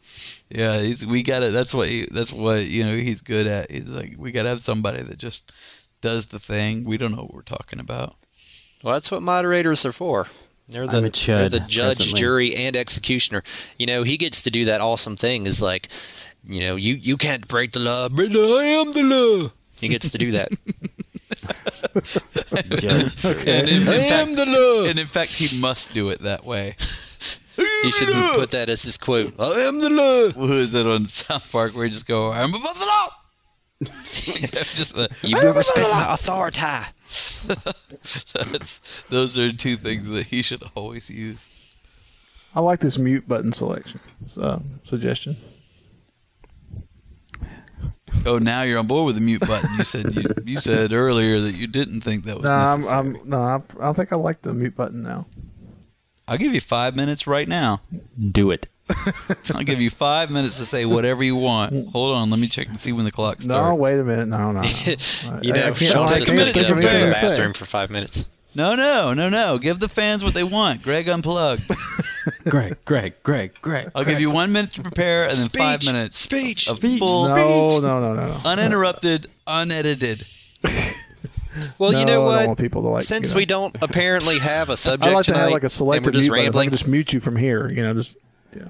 Yeah, 0.49 0.81
he's, 0.81 1.05
we 1.05 1.25
got 1.25 1.41
to 1.41 1.51
That's 1.51 1.75
what 1.75 1.89
he, 1.89 2.07
that's 2.13 2.33
what 2.33 2.67
you 2.67 2.85
know 2.85 2.95
he's 2.95 3.21
good 3.21 3.49
at. 3.49 3.71
He's 3.71 3.89
like 3.89 4.15
we 4.17 4.31
got 4.31 4.45
to 4.45 4.51
have 4.51 4.63
somebody 4.63 5.03
that 5.03 5.19
just 5.19 5.53
does 6.01 6.27
the 6.27 6.39
thing. 6.39 6.85
We 6.85 6.99
don't 6.99 7.11
know 7.11 7.23
what 7.23 7.35
we're 7.35 7.43
talking 7.43 7.81
about. 7.81 8.15
Well, 8.85 8.95
that's 8.95 9.11
what 9.11 9.23
moderators 9.23 9.85
are 9.85 9.93
for. 9.93 10.29
They're 10.69 10.87
the, 10.87 11.01
they're 11.01 11.49
the 11.49 11.61
judge, 11.61 11.97
presently. 11.97 12.21
jury, 12.21 12.57
and 12.57 12.77
executioner. 12.77 13.43
You 13.77 13.87
know, 13.87 14.03
he 14.03 14.17
gets 14.17 14.43
to 14.43 14.51
do 14.51 14.67
that 14.67 14.81
awesome 14.81 15.17
thing. 15.17 15.47
Is 15.47 15.61
like, 15.61 15.89
you 16.49 16.61
know, 16.61 16.77
you 16.77 16.95
you 16.95 17.17
can't 17.17 17.49
break 17.49 17.73
the 17.73 17.81
law, 17.81 18.09
but 18.09 18.27
I 18.27 18.65
am 18.65 18.93
the 18.93 19.03
law. 19.03 19.51
He 19.81 19.89
gets 19.89 20.11
to 20.13 20.19
do 20.19 20.31
that. 20.31 20.49
Judge. 22.79 23.25
And 23.25 23.69
in, 23.69 23.83
in 23.83 23.89
I 23.89 23.99
fact, 23.99 24.13
am 24.13 24.35
the 24.35 24.47
law. 24.47 24.89
and 24.89 24.99
in 24.99 25.07
fact, 25.07 25.31
he 25.33 25.59
must 25.61 25.93
do 25.95 26.11
it 26.11 26.21
that 26.21 26.45
way. 26.45 26.75
He 27.85 27.91
should 27.93 28.09
put 28.35 28.51
that 28.51 28.69
as 28.69 28.83
his 28.83 28.97
quote. 28.99 29.35
I 29.39 29.45
am 29.69 29.79
the 29.79 29.89
law. 29.91 30.31
Who 30.31 30.55
is 30.55 30.75
it 30.75 30.87
on 30.89 31.05
South 31.05 31.53
Park 31.53 31.77
where 31.77 31.85
you 31.85 31.91
just 31.93 32.09
go, 32.09 32.33
"I'm 32.33 32.49
above 32.49 32.79
the 32.79 32.85
law." 32.87 33.09
just 34.11 34.97
the, 34.97 35.09
You 35.23 35.37
"I'm 35.37 35.45
will 35.45 35.51
above 35.51 35.57
respect 35.59 35.87
the 35.87 35.93
law." 35.93 36.01
my 36.07 36.15
authority. 36.15 36.61
That's, 38.51 39.03
those 39.11 39.39
are 39.39 39.53
two 39.53 39.77
things 39.77 40.09
that 40.11 40.27
he 40.27 40.43
should 40.43 40.65
always 40.75 41.09
use. 41.11 41.49
I 42.57 42.61
like 42.61 42.81
this 42.81 42.99
mute 42.99 43.29
button 43.29 43.53
selection 43.53 44.01
uh, 44.37 44.59
suggestion. 44.83 45.37
Oh, 48.27 48.39
now 48.39 48.63
you're 48.63 48.79
on 48.79 48.87
board 48.87 49.07
with 49.07 49.17
the 49.17 49.21
mute 49.21 49.41
button. 49.41 49.71
You 49.77 49.85
said 49.85 50.15
you, 50.15 50.23
you 50.45 50.57
said 50.57 50.93
earlier 50.93 51.39
that 51.41 51.55
you 51.55 51.67
didn't 51.67 52.01
think 52.01 52.25
that 52.25 52.37
was 52.37 52.51
No, 52.51 52.57
I'm, 52.57 52.81
necessary. 52.81 52.99
I'm 52.99 53.29
no, 53.29 53.39
I'm, 53.41 53.63
I 53.81 53.93
think 53.93 54.13
I 54.13 54.17
like 54.17 54.43
the 54.43 54.53
mute 54.55 54.75
button 54.77 55.03
now. 55.03 55.27
I'll 56.27 56.39
give 56.39 56.55
you 56.55 56.61
five 56.61 56.97
minutes 56.97 57.27
right 57.27 57.47
now. 57.47 57.81
Do 58.33 58.51
it. 58.51 58.67
I'll 59.55 59.63
give 59.65 59.81
you 59.81 59.91
five 59.91 60.31
minutes 60.31 60.59
to 60.59 60.67
say 60.67 60.85
whatever 60.87 61.23
you 61.23 61.37
want. 61.37 61.89
Hold 61.91 62.17
on, 62.17 62.31
let 62.31 62.39
me 62.39 62.49
check 62.49 62.69
and 62.69 62.79
see 62.81 62.93
when 62.93 63.05
the 63.05 63.11
clock 63.11 63.41
starts. 63.43 63.47
No, 63.69 63.75
wait 63.75 63.99
a 63.99 64.05
minute. 64.05 64.29
No, 64.29 64.53
no. 64.53 64.61
no. 64.61 64.63
You 64.63 64.97
I- 65.25 65.37
I 65.37 65.41
know, 65.41 65.53
can't- 65.63 65.77
Sean 65.77 66.05
I 66.09 66.11
says 66.13 66.29
can't 66.29 66.39
going 66.39 66.53
to 66.53 66.61
go 66.63 66.69
to 66.69 66.75
the 67.07 67.11
bathroom 67.21 67.53
for 67.55 67.65
five 67.65 67.91
minutes. 67.91 68.29
No, 68.57 68.75
no, 68.77 69.15
no, 69.15 69.29
no. 69.29 69.59
Give 69.59 69.79
the 69.81 69.89
fans 69.89 70.23
what 70.23 70.33
they 70.35 70.45
want. 70.45 70.83
Greg, 70.83 71.07
unplug. 71.07 71.59
Greg, 72.49 72.77
Greg, 72.85 73.15
Greg, 73.23 73.53
Greg. 73.61 73.91
I'll 73.95 74.05
give 74.05 74.21
you 74.21 74.31
one 74.31 74.53
minute 74.53 74.71
to 74.75 74.83
prepare 74.83 75.25
and 75.25 75.33
then 75.33 75.49
five 75.49 75.83
Speech, 75.83 75.93
minutes 75.93 76.19
speech, 76.19 76.69
of 76.69 76.79
full, 76.79 77.29
No, 77.29 77.81
no, 77.81 78.01
no, 78.01 78.15
no, 78.15 78.27
no. 78.29 78.41
uninterrupted, 78.45 79.27
unedited. 79.47 80.25
Well, 81.79 81.93
No, 81.93 81.99
you 81.99 82.03
I 82.03 82.07
know 82.09 82.15
don't 82.15 82.25
what? 82.25 82.47
want 82.49 82.59
people 82.59 82.83
to 82.83 82.89
like. 82.89 83.05
Since 83.05 83.29
you 83.29 83.35
know. 83.35 83.37
we 83.39 83.47
don't 83.47 83.77
apparently 83.81 84.41
have 84.41 84.71
a 84.71 84.77
subject 84.77 85.09
I 85.09 85.15
like 85.15 85.25
to 85.27 85.31
tonight, 85.33 85.43
have 85.45 85.53
like 85.53 85.63
a 85.63 85.67
and 85.67 85.71
selective 85.73 86.07
we're 86.07 86.21
just 86.21 86.29
mute 86.29 86.31
button. 86.33 86.41
If 86.41 86.43
I 86.43 86.59
rambling. 86.59 86.67
can 86.71 86.73
just 86.77 86.89
mute 86.89 87.13
you 87.13 87.21
from 87.21 87.37
here. 87.37 87.69
You 87.69 87.83
know, 87.85 87.95
just 87.95 88.17
yeah. 88.57 88.65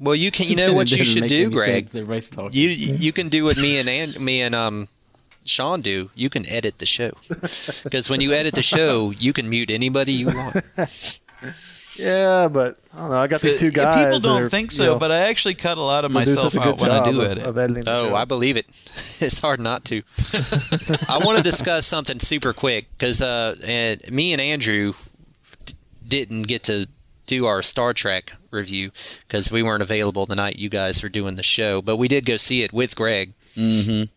Well, 0.00 0.16
you 0.16 0.32
can. 0.32 0.48
You 0.48 0.56
know 0.56 0.74
what 0.74 0.90
you 0.90 1.04
should 1.04 1.28
do, 1.28 1.48
Greg? 1.50 1.86
Everybody's 1.94 2.28
talking. 2.28 2.60
You 2.60 2.70
you 2.70 3.12
can 3.12 3.28
do 3.28 3.44
what 3.44 3.56
me 3.56 3.78
and 3.78 3.88
An- 3.88 4.24
me 4.24 4.42
and 4.42 4.52
um 4.56 4.88
Sean 5.46 5.80
do. 5.80 6.10
You 6.14 6.28
can 6.30 6.46
edit 6.48 6.78
the 6.78 6.86
show 6.86 7.12
because 7.84 8.10
when 8.10 8.20
you 8.20 8.32
edit 8.32 8.54
the 8.54 8.62
show, 8.62 9.10
you 9.18 9.32
can 9.32 9.48
mute 9.48 9.70
anybody 9.70 10.12
you 10.12 10.26
want. 10.26 10.56
Yeah, 11.98 12.48
but 12.48 12.76
I 12.92 12.98
don't 12.98 13.10
know. 13.10 13.16
I 13.16 13.26
got 13.26 13.40
these 13.40 13.58
two 13.58 13.68
Yeah, 13.68 13.72
guys. 13.72 14.04
People 14.04 14.20
don't 14.20 14.42
are, 14.42 14.48
think 14.50 14.66
you 14.70 14.76
so, 14.76 14.84
know, 14.84 14.98
but 14.98 15.10
I 15.10 15.30
actually 15.30 15.54
cut 15.54 15.78
a 15.78 15.82
lot 15.82 16.04
of 16.04 16.10
myself 16.10 16.52
such 16.52 16.60
a 16.60 16.64
good 16.64 16.74
out 16.74 16.80
when 16.82 16.90
I 16.90 17.10
do 17.10 17.22
of, 17.22 17.30
edit. 17.30 17.44
of 17.46 17.56
editing 17.56 17.84
Oh, 17.86 18.10
show. 18.10 18.14
I 18.14 18.26
believe 18.26 18.58
it. 18.58 18.66
It's 19.20 19.40
hard 19.40 19.60
not 19.60 19.84
to. 19.86 20.02
I 21.08 21.20
want 21.24 21.38
to 21.38 21.42
discuss 21.42 21.86
something 21.86 22.18
super 22.20 22.52
quick 22.52 22.86
because 22.98 23.22
uh, 23.22 23.56
and 23.66 24.10
me 24.10 24.32
and 24.32 24.42
Andrew 24.42 24.92
d- 25.64 25.74
didn't 26.06 26.42
get 26.42 26.64
to 26.64 26.86
do 27.26 27.46
our 27.46 27.62
Star 27.62 27.94
Trek 27.94 28.32
review 28.50 28.90
because 29.26 29.50
we 29.50 29.62
weren't 29.62 29.82
available 29.82 30.26
the 30.26 30.36
night 30.36 30.58
you 30.58 30.68
guys 30.68 31.02
were 31.02 31.08
doing 31.08 31.34
the 31.36 31.42
show, 31.42 31.80
but 31.80 31.96
we 31.96 32.08
did 32.08 32.26
go 32.26 32.36
see 32.36 32.62
it 32.62 32.74
with 32.74 32.94
Greg. 32.94 33.32
Mm-hmm. 33.56 34.10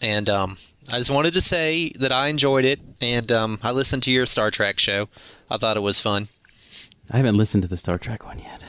And 0.00 0.28
um, 0.28 0.58
I 0.92 0.98
just 0.98 1.10
wanted 1.10 1.32
to 1.34 1.40
say 1.40 1.90
that 1.98 2.12
I 2.12 2.28
enjoyed 2.28 2.64
it, 2.64 2.80
and 3.00 3.30
um, 3.32 3.58
I 3.62 3.70
listened 3.70 4.02
to 4.04 4.10
your 4.10 4.26
Star 4.26 4.50
Trek 4.50 4.78
show. 4.78 5.08
I 5.50 5.56
thought 5.56 5.76
it 5.76 5.80
was 5.80 6.00
fun. 6.00 6.28
I 7.10 7.18
haven't 7.18 7.36
listened 7.36 7.62
to 7.62 7.68
the 7.68 7.76
Star 7.76 7.98
Trek 7.98 8.24
one 8.24 8.38
yet. 8.38 8.62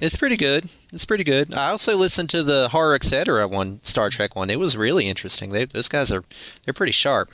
It's 0.00 0.16
pretty 0.16 0.36
good. 0.36 0.68
It's 0.92 1.04
pretty 1.04 1.24
good. 1.24 1.54
I 1.54 1.70
also 1.70 1.96
listened 1.96 2.28
to 2.30 2.42
the 2.42 2.68
horror 2.70 2.94
etc. 2.94 3.48
one, 3.48 3.82
Star 3.82 4.10
Trek 4.10 4.36
one. 4.36 4.50
It 4.50 4.58
was 4.58 4.76
really 4.76 5.06
interesting. 5.08 5.50
They, 5.50 5.64
those 5.64 5.88
guys 5.88 6.12
are 6.12 6.24
they're 6.64 6.74
pretty 6.74 6.92
sharp. 6.92 7.30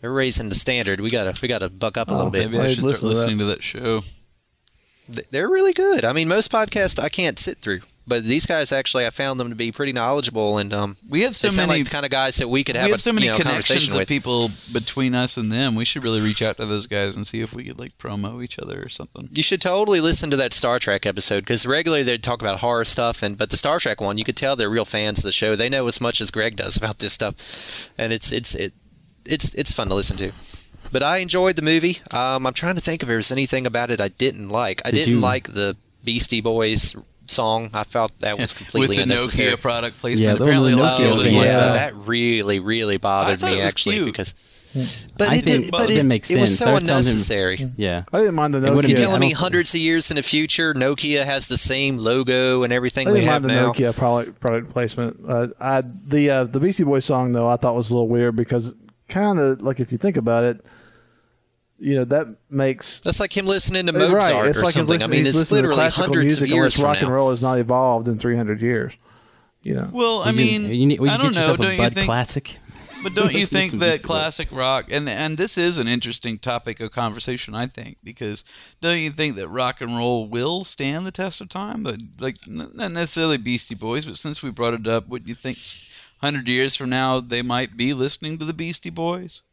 They're 0.00 0.12
raising 0.12 0.48
the 0.48 0.54
standard. 0.54 1.00
We 1.00 1.10
gotta 1.10 1.34
we 1.42 1.48
gotta 1.48 1.68
buck 1.68 1.96
up 1.96 2.10
a 2.10 2.14
little 2.14 2.30
bit. 2.30 2.44
Maybe 2.50 2.58
I 2.58 2.66
I'd 2.66 2.70
should 2.70 2.78
start 2.80 2.86
listen 3.02 3.08
to 3.08 3.14
that. 3.14 3.20
listening 3.20 3.38
to 3.38 3.44
that 3.46 3.62
show. 3.62 4.02
They're 5.30 5.48
really 5.50 5.72
good. 5.72 6.04
I 6.04 6.12
mean, 6.12 6.28
most 6.28 6.52
podcasts 6.52 7.02
I 7.02 7.08
can't 7.08 7.38
sit 7.38 7.58
through, 7.58 7.80
but 8.06 8.24
these 8.24 8.46
guys 8.46 8.72
actually 8.72 9.06
I 9.06 9.10
found 9.10 9.38
them 9.38 9.50
to 9.50 9.54
be 9.54 9.70
pretty 9.72 9.92
knowledgeable 9.92 10.58
and 10.58 10.72
um. 10.72 10.96
We 11.08 11.22
have 11.22 11.36
so 11.36 11.48
they 11.48 11.54
sound 11.54 11.68
many 11.68 11.80
like 11.80 11.88
the 11.88 11.92
kind 11.92 12.04
of 12.04 12.10
guys 12.10 12.36
that 12.36 12.48
we 12.48 12.64
could 12.64 12.76
have 12.76 12.86
we 12.86 12.92
a 12.92 12.98
so 12.98 13.12
many 13.12 13.26
you 13.26 13.32
know, 13.32 13.38
connections 13.38 13.66
conversation 13.68 13.92
of 13.94 13.98
with. 14.00 14.08
people 14.08 14.50
between 14.72 15.14
us 15.14 15.36
and 15.36 15.50
them. 15.52 15.74
We 15.74 15.84
should 15.84 16.02
really 16.04 16.20
reach 16.20 16.42
out 16.42 16.56
to 16.56 16.66
those 16.66 16.86
guys 16.86 17.16
and 17.16 17.26
see 17.26 17.40
if 17.40 17.52
we 17.54 17.64
could 17.64 17.78
like 17.78 17.96
promo 17.98 18.42
each 18.42 18.58
other 18.58 18.82
or 18.82 18.88
something. 18.88 19.28
You 19.32 19.42
should 19.42 19.60
totally 19.60 20.00
listen 20.00 20.30
to 20.30 20.36
that 20.36 20.52
Star 20.52 20.78
Trek 20.78 21.06
episode 21.06 21.40
because 21.40 21.66
regularly 21.66 22.02
they 22.02 22.18
talk 22.18 22.40
about 22.40 22.60
horror 22.60 22.84
stuff, 22.84 23.22
and 23.22 23.36
but 23.38 23.50
the 23.50 23.56
Star 23.56 23.78
Trek 23.78 24.00
one, 24.00 24.18
you 24.18 24.24
could 24.24 24.36
tell 24.36 24.56
they're 24.56 24.70
real 24.70 24.84
fans 24.84 25.18
of 25.18 25.24
the 25.24 25.32
show. 25.32 25.54
They 25.56 25.68
know 25.68 25.86
as 25.86 26.00
much 26.00 26.20
as 26.20 26.30
Greg 26.30 26.56
does 26.56 26.76
about 26.76 26.98
this 26.98 27.12
stuff, 27.12 27.90
and 27.98 28.12
it's 28.12 28.32
it's 28.32 28.54
it 28.54 28.72
it's 29.26 29.54
it's 29.54 29.72
fun 29.72 29.88
to 29.88 29.94
listen 29.94 30.16
to. 30.16 30.32
But 30.92 31.02
I 31.04 31.18
enjoyed 31.18 31.54
the 31.56 31.62
movie. 31.62 31.98
Um, 32.12 32.46
I'm 32.46 32.54
trying 32.54 32.74
to 32.74 32.80
think 32.80 33.02
if 33.02 33.06
there 33.08 33.16
was 33.18 33.30
anything 33.30 33.66
about 33.66 33.90
it 33.92 34.00
I 34.00 34.08
didn't 34.08 34.48
like. 34.48 34.80
I 34.84 34.90
Did 34.90 34.96
didn't 35.04 35.14
you- 35.14 35.20
like 35.20 35.44
the 35.52 35.76
Beastie 36.02 36.40
Boys 36.40 36.96
song. 37.30 37.70
I 37.74 37.84
felt 37.84 38.18
that 38.20 38.38
was 38.38 38.52
completely 38.60 38.96
With 38.96 38.96
the 38.96 39.02
unnecessary. 39.14 39.52
Nokia 39.56 39.60
product 39.60 39.98
placement. 40.00 40.22
Yeah, 40.28 40.34
the 40.34 40.42
Apparently, 40.42 40.72
a 40.72 40.76
lot 40.76 41.00
of 41.00 41.06
Nokia 41.06 41.24
people 41.24 41.38
like 41.40 41.46
yeah, 41.46 41.56
that. 41.60 41.74
that 41.74 41.94
really 42.06 42.60
really 42.60 42.96
bothered 42.98 43.40
thought 43.40 43.50
me 43.52 43.58
it 43.58 43.62
was 43.62 43.72
actually 43.72 43.94
cute. 43.96 44.06
because. 44.06 44.34
But 45.18 45.30
I 45.30 45.34
it 45.34 45.44
think 45.44 45.62
did, 45.64 45.70
but 45.72 45.82
it 45.82 45.86
didn't 45.94 46.06
make 46.06 46.24
sense. 46.24 46.36
It 46.38 46.40
was 46.42 46.58
so 46.58 46.70
I 46.70 46.74
was 46.74 46.84
telling 46.84 47.02
him- 47.02 47.08
unnecessary. 47.08 47.70
Yeah. 47.76 48.04
I 48.12 48.18
didn't 48.20 48.36
mind 48.36 48.54
the 48.54 48.58
It 48.58 48.70
would've 48.72 48.84
Nokia. 48.84 48.88
You 48.90 48.94
been- 48.94 49.04
telling 49.04 49.20
me 49.20 49.32
hundreds 49.32 49.74
of 49.74 49.80
years 49.80 50.12
in 50.12 50.16
the 50.16 50.22
future, 50.22 50.74
Nokia 50.74 51.24
has 51.24 51.48
the 51.48 51.56
same 51.56 51.98
logo 51.98 52.62
and 52.62 52.72
everything 52.72 53.08
I 53.08 53.10
we 53.10 53.18
didn't 53.18 53.32
have 53.32 53.42
mind 53.42 53.50
the 53.50 53.60
now? 53.62 53.72
Nokia 53.72 53.96
product 53.96 54.38
product 54.38 54.70
placement. 54.70 55.18
Uh, 55.28 55.48
I 55.60 55.80
the 56.06 56.30
uh, 56.30 56.44
the 56.44 56.60
Beastie 56.60 56.84
Boys 56.84 57.04
song 57.04 57.32
though 57.32 57.48
I 57.48 57.56
thought 57.56 57.74
was 57.74 57.90
a 57.90 57.94
little 57.94 58.06
weird 58.08 58.36
because 58.36 58.72
kind 59.08 59.40
of 59.40 59.60
like 59.60 59.80
if 59.80 59.90
you 59.90 59.98
think 59.98 60.16
about 60.16 60.44
it, 60.44 60.64
you 61.80 61.94
know 61.96 62.04
that 62.04 62.26
makes 62.50 63.00
That's 63.00 63.18
like 63.20 63.36
him 63.36 63.46
listening 63.46 63.86
to 63.86 63.92
Mozart 63.92 64.12
right. 64.12 64.46
It's 64.46 64.58
or 64.58 64.64
like 64.66 64.74
him 64.76 64.86
something. 64.86 64.94
I 65.02 65.06
listening- 65.06 65.10
mean, 65.10 65.24
he's 65.24 65.28
it's 65.28 65.50
listening 65.50 65.62
to 65.64 65.68
literally 65.68 65.76
classical 65.90 66.04
hundreds 66.04 66.24
music 66.26 66.42
of 66.42 66.48
years 66.48 66.56
unless 66.56 66.74
from 66.76 66.84
rock 66.84 67.02
and 67.02 67.10
roll 67.10 67.30
has 67.30 67.42
not 67.42 67.58
evolved 67.58 68.06
in 68.08 68.18
300 68.18 68.60
years. 68.62 68.96
You 69.62 69.74
know, 69.74 69.88
Well, 69.92 70.22
I 70.22 70.32
mean, 70.32 70.62
can- 70.62 70.74
you 70.74 70.86
need, 70.86 71.00
well, 71.00 71.08
you 71.10 71.14
I 71.14 71.22
don't 71.22 71.34
know. 71.34 71.40
yourself 71.40 71.58
Don't 71.58 71.76
you 71.78 71.90
think? 71.90 72.06
Classic. 72.06 72.58
But 73.02 73.14
don't 73.14 73.32
you 73.40 73.46
think 73.46 73.72
that 73.72 73.78
Beastie 73.80 73.96
Boys. 73.98 74.06
classic 74.06 74.48
rock 74.52 74.86
and 74.90 75.08
and 75.08 75.38
this 75.38 75.56
is 75.56 75.78
an 75.78 75.88
interesting 75.88 76.38
topic 76.38 76.80
of 76.80 76.90
conversation 76.92 77.54
I 77.54 77.64
think 77.66 77.96
because 78.04 78.44
don't 78.82 78.98
you 78.98 79.10
think 79.10 79.36
that 79.36 79.48
rock 79.48 79.80
and 79.80 79.96
roll 79.96 80.28
will 80.28 80.64
stand 80.64 81.06
the 81.06 81.10
test 81.10 81.40
of 81.40 81.48
time 81.48 81.82
but 81.82 81.96
like 82.18 82.36
not 82.46 82.92
necessarily 82.92 83.38
Beastie 83.38 83.74
Boys 83.74 84.04
but 84.04 84.16
since 84.16 84.42
we 84.42 84.50
brought 84.50 84.74
it 84.74 84.86
up 84.86 85.08
would 85.08 85.26
you 85.26 85.32
think 85.34 85.56
100 86.20 86.46
years 86.46 86.76
from 86.76 86.90
now 86.90 87.20
they 87.20 87.40
might 87.40 87.74
be 87.74 87.94
listening 87.94 88.36
to 88.36 88.44
the 88.44 88.52
Beastie 88.52 88.90
Boys 88.90 89.44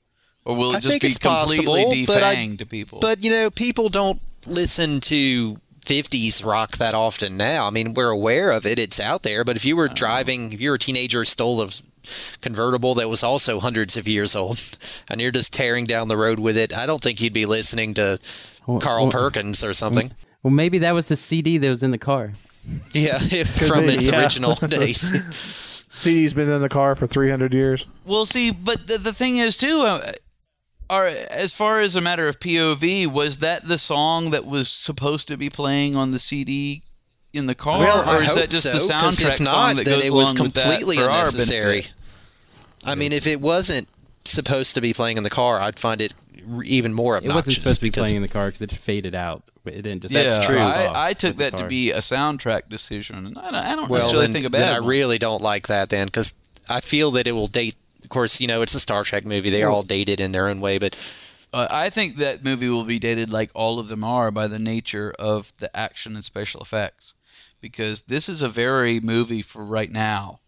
or 0.47 0.55
will 0.55 0.71
it 0.71 0.77
I 0.77 0.79
just 0.79 0.87
think 0.87 1.01
be 1.01 1.07
it's 1.09 1.17
completely 1.17 2.05
possible, 2.05 2.15
but 2.15 2.23
I- 2.23 2.55
to 2.55 2.65
people 2.65 2.99
But 2.99 3.23
you 3.23 3.29
know, 3.29 3.51
people 3.51 3.89
don't 3.89 4.19
listen 4.45 4.99
to 5.01 5.59
50s 5.85 6.43
rock 6.43 6.77
that 6.77 6.93
often 6.93 7.37
now. 7.37 7.67
I 7.67 7.69
mean, 7.69 7.93
we're 7.93 8.09
aware 8.09 8.51
of 8.51 8.65
it; 8.65 8.79
it's 8.79 8.99
out 8.99 9.23
there. 9.23 9.43
But 9.43 9.55
if 9.57 9.65
you 9.65 9.75
were 9.75 9.87
driving, 9.87 10.51
if 10.53 10.61
you 10.61 10.69
were 10.69 10.75
a 10.75 10.79
teenager, 10.79 11.23
stole 11.25 11.61
a 11.61 11.69
convertible 12.41 12.95
that 12.95 13.09
was 13.09 13.23
also 13.23 13.59
hundreds 13.59 13.97
of 13.97 14.07
years 14.07 14.35
old, 14.35 14.61
and 15.09 15.19
you're 15.21 15.31
just 15.31 15.53
tearing 15.53 15.85
down 15.85 16.07
the 16.07 16.17
road 16.17 16.39
with 16.39 16.57
it, 16.57 16.75
I 16.75 16.85
don't 16.85 17.01
think 17.01 17.19
you'd 17.21 17.33
be 17.33 17.45
listening 17.45 17.93
to 17.95 18.19
Well, 18.65 18.79
Carl 18.79 19.03
well- 19.03 19.11
Perkins 19.11 19.63
or 19.63 19.73
something. 19.73 20.11
Well, 20.43 20.53
maybe 20.53 20.79
that 20.79 20.93
was 20.93 21.07
the 21.07 21.17
CD 21.17 21.57
that 21.57 21.69
was 21.69 21.83
in 21.83 21.91
the 21.91 21.97
car. 21.97 22.33
Yeah, 22.93 23.17
from 23.67 23.85
be, 23.87 23.93
its 23.93 24.07
yeah. 24.07 24.21
original 24.21 24.55
days. 24.55 25.83
CD's 25.89 26.33
been 26.33 26.49
in 26.49 26.61
the 26.61 26.67
car 26.69 26.95
for 26.95 27.07
300 27.07 27.53
years. 27.53 27.85
Well, 28.05 28.25
see, 28.25 28.51
but 28.51 28.87
the, 28.87 28.97
the 28.97 29.13
thing 29.13 29.37
is 29.37 29.57
too, 29.57 29.81
uh, 29.81 30.11
are 30.89 31.05
as 31.07 31.53
far 31.53 31.81
as 31.81 31.95
a 31.95 32.01
matter 32.01 32.27
of 32.27 32.39
POV, 32.39 33.07
was 33.07 33.37
that 33.37 33.63
the 33.67 33.77
song 33.77 34.31
that 34.31 34.45
was 34.45 34.69
supposed 34.69 35.27
to 35.29 35.37
be 35.37 35.49
playing 35.49 35.95
on 35.95 36.11
the 36.11 36.19
CD 36.19 36.81
in 37.33 37.45
the 37.45 37.55
car, 37.55 37.79
Well, 37.79 38.01
or 38.01 38.21
I 38.21 38.25
is 38.25 38.35
that 38.35 38.49
just 38.49 38.63
so, 38.63 38.69
the 38.69 38.79
'cause 38.93 39.19
soundtrack 39.19 39.33
if 39.33 39.39
not, 39.41 39.49
song 39.49 39.75
that 39.75 39.85
then 39.85 39.99
goes 39.99 40.07
it 40.07 40.13
was 40.13 40.31
along 40.31 40.43
with 40.45 40.53
that 40.53 40.63
completely 40.63 40.97
for 40.97 41.03
unnecessary. 41.03 41.71
benefit? 41.81 41.91
I 42.85 42.95
mean, 42.95 43.11
if 43.11 43.27
it 43.27 43.41
wasn't 43.41 43.87
supposed 44.25 44.75
to 44.75 44.81
be 44.81 44.93
playing 44.93 45.17
in 45.17 45.23
the 45.23 45.29
car, 45.29 45.59
I'd 45.59 45.77
find 45.77 45.99
it 46.01 46.13
even 46.63 46.93
more 46.93 47.17
obnoxious. 47.17 47.33
It 47.33 47.35
wasn't 47.35 47.55
supposed 47.55 47.79
to 47.79 47.81
be 47.81 47.91
playing 47.91 48.15
in 48.15 48.21
the 48.21 48.27
car 48.27 48.47
because 48.47 48.61
it 48.61 48.71
faded 48.71 49.13
out. 49.13 49.43
It 49.65 49.81
didn't 49.81 50.01
just. 50.03 50.13
yeah, 50.13 50.29
pop 50.29 50.49
off 50.49 50.55
I, 50.55 50.85
oh, 50.87 50.91
I 50.95 51.13
took 51.13 51.37
with 51.37 51.37
the 51.37 51.51
that 51.51 51.57
to 51.57 51.67
be 51.67 51.91
a 51.91 51.97
soundtrack 51.97 52.69
decision, 52.69 53.25
and 53.25 53.37
I 53.37 53.43
don't, 53.51 53.55
I 53.55 53.75
don't 53.75 53.89
well, 53.89 53.99
necessarily 53.99 54.27
then, 54.27 54.33
think 54.33 54.45
about 54.47 54.61
it. 54.61 54.73
I 54.73 54.77
really 54.77 55.17
don't 55.17 55.41
like 55.41 55.67
that 55.67 55.89
then 55.89 56.05
because 56.05 56.33
I 56.69 56.79
feel 56.79 57.11
that 57.11 57.27
it 57.27 57.33
will 57.33 57.47
date. 57.47 57.75
Of 58.07 58.09
course, 58.11 58.39
you 58.39 58.47
know 58.47 58.61
it's 58.61 58.73
a 58.73 58.79
Star 58.79 59.03
Trek 59.03 59.25
movie; 59.25 59.49
they 59.49 59.63
are 59.63 59.69
all 59.69 59.83
dated 59.83 60.21
in 60.21 60.31
their 60.31 60.47
own 60.47 60.61
way. 60.61 60.77
But 60.77 60.95
Uh, 61.51 61.67
I 61.69 61.89
think 61.89 62.15
that 62.15 62.41
movie 62.41 62.69
will 62.69 62.85
be 62.85 62.99
dated 62.99 63.29
like 63.29 63.51
all 63.53 63.79
of 63.79 63.89
them 63.89 64.01
are 64.05 64.31
by 64.31 64.47
the 64.47 64.59
nature 64.59 65.13
of 65.19 65.51
the 65.57 65.75
action 65.75 66.15
and 66.15 66.23
special 66.23 66.61
effects, 66.61 67.15
because 67.59 68.03
this 68.03 68.29
is 68.29 68.41
a 68.41 68.47
very 68.47 69.01
movie 69.01 69.41
for 69.41 69.61
right 69.61 69.91
now, 69.91 70.39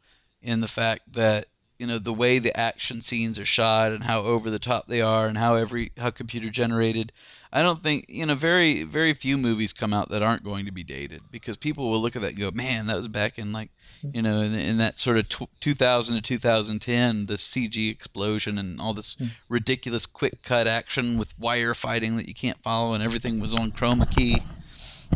in 0.42 0.62
the 0.62 0.70
fact 0.70 1.02
that 1.12 1.48
you 1.78 1.86
know 1.86 2.00
the 2.00 2.14
way 2.14 2.40
the 2.40 2.58
action 2.58 3.02
scenes 3.02 3.38
are 3.38 3.46
shot 3.46 3.92
and 3.92 4.04
how 4.06 4.22
over 4.22 4.50
the 4.50 4.58
top 4.58 4.88
they 4.88 5.02
are 5.02 5.28
and 5.28 5.38
how 5.38 5.56
every 5.56 5.92
how 5.98 6.12
computer 6.12 6.48
generated. 6.50 7.12
I 7.52 7.64
don't 7.64 7.82
think 7.82 8.06
you 8.10 8.26
know 8.26 8.36
very 8.36 8.84
very 8.84 9.14
few 9.14 9.38
movies 9.38 9.74
come 9.74 9.94
out 9.94 10.10
that 10.10 10.22
aren't 10.22 10.44
going 10.44 10.66
to 10.66 10.72
be 10.72 10.84
dated 10.84 11.22
because 11.32 11.58
people 11.58 11.90
will 11.90 12.00
look 12.00 12.16
at 12.16 12.22
that 12.22 12.32
and 12.32 12.40
go, 12.40 12.52
man, 12.54 12.86
that 12.88 12.96
was 12.96 13.08
back 13.08 13.40
in 13.40 13.52
like 13.52 13.70
hmm. 14.02 14.12
you 14.14 14.22
know 14.22 14.42
in, 14.42 14.54
in 14.54 14.78
that 14.78 15.00
sort 15.00 15.18
of 15.18 15.28
tw 15.30 15.48
2000 15.60 16.16
to 16.18 16.22
2010 16.22 17.26
the 17.26 17.34
CG 17.34 17.90
explosion 17.90 18.60
and 18.60 18.80
all 18.80 18.94
this 18.94 19.16
hmm. 19.16 19.26
ridiculous 19.50 20.06
quick 20.06 20.44
cut 20.44 20.68
action 20.68 21.18
with 21.18 21.38
wire 21.40 21.74
fighting 21.74 22.18
that 22.18 22.28
you 22.28 22.36
can't 22.36 22.62
follow 22.62 22.94
and 22.94 23.04
everything 23.04 23.40
was 23.40 23.56
on 23.56 23.72
chroma 23.72 24.10
key. 24.16 24.38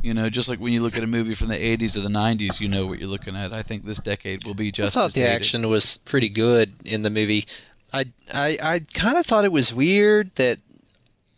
You 0.02 0.16
know, 0.16 0.28
just 0.28 0.50
like 0.50 0.60
when 0.60 0.74
you 0.74 0.82
look 0.82 0.98
at 0.98 1.04
a 1.04 1.08
movie 1.08 1.36
from 1.36 1.50
the 1.50 1.78
80s 1.78 1.96
or 1.96 2.00
the 2.00 2.10
90s, 2.10 2.60
you 2.60 2.68
know 2.68 2.88
what 2.88 2.98
you're 2.98 3.08
looking 3.08 3.36
at. 3.36 3.54
I 3.54 3.62
think 3.62 3.86
this 3.86 4.00
decade 4.00 4.44
will 4.44 4.56
be 4.56 4.72
just 4.72 4.98
I 4.98 5.00
thought 5.00 5.06
as 5.06 5.14
the 5.14 5.20
dated. 5.20 5.36
action 5.36 5.70
was 5.70 5.98
pretty 5.98 6.30
good 6.30 6.74
in 6.84 7.04
the 7.04 7.12
movie. 7.12 7.46
I 7.94 8.06
I, 8.34 8.58
I 8.64 8.80
kind 8.96 9.20
of 9.20 9.26
thought 9.28 9.46
it 9.46 9.52
was 9.52 9.72
weird 9.72 10.34
that 10.36 10.58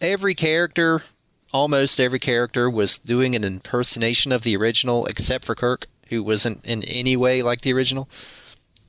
every 0.06 0.36
character, 0.36 1.04
almost 1.52 2.00
every 2.00 2.20
character, 2.20 2.70
was 2.70 2.98
doing 2.98 3.36
an 3.36 3.44
impersonation 3.44 4.32
of 4.32 4.44
the 4.44 4.56
original, 4.56 5.06
except 5.08 5.44
for 5.44 5.56
Kirk, 5.56 5.88
who 6.10 6.24
wasn't 6.24 6.66
in 6.66 6.84
any 6.84 7.18
way 7.18 7.42
like 7.42 7.62
the 7.62 7.74
original. 7.74 8.08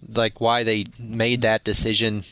Like 0.07 0.41
why 0.41 0.63
they 0.63 0.85
made 0.99 1.43
that 1.43 1.65
decision. 1.65 2.25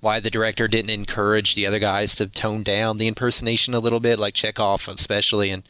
Why 0.00 0.18
the 0.18 0.30
director 0.30 0.66
didn't 0.66 0.90
encourage 0.90 1.54
the 1.54 1.66
other 1.66 1.78
guys 1.78 2.16
to 2.16 2.26
tone 2.26 2.64
down 2.64 2.98
the 2.98 3.06
impersonation 3.06 3.72
a 3.72 3.78
little 3.78 4.00
bit, 4.00 4.18
like 4.18 4.34
Chekhov 4.34 4.88
especially, 4.88 5.50
and 5.50 5.62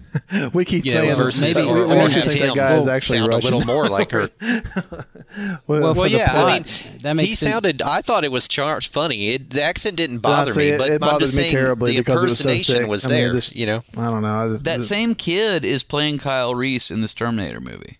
We 0.54 0.64
keep 0.66 0.84
you 0.84 0.92
know, 0.94 1.00
saying 1.00 1.16
versus 1.16 1.40
maybe 1.56 1.66
or, 1.68 1.74
we, 1.74 1.84
we 1.86 1.92
or 1.96 2.02
actually 2.02 2.20
have 2.22 2.32
think 2.32 2.44
him 2.44 2.48
that 2.48 2.56
guy 2.56 2.76
is 2.76 2.86
actually 2.86 3.18
sound 3.20 3.32
Russian. 3.32 3.52
a 3.54 3.56
little 3.56 3.74
more 3.74 3.88
like 3.88 4.10
her. 4.10 4.28
well, 4.40 5.04
Well, 5.66 5.80
Well, 5.80 5.94
for 5.94 6.08
the 6.10 6.18
yeah, 6.18 6.28
I 6.30 6.52
mean, 6.58 6.64
that 7.02 7.14
makes 7.16 7.30
he 7.30 7.34
sense. 7.34 7.52
sounded. 7.52 7.80
I 7.82 8.02
thought 8.02 8.22
it 8.24 8.30
was 8.30 8.46
char- 8.46 8.80
funny. 8.82 9.30
It, 9.30 9.50
the 9.50 9.62
accent 9.62 9.96
didn't 9.96 10.18
But 10.18 10.28
bother 10.28 10.42
honestly, 10.42 10.64
me, 10.64 10.70
it- 10.72 10.78
but 10.78 10.88
it 10.90 10.94
I'm 10.94 11.00
bothered 11.00 11.20
just 11.20 11.36
me 11.36 11.42
saying 11.44 11.52
terribly 11.54 11.92
the 11.92 11.98
because 12.00 12.22
it 12.22 12.24
was 12.24 12.38
so 12.38 12.48
impersonation 12.50 12.88
was 12.88 13.06
I 13.06 13.08
mean, 13.08 13.16
there. 13.18 13.32
just- 13.32 13.56
you 13.56 13.64
know, 13.66 13.82
I 13.96 14.04
don't 14.10 14.20
know. 14.22 14.38
I 14.38 14.48
just- 14.48 14.64
That 14.64 14.82
same 14.82 15.14
kid 15.14 15.64
is 15.64 15.82
playing 15.82 16.18
Kyle 16.18 16.54
Reese 16.54 16.90
in 16.90 17.00
this 17.00 17.14
Terminator 17.14 17.60
movie. 17.62 17.98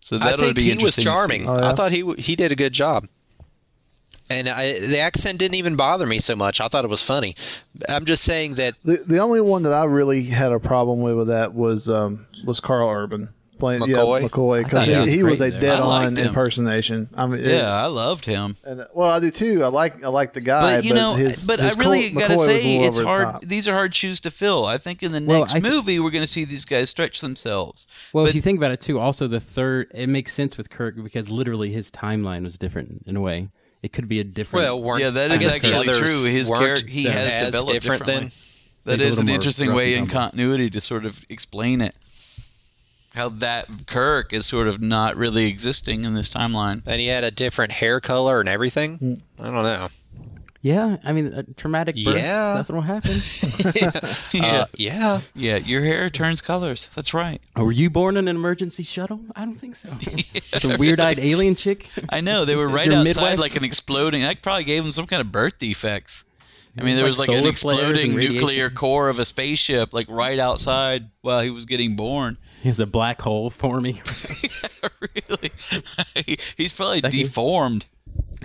So 0.00 0.18
that 0.18 0.24
I 0.26 0.32
ought 0.32 0.38
think 0.40 0.48
to 0.50 0.54
be 0.56 0.62
he 0.64 0.70
was 0.70 0.98
interesting 0.98 1.04
to 1.04 1.10
charming. 1.10 1.48
Oh, 1.48 1.56
yeah? 1.56 1.70
I 1.70 1.74
thought 1.74 1.92
he 1.92 2.12
he 2.18 2.34
did 2.36 2.52
a 2.52 2.56
good 2.56 2.72
job. 2.74 3.06
And 4.30 4.48
I, 4.48 4.72
the 4.78 4.98
accent 5.00 5.38
didn't 5.38 5.56
even 5.56 5.76
bother 5.76 6.06
me 6.06 6.18
so 6.18 6.34
much. 6.34 6.60
I 6.60 6.68
thought 6.68 6.84
it 6.84 6.90
was 6.90 7.02
funny. 7.02 7.34
I'm 7.88 8.06
just 8.06 8.22
saying 8.24 8.54
that 8.54 8.80
The 8.80 8.96
the 9.06 9.18
only 9.18 9.40
one 9.40 9.64
that 9.64 9.72
I 9.72 9.84
really 9.84 10.22
had 10.24 10.50
a 10.52 10.58
problem 10.60 11.02
with 11.02 11.14
with 11.16 11.28
that 11.28 11.54
was 11.54 11.88
um, 11.88 12.26
was 12.44 12.58
Karl 12.60 12.88
Urban 12.88 13.28
playing 13.58 13.82
McCoy? 13.82 14.22
yeah 14.22 14.28
McCoy 14.28 14.64
because 14.64 14.86
he 14.86 14.94
he, 15.10 15.22
was 15.22 15.40
a 15.40 15.50
great 15.50 15.60
there. 15.60 15.72
I 15.74 15.76
dead 15.76 15.80
on 15.80 16.18
impersonation. 16.18 17.08
I 17.14 17.26
mean, 17.26 17.40
it- 17.40 17.46
Yeah, 17.48 17.70
I 17.72 17.86
loved 17.86 18.24
him. 18.24 18.56
and, 18.64 18.86
well, 18.94 19.10
I 19.10 19.20
do 19.20 19.30
too. 19.30 19.62
I 19.62 19.68
like 19.68 20.02
I 20.02 20.08
like 20.08 20.32
the 20.32 20.40
guy, 20.40 20.76
But 20.76 20.84
you 20.84 20.94
know, 20.94 21.14
his, 21.14 21.46
but 21.46 21.60
his 21.60 21.76
I 21.76 21.80
really 21.80 22.10
Col- 22.10 22.20
gotta 22.20 22.34
McCoy 22.34 22.44
say 22.46 22.76
it's 22.78 22.98
over 22.98 23.02
the 23.02 23.08
hard. 23.08 23.42
These 23.48 23.68
are 23.68 23.72
hard 23.74 23.94
shoes 23.94 24.20
to 24.22 24.30
fill. 24.30 24.64
I 24.64 24.78
think 24.78 25.02
in 25.02 25.12
the 25.12 25.22
Well, 25.22 25.40
next 25.40 25.54
I 25.54 25.60
thi- 25.60 25.68
movie 25.68 26.00
we're 26.00 26.10
going 26.10 26.24
to 26.24 26.28
see 26.32 26.44
these 26.44 26.64
guys 26.64 26.88
stretch 26.90 27.20
themselves. 27.20 27.86
Well, 28.14 28.24
but 28.24 28.30
if 28.30 28.34
you 28.34 28.42
think 28.42 28.58
about 28.58 28.72
it 28.72 28.80
too, 28.80 28.98
also 28.98 29.26
the 29.28 29.38
third, 29.40 29.90
it 29.94 30.08
makes 30.08 30.32
sense 30.32 30.56
with 30.56 30.70
Kirk 30.70 30.94
because 31.02 31.28
literally 31.30 31.70
his 31.72 31.90
timeline 31.90 32.42
was 32.44 32.56
different 32.58 33.04
in 33.06 33.16
a 33.16 33.20
way. 33.20 33.48
It 33.84 33.92
could 33.92 34.08
be 34.08 34.18
a 34.18 34.24
different. 34.24 34.64
well, 34.64 34.80
weren't, 34.82 35.02
Yeah, 35.02 35.10
that 35.10 35.30
I 35.30 35.34
is 35.34 35.40
guess 35.42 35.60
the 35.60 35.68
actually 35.76 35.94
true. 35.94 36.24
His 36.24 36.48
weren't 36.48 36.62
character- 36.64 36.86
he 36.86 37.04
has 37.04 37.34
developed 37.34 37.72
different 37.72 38.06
differently. 38.06 38.14
then. 38.14 38.32
that 38.86 39.00
He's 39.00 39.08
a 39.08 39.12
is 39.12 39.18
little 39.18 39.30
an 39.30 39.34
interesting 39.34 39.74
way 39.74 39.94
in 39.96 40.06
continuity 40.06 40.70
to 40.70 40.80
sort 40.80 41.04
of 41.04 41.22
explain 41.28 41.82
it. 41.82 41.94
How 43.14 43.28
that 43.28 43.66
Kirk 43.86 44.32
is 44.32 44.46
sort 44.46 44.66
of 44.68 44.80
not 44.80 45.16
really 45.16 45.46
existing 45.46 46.04
in 46.04 46.14
this 46.14 46.30
timeline. 46.32 46.82
And 46.86 46.98
he 47.00 47.06
had 47.08 47.24
a 47.24 47.30
different 47.30 47.72
hair 47.72 48.00
color 48.00 48.40
and 48.40 48.48
everything. 48.48 48.96
Hmm. 48.96 49.14
I 49.38 49.44
don't 49.50 49.62
know. 49.62 49.86
Yeah, 50.64 50.96
I 51.04 51.12
mean, 51.12 51.26
a 51.34 51.42
traumatic 51.42 51.94
birth. 51.94 52.16
Yeah. 52.16 52.54
that's 52.54 52.70
what 52.70 52.76
will 52.76 52.82
happen. 52.82 53.10
Uh, 54.42 54.64
yeah. 54.76 55.20
Yeah, 55.34 55.56
your 55.58 55.82
hair 55.82 56.08
turns 56.10 56.40
colors. 56.40 56.88
That's 56.94 57.12
right. 57.14 57.40
Oh, 57.54 57.64
were 57.64 57.72
you 57.72 57.90
born 57.90 58.16
in 58.16 58.26
an 58.28 58.34
emergency 58.36 58.82
shuttle? 58.82 59.20
I 59.36 59.44
don't 59.44 59.54
think 59.54 59.76
so. 59.76 59.90
It's 60.34 60.64
a 60.64 60.78
weird-eyed 60.78 61.18
alien 61.18 61.54
chick. 61.54 61.90
I 62.08 62.20
know 62.22 62.44
they 62.46 62.56
were 62.56 62.66
right 62.68 62.88
outside, 62.88 63.04
midwife- 63.04 63.38
like 63.38 63.56
an 63.56 63.64
exploding. 63.64 64.22
That 64.22 64.40
probably 64.42 64.64
gave 64.64 64.82
them 64.82 64.90
some 64.92 65.06
kind 65.06 65.20
of 65.20 65.30
birth 65.30 65.58
defects. 65.58 66.24
I 66.78 66.82
mean, 66.82 66.96
there 66.96 67.04
was 67.04 67.18
like 67.20 67.28
an 67.28 67.34
solar 67.34 67.52
flares 67.52 67.80
and 67.82 67.96
exploding 67.98 68.16
nuclear 68.34 68.70
core 68.70 69.08
of 69.10 69.18
a 69.20 69.24
spaceship, 69.24 69.92
like 69.94 70.08
right 70.08 70.38
outside 70.40 71.08
while 71.20 71.40
he 71.40 71.50
was 71.50 71.66
getting 71.66 71.94
born. 71.94 72.36
He's 72.62 72.80
a 72.80 72.86
black 72.86 73.20
hole 73.20 73.50
for 73.50 73.80
me. 73.80 74.00
really, 75.14 75.50
he's 76.56 76.72
probably 76.72 77.00
That 77.00 77.12
could- 77.12 77.18
deformed. 77.24 77.86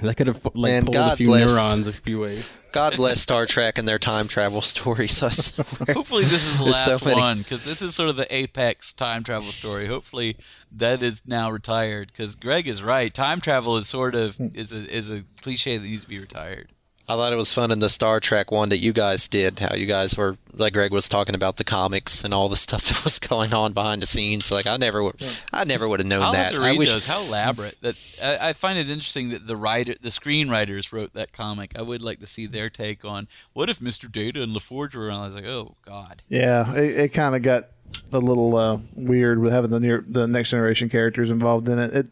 That 0.01 0.15
could 0.15 0.27
have 0.27 0.43
like 0.45 0.71
Man, 0.71 0.85
pulled 0.85 0.95
a 0.95 1.15
few 1.15 1.27
bless. 1.27 1.49
neurons 1.49 1.87
a 1.87 1.93
few 1.93 2.21
ways. 2.21 2.57
God 2.71 2.95
bless 2.95 3.19
Star 3.21 3.45
Trek 3.45 3.77
and 3.77 3.87
their 3.87 3.99
time 3.99 4.27
travel 4.27 4.61
stories. 4.61 5.21
I 5.23 5.29
swear. 5.29 5.93
Hopefully, 5.95 6.23
this 6.23 6.45
is 6.45 6.57
the 6.57 6.63
There's 6.65 6.77
so 6.77 6.91
last 6.91 7.05
one 7.05 7.37
because 7.39 7.63
this 7.65 7.81
is 7.81 7.95
sort 7.95 8.09
of 8.09 8.15
the 8.15 8.27
apex 8.35 8.93
time 8.93 9.23
travel 9.23 9.51
story. 9.51 9.87
Hopefully, 9.87 10.37
that 10.73 11.01
is 11.01 11.27
now 11.27 11.51
retired 11.51 12.07
because 12.11 12.35
Greg 12.35 12.67
is 12.67 12.83
right. 12.83 13.13
Time 13.13 13.41
travel 13.41 13.77
is 13.77 13.87
sort 13.87 14.15
of 14.15 14.39
is 14.39 14.71
a 14.71 14.95
is 14.95 15.09
a 15.19 15.23
cliche 15.41 15.77
that 15.77 15.83
needs 15.83 16.03
to 16.03 16.09
be 16.09 16.19
retired. 16.19 16.69
I 17.09 17.15
thought 17.15 17.33
it 17.33 17.37
was 17.37 17.51
fun 17.51 17.71
in 17.71 17.79
the 17.79 17.89
Star 17.89 18.19
Trek 18.19 18.51
one 18.51 18.69
that 18.69 18.77
you 18.77 18.93
guys 18.93 19.27
did. 19.27 19.57
How 19.57 19.73
you 19.73 19.87
guys 19.87 20.15
were 20.15 20.37
like 20.53 20.73
Greg 20.73 20.91
was 20.91 21.09
talking 21.09 21.33
about 21.33 21.57
the 21.57 21.63
comics 21.63 22.23
and 22.23 22.35
all 22.35 22.49
the 22.49 22.55
stuff 22.67 22.83
that 22.83 23.03
was 23.03 23.17
going 23.17 23.51
on 23.51 23.73
behind 23.73 24.03
the 24.03 24.05
scenes. 24.05 24.51
Like 24.51 24.67
I 24.67 24.77
never 24.77 25.03
would, 25.03 25.15
I 25.51 25.63
never 25.63 25.89
would 25.89 26.01
have 26.01 26.07
known 26.07 26.21
I'll 26.21 26.33
that. 26.33 26.53
have 26.53 26.61
to 26.61 26.67
I 26.67 26.69
read 26.69 26.77
wish. 26.77 26.89
those. 26.91 27.07
How 27.07 27.23
elaborate! 27.23 27.81
That 27.81 27.95
I, 28.23 28.49
I 28.49 28.53
find 28.53 28.77
it 28.77 28.91
interesting 28.91 29.29
that 29.29 29.47
the 29.47 29.57
writer, 29.57 29.95
the 29.99 30.09
screenwriters 30.09 30.93
wrote 30.93 31.13
that 31.13 31.31
comic. 31.33 31.79
I 31.79 31.81
would 31.81 32.03
like 32.03 32.19
to 32.19 32.27
see 32.27 32.45
their 32.45 32.69
take 32.69 33.03
on 33.03 33.27
what 33.53 33.71
if 33.71 33.79
Mr. 33.79 34.11
Data 34.11 34.43
and 34.43 34.55
LaForge 34.55 34.93
were 34.93 35.09
on. 35.09 35.23
I 35.23 35.25
was 35.25 35.35
like, 35.35 35.45
oh 35.45 35.75
God. 35.83 36.21
Yeah, 36.29 36.71
it, 36.75 36.97
it 36.99 37.09
kind 37.09 37.35
of 37.35 37.41
got 37.41 37.69
a 38.13 38.19
little 38.19 38.55
uh, 38.55 38.79
weird 38.95 39.39
with 39.39 39.51
having 39.51 39.71
the 39.71 39.79
near, 39.79 40.05
the 40.07 40.27
next 40.27 40.51
generation 40.51 40.89
characters 40.89 41.31
involved 41.31 41.67
in 41.69 41.79
it. 41.79 41.91
It. 41.95 42.09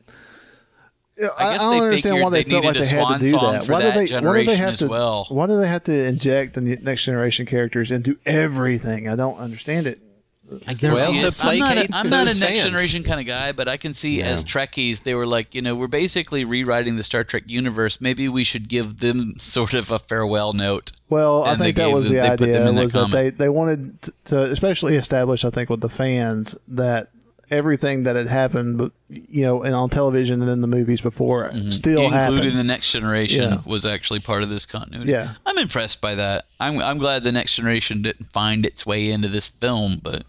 I, 1.38 1.55
I 1.55 1.57
don't 1.57 1.82
understand 1.84 2.22
why 2.22 2.30
they, 2.30 2.43
they 2.43 2.49
felt 2.51 2.63
like 2.65 2.78
they 2.78 2.86
had 2.88 3.18
to 3.20 3.26
do 3.26 3.32
that. 3.32 3.68
Why 3.70 3.82
that 3.82 3.93
do 3.95 4.07
they? 4.07 4.20
Why 4.28 4.38
do 4.39 4.45
they 4.45 4.55
have 4.57 4.76
to? 4.76 4.88
well. 4.88 5.26
Why 5.30 5.47
do 5.47 5.57
they 5.59 5.68
have 5.68 5.84
to 5.86 5.93
inject 6.05 6.53
the 6.53 6.61
next 6.61 7.03
generation 7.05 7.45
characters 7.45 7.91
into 7.91 8.18
everything? 8.26 9.07
I 9.07 9.15
don't 9.15 9.38
understand 9.38 9.88
it. 9.88 9.99
I 10.65 10.76
there 10.76 10.91
can 10.91 10.91
Well, 10.93 11.11
see 11.13 11.20
to 11.20 11.28
it. 11.28 11.43
I'm 11.43 11.59
not 11.59 11.72
a, 11.72 11.74
placate 11.76 11.89
I'm 11.93 12.09
not 12.09 12.22
a 12.22 12.26
next 12.39 12.39
fans. 12.39 12.63
generation 12.63 13.03
kind 13.03 13.20
of 13.20 13.26
guy, 13.26 13.51
but 13.51 13.68
I 13.68 13.76
can 13.76 13.93
see 13.93 14.20
Yeah. 14.20 14.28
as 14.28 14.45
Trekkies, 14.45 15.03
they 15.03 15.13
were 15.13 15.26
like, 15.26 15.53
you 15.53 15.61
know, 15.61 15.76
we're 15.76 15.88
basically 15.89 16.45
rewriting 16.45 16.95
the 16.95 17.03
Star 17.03 17.26
Trek 17.26 17.43
universe. 17.47 17.99
Maybe 17.99 18.30
we 18.30 18.45
should 18.45 18.70
give 18.70 18.99
them 19.01 19.34
sort 19.39 19.74
of 19.74 19.91
a 19.91 19.99
farewell 19.99 20.53
note. 20.53 20.93
Well, 21.09 21.43
I 21.43 21.51
And 21.51 21.59
they 21.61 21.65
think 21.74 21.78
that 21.78 21.91
was 21.91 22.07
them- 22.09 22.15
the 22.15 22.22
they 22.22 22.30
put 22.30 22.39
them 22.39 22.49
idea 22.49 22.70
in 22.70 22.76
that 22.76 22.84
was 22.84 22.93
that 22.93 23.11
they, 23.11 23.30
they 23.32 23.49
wanted 23.49 24.01
t- 24.01 24.11
to 24.26 24.41
especially 24.43 24.95
establish 24.95 25.43
I 25.43 25.49
think 25.49 25.70
with 25.70 25.82
the 25.82 25.89
fans 25.89 26.55
that 26.70 27.09
everything 27.50 28.04
that 28.04 28.16
had 28.16 28.28
happened 28.28 28.78
but 28.78 28.91
you 29.10 29.41
know 29.41 29.64
and 29.64 29.74
on 29.74 29.89
television 29.89 30.41
and 30.41 30.50
in 30.52 30.62
the 30.62 30.68
movies 30.68 31.02
before 31.02 31.50
mm-hmm. 31.50 31.70
still 31.70 32.02
Including 32.04 32.36
happened. 32.36 32.52
the 32.52 32.64
next 32.64 32.91
generation 32.91 33.43
Yeah. 33.43 33.58
was 33.66 33.86
actually 33.86 34.20
part 34.20 34.43
of 34.43 34.50
this 34.50 34.66
continuity. 34.66 35.12
Yeah. 35.12 35.34
I'm 35.45 35.58
impressed 35.58 36.02
by 36.02 36.16
that. 36.16 36.45
I'm 36.60 36.80
I'm 36.80 36.98
glad 36.98 37.24
the 37.24 37.32
next 37.32 37.56
generation 37.56 38.02
didn't 38.02 38.26
find 38.28 38.66
its 38.66 38.86
way 38.86 39.12
into 39.12 39.30
this 39.30 39.48
film, 39.48 40.00
but 40.04 40.24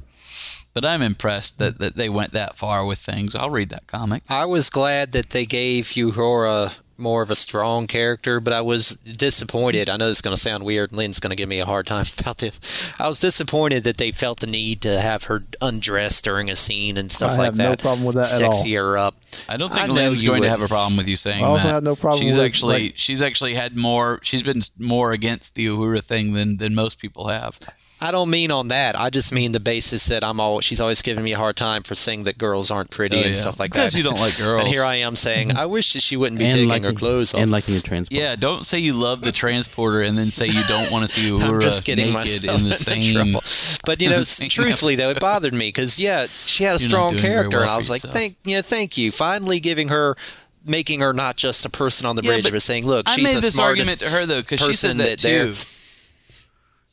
but 0.74 0.84
I'm 0.84 1.02
impressed 1.02 1.58
that, 1.58 1.78
that 1.80 1.96
they 1.96 2.08
went 2.08 2.32
that 2.34 2.54
far 2.54 2.86
with 2.86 2.98
things. 2.98 3.34
I'll 3.34 3.50
read 3.50 3.70
that 3.70 3.88
comic. 3.88 4.22
I 4.28 4.44
was 4.44 4.70
glad 4.70 5.10
that 5.12 5.30
they 5.30 5.44
gave 5.44 5.86
Uhura 5.86 6.72
more 6.98 7.22
of 7.22 7.30
a 7.30 7.36
strong 7.36 7.86
character, 7.86 8.40
but 8.40 8.52
I 8.52 8.60
was 8.60 8.90
disappointed. 8.96 9.88
I 9.88 9.96
know 9.96 10.08
it's 10.08 10.20
going 10.20 10.34
to 10.34 10.40
sound 10.40 10.64
weird. 10.64 10.92
Lynn's 10.92 11.20
going 11.20 11.30
to 11.30 11.36
give 11.36 11.48
me 11.48 11.60
a 11.60 11.64
hard 11.66 11.86
time 11.86 12.06
about 12.18 12.38
this. 12.38 12.92
I 12.98 13.08
was 13.08 13.20
disappointed 13.20 13.84
that 13.84 13.96
they 13.98 14.10
felt 14.10 14.40
the 14.40 14.46
need 14.46 14.82
to 14.82 15.00
have 15.00 15.24
her 15.24 15.44
undressed 15.60 16.24
during 16.24 16.50
a 16.50 16.56
scene 16.56 16.96
and 16.96 17.10
stuff 17.10 17.32
I 17.32 17.36
like 17.36 17.44
have 17.46 17.56
that. 17.56 17.68
no 17.70 17.76
problem 17.76 18.04
with 18.04 18.16
that 18.16 18.32
at 18.32 18.42
all. 18.42 18.52
Sexy 18.52 18.74
her 18.74 18.98
up. 18.98 19.14
I 19.48 19.56
don't 19.56 19.72
think 19.72 19.88
know 19.88 19.94
Lynn's 19.94 20.22
you 20.22 20.30
going 20.30 20.42
to 20.42 20.48
have 20.48 20.62
a 20.62 20.68
problem 20.68 20.96
with 20.96 21.08
you 21.08 21.16
saying 21.16 21.44
I 21.44 21.46
also 21.46 21.68
that. 21.68 21.74
have 21.74 21.82
no 21.84 21.94
problem 21.96 22.22
She's 22.26 22.36
with, 22.36 22.46
actually 22.46 22.82
like- 22.84 22.92
she's 22.96 23.22
actually 23.22 23.54
had 23.54 23.76
more. 23.76 24.20
She's 24.22 24.42
been 24.42 24.60
more 24.78 25.12
against 25.12 25.54
the 25.54 25.66
Uhura 25.66 26.02
thing 26.02 26.32
than 26.32 26.56
than 26.56 26.74
most 26.74 26.98
people 27.00 27.28
have. 27.28 27.58
I 28.00 28.10
don't 28.12 28.30
mean 28.30 28.50
on 28.52 28.68
that. 28.68 28.98
I 28.98 29.10
just 29.10 29.32
mean 29.32 29.52
the 29.52 29.60
basis 29.60 30.06
that 30.06 30.22
I'm 30.22 30.40
all. 30.40 30.60
She's 30.60 30.80
always 30.80 31.02
giving 31.02 31.24
me 31.24 31.32
a 31.32 31.36
hard 31.36 31.56
time 31.56 31.82
for 31.82 31.94
saying 31.96 32.24
that 32.24 32.38
girls 32.38 32.70
aren't 32.70 32.90
pretty 32.90 33.16
Oh, 33.18 33.22
and 33.26 33.36
stuff 33.36 33.58
like 33.58 33.72
Because 33.72 33.92
that. 33.92 33.98
Because 33.98 34.04
you 34.04 34.04
don't 34.04 34.20
like 34.20 34.38
girls. 34.38 34.60
and 34.64 34.68
here 34.68 34.84
I 34.84 34.96
am 34.96 35.16
saying, 35.16 35.48
mm-hmm. 35.48 35.58
I 35.58 35.66
wish 35.66 35.94
that 35.94 36.02
she 36.02 36.16
wouldn't 36.16 36.38
be 36.38 36.44
and 36.44 36.52
taking 36.54 36.68
liking, 36.68 36.84
her 36.84 36.92
clothes 36.92 37.34
off. 37.34 37.40
and 37.40 37.50
liking 37.50 37.74
a 37.74 37.80
transport. 37.80 38.16
Yeah, 38.20 38.36
don't 38.36 38.64
say 38.64 38.78
you 38.78 38.92
love 38.94 39.22
the 39.22 39.32
transporter 39.32 40.02
and 40.02 40.16
then 40.16 40.30
say 40.30 40.46
you 40.46 40.62
don't 40.68 40.92
want 40.92 41.02
to 41.02 41.08
see 41.08 41.30
Uhura 41.38 41.54
I'm 41.54 41.60
just 41.60 41.84
getting 41.84 42.06
naked 42.12 42.44
myself 42.44 42.60
in 42.62 42.68
the 42.68 42.74
same. 42.76 43.14
trouble. 43.14 43.42
But 43.84 44.00
you 44.00 44.10
know, 44.10 44.18
the 44.20 44.24
same 44.24 44.48
truthfully 44.48 44.94
though, 44.94 45.10
it 45.10 45.18
bothered 45.20 45.52
me 45.54 45.68
because 45.68 45.98
yeah, 45.98 46.26
she 46.28 46.64
had 46.64 46.76
a 46.76 46.78
You're 46.80 46.88
strong 46.88 47.16
character, 47.16 47.56
well 47.58 47.62
and 47.62 47.70
I 47.70 47.78
was 47.78 47.90
like, 47.90 48.02
yourself. 48.04 48.14
thank 48.14 48.36
yeah, 48.44 48.62
thank 48.62 48.96
you. 48.96 49.10
Finally, 49.12 49.60
giving 49.60 49.88
her. 49.88 50.16
Making 50.64 51.00
her 51.00 51.14
not 51.14 51.36
just 51.36 51.64
a 51.64 51.70
person 51.70 52.04
on 52.06 52.14
the 52.14 52.22
Yeah, 52.22 52.32
bridge, 52.32 52.42
but 52.44 52.52
but 52.52 52.60
saying, 52.62 52.86
"Look, 52.86 53.08
I 53.08 53.14
she's 53.14 53.24
made 53.24 53.36
the 53.36 53.40
this 53.40 53.54
smartest 53.54 53.88
argument 53.88 53.98
to 54.00 54.10
her 54.10 54.26
though 54.26 54.42
because 54.42 54.60
she 54.60 54.66
person 54.66 54.98
said 54.98 55.06
that, 55.06 55.18
they're- 55.20 55.46
too. 55.46 55.54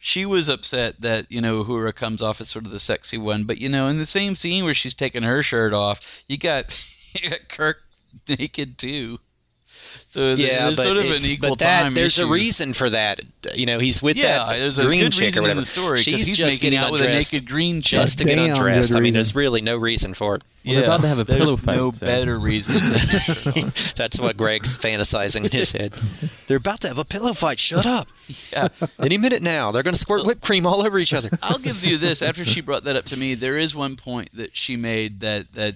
She 0.08 0.24
was 0.24 0.50
upset 0.50 1.02
that 1.02 1.32
you 1.32 1.42
know 1.42 1.64
Uhura 1.64 1.92
comes 1.92 2.22
off 2.22 2.40
as 2.40 2.48
sort 2.48 2.68
of 2.68 2.72
the 2.72 2.80
sexy 2.80 3.18
one, 3.18 3.46
but 3.46 3.58
you 3.58 3.70
know 3.70 3.88
in 3.88 3.98
the 3.98 4.06
same 4.06 4.36
scene 4.36 4.64
where 4.64 4.76
she's 4.76 4.94
taking 4.94 5.24
her 5.24 5.42
shirt 5.42 5.74
off, 5.74 6.24
you 6.28 6.38
got, 6.38 6.80
you 7.20 7.28
got 7.28 7.50
Kirk 7.50 7.84
naked 8.30 8.78
too. 8.78 9.20
So 10.10 10.34
Yeah, 10.34 10.66
there's 10.66 10.78
but, 10.78 10.84
sort 10.84 10.98
of 10.98 11.06
an 11.06 11.20
equal 11.26 11.50
but 11.52 11.60
that, 11.60 11.84
time 11.84 11.94
there's 11.94 12.18
issue. 12.18 12.28
a 12.28 12.32
reason 12.32 12.74
for 12.74 12.90
that. 12.90 13.20
You 13.54 13.66
know, 13.66 13.80
he's 13.80 14.02
with 14.02 14.18
Yeah, 14.18 14.46
that 14.48 14.58
there's 14.58 14.78
a 14.80 14.84
green 14.86 15.02
good 15.04 15.14
chick 15.14 15.22
reason 15.36 15.40
or 15.40 15.42
in 15.42 15.44
whatever. 15.44 15.60
the 15.62 15.66
story 15.66 15.98
'cause 15.98 16.04
She's 16.04 16.28
he's 16.28 16.38
just 16.38 16.62
getting 16.62 16.80
out 16.80 16.92
with 16.92 17.02
a 17.02 17.08
naked 17.08 17.48
green 17.48 17.82
chick. 17.82 18.00
just 18.02 18.18
to 18.20 18.26
get 18.26 18.36
Damn 18.36 18.52
undressed. 18.56 18.96
I 18.96 19.00
mean, 19.00 19.14
there's 19.14 19.36
really 19.36 19.62
no 19.62 19.76
reason 19.78 20.14
for 20.14 20.36
it. 20.36 20.44
Well, 20.66 20.76
they're 20.76 20.86
about 20.86 21.02
to 21.02 21.08
have 21.08 21.20
a 21.20 21.24
there's 21.26 21.40
pillow 21.58 21.58
fight, 21.58 21.76
no 21.76 21.92
so- 21.92 22.06
better 22.06 22.40
reason. 22.40 22.76
That's 23.96 24.20
what 24.20 24.38
Greg's 24.38 24.78
fantasizing 24.78 25.46
in 25.46 25.52
his 25.52 25.72
head. 25.72 26.00
They're 26.48 26.58
about 26.58 26.82
to 26.82 26.88
have 26.88 26.98
a 26.98 27.06
pillow 27.06 27.34
fight. 27.34 27.60
Shut 27.60 27.86
up. 27.86 28.08
yeah. 28.52 28.68
Any 29.00 29.18
minute 29.18 29.42
now, 29.44 29.72
they're 29.72 29.84
going 29.84 29.94
to 29.94 30.00
squirt 30.00 30.26
whipped 30.26 30.42
cream 30.44 30.66
all 30.66 30.82
over 30.86 30.98
each 30.98 31.14
other. 31.14 31.30
I'll 31.44 31.60
give 31.60 31.84
you 31.86 31.98
this. 31.98 32.22
After 32.22 32.44
she 32.46 32.62
brought 32.62 32.84
that 32.86 32.96
up 32.96 33.06
to 33.06 33.18
me, 33.18 33.36
there 33.36 33.58
is 33.58 33.76
one 33.76 33.96
point 33.96 34.30
that 34.34 34.56
she 34.58 34.76
made 34.76 35.20
that 35.22 35.52
that 35.54 35.76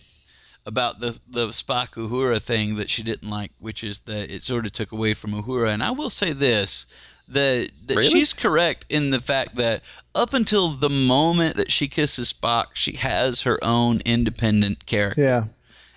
about 0.69 0.99
the 0.99 1.19
the 1.29 1.47
Spock 1.49 1.89
Uhura 1.95 2.39
thing 2.39 2.75
that 2.75 2.89
she 2.89 3.03
didn't 3.03 3.29
like, 3.29 3.51
which 3.59 3.83
is 3.83 3.99
that 4.01 4.29
it 4.31 4.43
sort 4.43 4.65
of 4.65 4.71
took 4.71 4.91
away 4.93 5.13
from 5.15 5.31
Uhura. 5.33 5.73
And 5.73 5.83
I 5.83 5.91
will 5.91 6.09
say 6.11 6.31
this. 6.31 6.85
That, 7.31 7.69
that 7.85 7.95
Really? 7.95 8.09
she's 8.09 8.33
correct 8.33 8.87
in 8.89 9.11
the 9.11 9.19
fact 9.19 9.53
that 9.57 9.83
up 10.15 10.33
until 10.33 10.69
the 10.69 10.89
moment 10.89 11.57
that 11.57 11.71
she 11.71 11.87
kisses 11.87 12.33
Spock, 12.33 12.69
she 12.73 12.93
has 12.93 13.41
her 13.41 13.63
own 13.63 14.01
independent 14.03 14.87
character. 14.87 15.21
yeah. 15.21 15.43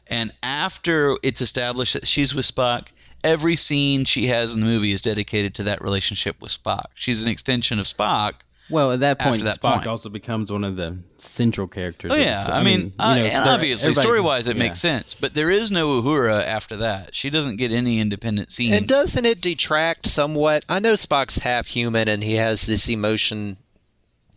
And 0.08 0.30
after 0.42 1.16
it's 1.22 1.40
established 1.40 1.94
that 1.94 2.06
she's 2.06 2.34
with 2.34 2.44
Spock, 2.44 2.88
every 3.24 3.56
scene 3.56 4.04
she 4.04 4.26
has 4.26 4.52
in 4.52 4.60
the 4.60 4.66
movie 4.66 4.92
is 4.92 5.00
dedicated 5.00 5.54
to 5.54 5.62
that 5.62 5.80
relationship 5.80 6.36
with 6.42 6.52
Spock. 6.52 6.88
She's 6.94 7.22
an 7.22 7.30
extension 7.30 7.78
of 7.78 7.86
Spock. 7.86 8.34
Well, 8.72 8.92
at 8.92 9.00
that 9.00 9.18
point, 9.18 9.42
that 9.42 9.60
Spock 9.60 9.74
point. 9.76 9.86
also 9.86 10.08
becomes 10.08 10.50
one 10.50 10.64
of 10.64 10.76
the 10.76 10.98
central 11.18 11.68
characters. 11.68 12.10
Oh 12.10 12.14
of 12.14 12.20
the 12.20 12.24
yeah. 12.24 12.46
I 12.48 12.64
mean, 12.64 12.92
uh, 12.98 13.14
you 13.16 13.22
know, 13.22 13.28
and 13.28 13.50
obviously, 13.50 13.92
story-wise, 13.92 14.48
it 14.48 14.56
yeah. 14.56 14.62
makes 14.62 14.80
sense. 14.80 15.12
But 15.14 15.34
there 15.34 15.50
is 15.50 15.70
no 15.70 16.02
Uhura 16.02 16.42
after 16.42 16.76
that. 16.76 17.14
She 17.14 17.28
doesn't 17.28 17.56
get 17.56 17.70
any 17.70 18.00
independent 18.00 18.50
scenes. 18.50 18.74
And 18.74 18.88
doesn't 18.88 19.26
it 19.26 19.42
detract 19.42 20.06
somewhat? 20.06 20.64
I 20.68 20.78
know 20.78 20.94
Spock's 20.94 21.42
half 21.42 21.66
human 21.68 22.08
and 22.08 22.24
he 22.24 22.34
has 22.34 22.66
this 22.66 22.88
emotion 22.88 23.58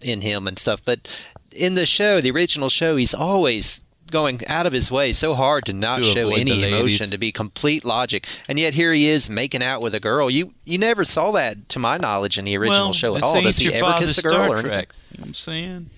in 0.04 0.20
him 0.20 0.48
and 0.48 0.60
stuff, 0.60 0.84
but 0.84 1.08
in 1.56 1.76
the 1.76 1.86
show, 1.86 2.20
the 2.20 2.32
original 2.32 2.68
show, 2.68 2.98
he's 2.98 3.14
always 3.14 3.85
going 4.12 4.40
out 4.48 4.66
of 4.66 4.74
his 4.74 4.92
way 4.92 5.12
so 5.12 5.34
hard 5.34 5.66
to 5.66 5.74
not 5.74 5.98
To 5.98 6.04
show 6.04 6.30
any 6.30 6.64
emotion, 6.64 7.10
to 7.10 7.18
be 7.18 7.32
complete 7.32 7.84
logic, 7.86 8.26
and 8.48 8.60
yet 8.60 8.74
here 8.74 8.94
he 8.94 9.08
is 9.10 9.30
making 9.30 9.64
out 9.64 9.82
with 9.82 9.96
a 9.96 10.00
girl. 10.00 10.30
You 10.30 10.54
you 10.64 10.78
never 10.78 11.04
saw 11.06 11.32
that, 11.32 11.70
to 11.70 11.80
my 11.80 11.98
knowledge, 11.98 12.38
in 12.38 12.46
the 12.46 12.56
original 12.58 12.88
well, 12.88 12.94
show 12.94 13.14
at 13.16 13.22
this 13.22 13.24
all. 13.24 13.42
Does 13.42 13.58
he 13.58 13.74
ever 13.74 13.80
father's 13.86 14.16
kiss 14.16 14.18
a 14.20 14.22
girl 14.22 14.34
Star 14.34 14.48
or 14.50 14.54
anything? 14.54 14.72
Trek. 14.72 14.90
You 15.12 15.18
know 15.20 15.26
I'm 15.28 15.34
saying? 15.34 15.90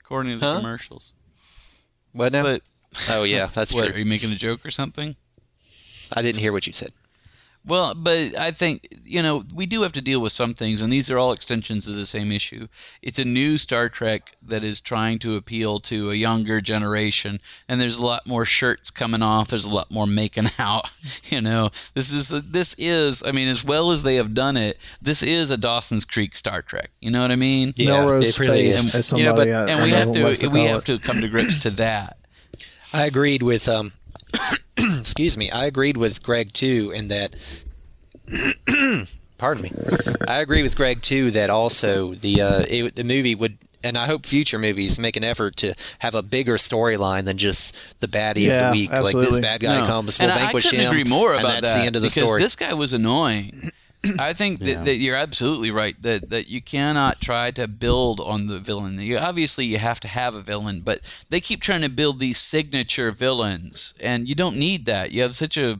According 0.00 0.38
to 0.40 0.44
Huh? 0.46 0.56
commercials. 0.58 1.12
What 2.12 2.32
now? 2.32 2.42
But 2.44 2.62
oh 3.10 3.24
yeah, 3.24 3.48
that's 3.52 3.74
what, 3.74 3.86
true. 3.86 3.94
are 3.94 3.98
you 3.98 4.04
making 4.04 4.32
a 4.32 4.36
joke 4.36 4.64
or 4.64 4.70
something? 4.70 5.16
I 6.12 6.22
didn't 6.22 6.40
hear 6.40 6.52
what 6.52 6.66
you 6.66 6.72
said. 6.72 6.92
Well, 7.66 7.94
but 7.94 8.38
I 8.38 8.50
think 8.50 8.86
you 9.06 9.22
know 9.22 9.42
we 9.54 9.64
do 9.64 9.80
have 9.82 9.92
to 9.92 10.02
deal 10.02 10.20
with 10.20 10.32
some 10.32 10.52
things, 10.52 10.82
and 10.82 10.92
these 10.92 11.10
are 11.10 11.18
all 11.18 11.32
extensions 11.32 11.88
of 11.88 11.94
the 11.96 12.04
same 12.04 12.30
issue. 12.30 12.66
It's 13.00 13.18
a 13.18 13.24
new 13.24 13.56
Star 13.56 13.88
Trek 13.88 14.36
that 14.42 14.62
is 14.62 14.80
trying 14.80 15.18
to 15.20 15.36
appeal 15.36 15.80
to 15.80 16.10
a 16.10 16.14
younger 16.14 16.60
generation, 16.60 17.40
and 17.68 17.80
there's 17.80 17.96
a 17.96 18.04
lot 18.04 18.26
more 18.26 18.44
shirts 18.44 18.90
coming 18.90 19.22
off. 19.22 19.48
There's 19.48 19.64
a 19.64 19.72
lot 19.74 19.90
more 19.90 20.06
making 20.06 20.48
out. 20.58 20.90
You 21.30 21.40
know, 21.40 21.70
this 21.94 22.12
is 22.12 22.28
this 22.50 22.74
is. 22.78 23.22
I 23.26 23.32
mean, 23.32 23.48
as 23.48 23.64
well 23.64 23.92
as 23.92 24.02
they 24.02 24.16
have 24.16 24.34
done 24.34 24.58
it, 24.58 24.76
this 25.00 25.22
is 25.22 25.50
a 25.50 25.56
Dawson's 25.56 26.04
Creek 26.04 26.36
Star 26.36 26.60
Trek. 26.60 26.90
You 27.00 27.10
know 27.12 27.22
what 27.22 27.30
I 27.30 27.36
mean? 27.36 27.72
Yeah, 27.76 27.96
Melrose 27.96 28.28
it 28.28 28.38
really 28.40 28.72
Space, 28.74 28.84
is. 28.86 28.94
as 28.94 29.18
You 29.18 29.24
know, 29.24 29.34
but- 29.34 29.48
And 29.48 29.82
we 29.82 29.90
have 29.90 30.08
know 30.08 30.34
to 30.34 30.48
we 30.48 30.58
call 30.58 30.66
have 30.68 30.78
it. 30.80 30.84
to 30.86 30.98
come 30.98 31.20
to 31.22 31.28
grips 31.28 31.62
to 31.62 31.70
that. 31.70 32.18
I 32.92 33.06
agreed 33.06 33.42
with 33.42 33.68
um 33.70 33.92
excuse 35.14 35.36
me. 35.36 35.48
I 35.48 35.66
agreed 35.66 35.96
with 35.96 36.24
Greg 36.24 36.52
too 36.52 36.90
in 36.92 37.06
that 37.06 37.36
pardon 39.38 39.62
me. 39.62 39.72
I 40.26 40.40
agree 40.40 40.64
with 40.64 40.74
Greg 40.76 41.02
too 41.02 41.30
that 41.30 41.50
also 41.50 42.14
the 42.14 42.40
uh 42.42 42.64
it, 42.68 42.96
the 42.96 43.04
movie 43.04 43.36
would 43.36 43.56
and 43.84 43.96
I 43.96 44.06
hope 44.06 44.26
future 44.26 44.58
movies 44.58 44.98
make 44.98 45.16
an 45.16 45.22
effort 45.22 45.56
to 45.58 45.74
have 46.00 46.16
a 46.16 46.22
bigger 46.22 46.54
storyline 46.54 47.26
than 47.26 47.38
just 47.38 48.00
the 48.00 48.08
baddie 48.08 48.46
Yeah, 48.46 48.70
of 48.70 48.74
the 48.74 48.80
week. 48.80 48.90
Like 48.90 49.00
absolutely. 49.02 49.30
this 49.30 49.40
bad 49.40 49.60
guy 49.60 49.80
No. 49.82 49.86
comes, 49.86 50.18
we'll 50.18 50.30
and 50.30 50.36
I- 50.36 50.42
vanquish 50.46 50.66
I 50.66 50.70
couldn't 50.70 50.84
him. 50.86 50.90
agree 50.90 51.04
more 51.04 51.30
and 51.32 51.40
about 51.40 51.60
that's 51.62 51.74
that 51.74 51.80
the 51.80 51.86
end 51.86 51.94
of 51.96 52.02
the 52.02 52.08
because 52.08 52.26
story. 52.26 52.42
this 52.42 52.56
guy 52.56 52.74
was 52.74 52.92
annoying. 52.92 53.70
I 54.18 54.32
think 54.32 54.60
Yeah. 54.60 54.74
that, 54.74 54.84
that 54.86 54.96
you're 54.96 55.16
absolutely 55.16 55.70
right 55.70 56.00
that, 56.02 56.30
that 56.30 56.48
you 56.48 56.60
cannot 56.60 57.20
try 57.20 57.50
to 57.52 57.66
build 57.68 58.20
on 58.20 58.46
the 58.46 58.58
villain. 58.58 59.00
You, 59.00 59.18
obviously, 59.18 59.64
you 59.66 59.78
have 59.78 60.00
to 60.00 60.08
have 60.08 60.34
a 60.34 60.40
villain, 60.42 60.80
but 60.80 61.00
they 61.30 61.40
keep 61.40 61.60
trying 61.60 61.82
to 61.82 61.88
build 61.88 62.20
these 62.20 62.38
signature 62.38 63.10
villains, 63.10 63.94
and 64.00 64.28
you 64.28 64.34
don't 64.34 64.56
need 64.56 64.86
that. 64.86 65.12
You 65.12 65.22
have 65.22 65.36
such 65.36 65.56
a 65.56 65.78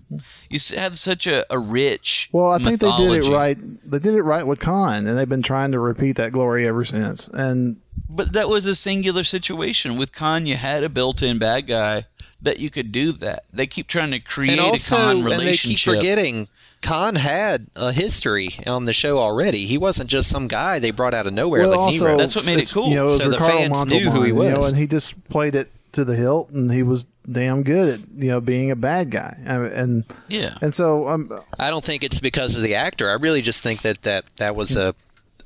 you 0.50 0.58
have 0.76 0.98
such 0.98 1.26
a, 1.26 1.44
a 1.52 1.58
rich. 1.58 2.28
Well, 2.32 2.50
I 2.50 2.58
think 2.58 2.80
they 2.80 2.96
did 2.96 3.24
it 3.24 3.28
right. 3.30 3.58
They 3.90 3.98
did 3.98 4.14
it 4.14 4.22
right 4.22 4.46
with 4.46 4.60
Khan, 4.60 5.06
and 5.06 5.18
they've 5.18 5.28
been 5.28 5.42
trying 5.42 5.72
to 5.72 5.78
repeat 5.78 6.16
that 6.16 6.32
glory 6.32 6.66
ever 6.66 6.84
since. 6.84 7.28
And 7.28 7.76
But 8.08 8.32
that 8.34 8.48
was 8.48 8.66
a 8.66 8.74
singular 8.74 9.24
situation 9.24 9.96
with 9.96 10.12
Khan. 10.12 10.46
You 10.46 10.56
had 10.56 10.84
a 10.84 10.88
built-in 10.88 11.38
bad 11.38 11.66
guy 11.66 12.06
that 12.44 12.58
you 12.58 12.70
could 12.70 12.92
do 12.92 13.12
that. 13.12 13.44
They 13.52 13.66
keep 13.66 13.88
trying 13.88 14.12
to 14.12 14.20
create 14.20 14.52
and 14.52 14.60
also, 14.60 14.94
a 14.94 14.98
Khan 14.98 15.32
and 15.32 15.40
they 15.40 15.56
keep 15.56 15.78
forgetting 15.80 16.48
Khan 16.84 17.14
had 17.14 17.66
a 17.76 17.92
history 17.92 18.50
on 18.66 18.84
the 18.84 18.92
show 18.92 19.18
already. 19.18 19.64
He 19.64 19.78
wasn't 19.78 20.10
just 20.10 20.28
some 20.28 20.48
guy 20.48 20.78
they 20.78 20.90
brought 20.90 21.14
out 21.14 21.26
of 21.26 21.32
nowhere 21.32 21.62
well, 21.62 21.70
like 21.70 21.78
also 21.78 22.04
Nero. 22.04 22.18
That's 22.18 22.36
what 22.36 22.44
made 22.44 22.58
it 22.58 22.70
cool. 22.70 22.88
You 22.88 22.96
know, 22.96 23.02
it 23.02 23.04
was 23.04 23.18
So 23.18 23.24
the 23.24 23.38
Ricardo 23.38 23.56
fans 23.56 23.86
knew 23.86 24.10
who 24.10 24.22
he 24.22 24.32
Montalban, 24.32 24.44
You 24.44 24.50
know, 24.50 24.56
was. 24.58 24.68
and 24.68 24.78
he 24.78 24.86
just 24.86 25.24
played 25.28 25.54
it 25.54 25.70
to 25.92 26.04
the 26.04 26.14
hilt, 26.14 26.50
and 26.50 26.70
he 26.70 26.82
was 26.82 27.04
damn 27.30 27.62
good 27.62 28.00
at 28.00 28.08
you 28.16 28.28
know 28.28 28.40
being 28.40 28.70
a 28.70 28.76
bad 28.76 29.10
guy. 29.10 29.36
I 29.46 29.54
And 29.54 30.04
yeah. 30.28 30.58
and 30.60 30.74
so 30.74 31.08
um, 31.08 31.32
I 31.58 31.70
don't 31.70 31.84
think 31.84 32.04
it's 32.04 32.20
because 32.20 32.56
of 32.56 32.62
the 32.62 32.74
actor. 32.74 33.08
I 33.08 33.14
really 33.14 33.40
just 33.40 33.62
think 33.62 33.80
that 33.82 34.02
that, 34.02 34.24
that 34.36 34.54
was 34.54 34.76
a 34.76 34.94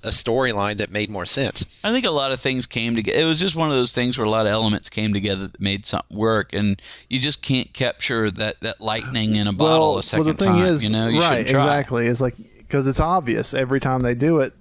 a 0.09 0.11
storyline 0.11 0.79
that 0.79 0.91
made 0.91 1.11
more 1.11 1.27
sense. 1.27 1.65
I 1.85 1.93
think 1.93 2.05
a 2.05 2.11
lot 2.11 2.33
of 2.33 2.41
things 2.41 2.67
came 2.67 2.97
together. 2.97 3.21
It 3.21 3.25
was 3.25 3.39
just 3.39 3.55
one 3.55 3.71
of 3.71 3.77
those 3.77 3.95
things 3.95 4.19
where 4.19 4.27
a 4.27 4.31
lot 4.31 4.47
of 4.47 4.53
elements 4.53 4.89
came 4.89 5.13
together 5.13 5.47
that 5.47 5.61
made 5.61 5.87
something 5.87 6.17
work, 6.17 6.53
and 6.53 6.81
you 7.09 7.21
just 7.21 7.43
can't 7.43 7.73
capture 7.73 8.31
that, 8.31 8.61
that 8.61 8.81
lightning 8.81 9.37
in 9.37 9.47
a 9.47 9.53
bottle 9.53 9.91
well, 9.91 9.99
a 9.99 10.03
second 10.03 10.25
well, 10.25 10.35
the 10.35 10.39
thing 10.39 10.53
time. 10.55 10.65
is, 10.65 10.85
you 10.85 10.93
know, 10.93 11.09
you 11.09 11.21
right? 11.21 11.29
shouldn't 11.29 11.49
try. 11.49 11.61
Exactly. 11.61 12.07
It's 12.07 12.21
like 12.21 12.35
because 12.57 12.89
it's 12.89 13.01
obvious 13.01 13.55
every 13.55 13.81
time 13.81 14.01
they 14.01 14.15
do 14.15 14.41
it. 14.41 14.53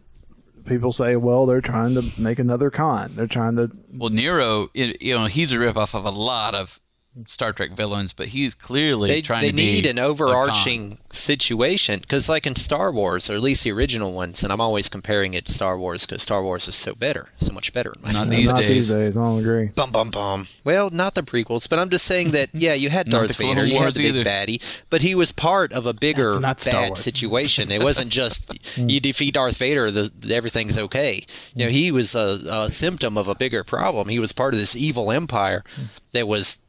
people 0.67 0.91
say, 0.91 1.15
well, 1.15 1.45
they're 1.45 1.61
trying 1.61 1.95
to 1.95 2.21
make 2.21 2.39
another 2.39 2.69
Khan. 2.69 3.11
They're 3.15 3.27
trying 3.27 3.55
to. 3.55 3.71
Well, 3.93 4.09
Nero, 4.09 4.69
it, 4.73 5.01
you 5.01 5.15
know, 5.15 5.25
he's 5.25 5.51
a 5.51 5.57
ripoff 5.57 5.95
of 5.95 6.05
a 6.05 6.09
lot 6.09 6.53
of 6.53 6.79
Star 7.25 7.51
Trek 7.53 7.71
villains, 7.71 8.13
but 8.13 8.27
he's 8.27 8.53
clearly 8.53 9.09
They, 9.09 9.21
trying 9.21 9.41
they 9.41 9.49
to 9.49 9.55
need 9.55 9.83
be 9.83 9.89
an 9.89 9.97
a 9.97 10.01
Khan. 10.01 10.09
overarching 10.11 10.97
situation 11.09 11.99
because, 11.99 12.29
like 12.29 12.45
in 12.45 12.55
Star 12.55 12.91
Wars, 12.91 13.29
or 13.29 13.33
at 13.35 13.41
least 13.41 13.63
the 13.63 13.71
original 13.71 14.13
ones, 14.13 14.43
and 14.43 14.53
I'm 14.53 14.61
always 14.61 14.87
comparing 14.89 15.33
it 15.33 15.45
to 15.45 15.53
Star 15.53 15.77
Wars 15.77 16.05
because 16.05 16.21
Star 16.21 16.43
Wars 16.43 16.67
is 16.67 16.75
so 16.75 16.93
better, 16.95 17.29
so 17.37 17.53
much 17.53 17.73
better. 17.73 17.93
in 17.95 18.01
my 18.03 18.11
Not 18.11 18.27
opinion. 18.27 18.41
these 18.41 18.53
not 18.53 18.59
days. 18.61 18.69
these 18.69 18.89
days. 18.89 19.17
I 19.17 19.21
don't 19.21 19.39
agree. 19.39 19.67
Bum 19.75 19.91
bum 19.91 20.11
bum. 20.11 20.47
Well, 20.63 20.89
not 20.89 21.15
the 21.15 21.21
prequels, 21.23 21.67
but 21.69 21.79
I'm 21.79 21.89
just 21.89 22.05
saying 22.05 22.31
that 22.31 22.49
yeah, 22.53 22.73
you 22.73 22.89
had 22.89 23.09
Darth 23.09 23.29
the 23.29 23.33
Clone 23.43 23.55
Vader, 23.55 23.65
you 23.67 23.75
had 23.75 23.81
Wars 23.81 23.95
the 23.95 24.03
big 24.03 24.15
either. 24.15 24.29
baddie, 24.29 24.81
but 24.89 25.01
he 25.01 25.15
was 25.15 25.31
part 25.31 25.73
of 25.73 25.85
a 25.85 25.93
bigger 25.93 26.39
not 26.39 26.63
bad 26.63 26.89
Wars. 26.89 26.99
situation. 26.99 27.71
It 27.71 27.81
wasn't 27.83 28.11
just 28.11 28.77
you 28.77 28.99
defeat 28.99 29.33
Darth 29.33 29.57
Vader, 29.57 29.89
the, 29.91 30.11
everything's 30.33 30.77
okay. 30.77 31.25
You 31.55 31.65
know, 31.65 31.71
he 31.71 31.91
was 31.91 32.15
a, 32.15 32.37
a 32.51 32.69
symptom 32.69 33.17
of 33.17 33.27
a 33.27 33.35
bigger 33.35 33.63
problem. 33.63 34.09
He 34.09 34.19
was 34.19 34.33
part 34.33 34.53
of 34.53 34.59
this 34.59 34.75
evil 34.75 35.11
empire 35.11 35.63
that 36.11 36.27
was 36.27 36.59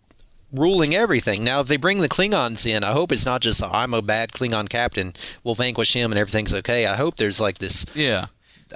ruling 0.53 0.95
everything. 0.95 1.45
Now, 1.45 1.61
if 1.61 1.69
they 1.69 1.77
bring 1.77 1.99
the 1.99 2.09
Klingons 2.09 2.67
in, 2.67 2.85
I 2.85 2.93
hope 2.93 3.13
it's 3.13 3.27
not 3.27 3.41
just 3.43 3.63
I'm 3.63 3.93
a 3.95 4.03
bad 4.03 4.33
Klingon 4.33 4.69
captain, 4.69 5.15
we'll 5.45 5.55
vanquish 5.55 5.93
him 5.95 6.11
and 6.13 6.19
everything's 6.19 6.55
okay. 6.55 6.87
I 6.87 6.97
hope 6.97 7.17
there's 7.17 7.41
like 7.41 7.59
this 7.59 7.85
Yeah. 7.95 8.27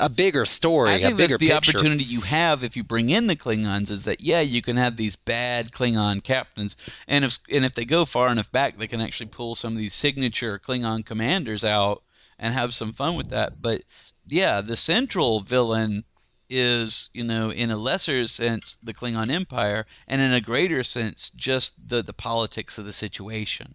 a 0.00 0.08
bigger 0.08 0.44
story, 0.46 0.90
I 0.90 0.94
a 0.94 1.00
think 1.00 1.16
bigger 1.18 1.34
that's 1.38 1.40
the 1.40 1.48
picture. 1.48 1.70
opportunity 1.78 2.04
you 2.04 2.20
have 2.22 2.62
if 2.64 2.76
you 2.76 2.84
bring 2.84 3.10
in 3.10 3.26
the 3.26 3.36
Klingons 3.36 3.90
is 3.90 4.04
that 4.04 4.20
yeah 4.22 4.40
you 4.40 4.62
can 4.62 4.76
have 4.76 4.96
these 4.96 5.16
bad 5.16 5.70
Klingon 5.70 6.22
captains 6.22 6.76
and 7.08 7.24
if 7.24 7.38
and 7.50 7.64
if 7.64 7.74
they 7.74 7.84
go 7.84 8.04
far 8.06 8.28
enough 8.28 8.50
back 8.52 8.78
they 8.78 8.86
can 8.86 9.00
actually 9.02 9.26
pull 9.26 9.54
some 9.54 9.72
of 9.74 9.78
these 9.78 9.94
signature 9.94 10.58
Klingon 10.58 11.04
commanders 11.04 11.64
out 11.64 12.02
and 12.38 12.54
have 12.54 12.72
some 12.72 12.92
fun 12.92 13.16
with 13.16 13.28
that 13.30 13.60
but 13.60 13.82
yeah 14.28 14.62
the 14.62 14.76
central 14.76 15.40
villain 15.40 16.04
is 16.52 17.10
you 17.14 17.24
know 17.24 17.50
in 17.50 17.70
a 17.70 17.76
lesser 17.76 18.26
sense 18.26 18.78
the 18.82 18.94
Klingon 18.94 19.30
Empire 19.30 19.86
and 20.06 20.20
in 20.20 20.32
a 20.32 20.40
greater 20.40 20.84
sense 20.84 21.30
just 21.30 21.88
the 21.88 22.02
the 22.02 22.12
politics 22.12 22.76
of 22.78 22.84
the 22.84 22.92
situation 22.92 23.74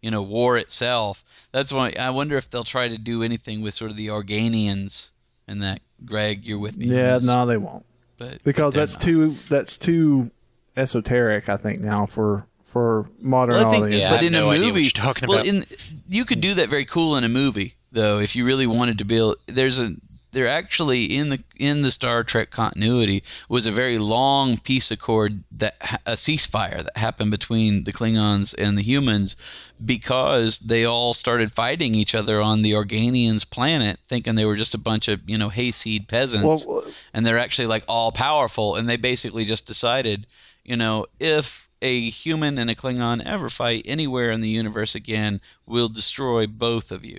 you 0.00 0.10
know 0.10 0.22
war 0.22 0.56
itself 0.56 1.22
that's 1.52 1.72
why 1.72 1.92
I 2.00 2.10
wonder 2.10 2.36
if 2.38 2.48
they'll 2.48 2.64
try 2.64 2.88
to 2.88 2.98
do 2.98 3.22
anything 3.22 3.60
with 3.60 3.74
sort 3.74 3.90
of 3.90 3.96
the 3.96 4.08
Organians 4.08 5.10
and 5.46 5.62
that 5.62 5.80
Greg, 6.04 6.44
you're 6.44 6.60
with 6.60 6.78
me. 6.78 6.86
Yeah, 6.86 7.18
no, 7.22 7.44
they 7.44 7.58
won't 7.58 7.84
but 8.20 8.44
because 8.44 8.74
that's 8.74 8.94
not. 8.94 9.02
too 9.02 9.36
that's 9.48 9.78
too 9.78 10.30
esoteric. 10.76 11.48
I 11.48 11.56
think 11.56 11.80
now 11.80 12.06
for 12.06 12.46
for 12.62 13.08
modern 13.18 13.56
Well, 13.56 13.66
I 13.66 13.70
think, 13.72 13.84
audiences. 13.86 14.08
Yeah, 14.08 14.14
but 14.14 14.20
have 14.20 14.26
in 14.26 14.32
no 14.32 14.50
a 14.52 14.58
movie, 14.58 14.82
you're 14.82 14.90
talking 14.90 15.28
well, 15.28 15.38
about. 15.38 15.48
in 15.48 15.64
you 16.08 16.24
could 16.24 16.40
do 16.40 16.54
that 16.54 16.68
very 16.68 16.84
cool 16.84 17.16
in 17.16 17.24
a 17.24 17.28
movie, 17.28 17.74
though, 17.90 18.20
if 18.20 18.36
you 18.36 18.44
really 18.44 18.66
wanted 18.66 18.98
to 18.98 19.04
build. 19.04 19.36
There's 19.46 19.80
a 19.80 19.90
there 20.32 20.46
actually 20.46 21.04
in 21.04 21.28
the 21.30 21.42
in 21.58 21.82
the 21.82 21.90
Star 21.90 22.22
Trek 22.24 22.50
continuity 22.50 23.22
was 23.48 23.66
a 23.66 23.72
very 23.72 23.98
long 23.98 24.58
peace 24.58 24.90
accord 24.90 25.42
that 25.52 25.76
a 26.06 26.12
ceasefire 26.12 26.84
that 26.84 26.96
happened 26.96 27.30
between 27.30 27.84
the 27.84 27.92
Klingons 27.92 28.54
and 28.56 28.78
the 28.78 28.82
humans 28.82 29.36
because 29.84 30.58
they 30.60 30.84
all 30.84 31.14
started 31.14 31.50
fighting 31.52 31.94
each 31.94 32.14
other 32.14 32.40
on 32.40 32.62
the 32.62 32.72
Organians 32.72 33.48
planet, 33.48 33.98
thinking 34.08 34.34
they 34.34 34.44
were 34.44 34.56
just 34.56 34.74
a 34.74 34.78
bunch 34.78 35.08
of 35.08 35.20
you 35.28 35.38
know 35.38 35.48
hayseed 35.48 36.08
peasants. 36.08 36.66
Well, 36.66 36.84
and 37.12 37.26
they're 37.26 37.38
actually 37.38 37.66
like 37.66 37.84
all 37.88 38.12
powerful. 38.12 38.76
And 38.76 38.88
they 38.88 38.96
basically 38.96 39.44
just 39.44 39.66
decided 39.66 40.26
you 40.64 40.76
know 40.76 41.06
if 41.18 41.68
a 41.82 42.10
human 42.10 42.58
and 42.58 42.70
a 42.70 42.74
klingon 42.74 43.24
ever 43.24 43.48
fight 43.48 43.82
anywhere 43.86 44.30
in 44.30 44.40
the 44.40 44.48
universe 44.48 44.94
again 44.94 45.40
we'll 45.66 45.88
destroy 45.88 46.46
both 46.46 46.92
of 46.92 47.04
you 47.04 47.18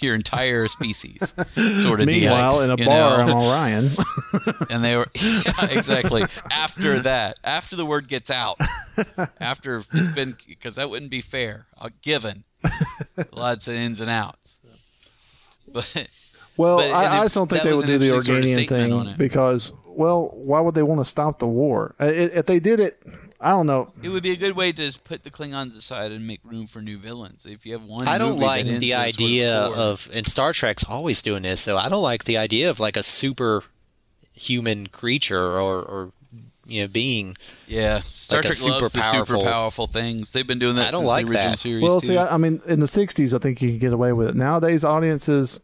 your 0.00 0.14
entire 0.14 0.68
species 0.68 1.32
sort 1.82 2.00
of 2.00 2.06
Meanwhile, 2.08 2.54
DX, 2.54 2.64
in 2.64 2.70
a 2.70 2.76
bar 2.76 3.26
know? 3.26 3.36
on 3.36 3.44
Orion, 3.44 3.90
and 4.70 4.84
they 4.84 4.96
were 4.96 5.06
yeah, 5.14 5.68
exactly. 5.70 6.22
After 6.50 7.00
that 7.00 7.36
after 7.44 7.76
the 7.76 7.86
word 7.86 8.08
gets 8.08 8.30
out 8.30 8.58
after 9.40 9.82
it's 9.92 10.14
been 10.14 10.36
because 10.46 10.76
that 10.76 10.88
wouldn't 10.88 11.10
be 11.10 11.20
fair 11.20 11.66
uh, 11.80 11.90
given. 12.02 12.44
Lots 13.32 13.68
of 13.68 13.74
ins 13.74 14.00
and 14.00 14.10
outs. 14.10 14.60
But 15.72 16.08
well, 16.56 16.78
But- 16.78 16.92
I, 16.92 17.18
I 17.18 17.22
just 17.24 17.34
don't 17.34 17.48
think 17.48 17.62
they 17.62 17.72
would 17.72 17.86
do 17.86 17.98
the 17.98 18.14
interesting 18.14 18.68
sort 18.68 18.80
of 18.80 18.90
Organian 18.90 19.04
thing 19.06 19.14
because, 19.16 19.72
well, 19.86 20.30
why 20.34 20.60
would 20.60 20.74
they 20.74 20.82
want 20.82 21.00
to 21.00 21.04
stop 21.04 21.38
the 21.38 21.48
war? 21.48 21.94
If 21.98 22.46
they 22.46 22.60
did 22.60 22.80
it, 22.80 23.02
I 23.44 23.50
don't 23.50 23.66
know. 23.66 23.90
It 24.02 24.08
would 24.08 24.22
be 24.22 24.30
a 24.30 24.36
good 24.36 24.54
way 24.54 24.70
to 24.70 24.76
just 24.82 25.02
put 25.02 25.24
the 25.24 25.30
Klingons 25.30 25.76
aside 25.76 26.12
and 26.12 26.24
make 26.26 26.38
room 26.44 26.68
for 26.68 26.80
new 26.80 26.96
villains. 26.96 27.44
If 27.44 27.66
you 27.66 27.72
have 27.72 27.84
one, 27.84 28.06
I 28.06 28.16
don't 28.16 28.38
like 28.38 28.66
the 28.66 28.74
with 28.74 28.82
sort 28.84 29.00
of 29.00 29.04
idea 29.06 29.56
of, 29.58 30.08
and 30.12 30.24
Star 30.26 30.52
Trek's 30.52 30.84
always 30.88 31.22
doing 31.22 31.42
this, 31.42 31.60
so 31.60 31.76
I 31.76 31.88
don't 31.88 32.02
like 32.04 32.22
the 32.24 32.38
idea 32.38 32.70
of 32.70 32.78
like 32.78 32.96
a 32.96 33.02
super 33.02 33.64
human 34.32 34.86
creature 34.86 35.44
or, 35.44 35.82
or 35.82 36.10
you 36.66 36.82
know, 36.82 36.88
being. 36.88 37.36
yeah. 37.66 38.00
Star 38.02 38.38
like 38.38 38.44
a 38.44 38.48
Trek 38.48 38.56
super 38.56 38.70
loves 38.78 38.92
the 38.92 39.02
super 39.02 39.24
powerful- 39.26 39.42
powerful 39.42 39.86
things. 39.88 40.30
They've 40.32 40.46
been 40.46 40.60
doing 40.60 40.76
that 40.76 40.88
I 40.88 40.90
don't 40.92 41.00
since 41.00 41.08
like 41.08 41.26
the 41.26 41.32
original 41.32 41.50
that. 41.50 41.58
series. 41.58 41.82
Well, 41.82 42.00
too. 42.00 42.06
see, 42.06 42.16
I, 42.16 42.34
I 42.34 42.36
mean, 42.36 42.60
in 42.68 42.78
the 42.78 42.86
'60s, 42.86 43.34
I 43.34 43.38
think 43.38 43.60
you 43.60 43.72
could 43.72 43.80
get 43.80 43.92
away 43.92 44.12
with 44.12 44.28
it. 44.28 44.36
Nowadays, 44.36 44.84
audiences, 44.84 45.60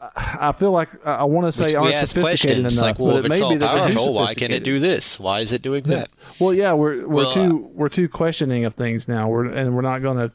I 0.00 0.48
I 0.48 0.52
feel 0.52 0.70
like 0.72 0.88
I, 1.06 1.16
I 1.16 1.24
want 1.24 1.46
to 1.46 1.52
say 1.52 1.70
we 1.72 1.76
aren't 1.76 1.94
ask 1.94 2.14
sophisticated 2.14 2.62
questions 2.62 2.78
enough, 2.82 2.98
like, 2.98 3.06
well, 3.06 3.16
but 3.16 3.18
if 3.18 3.24
it 3.24 3.30
it's 3.32 3.38
may 3.40 3.44
all 3.44 3.50
be 3.52 3.56
that 3.58 3.74
they're 3.74 3.88
too 3.88 3.94
powerful, 3.94 4.14
why 4.14 4.34
can 4.34 4.50
it 4.50 4.64
do 4.64 4.78
this? 4.78 5.20
Why 5.20 5.40
is 5.40 5.52
it 5.52 5.62
doing 5.62 5.84
Yeah. 5.84 5.96
that? 5.96 6.10
Well, 6.40 6.54
yeah, 6.54 6.72
we're 6.72 7.06
we're 7.06 7.24
Well, 7.24 7.32
too 7.32 7.70
we're 7.74 7.88
too 7.90 8.08
questioning 8.08 8.64
of 8.64 8.74
things 8.74 9.08
now. 9.08 9.28
We're 9.28 9.44
and 9.46 9.74
we're 9.74 9.82
not 9.82 10.00
going 10.02 10.16
to, 10.18 10.32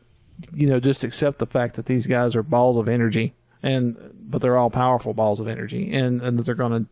you 0.54 0.68
know, 0.68 0.80
just 0.80 1.04
accept 1.04 1.40
the 1.40 1.48
fact 1.48 1.76
that 1.76 1.86
these 1.88 2.06
guys 2.08 2.36
are 2.36 2.44
balls 2.44 2.78
of 2.78 2.88
energy, 2.88 3.34
and 3.64 3.96
but 4.28 4.42
they're 4.42 4.58
all 4.58 4.70
powerful 4.70 5.14
balls 5.14 5.40
of 5.40 5.48
energy, 5.48 5.92
and 5.94 6.22
and 6.22 6.38
that 6.38 6.44
they're 6.44 6.54
going 6.56 6.84
to, 6.86 6.90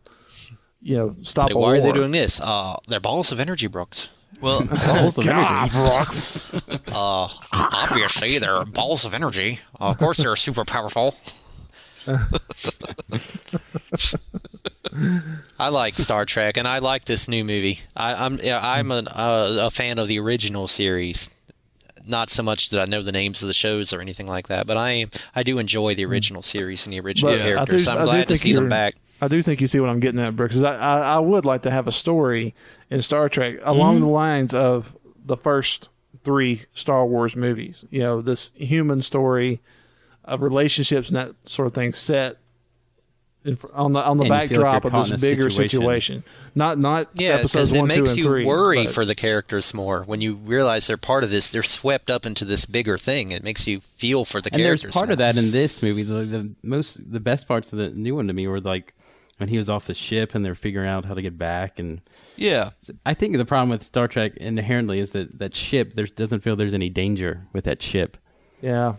you 0.82 0.96
know, 0.96 1.14
stop 1.22 1.50
Say, 1.50 1.54
a 1.54 1.58
why 1.58 1.68
war. 1.68 1.74
are 1.76 1.80
they 1.80 1.92
doing 1.92 2.10
this? 2.10 2.40
Uh, 2.40 2.76
they're 2.88 2.98
balls 3.00 3.30
of 3.30 3.38
energy, 3.38 3.68
Brooks. 3.68 4.08
well, 4.40 4.64
Balls 4.86 5.16
of 5.18 5.26
God, 5.26 5.70
energy. 5.70 5.76
Brooks. 5.76 6.40
Uh, 6.96 7.26
obviously, 7.52 8.38
they're 8.38 8.64
balls 8.64 9.04
of 9.04 9.14
energy. 9.14 9.58
of 9.80 9.98
course, 9.98 10.18
they're 10.18 10.36
super 10.36 10.64
powerful. 10.64 11.12
I 15.58 15.68
like 15.68 15.94
Star 15.94 16.24
Trek, 16.24 16.56
and 16.56 16.68
I 16.68 16.78
like 16.78 17.04
this 17.04 17.28
new 17.28 17.44
movie. 17.44 17.80
I, 17.96 18.14
I'm 18.26 18.38
I'm 18.44 18.90
an, 18.92 19.08
uh, 19.08 19.56
a 19.62 19.70
fan 19.70 19.98
of 19.98 20.08
the 20.08 20.18
original 20.20 20.68
series. 20.68 21.30
Not 22.06 22.28
so 22.28 22.42
much 22.42 22.68
that 22.70 22.80
I 22.80 22.84
know 22.84 23.00
the 23.02 23.12
names 23.12 23.42
of 23.42 23.48
the 23.48 23.54
shows 23.54 23.92
or 23.92 24.00
anything 24.00 24.26
like 24.26 24.48
that, 24.48 24.66
but 24.66 24.76
I 24.76 25.06
I 25.34 25.42
do 25.42 25.58
enjoy 25.58 25.94
the 25.94 26.04
original 26.04 26.42
series 26.42 26.86
and 26.86 26.92
the 26.92 27.00
original 27.00 27.32
But 27.32 27.40
characters. 27.40 27.86
do- 27.86 27.90
I'm 27.92 27.96
I 27.98 28.00
do 28.00 28.04
glad 28.06 28.20
to 28.22 28.26
think 28.34 28.40
see 28.40 28.52
them 28.52 28.68
back. 28.68 28.94
I 29.20 29.28
do 29.28 29.40
think 29.42 29.60
you 29.60 29.66
see 29.66 29.80
what 29.80 29.88
I'm 29.88 30.00
getting 30.00 30.20
at, 30.20 30.36
Brooks. 30.36 30.54
Is 30.56 30.64
I, 30.64 30.76
I, 30.76 30.98
I 31.16 31.18
would 31.18 31.46
like 31.46 31.62
to 31.62 31.70
have 31.70 31.86
a 31.88 31.92
story 31.92 32.54
in 32.90 33.00
Star 33.00 33.28
Trek 33.28 33.56
along 33.62 34.00
the 34.00 34.06
lines 34.06 34.52
of 34.52 34.96
the 35.24 35.36
first 35.36 35.88
three 36.24 36.60
Star 36.74 37.06
Wars 37.06 37.36
movies. 37.36 37.84
You 37.90 38.00
know, 38.00 38.20
this 38.20 38.52
human 38.54 39.00
story 39.00 39.60
of 40.24 40.42
relationships 40.42 41.08
and 41.08 41.16
that 41.16 41.34
sort 41.48 41.66
of 41.66 41.72
thing 41.74 41.92
set 41.92 42.36
in, 43.44 43.58
on 43.74 43.92
the 43.92 44.02
on 44.02 44.16
the 44.16 44.24
And 44.24 44.32
you 44.42 44.48
feel 44.56 44.62
like 44.62 44.82
backdrop 44.82 44.84
of 44.86 44.92
this 45.10 45.20
bigger 45.20 45.50
situation. 45.50 46.22
situation. 46.22 46.24
Not 46.54 46.78
not 46.78 47.10
Yeah, 47.14 47.30
episodes 47.34 47.52
because 47.52 47.72
it 47.74 47.80
one, 47.80 47.88
two, 47.90 47.96
makes 47.96 48.08
and 48.10 48.18
you 48.18 48.24
three. 48.24 48.46
worry 48.46 48.84
but- 48.84 48.94
for 48.94 49.04
the 49.04 49.14
characters 49.14 49.74
more 49.74 50.02
when 50.04 50.22
you 50.22 50.34
realize 50.36 50.86
they're 50.86 50.96
part 50.96 51.24
of 51.24 51.30
this. 51.30 51.50
They're 51.50 51.62
swept 51.62 52.10
up 52.10 52.24
into 52.24 52.46
this 52.46 52.64
bigger 52.64 52.96
thing. 52.96 53.32
It 53.32 53.44
makes 53.44 53.66
you 53.66 53.80
feel 53.80 54.24
for 54.24 54.40
the 54.40 54.48
And 54.52 54.62
there's 54.62 54.80
characters. 54.80 54.94
part 54.94 55.08
more. 55.08 55.12
of 55.12 55.18
that 55.18 55.36
in 55.36 55.50
this 55.50 55.82
movie. 55.82 56.04
The, 56.04 56.14
the 56.24 56.54
most, 56.62 56.98
the 57.12 57.20
best 57.20 57.46
parts 57.46 57.70
of 57.72 57.78
the 57.78 57.90
new 57.90 58.14
one 58.16 58.28
to 58.28 58.32
me 58.32 58.46
were 58.48 58.60
like 58.60 58.94
when 59.36 59.50
he 59.50 59.58
was 59.58 59.68
off 59.68 59.84
the 59.84 59.92
ship 59.94 60.34
and 60.34 60.42
they're 60.42 60.54
figuring 60.54 60.88
out 60.88 61.04
how 61.04 61.12
to 61.12 61.20
get 61.20 61.36
back. 61.36 61.78
And 61.78 62.00
yeah, 62.36 62.70
I 63.04 63.12
think 63.12 63.36
the 63.36 63.44
problem 63.44 63.68
with 63.68 63.82
Star 63.82 64.08
Trek 64.08 64.38
inherently 64.38 65.00
is 65.00 65.10
that 65.10 65.38
that 65.38 65.54
ship 65.54 65.92
there 65.92 66.06
doesn't 66.06 66.40
feel 66.40 66.56
there's 66.56 66.72
any 66.72 66.88
danger 66.88 67.46
with 67.52 67.64
that 67.64 67.82
ship. 67.82 68.16
yeah. 68.62 68.94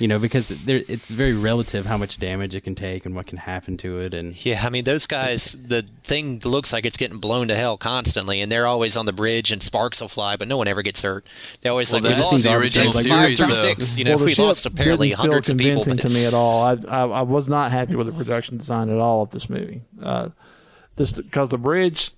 You 0.00 0.08
know, 0.08 0.18
because 0.18 0.48
there, 0.64 0.80
it's 0.88 1.10
very 1.10 1.34
relative 1.34 1.84
how 1.84 1.98
much 1.98 2.18
damage 2.18 2.54
it 2.54 2.62
can 2.62 2.74
take 2.74 3.04
and 3.04 3.14
what 3.14 3.26
can 3.26 3.36
happen 3.36 3.76
to 3.78 4.00
it. 4.00 4.14
And 4.14 4.34
Yeah, 4.44 4.62
I 4.64 4.70
mean 4.70 4.84
those 4.84 5.06
guys. 5.06 5.52
The 5.52 5.82
thing 5.82 6.40
looks 6.42 6.72
like 6.72 6.86
it's 6.86 6.96
getting 6.96 7.18
blown 7.18 7.48
to 7.48 7.54
hell 7.54 7.76
constantly, 7.76 8.40
and 8.40 8.50
they're 8.50 8.66
always 8.66 8.96
on 8.96 9.04
the 9.04 9.12
bridge, 9.12 9.52
and 9.52 9.62
sparks 9.62 10.00
will 10.00 10.08
fly, 10.08 10.36
but 10.36 10.48
no 10.48 10.56
one 10.56 10.68
ever 10.68 10.80
gets 10.80 11.02
hurt. 11.02 11.26
They 11.60 11.68
always 11.68 11.92
Well, 11.92 12.00
like 12.00 12.10
we 12.10 12.14
that's 12.16 12.32
lost 12.32 12.44
the 12.44 12.54
original 12.54 12.92
five 12.92 13.02
series, 13.02 13.38
through 13.38 13.52
six. 13.52 13.98
You 13.98 14.04
know, 14.04 14.16
well, 14.16 14.24
we 14.24 14.34
lost 14.36 14.64
apparently 14.64 15.10
didn't 15.10 15.20
feel 15.20 15.30
hundreds 15.30 15.50
of 15.50 15.58
people. 15.58 15.82
But 15.86 16.00
to 16.00 16.10
me 16.10 16.24
at 16.24 16.32
all. 16.34 16.62
I, 16.62 16.78
I 16.88 17.02
I 17.06 17.22
was 17.22 17.50
not 17.50 17.70
happy 17.70 17.94
with 17.94 18.06
the 18.06 18.14
production 18.14 18.56
design 18.56 18.88
at 18.88 18.98
all 18.98 19.22
of 19.22 19.30
this 19.30 19.50
movie. 19.50 19.82
Uh, 20.02 20.30
this 20.96 21.12
because 21.12 21.50
the 21.50 21.58
bridge, 21.58 22.10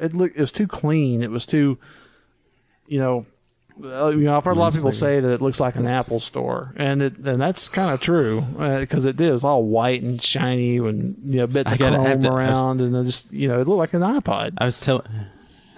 it 0.00 0.14
looked 0.14 0.36
it 0.36 0.40
was 0.40 0.52
too 0.52 0.66
clean. 0.66 1.22
It 1.22 1.30
was 1.30 1.44
too, 1.44 1.78
you 2.86 2.98
know. 2.98 3.26
Uh, 3.84 4.08
You 4.08 4.24
know, 4.24 4.36
I've 4.36 4.44
heard 4.44 4.56
a 4.56 4.60
lot 4.60 4.68
of 4.68 4.74
people 4.74 4.92
say 4.92 5.20
that 5.20 5.30
it 5.32 5.40
looks 5.40 5.60
like 5.60 5.76
an 5.76 5.86
Apple 5.86 6.18
store, 6.20 6.72
and 6.76 7.02
it 7.02 7.18
and 7.18 7.40
that's 7.40 7.68
kind 7.68 7.92
of 7.92 8.00
true 8.00 8.42
because 8.80 9.04
it 9.06 9.16
did. 9.16 9.28
It 9.28 9.32
was 9.32 9.44
all 9.44 9.64
white 9.64 10.02
and 10.02 10.20
shiny, 10.22 10.78
and 10.78 11.16
you 11.24 11.38
know 11.40 11.46
bits 11.46 11.72
I 11.72 11.76
of 11.76 11.78
gotta- 11.80 11.96
chrome 11.96 12.22
to- 12.22 12.28
I 12.28 12.32
was- 12.32 12.48
around, 12.48 12.80
and 12.80 13.06
just 13.06 13.32
you 13.32 13.48
know 13.48 13.60
it 13.60 13.68
looked 13.68 13.78
like 13.78 13.94
an 13.94 14.02
iPod. 14.02 14.54
I 14.58 14.64
was 14.66 14.80
telling. 14.80 15.04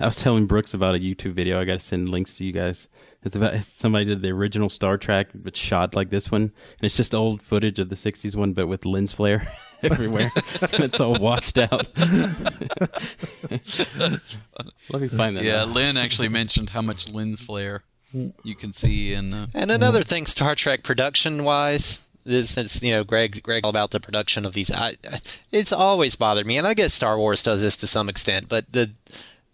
I 0.00 0.04
was 0.06 0.16
telling 0.16 0.46
Brooks 0.46 0.74
about 0.74 0.94
a 0.94 0.98
YouTube 0.98 1.32
video. 1.32 1.60
I 1.60 1.64
got 1.64 1.74
to 1.74 1.80
send 1.84 2.08
links 2.08 2.36
to 2.36 2.44
you 2.44 2.52
guys. 2.52 2.88
It's 3.24 3.34
about 3.34 3.62
somebody 3.64 4.04
did 4.04 4.22
the 4.22 4.30
original 4.30 4.68
Star 4.68 4.96
Trek, 4.96 5.28
but 5.34 5.56
shot 5.56 5.96
like 5.96 6.10
this 6.10 6.30
one, 6.30 6.42
and 6.42 6.52
it's 6.82 6.96
just 6.96 7.14
old 7.16 7.42
footage 7.42 7.78
of 7.80 7.88
the 7.88 7.96
'60s 7.96 8.36
one, 8.36 8.52
but 8.52 8.68
with 8.68 8.84
lens 8.84 9.12
flare 9.12 9.48
everywhere, 9.82 10.30
and 10.60 10.80
it's 10.80 11.00
all 11.00 11.14
washed 11.14 11.58
out. 11.58 11.88
Let 14.90 15.00
me 15.02 15.08
find 15.08 15.36
that. 15.36 15.42
Yeah, 15.44 15.64
now. 15.64 15.72
Lynn 15.74 15.96
actually 15.96 16.28
mentioned 16.28 16.70
how 16.70 16.82
much 16.82 17.10
lens 17.10 17.40
flare 17.40 17.82
you 18.44 18.54
can 18.54 18.72
see 18.72 19.12
in. 19.14 19.34
Uh, 19.34 19.46
And 19.52 19.70
another 19.70 20.02
thing, 20.02 20.26
Star 20.26 20.54
Trek 20.54 20.82
production 20.82 21.44
wise, 21.44 22.02
this 22.24 22.56
is 22.56 22.82
you 22.84 22.92
know 22.92 23.02
Greg 23.04 23.42
Greg 23.42 23.64
all 23.64 23.70
about 23.70 23.90
the 23.90 24.00
production 24.00 24.44
of 24.46 24.54
these. 24.54 24.70
I, 24.70 24.90
I- 25.10 25.18
it's 25.50 25.72
always 25.72 26.14
bothered 26.14 26.46
me, 26.46 26.56
and 26.56 26.66
I 26.68 26.74
guess 26.74 26.94
Star 26.94 27.18
Wars 27.18 27.42
does 27.42 27.60
this 27.60 27.76
to 27.78 27.86
some 27.88 28.08
extent. 28.08 28.48
But 28.48 28.72
the 28.72 28.90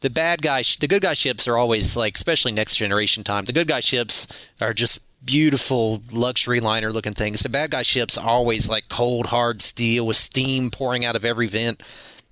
the 0.01 0.11
bad 0.11 0.43
guy, 0.43 0.63
the 0.81 0.89
good 0.89 1.03
guy 1.03 1.15
ships 1.15 1.49
are 1.49 1.57
always 1.57 1.97
like, 1.97 2.15
especially 2.15 2.53
next 2.53 2.77
generation 2.77 3.25
time. 3.25 3.45
The 3.45 3.53
good 3.53 3.69
guy 3.69 3.81
ships 3.81 4.51
are 4.61 4.73
just 4.73 5.01
beautiful 5.25 6.03
luxury 6.13 6.61
liner 6.61 6.93
looking 6.93 7.13
things. 7.13 7.41
The 7.41 7.49
bad 7.49 7.71
guy 7.71 7.83
ships 7.83 8.19
are 8.19 8.29
always 8.29 8.69
like 8.69 8.89
cold 8.89 9.27
hard 9.27 9.63
steel 9.63 10.07
with 10.07 10.17
steam 10.17 10.71
pouring 10.71 11.05
out 11.05 11.17
of 11.17 11.25
every 11.25 11.47
vent. 11.47 11.83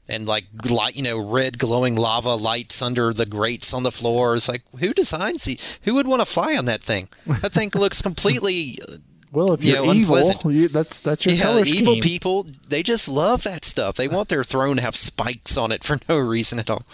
And 0.09 0.27
like 0.27 0.45
light, 0.69 0.97
you 0.97 1.03
know, 1.03 1.19
red 1.19 1.59
glowing 1.59 1.95
lava 1.97 2.35
lights 2.35 2.83
under 2.83 3.13
the 3.13 3.25
grates 3.25 3.73
on 3.73 3.85
the 3.85 3.93
floors. 3.93 4.49
Like, 4.49 4.63
who 4.81 4.93
designs 4.93 5.45
the? 5.45 5.59
Who 5.85 5.95
would 5.95 6.09
want 6.09 6.21
to 6.21 6.27
fly 6.27 6.57
on 6.57 6.65
that 6.67 6.83
thing? 6.83 7.09
That 7.25 7.53
thing 7.53 7.71
looks 7.75 8.03
completely 8.03 8.79
Well, 9.33 9.55
if 9.55 9.65
you 9.65 9.73
you're 9.73 9.87
know, 9.87 9.93
evil, 9.95 10.53
you, 10.53 10.69
that's 10.69 11.01
that's 11.01 11.25
your 11.25 11.35
yeah, 11.35 11.43
color 11.43 11.63
evil 11.65 11.97
people, 12.01 12.47
they 12.69 12.83
just 12.83 13.09
love 13.09 13.45
that 13.45 13.65
stuff. 13.65 13.97
They 13.97 14.07
want 14.07 14.29
their 14.29 14.45
throne 14.45 14.77
to 14.77 14.83
have 14.83 14.95
spikes 14.95 15.57
on 15.57 15.73
it 15.73 15.83
for 15.83 15.99
no 16.07 16.19
reason 16.19 16.59
at 16.59 16.69
all. 16.69 16.85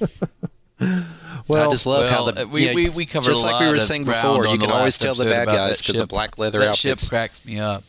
Well, 1.48 1.66
I 1.66 1.70
just 1.70 1.86
love 1.86 2.08
how 2.08 2.24
well, 2.24 2.32
the 2.32 2.42
uh, 2.42 2.46
we, 2.46 2.62
you 2.62 2.68
know, 2.68 2.74
we, 2.74 2.88
we 2.90 3.06
covered 3.06 3.26
just 3.30 3.44
a 3.44 3.46
like 3.46 3.60
we 3.60 3.66
lot 3.66 3.70
were 3.70 3.76
of 3.76 3.82
saying 3.82 4.04
ground 4.04 4.38
before. 4.38 4.46
You 4.52 4.58
can 4.58 4.70
always 4.70 4.98
tell 4.98 5.14
the 5.14 5.24
bad 5.24 5.46
guys 5.46 5.78
that 5.78 5.86
because 5.86 6.00
the 6.00 6.06
black 6.06 6.38
leather 6.38 6.60
that 6.60 6.70
outfits. 6.70 7.02
ship 7.02 7.10
cracks 7.10 7.44
me 7.44 7.58
up. 7.60 7.84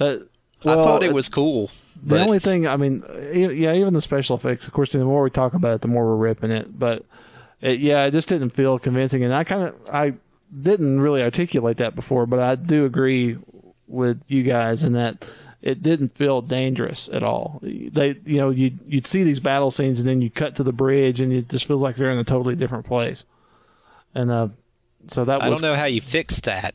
Uh, 0.00 0.18
I 0.64 0.74
thought 0.74 1.02
it 1.02 1.12
was 1.12 1.28
cool. 1.28 1.70
The 2.02 2.16
but- 2.16 2.20
only 2.22 2.38
thing, 2.38 2.66
I 2.66 2.76
mean, 2.76 3.02
e- 3.32 3.52
yeah, 3.52 3.74
even 3.74 3.94
the 3.94 4.00
special 4.00 4.36
effects. 4.36 4.66
Of 4.66 4.72
course, 4.72 4.92
the 4.92 4.98
more 5.04 5.22
we 5.22 5.30
talk 5.30 5.54
about 5.54 5.74
it, 5.74 5.80
the 5.82 5.88
more 5.88 6.04
we're 6.06 6.16
ripping 6.16 6.50
it. 6.50 6.78
But 6.78 7.04
it, 7.60 7.80
yeah, 7.80 8.04
it 8.04 8.12
just 8.12 8.28
didn't 8.28 8.50
feel 8.50 8.78
convincing, 8.78 9.22
and 9.24 9.34
I 9.34 9.44
kind 9.44 9.62
of, 9.64 9.80
I 9.92 10.14
didn't 10.62 11.00
really 11.00 11.22
articulate 11.22 11.78
that 11.78 11.94
before, 11.94 12.26
but 12.26 12.38
I 12.38 12.54
do 12.54 12.84
agree 12.84 13.38
with 13.86 14.30
you 14.30 14.42
guys 14.42 14.82
in 14.82 14.92
that 14.94 15.30
it 15.66 15.82
didn't 15.82 16.10
feel 16.10 16.42
dangerous 16.42 17.08
at 17.12 17.24
all. 17.24 17.58
They, 17.60 18.16
you 18.24 18.36
know, 18.36 18.50
you 18.50 18.78
you'd 18.86 19.06
see 19.08 19.24
these 19.24 19.40
battle 19.40 19.72
scenes, 19.72 19.98
and 19.98 20.08
then 20.08 20.22
you 20.22 20.30
cut 20.30 20.54
to 20.56 20.62
the 20.62 20.72
bridge, 20.72 21.20
and 21.20 21.32
it 21.32 21.48
just 21.48 21.66
feels 21.66 21.82
like 21.82 21.96
they're 21.96 22.12
in 22.12 22.18
a 22.18 22.24
totally 22.24 22.54
different 22.54 22.86
place. 22.86 23.26
And 24.14 24.30
uh, 24.30 24.48
so 25.08 25.24
that 25.24 25.42
I 25.42 25.48
was 25.48 25.60
don't 25.60 25.72
know 25.72 25.76
how 25.76 25.86
you 25.86 26.00
fix 26.00 26.38
that. 26.42 26.74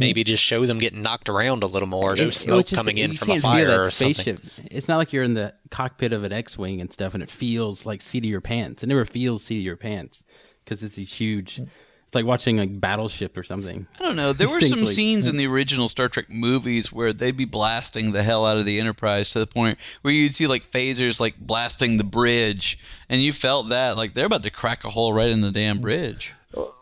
Maybe 0.00 0.22
just 0.22 0.44
show 0.44 0.64
them 0.64 0.78
getting 0.78 1.02
knocked 1.02 1.28
around 1.28 1.64
a 1.64 1.66
little 1.66 1.88
more. 1.88 2.14
No 2.14 2.30
smoke 2.30 2.58
which 2.58 2.72
coming 2.72 2.98
in 2.98 3.14
from 3.14 3.32
a 3.32 3.38
fire 3.40 3.66
that 3.66 3.80
or 3.80 3.90
something. 3.90 4.38
It's 4.70 4.86
not 4.86 4.98
like 4.98 5.12
you're 5.12 5.24
in 5.24 5.34
the 5.34 5.54
cockpit 5.72 6.12
of 6.12 6.22
an 6.22 6.32
X-wing 6.32 6.80
and 6.80 6.92
stuff, 6.92 7.14
and 7.14 7.22
it 7.24 7.32
feels 7.32 7.84
like 7.84 8.00
seat 8.00 8.22
of 8.22 8.30
your 8.30 8.40
pants. 8.40 8.84
It 8.84 8.86
never 8.86 9.04
feels 9.04 9.42
seat 9.42 9.58
of 9.58 9.64
your 9.64 9.76
pants 9.76 10.22
because 10.64 10.84
it's 10.84 10.94
these 10.94 11.12
huge. 11.12 11.60
It's 12.08 12.14
like 12.14 12.24
watching 12.24 12.56
like 12.56 12.80
Battleship 12.80 13.36
or 13.36 13.42
something. 13.42 13.86
I 14.00 14.02
don't 14.02 14.16
know. 14.16 14.32
There 14.32 14.48
were 14.48 14.62
some 14.62 14.80
like- 14.80 14.88
scenes 14.88 15.28
in 15.28 15.36
the 15.36 15.46
original 15.46 15.90
Star 15.90 16.08
Trek 16.08 16.30
movies 16.30 16.90
where 16.90 17.12
they'd 17.12 17.36
be 17.36 17.44
blasting 17.44 18.12
the 18.12 18.22
hell 18.22 18.46
out 18.46 18.56
of 18.56 18.64
the 18.64 18.80
Enterprise 18.80 19.28
to 19.32 19.40
the 19.40 19.46
point 19.46 19.76
where 20.00 20.14
you'd 20.14 20.32
see 20.34 20.46
like 20.46 20.62
phasers 20.64 21.20
like 21.20 21.36
blasting 21.38 21.98
the 21.98 22.04
bridge, 22.04 22.78
and 23.10 23.20
you 23.20 23.30
felt 23.30 23.68
that 23.68 23.98
like 23.98 24.14
they're 24.14 24.24
about 24.24 24.42
to 24.44 24.50
crack 24.50 24.84
a 24.84 24.88
hole 24.88 25.12
right 25.12 25.28
in 25.28 25.42
the 25.42 25.50
damn 25.52 25.82
bridge. 25.82 26.32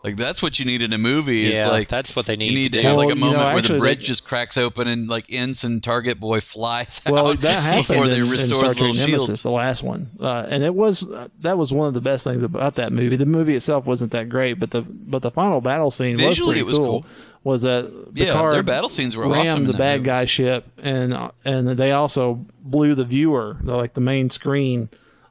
Like 0.03 0.15
that's 0.15 0.41
what 0.41 0.59
you 0.59 0.65
need 0.65 0.81
in 0.81 0.93
a 0.93 0.97
movie. 0.97 1.45
Is 1.47 1.59
Yeah, 1.59 1.67
like 1.67 1.89
that's 1.89 2.15
what 2.15 2.25
they 2.25 2.37
need 2.37 2.51
You 2.51 2.55
need 2.57 2.71
to 2.71 2.77
to 2.77 2.83
do. 2.83 2.87
have 2.87 2.97
like 2.97 3.07
Well, 3.07 3.15
a 3.15 3.19
you 3.19 3.25
know, 3.25 3.37
moment 3.37 3.53
where 3.53 3.61
the 3.61 3.77
bridge 3.77 3.97
that- 3.99 4.05
just 4.05 4.25
cracks 4.25 4.57
open 4.57 4.87
and 4.87 5.09
like 5.09 5.25
Ensign 5.29 5.81
Target 5.81 6.21
Boy 6.21 6.39
flies 6.41 7.01
Well, 7.05 7.27
out 7.27 7.41
that 7.41 7.61
happened 7.61 7.87
before 7.87 8.05
in, 8.05 8.13
in 8.13 8.29
restore 8.29 8.59
Star 8.59 8.69
the 8.69 8.75
Trek 8.75 8.87
little 8.91 8.95
Nemesis, 9.07 9.25
shields. 9.25 9.43
the 9.43 9.51
last 9.51 9.83
one, 9.83 10.09
uh, 10.21 10.47
and 10.49 10.63
it 10.63 10.73
was 10.73 11.03
uh, 11.09 11.27
that 11.41 11.57
was 11.57 11.73
one 11.73 11.89
of 11.89 11.93
the 11.93 11.99
best 12.01 12.23
things 12.23 12.43
about 12.43 12.75
that 12.75 12.93
movie. 12.93 13.17
The 13.17 13.25
movie 13.25 13.55
itself 13.55 13.87
wasn't 13.87 14.13
that 14.13 14.29
great, 14.29 14.53
but 14.53 14.71
the 14.71 14.83
but 14.83 15.21
the 15.21 15.31
final 15.31 15.59
battle 15.59 15.91
scene 15.91 16.13
was 16.13 16.21
Visually, 16.21 16.51
pretty 16.53 16.61
it 16.61 16.65
was 16.67 16.77
cool. 16.77 17.01
cool. 17.01 17.05
Was 17.43 17.63
that 17.63 17.91
Yeah, 18.13 18.49
their 18.51 18.63
battle 18.63 18.89
scenes 18.89 19.17
were 19.17 19.23
rammed 19.27 19.49
awesome 19.49 19.61
in 19.61 19.67
the 19.67 19.73
bad 19.73 19.97
movie. 19.99 20.05
guy 20.05 20.25
ship, 20.25 20.65
and 20.81 21.13
uh, 21.13 21.31
and 21.43 21.67
they 21.67 21.91
also 21.91 22.45
blew 22.61 22.95
the 22.95 23.03
viewer, 23.05 23.57
the- 23.61 23.75
like 23.75 23.95
the 23.95 24.01
main 24.01 24.29
screen. 24.29 24.87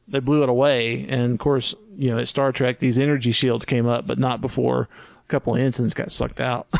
They 0.09 0.21
blew 0.21 0.43
it 0.43 0.49
away, 0.49 1.07
and 1.09 1.33
of 1.33 1.39
course, 1.39 1.75
you 1.97 2.11
know, 2.11 2.19
at 2.19 2.29
Star 2.29 2.53
Trek, 2.53 2.79
these 2.79 2.99
energy 2.99 3.33
shields 3.33 3.65
came 3.65 3.87
up, 3.87 4.07
but 4.07 4.19
not 4.19 4.41
before 4.41 4.89
a 5.25 5.29
couple 5.29 5.55
of 5.55 5.61
ensigns 5.61 5.95
got 5.95 6.13
sucked 6.13 6.41
out. 6.41 6.67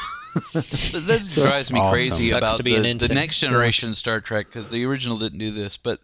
That, 0.53 0.65
that 1.07 1.29
drives 1.33 1.73
me 1.73 1.81
Awesome. 1.81 1.95
crazy 1.95 2.27
Sucks 2.29 2.39
about 2.39 2.63
the, 2.63 2.93
the 2.93 3.15
next 3.15 3.39
generation 3.41 3.95
Star 3.95 4.21
Trek 4.21 4.45
because 4.49 4.69
the 4.69 4.85
original 4.85 5.17
didn't 5.17 5.39
do 5.39 5.51
this. 5.51 5.79
But 5.79 5.99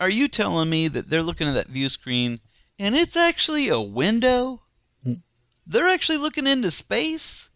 are 0.00 0.10
you 0.10 0.26
telling 0.26 0.68
me 0.68 0.88
that 0.88 1.08
they're 1.08 1.22
looking 1.22 1.46
at 1.46 1.54
that 1.54 1.68
view 1.68 1.88
screen 1.88 2.40
and 2.80 2.96
it's 2.96 3.16
actually 3.16 3.68
a 3.68 3.80
window? 3.80 4.60
Hmm. 5.04 5.12
They're 5.68 5.86
actually 5.88 6.18
looking 6.18 6.48
into 6.48 6.68
space. 6.72 7.48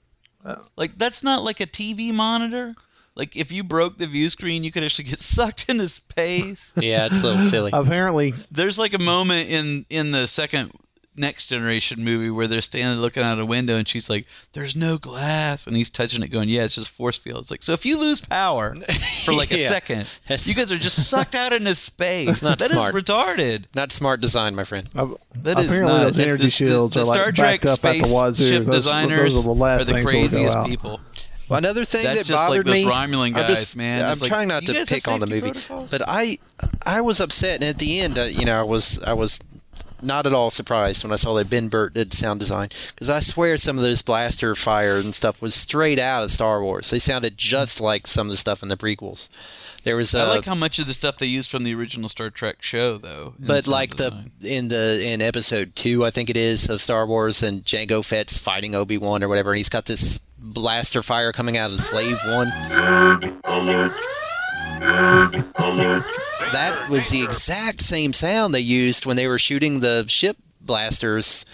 Like 0.77 0.97
that's 0.97 1.25
not 1.25 1.43
like 1.43 1.59
a 1.61 1.67
TV 1.67 2.15
monitor. 2.15 2.77
Like 3.17 3.37
if 3.37 3.53
you 3.53 3.63
broke 3.65 3.97
the 3.99 4.07
view 4.07 4.29
screen, 4.29 4.65
you 4.65 4.73
could 4.73 4.83
actually 4.85 5.05
get 5.05 5.19
sucked 5.21 5.69
into 5.69 5.89
space. 5.89 6.73
Yeah, 6.77 7.07
it's 7.07 7.23
a 7.23 7.27
little 7.27 7.43
silly. 7.43 7.71
Apparently, 7.75 8.33
There's 8.51 8.79
like 8.79 8.95
a 8.95 9.03
moment 9.03 9.49
in 9.51 9.85
in 9.91 10.11
the 10.11 10.27
second 10.27 10.73
next 11.17 11.47
generation 11.47 12.03
movie 12.03 12.29
where 12.29 12.49
they're 12.49 12.61
standing 12.61 12.99
looking 12.99 13.23
out 13.23 13.39
a 13.39 13.47
window 13.47 13.77
and 13.77 13.87
she's 13.87 14.11
like 14.11 14.27
there's 14.53 14.75
no 14.75 14.99
glass 14.99 15.69
and 15.69 15.77
he's 15.77 15.89
touching 15.89 16.25
it 16.25 16.27
going 16.27 16.49
yeah 16.49 16.65
it's 16.65 16.75
just 16.75 16.89
force 16.89 17.17
field 17.17 17.39
it's 17.39 17.53
like 17.53 17.63
so 17.63 17.73
if 17.73 17.87
you 17.87 18.01
lose 18.01 18.21
power 18.21 18.75
for 19.25 19.33
like 19.33 19.53
a 19.53 19.59
Yeah. 19.61 19.69
second 19.69 19.99
That's- 20.27 20.49
you 20.49 20.55
guys 20.57 20.73
are 20.73 20.77
just 20.77 21.09
sucked 21.09 21.37
out 21.37 21.53
into 21.53 21.73
space 21.77 22.41
That's 22.41 22.43
not 22.43 22.61
smart. 22.61 22.93
That 22.93 22.99
is 22.99 23.05
retarded 23.05 23.65
Not 23.77 23.93
smart 23.93 24.21
design, 24.23 24.57
my 24.57 24.65
friend. 24.65 24.91
uh, 24.97 25.07
That 25.37 25.61
is 25.61 25.67
apparently 25.69 25.93
not. 25.95 26.01
those 26.01 26.19
It's 26.19 26.27
energy 26.27 26.43
the- 26.47 26.51
shields 26.51 26.95
the, 26.97 27.03
are 27.03 27.07
like 27.07 27.15
Star 27.21 27.31
Trek 27.31 27.61
backed 27.61 27.67
up 27.79 27.85
at 27.85 27.97
the 28.03 28.13
wazoo. 28.13 28.45
spaceship 28.47 28.65
Those- 28.67 28.75
designers 28.85 29.35
those 29.35 29.39
are 29.47 29.55
the 29.55 29.55
last 29.55 29.87
the 29.87 29.93
things 29.95 30.05
that'll 30.07 30.21
craziest 30.21 30.57
out. 30.57 30.67
people 30.67 31.01
Well, 31.49 31.59
another 31.59 31.85
thing 31.85 32.05
That's 32.05 32.19
that 32.19 32.27
just 32.27 32.33
like 32.33 32.49
bothered 32.49 32.67
those 32.67 32.85
me. 32.85 32.91
Romulan 32.91 33.27
I'm 33.27 33.33
guys, 33.33 33.49
just, 33.49 33.77
man. 33.77 34.05
I'm 34.05 34.13
It's 34.13 34.23
like, 34.23 34.31
trying 34.31 34.49
not 34.49 34.65
to 34.65 34.73
guys 34.73 34.89
pick 34.89 35.09
on 35.09 35.21
the 35.21 35.27
movie, 35.27 35.51
protocols? 35.51 35.91
but 35.91 36.03
I, 36.07 36.39
I 36.87 37.01
was 37.03 37.21
upset, 37.21 37.57
and 37.57 37.65
at 37.65 37.79
the 37.79 38.01
end, 38.01 38.19
uh, 38.19 38.23
you 38.31 38.45
know, 38.47 38.59
I 38.59 38.63
was, 38.63 39.03
I 39.05 39.13
was 39.13 39.41
not 40.01 40.27
at 40.27 40.33
all 40.33 40.51
surprised 40.51 41.03
when 41.05 41.13
I 41.13 41.17
saw 41.17 41.35
that 41.35 41.51
Ben 41.51 41.69
Burtt 41.69 41.95
did 41.95 42.13
sound 42.13 42.41
design 42.41 42.69
because 42.95 43.09
I 43.11 43.21
swear 43.21 43.57
some 43.57 43.77
of 43.79 43.83
those 43.83 44.03
blaster 44.03 44.55
fire 44.55 44.97
and 44.97 45.15
stuff 45.15 45.41
was 45.41 45.55
straight 45.55 45.99
out 45.99 46.23
of 46.25 46.31
Star 46.31 46.63
Wars. 46.63 46.91
They 46.91 46.99
sounded 46.99 47.39
just 47.39 47.81
like 47.81 48.07
some 48.07 48.27
of 48.27 48.31
the 48.31 48.37
stuff 48.37 48.63
in 48.63 48.69
the 48.69 48.77
prequels. 48.77 49.29
There 49.83 49.97
was, 49.97 50.15
uh, 50.15 50.25
I 50.25 50.29
like 50.37 50.45
how 50.47 50.55
much 50.55 50.79
of 50.79 50.87
the 50.87 50.95
stuff 50.95 51.19
they 51.19 51.27
used 51.27 51.51
from 51.51 51.63
the 51.65 51.75
original 51.75 52.09
Star 52.09 52.31
Trek 52.31 52.63
show, 52.63 52.97
though. 52.97 53.35
but 53.39 53.67
like 53.69 53.97
design. 53.97 54.31
the 54.41 54.57
in 54.57 54.69
the 54.69 55.03
in 55.07 55.21
episode 55.21 55.77
two, 55.77 56.05
I 56.07 56.11
think 56.11 56.31
it 56.31 56.39
is 56.39 56.71
of 56.71 56.81
Star 56.81 57.07
Wars, 57.07 57.43
and 57.43 57.63
Jango 57.65 58.03
Fett's 58.03 58.39
fighting 58.39 58.75
Obi 58.75 58.97
Wan 58.97 59.23
or 59.23 59.29
whatever, 59.29 59.53
and 59.53 59.59
he's 59.59 59.69
got 59.69 59.85
this 59.85 60.21
blaster 60.45 61.03
fire 61.03 61.33
coming 61.33 61.57
out 61.57 61.71
of 61.71 61.77
the 61.77 61.83
Slave 61.83 62.19
One. 62.27 62.49
That 66.53 66.89
was 66.89 67.09
the 67.09 67.23
exact 67.25 67.81
same 67.81 68.13
sound 68.13 68.55
they 68.55 68.61
used 68.61 69.07
when 69.07 69.17
they 69.17 69.27
were 69.27 69.39
shooting 69.39 69.81
the 69.81 70.05
ship 70.07 70.37
blasters 70.61 71.45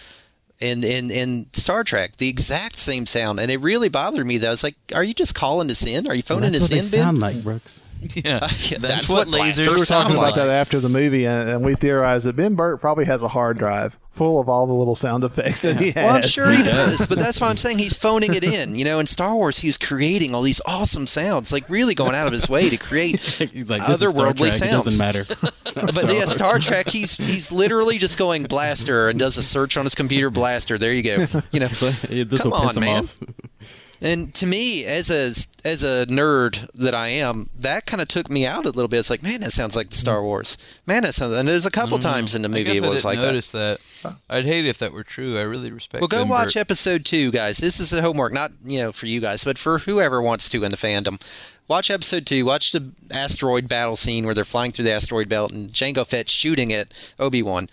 in 0.59 0.85
in 0.85 1.11
in 1.11 1.47
Star 1.53 1.85
Trek. 1.85 2.17
The 2.17 2.29
exact 2.29 2.79
same 2.79 3.07
sound, 3.07 3.41
and 3.41 3.51
it 3.51 3.59
really 3.59 3.89
bothered 3.89 4.27
me. 4.27 4.37
Though 4.39 4.49
I 4.49 4.51
was 4.51 4.65
like, 4.65 4.77
"Are 4.95 5.05
you 5.05 5.15
just 5.15 5.35
calling 5.35 5.71
us 5.71 5.87
in? 5.87 6.07
Are 6.09 6.15
you 6.15 6.23
phoning 6.23 6.53
That's 6.53 6.65
us 6.65 6.71
what 6.71 6.79
in, 6.79 6.85
they 6.91 6.97
Ben?" 6.99 7.05
sound 7.05 7.19
like, 7.21 7.43
Brooks. 7.43 7.81
yeah, 8.25 8.39
that's, 8.41 8.71
that's 8.79 9.09
what, 9.09 9.27
what 9.27 9.37
blasters 9.37 9.69
lasers 9.69 9.73
we 9.75 9.81
were 9.81 9.85
talking 9.85 9.87
sound 9.87 10.13
about 10.13 10.23
like. 10.23 10.35
that 10.37 10.49
after 10.49 10.81
the 10.81 10.89
movie, 10.89 11.27
and, 11.27 11.51
and 11.51 11.65
we 11.65 11.75
theorized 11.75 12.25
that 12.27 12.35
Ben 12.35 12.55
Burtt 12.55 12.81
probably 12.81 13.05
has 13.05 13.23
a 13.23 13.29
hard 13.29 13.59
drive 13.59 13.99
full 14.11 14.41
of 14.41 14.49
all 14.49 14.67
the 14.67 14.73
little 14.73 14.95
sound 14.95 15.23
effects 15.23 15.63
that 15.63 15.77
he 15.77 15.91
has. 15.93 15.95
Well, 15.97 16.17
I'm 16.17 16.23
sure 16.23 16.51
he 16.51 16.63
does, 16.63 17.07
but 17.07 17.19
that's 17.19 17.41
what 17.41 17.51
I'm 17.51 17.57
saying. 17.57 17.79
He's 17.79 17.97
phoning 17.97 18.33
it 18.35 18.43
in. 18.43 18.75
You 18.75 18.85
know, 18.85 19.01
in 19.01 19.07
Star 19.07 19.35
Wars, 19.35 19.59
he 19.59 19.69
was 19.69 19.77
creating 19.77 20.35
all 20.35 20.43
these 20.43 20.61
awesome 20.67 21.07
sounds, 21.07 21.53
like 21.53 21.69
really 21.69 21.95
going 21.95 22.15
out 22.15 22.27
of 22.27 22.33
his 22.33 22.49
way 22.49 22.71
to 22.71 22.77
create 22.77 23.21
He's 23.21 23.69
like, 23.71 23.81
this 23.81 23.85
Star 23.85 23.97
otherworldly 23.99 24.37
Trek, 24.37 24.55
It 24.55 24.59
sounds. 24.59 24.85
doesn't 24.85 24.99
matter. 24.99 25.25
But 25.95 26.13
yeah, 26.13 26.25
Star 26.25 26.59
Trek, 26.59 26.89
he's 26.89 27.17
he's 27.17 27.53
literally 27.53 27.99
just 27.99 28.19
going 28.19 28.45
blaster 28.45 29.09
and 29.09 29.19
does 29.19 29.37
a 29.37 29.43
search 29.43 29.77
on 29.77 29.85
his 29.85 29.95
computer 29.95 30.31
blaster. 30.31 30.79
There 30.79 30.93
you 30.93 31.03
go. 31.03 31.27
You 31.53 31.61
know, 31.61 31.69
this 31.69 32.43
come 32.43 32.51
will 32.51 32.61
piss 32.61 32.71
on, 32.71 32.77
him 32.77 32.81
man. 32.81 33.05
off. 33.05 33.21
And 34.03 34.33
to 34.35 34.47
me, 34.47 34.85
as 34.87 35.11
a 35.11 35.29
as 35.69 35.85
a 35.85 36.07
nerd 36.07 36.71
that 36.73 36.95
I 36.95 37.09
am, 37.09 37.51
that 37.59 37.85
kind 37.85 38.01
of 38.01 38.09
took 38.09 38.31
me 38.31 38.47
out 38.47 38.65
a 38.65 38.71
little 38.71 38.89
bit. 38.89 38.99
It's 38.99 39.11
like, 39.11 39.23
man, 39.23 39.43
that 39.43 39.53
sounds 39.53 39.77
like 39.77 39.91
the 39.91 39.97
Star 39.97 40.19
mm-hmm. 40.19 40.27
Wars. 40.27 40.81
Man, 40.87 41.03
that 41.03 41.13
sounds. 41.13 41.37
And 41.37 41.47
there's 41.47 41.67
a 41.67 41.71
couple 41.71 41.99
mm-hmm. 41.99 42.09
times 42.09 42.35
in 42.35 42.41
the 42.41 42.49
movie 42.49 42.71
it 42.71 42.83
I 42.83 42.89
was 42.89 43.05
like 43.05 43.19
that. 43.19 43.27
notice 43.27 43.51
that. 43.51 43.79
I'd 44.31 44.47
hate 44.47 44.65
if 44.65 44.79
that 44.79 44.93
were 44.93 45.05
true. 45.05 45.39
I 45.39 45.43
really 45.43 45.71
respect. 45.71 46.01
Well, 46.01 46.09
go 46.09 46.25
watch 46.25 46.57
episode 46.57 47.05
two, 47.05 47.31
guys. 47.31 47.59
This 47.59 47.79
is 47.79 47.91
the 47.91 48.01
homework, 48.01 48.33
not 48.33 48.53
you 48.65 48.79
know 48.79 48.93
for 48.93 49.07
you 49.07 49.21
guys, 49.21 49.45
but 49.45 49.59
for 49.59 49.81
whoever 49.81 50.23
wants 50.23 50.49
to 50.49 50.65
in 50.65 50.71
the 50.71 50.79
fandom. 50.79 51.21
Watch 51.69 51.91
episode 51.91 52.27
two. 52.27 52.47
Watch 52.47 52.73
the 52.73 52.93
asteroid 53.11 53.69
battle 53.69 53.97
scene 53.97 54.25
where 54.25 54.35
they're 54.35 54.45
flying 54.45 54.73
through 54.73 54.87
the 54.87 54.93
asteroid 54.93 55.29
belt 55.29 55.53
and 55.53 55.71
Jango 55.71 56.07
Fett 56.07 56.31
shooting 56.31 56.73
at 56.73 57.15
Obi 57.19 57.43
Wan. 57.43 57.69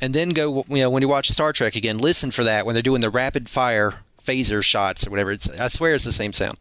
and 0.00 0.12
then 0.12 0.30
go 0.30 0.64
you 0.68 0.76
know 0.76 0.90
when 0.90 1.00
you 1.00 1.08
watch 1.08 1.30
Star 1.30 1.54
Trek 1.54 1.74
again, 1.74 1.96
listen 1.96 2.30
for 2.30 2.44
that 2.44 2.66
when 2.66 2.74
they're 2.74 2.82
doing 2.82 3.00
the 3.00 3.08
rapid 3.08 3.48
fire 3.48 4.00
phaser 4.24 4.62
shots 4.62 5.06
or 5.06 5.10
whatever. 5.10 5.32
It's 5.32 5.58
I 5.60 5.68
swear 5.68 5.94
it's 5.94 6.04
the 6.04 6.12
same 6.12 6.32
sound. 6.32 6.56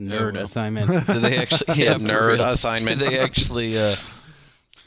Nerd 0.00 0.34
well. 0.34 0.44
assignment. 0.44 0.88
Do 1.06 1.14
they 1.14 1.36
actually? 1.38 1.74
Yeah, 1.84 1.92
Yeah, 1.92 1.98
nerd 1.98 2.38
real. 2.38 2.42
assignment. 2.44 2.98
Do 3.00 3.08
they 3.10 3.18
actually? 3.18 3.76
Uh, 3.78 3.94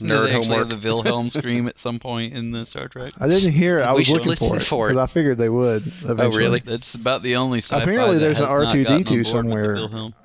Nerd 0.02 0.26
they 0.28 0.34
homework. 0.34 0.70
the 0.70 0.80
Wilhelm 0.84 1.30
scream 1.30 1.68
at 1.68 1.78
some 1.78 2.00
point 2.00 2.34
in 2.34 2.52
the 2.52 2.66
Star 2.66 2.88
Trek? 2.88 3.14
I 3.20 3.28
didn't 3.28 3.54
hear 3.54 3.78
it. 3.78 3.84
I 3.84 3.92
We 3.92 4.00
was 4.00 4.08
should 4.08 4.26
looking 4.26 4.50
for 4.50 4.56
it 4.58 4.64
for 4.64 4.88
it. 4.88 4.94
because 4.94 5.10
I 5.10 5.14
figured 5.14 5.38
they 5.38 5.50
would. 5.50 5.86
Eventually. 5.86 6.38
really? 6.38 6.60
That's 6.60 6.96
about 6.96 7.22
the 7.22 7.36
only 7.38 7.60
sci-fi 7.60 7.84
Apparently, 7.84 8.16
that 8.16 8.20
there's 8.22 8.40
an 8.40 8.48
has 8.48 8.56
not 8.58 8.66
R 8.66 8.72
two 8.72 8.84
D 8.84 9.04
two 9.04 9.04
board 9.04 9.08
with 9.08 9.08
the 9.08 9.24
somewhere 9.26 9.76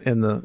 in 0.07 0.21
the 0.23 0.45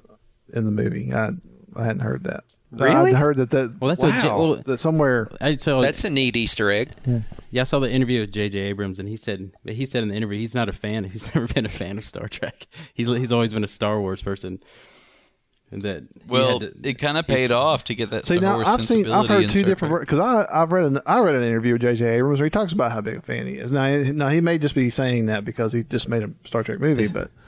in 0.54 0.66
the 0.66 0.72
movie. 0.72 1.14
I 1.14 1.30
I 1.76 1.86
hadn't 1.86 2.02
heard 2.02 2.26
that. 2.26 2.44
Uh, 2.80 2.86
really? 2.86 3.14
I 3.14 3.18
heard 3.18 3.38
that 3.38 3.50
that 3.52 3.76
Well, 3.80 3.90
that's 3.90 4.02
Wow. 4.02 4.08
what 4.10 4.22
J- 4.22 4.28
well, 4.28 4.56
that 4.66 4.78
somewhere. 4.78 5.30
I 5.40 5.56
saw 5.58 5.80
That's 5.82 6.04
a 6.04 6.10
neat 6.10 6.36
Easter 6.36 6.72
egg. 6.72 6.90
Yeah, 7.52 7.62
I 7.62 7.64
saw 7.66 7.80
the 7.80 7.90
interview 7.92 8.22
with 8.22 8.32
J.J. 8.32 8.58
Abrams, 8.58 8.98
and 9.00 9.08
he 9.08 9.16
said 9.16 9.52
he 9.68 9.86
said 9.86 10.02
in 10.04 10.10
the 10.10 10.16
interview 10.16 10.40
he's 10.40 10.56
not 10.56 10.70
a 10.70 10.74
fan. 10.74 11.04
He's 11.12 11.34
never 11.36 11.48
been 11.54 11.66
a 11.68 11.70
fan 11.70 11.98
of 12.00 12.06
Star 12.06 12.28
Trek. 12.28 12.66
He's 12.96 13.08
he's 13.10 13.32
always 13.32 13.54
been 13.54 13.64
a 13.64 13.68
Star 13.68 14.00
Wars 14.02 14.22
person. 14.22 14.60
And 15.72 15.82
that 15.84 16.04
Well, 16.28 16.60
to- 16.60 16.72
it 16.84 17.00
kind 17.00 17.18
of 17.18 17.26
paid 17.28 17.52
off 17.52 17.84
to 17.86 17.96
get 17.96 18.12
that 18.12 18.26
See 18.26 18.36
Star 18.38 18.44
now 18.52 18.56
Wars 18.58 18.70
I've 18.70 18.82
seen 18.82 19.10
I've 19.10 19.28
heard 19.28 19.50
two 19.50 19.60
Star 19.60 19.64
different 19.64 20.00
because 20.02 20.20
I 20.20 20.46
I've 20.52 20.72
read 20.72 20.86
an 20.86 21.00
I 21.06 21.20
read 21.20 21.36
an 21.36 21.44
interview 21.44 21.74
with 21.74 21.82
J.J. 21.84 22.08
Abrams 22.18 22.40
where 22.40 22.46
he 22.46 22.52
talks 22.52 22.74
about 22.74 22.92
how 22.92 23.02
big 23.02 23.18
a 23.18 23.22
fan 23.22 23.48
he 23.48 23.54
is. 23.56 23.72
Now 23.72 23.88
he, 23.88 24.12
now 24.12 24.30
he 24.30 24.40
may 24.42 24.58
just 24.60 24.76
be 24.76 24.90
saying 24.90 25.28
that 25.28 25.46
because 25.46 25.74
he 25.74 25.84
just 25.84 26.08
made 26.10 26.22
a 26.24 26.30
Star 26.44 26.64
Trek 26.64 26.80
movie, 26.80 27.08
but 27.08 27.30
y- 27.30 27.43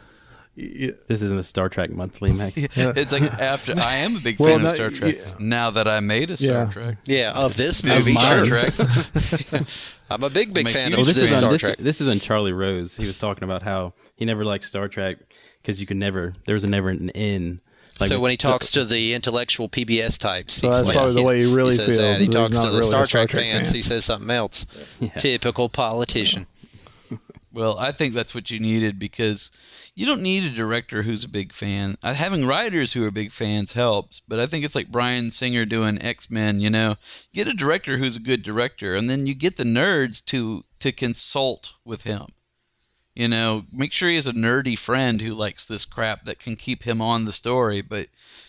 this 0.55 1.21
isn't 1.21 1.37
a 1.37 1.43
Star 1.43 1.67
Trek 1.69 1.91
monthly, 1.91 2.31
Max. 2.31 2.55
It's 2.77 3.11
like 3.11 3.23
after 3.23 3.73
I 3.77 3.95
am 3.97 4.15
a 4.15 4.19
big 4.19 4.39
Well, 4.39 4.51
fan 4.53 4.61
no, 4.61 4.67
of 4.69 4.73
Star 4.75 4.89
Trek. 4.89 5.15
yeah. 5.17 5.33
Now 5.39 5.69
that 5.71 5.87
I 5.87 5.99
made 5.99 6.29
a 6.31 6.37
Star 6.37 6.63
Yeah. 6.65 6.69
Trek, 6.71 6.97
Yeah, 7.05 7.33
of 7.35 7.57
this 7.57 7.83
movie. 7.83 8.13
Star. 8.13 8.45
Trek. 8.45 8.73
I'm 10.09 10.23
a 10.23 10.29
big, 10.29 10.53
big 10.53 10.67
I'm 10.67 10.73
fan 10.73 10.91
of 10.93 10.97
Well, 10.97 11.05
this 11.05 11.15
this 11.15 11.31
is 11.31 11.33
on 11.33 11.39
Star 11.41 11.51
this, 11.51 11.61
Trek. 11.61 11.77
this 11.77 11.99
is 12.01 12.07
on 12.07 12.19
Charlie 12.19 12.53
Rose. 12.53 12.95
He 12.95 13.05
was 13.05 13.17
talking 13.17 13.43
about 13.43 13.61
how 13.63 13.93
he 14.15 14.25
never 14.25 14.45
liked 14.45 14.63
Star 14.63 14.87
Trek 14.87 15.17
because 15.61 15.81
you 15.81 15.87
could 15.87 15.97
never 15.97 16.33
there 16.45 16.53
was 16.53 16.63
a 16.63 16.67
never 16.67 16.89
an 16.89 17.09
end. 17.11 17.59
Like 17.99 18.09
so 18.09 18.19
when 18.19 18.31
he 18.31 18.37
talks 18.37 18.71
to 18.71 18.83
the 18.83 19.13
intellectual 19.13 19.69
PBS 19.69 20.17
types, 20.19 20.53
So 20.53 20.69
that's 20.69 20.85
like- 20.85 20.95
probably 20.97 21.15
the 21.15 21.23
way 21.23 21.43
he 21.45 21.53
really 21.53 21.71
says 21.71 21.85
feels, 21.85 21.97
that. 21.99 22.09
is 22.13 22.19
He 22.19 22.27
talks 22.27 22.51
to 22.51 22.61
the 22.63 22.67
really 22.67 22.79
a 22.79 22.83
Star 22.83 23.05
Star 23.05 23.21
Trek 23.25 23.29
Trek 23.29 23.43
fans. 23.43 23.69
fan. 23.69 23.75
He 23.75 23.81
says 23.81 24.03
something 24.05 24.29
else. 24.29 24.65
Yeah. 24.99 25.09
Typical 25.11 25.69
politician. 25.69 26.45
Well, 27.53 27.77
I 27.79 27.93
think 27.93 28.13
that's 28.13 28.35
what 28.35 28.51
you 28.51 28.59
needed 28.59 28.99
because 28.99 29.49
you 29.95 30.05
don't 30.05 30.21
need 30.21 30.43
a 30.43 30.49
director 30.55 31.01
who's 31.01 31.23
a 31.23 31.29
big 31.29 31.53
fan. 31.53 31.95
Uh, 32.03 32.13
having 32.13 32.45
writers 32.45 32.91
who 32.93 33.05
are 33.05 33.11
big 33.11 33.31
fans 33.31 33.71
helps, 33.73 34.19
but 34.19 34.39
I 34.39 34.45
think 34.45 34.65
it's 34.65 34.75
like 34.75 34.91
Bryan 34.91 35.31
Singer 35.31 35.65
doing 35.65 36.01
X 36.01 36.29
Men. 36.29 36.59
You 36.59 36.69
know, 36.69 36.95
get 37.33 37.47
a 37.47 37.53
director 37.53 37.97
who's 37.97 38.17
a 38.17 38.21
good 38.21 38.43
director, 38.43 38.95
and 38.95 39.09
then 39.09 39.25
you 39.25 39.33
get 39.33 39.55
the 39.55 39.63
nerds 39.63 40.23
to 40.25 40.63
to 40.81 40.91
consult 40.91 41.73
with 41.85 42.03
him. 42.03 42.25
You 43.15 43.29
know, 43.29 43.63
make 43.71 43.93
sure 43.93 44.09
he 44.09 44.15
has 44.15 44.27
a 44.27 44.33
nerdy 44.33 44.77
friend 44.77 45.21
who 45.21 45.33
likes 45.33 45.63
this 45.65 45.85
crap 45.85 46.25
that 46.25 46.39
can 46.39 46.57
keep 46.57 46.83
him 46.83 47.01
on 47.01 47.25
the 47.25 47.33
story, 47.33 47.81
but. 47.81 48.07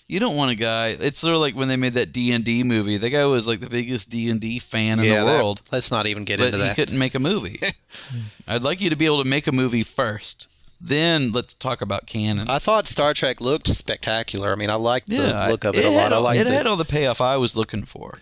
You 0.08 0.20
don't 0.20 0.36
want 0.36 0.52
a 0.52 0.54
guy. 0.54 0.94
It's 1.00 1.18
sort 1.18 1.34
of 1.34 1.40
like 1.40 1.56
when 1.56 1.66
they 1.66 1.74
made 1.74 1.94
that 1.94 2.12
D 2.12 2.30
and 2.30 2.44
D 2.44 2.62
movie. 2.62 2.96
The 2.96 3.10
guy 3.10 3.24
was 3.26 3.48
like 3.48 3.58
the 3.58 3.68
biggest 3.68 4.08
D 4.08 4.30
and 4.30 4.40
D 4.40 4.60
fan 4.60 5.00
in 5.00 5.04
the 5.04 5.10
that- 5.16 5.24
world 5.24 5.62
let's 5.72 5.90
not 5.90 6.06
even 6.06 6.22
get 6.22 6.38
but 6.38 6.46
into 6.46 6.58
he 6.58 6.62
that. 6.62 6.76
couldn't 6.76 6.96
make 6.96 7.16
a 7.16 7.18
movie. 7.18 7.58
I'd 8.46 8.62
like 8.62 8.80
you 8.80 8.90
to 8.90 8.96
be 8.96 9.06
able 9.06 9.24
to 9.24 9.28
make 9.28 9.48
a 9.48 9.52
movie 9.52 9.82
first. 9.82 10.46
Then 10.80 11.32
let's 11.32 11.54
talk 11.54 11.80
about 11.80 12.06
canon. 12.06 12.48
I 12.50 12.58
thought 12.58 12.86
Star 12.86 13.14
Trek 13.14 13.40
looked 13.40 13.66
spectacular. 13.68 14.52
I 14.52 14.56
mean, 14.56 14.70
I 14.70 14.74
liked 14.74 15.08
the 15.08 15.16
yeah, 15.16 15.48
look 15.48 15.64
of 15.64 15.74
it, 15.74 15.84
a 15.84 15.90
had 15.90 15.96
lot. 15.96 16.12
I 16.12 16.16
all- 16.16 16.22
liked 16.22 16.40
it 16.40 16.46
it. 16.46 16.52
had 16.52 16.66
all 16.66 16.76
the 16.76 16.84
payoff 16.84 17.20
I 17.20 17.36
was 17.38 17.56
looking 17.56 17.84
for. 17.84 18.18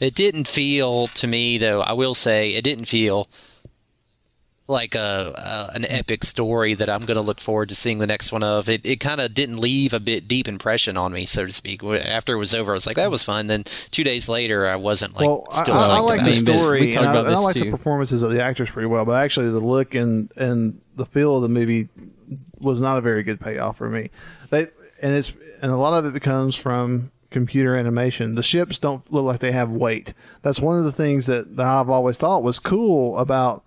It 0.00 0.14
didn't 0.14 0.48
feel 0.48 1.06
to 1.08 1.26
me, 1.28 1.56
though. 1.56 1.80
I 1.80 1.92
will 1.92 2.14
say, 2.16 2.54
it 2.54 2.62
didn't 2.64 2.86
feel 2.86 3.28
like 4.66 4.94
a, 4.94 5.32
a 5.36 5.76
an 5.76 5.84
epic 5.88 6.24
story 6.24 6.72
that 6.74 6.88
I'm 6.88 7.04
going 7.04 7.16
to 7.16 7.22
look 7.22 7.38
forward 7.40 7.68
to 7.68 7.74
seeing 7.74 7.98
the 7.98 8.06
next 8.06 8.32
one 8.32 8.42
of. 8.42 8.68
It 8.68 8.84
it 8.86 9.00
kind 9.00 9.20
of 9.20 9.34
didn't 9.34 9.58
leave 9.58 9.92
a 9.92 10.00
bit 10.00 10.26
deep 10.26 10.48
impression 10.48 10.96
on 10.96 11.12
me, 11.12 11.26
so 11.26 11.44
to 11.44 11.52
speak. 11.52 11.82
After 11.84 12.34
it 12.34 12.38
was 12.38 12.54
over, 12.54 12.72
I 12.72 12.74
was 12.74 12.86
like, 12.86 12.96
that 12.96 13.10
was 13.10 13.22
fun. 13.22 13.46
Then 13.46 13.64
two 13.64 14.04
days 14.04 14.28
later, 14.28 14.66
I 14.66 14.76
wasn't 14.76 15.14
like 15.14 15.28
well, 15.28 15.46
I, 15.52 15.62
still 15.62 15.74
I, 15.74 15.78
I 15.78 15.80
psyched 15.80 16.06
like 16.06 16.20
about 16.20 16.24
the 16.24 16.30
it. 16.30 16.46
mean, 16.46 16.46
we 16.46 16.52
story, 16.52 16.92
talked 16.92 17.06
and 17.06 17.06
I, 17.06 17.20
and 17.20 17.28
I 17.28 17.30
this 17.30 17.40
like 17.40 17.56
the 17.56 17.70
performances 17.70 18.22
of 18.22 18.32
the 18.32 18.42
actors 18.42 18.70
pretty 18.70 18.88
well. 18.88 19.04
But 19.04 19.22
actually, 19.22 19.50
the 19.50 19.60
look 19.60 19.94
and 19.94 20.32
and 20.36 20.80
the 20.96 21.06
feel 21.06 21.36
of 21.36 21.42
the 21.42 21.48
movie 21.48 21.88
was 22.60 22.80
not 22.80 22.96
a 22.96 23.00
very 23.00 23.22
good 23.22 23.40
payoff 23.40 23.76
for 23.76 23.90
me. 23.90 24.10
They 24.50 24.66
and 25.02 25.14
it's 25.14 25.36
and 25.60 25.70
a 25.70 25.76
lot 25.76 25.92
of 26.02 26.16
it 26.16 26.20
comes 26.20 26.56
from 26.56 27.10
computer 27.30 27.76
animation. 27.76 28.36
The 28.36 28.42
ships 28.42 28.78
don't 28.78 29.12
look 29.12 29.24
like 29.24 29.40
they 29.40 29.52
have 29.52 29.70
weight. 29.70 30.14
That's 30.42 30.60
one 30.60 30.78
of 30.78 30.84
the 30.84 30.92
things 30.92 31.26
that, 31.26 31.56
that 31.56 31.66
I've 31.66 31.90
always 31.90 32.16
thought 32.16 32.44
was 32.44 32.60
cool 32.60 33.18
about 33.18 33.64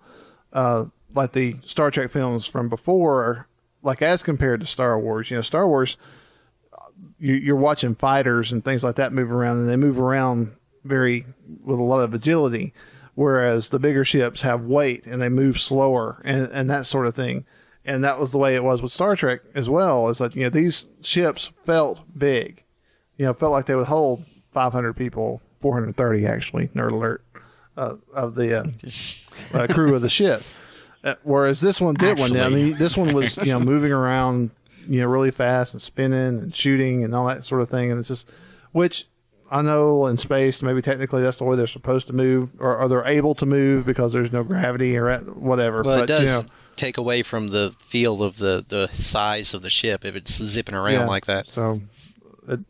uh, 0.52 0.86
like 1.14 1.32
the 1.32 1.54
Star 1.62 1.90
Trek 1.90 2.10
films 2.10 2.46
from 2.46 2.68
before, 2.68 3.48
like 3.82 4.02
as 4.02 4.22
compared 4.22 4.60
to 4.60 4.66
Star 4.66 4.98
Wars. 4.98 5.30
You 5.30 5.38
know, 5.38 5.42
Star 5.42 5.66
Wars 5.66 5.96
you, 7.18 7.34
you're 7.34 7.56
watching 7.56 7.94
fighters 7.94 8.52
and 8.52 8.64
things 8.64 8.84
like 8.84 8.96
that 8.96 9.12
move 9.12 9.32
around, 9.32 9.58
and 9.58 9.68
they 9.68 9.76
move 9.76 10.00
around 10.00 10.52
very 10.84 11.26
with 11.64 11.78
a 11.78 11.84
lot 11.84 12.00
of 12.00 12.14
agility, 12.14 12.72
whereas 13.14 13.68
the 13.68 13.78
bigger 13.78 14.04
ships 14.04 14.42
have 14.42 14.64
weight 14.64 15.06
and 15.06 15.20
they 15.20 15.28
move 15.28 15.58
slower 15.58 16.22
and, 16.24 16.48
and 16.52 16.70
that 16.70 16.86
sort 16.86 17.06
of 17.06 17.14
thing. 17.14 17.44
And 17.84 18.04
that 18.04 18.18
was 18.18 18.32
the 18.32 18.38
way 18.38 18.54
it 18.54 18.64
was 18.64 18.82
with 18.82 18.92
Star 18.92 19.16
Trek 19.16 19.40
as 19.54 19.70
well. 19.70 20.08
Is 20.08 20.20
like 20.20 20.36
you 20.36 20.44
know 20.44 20.50
these 20.50 20.86
ships 21.02 21.52
felt 21.64 22.02
big, 22.16 22.62
you 23.16 23.24
know, 23.24 23.32
felt 23.32 23.52
like 23.52 23.66
they 23.66 23.74
would 23.74 23.86
hold 23.86 24.24
500 24.52 24.94
people, 24.94 25.40
430 25.60 26.26
actually. 26.26 26.68
Nerd 26.68 26.92
alert 26.92 27.24
uh, 27.76 27.96
of 28.12 28.34
the 28.34 28.60
uh, 28.60 28.64
uh, 29.52 29.66
crew 29.68 29.94
of 29.94 30.02
the 30.02 30.08
ship. 30.08 30.42
Uh, 31.04 31.14
whereas 31.22 31.60
this 31.60 31.80
one 31.80 31.94
did 31.94 32.18
one. 32.18 32.36
I 32.36 32.48
mean, 32.48 32.74
this 32.76 32.96
one 32.96 33.12
was 33.14 33.38
you 33.38 33.52
know 33.52 33.60
moving 33.74 33.92
around, 33.92 34.50
you 34.88 35.00
know, 35.00 35.06
really 35.06 35.30
fast 35.30 35.74
and 35.74 35.80
spinning 35.80 36.38
and 36.38 36.54
shooting 36.54 37.04
and 37.04 37.14
all 37.14 37.26
that 37.26 37.44
sort 37.44 37.62
of 37.62 37.68
thing. 37.68 37.90
And 37.90 38.00
it's 38.00 38.08
just, 38.08 38.30
which 38.72 39.06
I 39.50 39.62
know 39.62 40.06
in 40.06 40.18
space, 40.18 40.62
maybe 40.62 40.82
technically 40.82 41.22
that's 41.22 41.38
the 41.38 41.44
way 41.44 41.56
they're 41.56 41.66
supposed 41.66 42.08
to 42.08 42.12
move, 42.12 42.50
or, 42.60 42.76
or 42.76 42.88
they're 42.88 43.06
able 43.06 43.34
to 43.36 43.46
move 43.46 43.86
because 43.86 44.12
there's 44.12 44.32
no 44.32 44.42
gravity 44.42 44.96
or 44.96 45.18
whatever. 45.18 45.82
Well, 45.82 46.00
but 46.00 46.04
it 46.04 46.06
does 46.06 46.22
you 46.22 46.42
know, 46.42 46.54
take 46.76 46.98
away 46.98 47.22
from 47.22 47.48
the 47.48 47.74
feel 47.78 48.22
of 48.22 48.38
the 48.38 48.64
the 48.66 48.88
size 48.88 49.54
of 49.54 49.62
the 49.62 49.70
ship 49.70 50.04
if 50.04 50.16
it's 50.16 50.32
zipping 50.42 50.74
around 50.74 50.92
yeah. 50.92 51.06
like 51.06 51.26
that. 51.26 51.46
So, 51.46 51.80
it, 52.48 52.60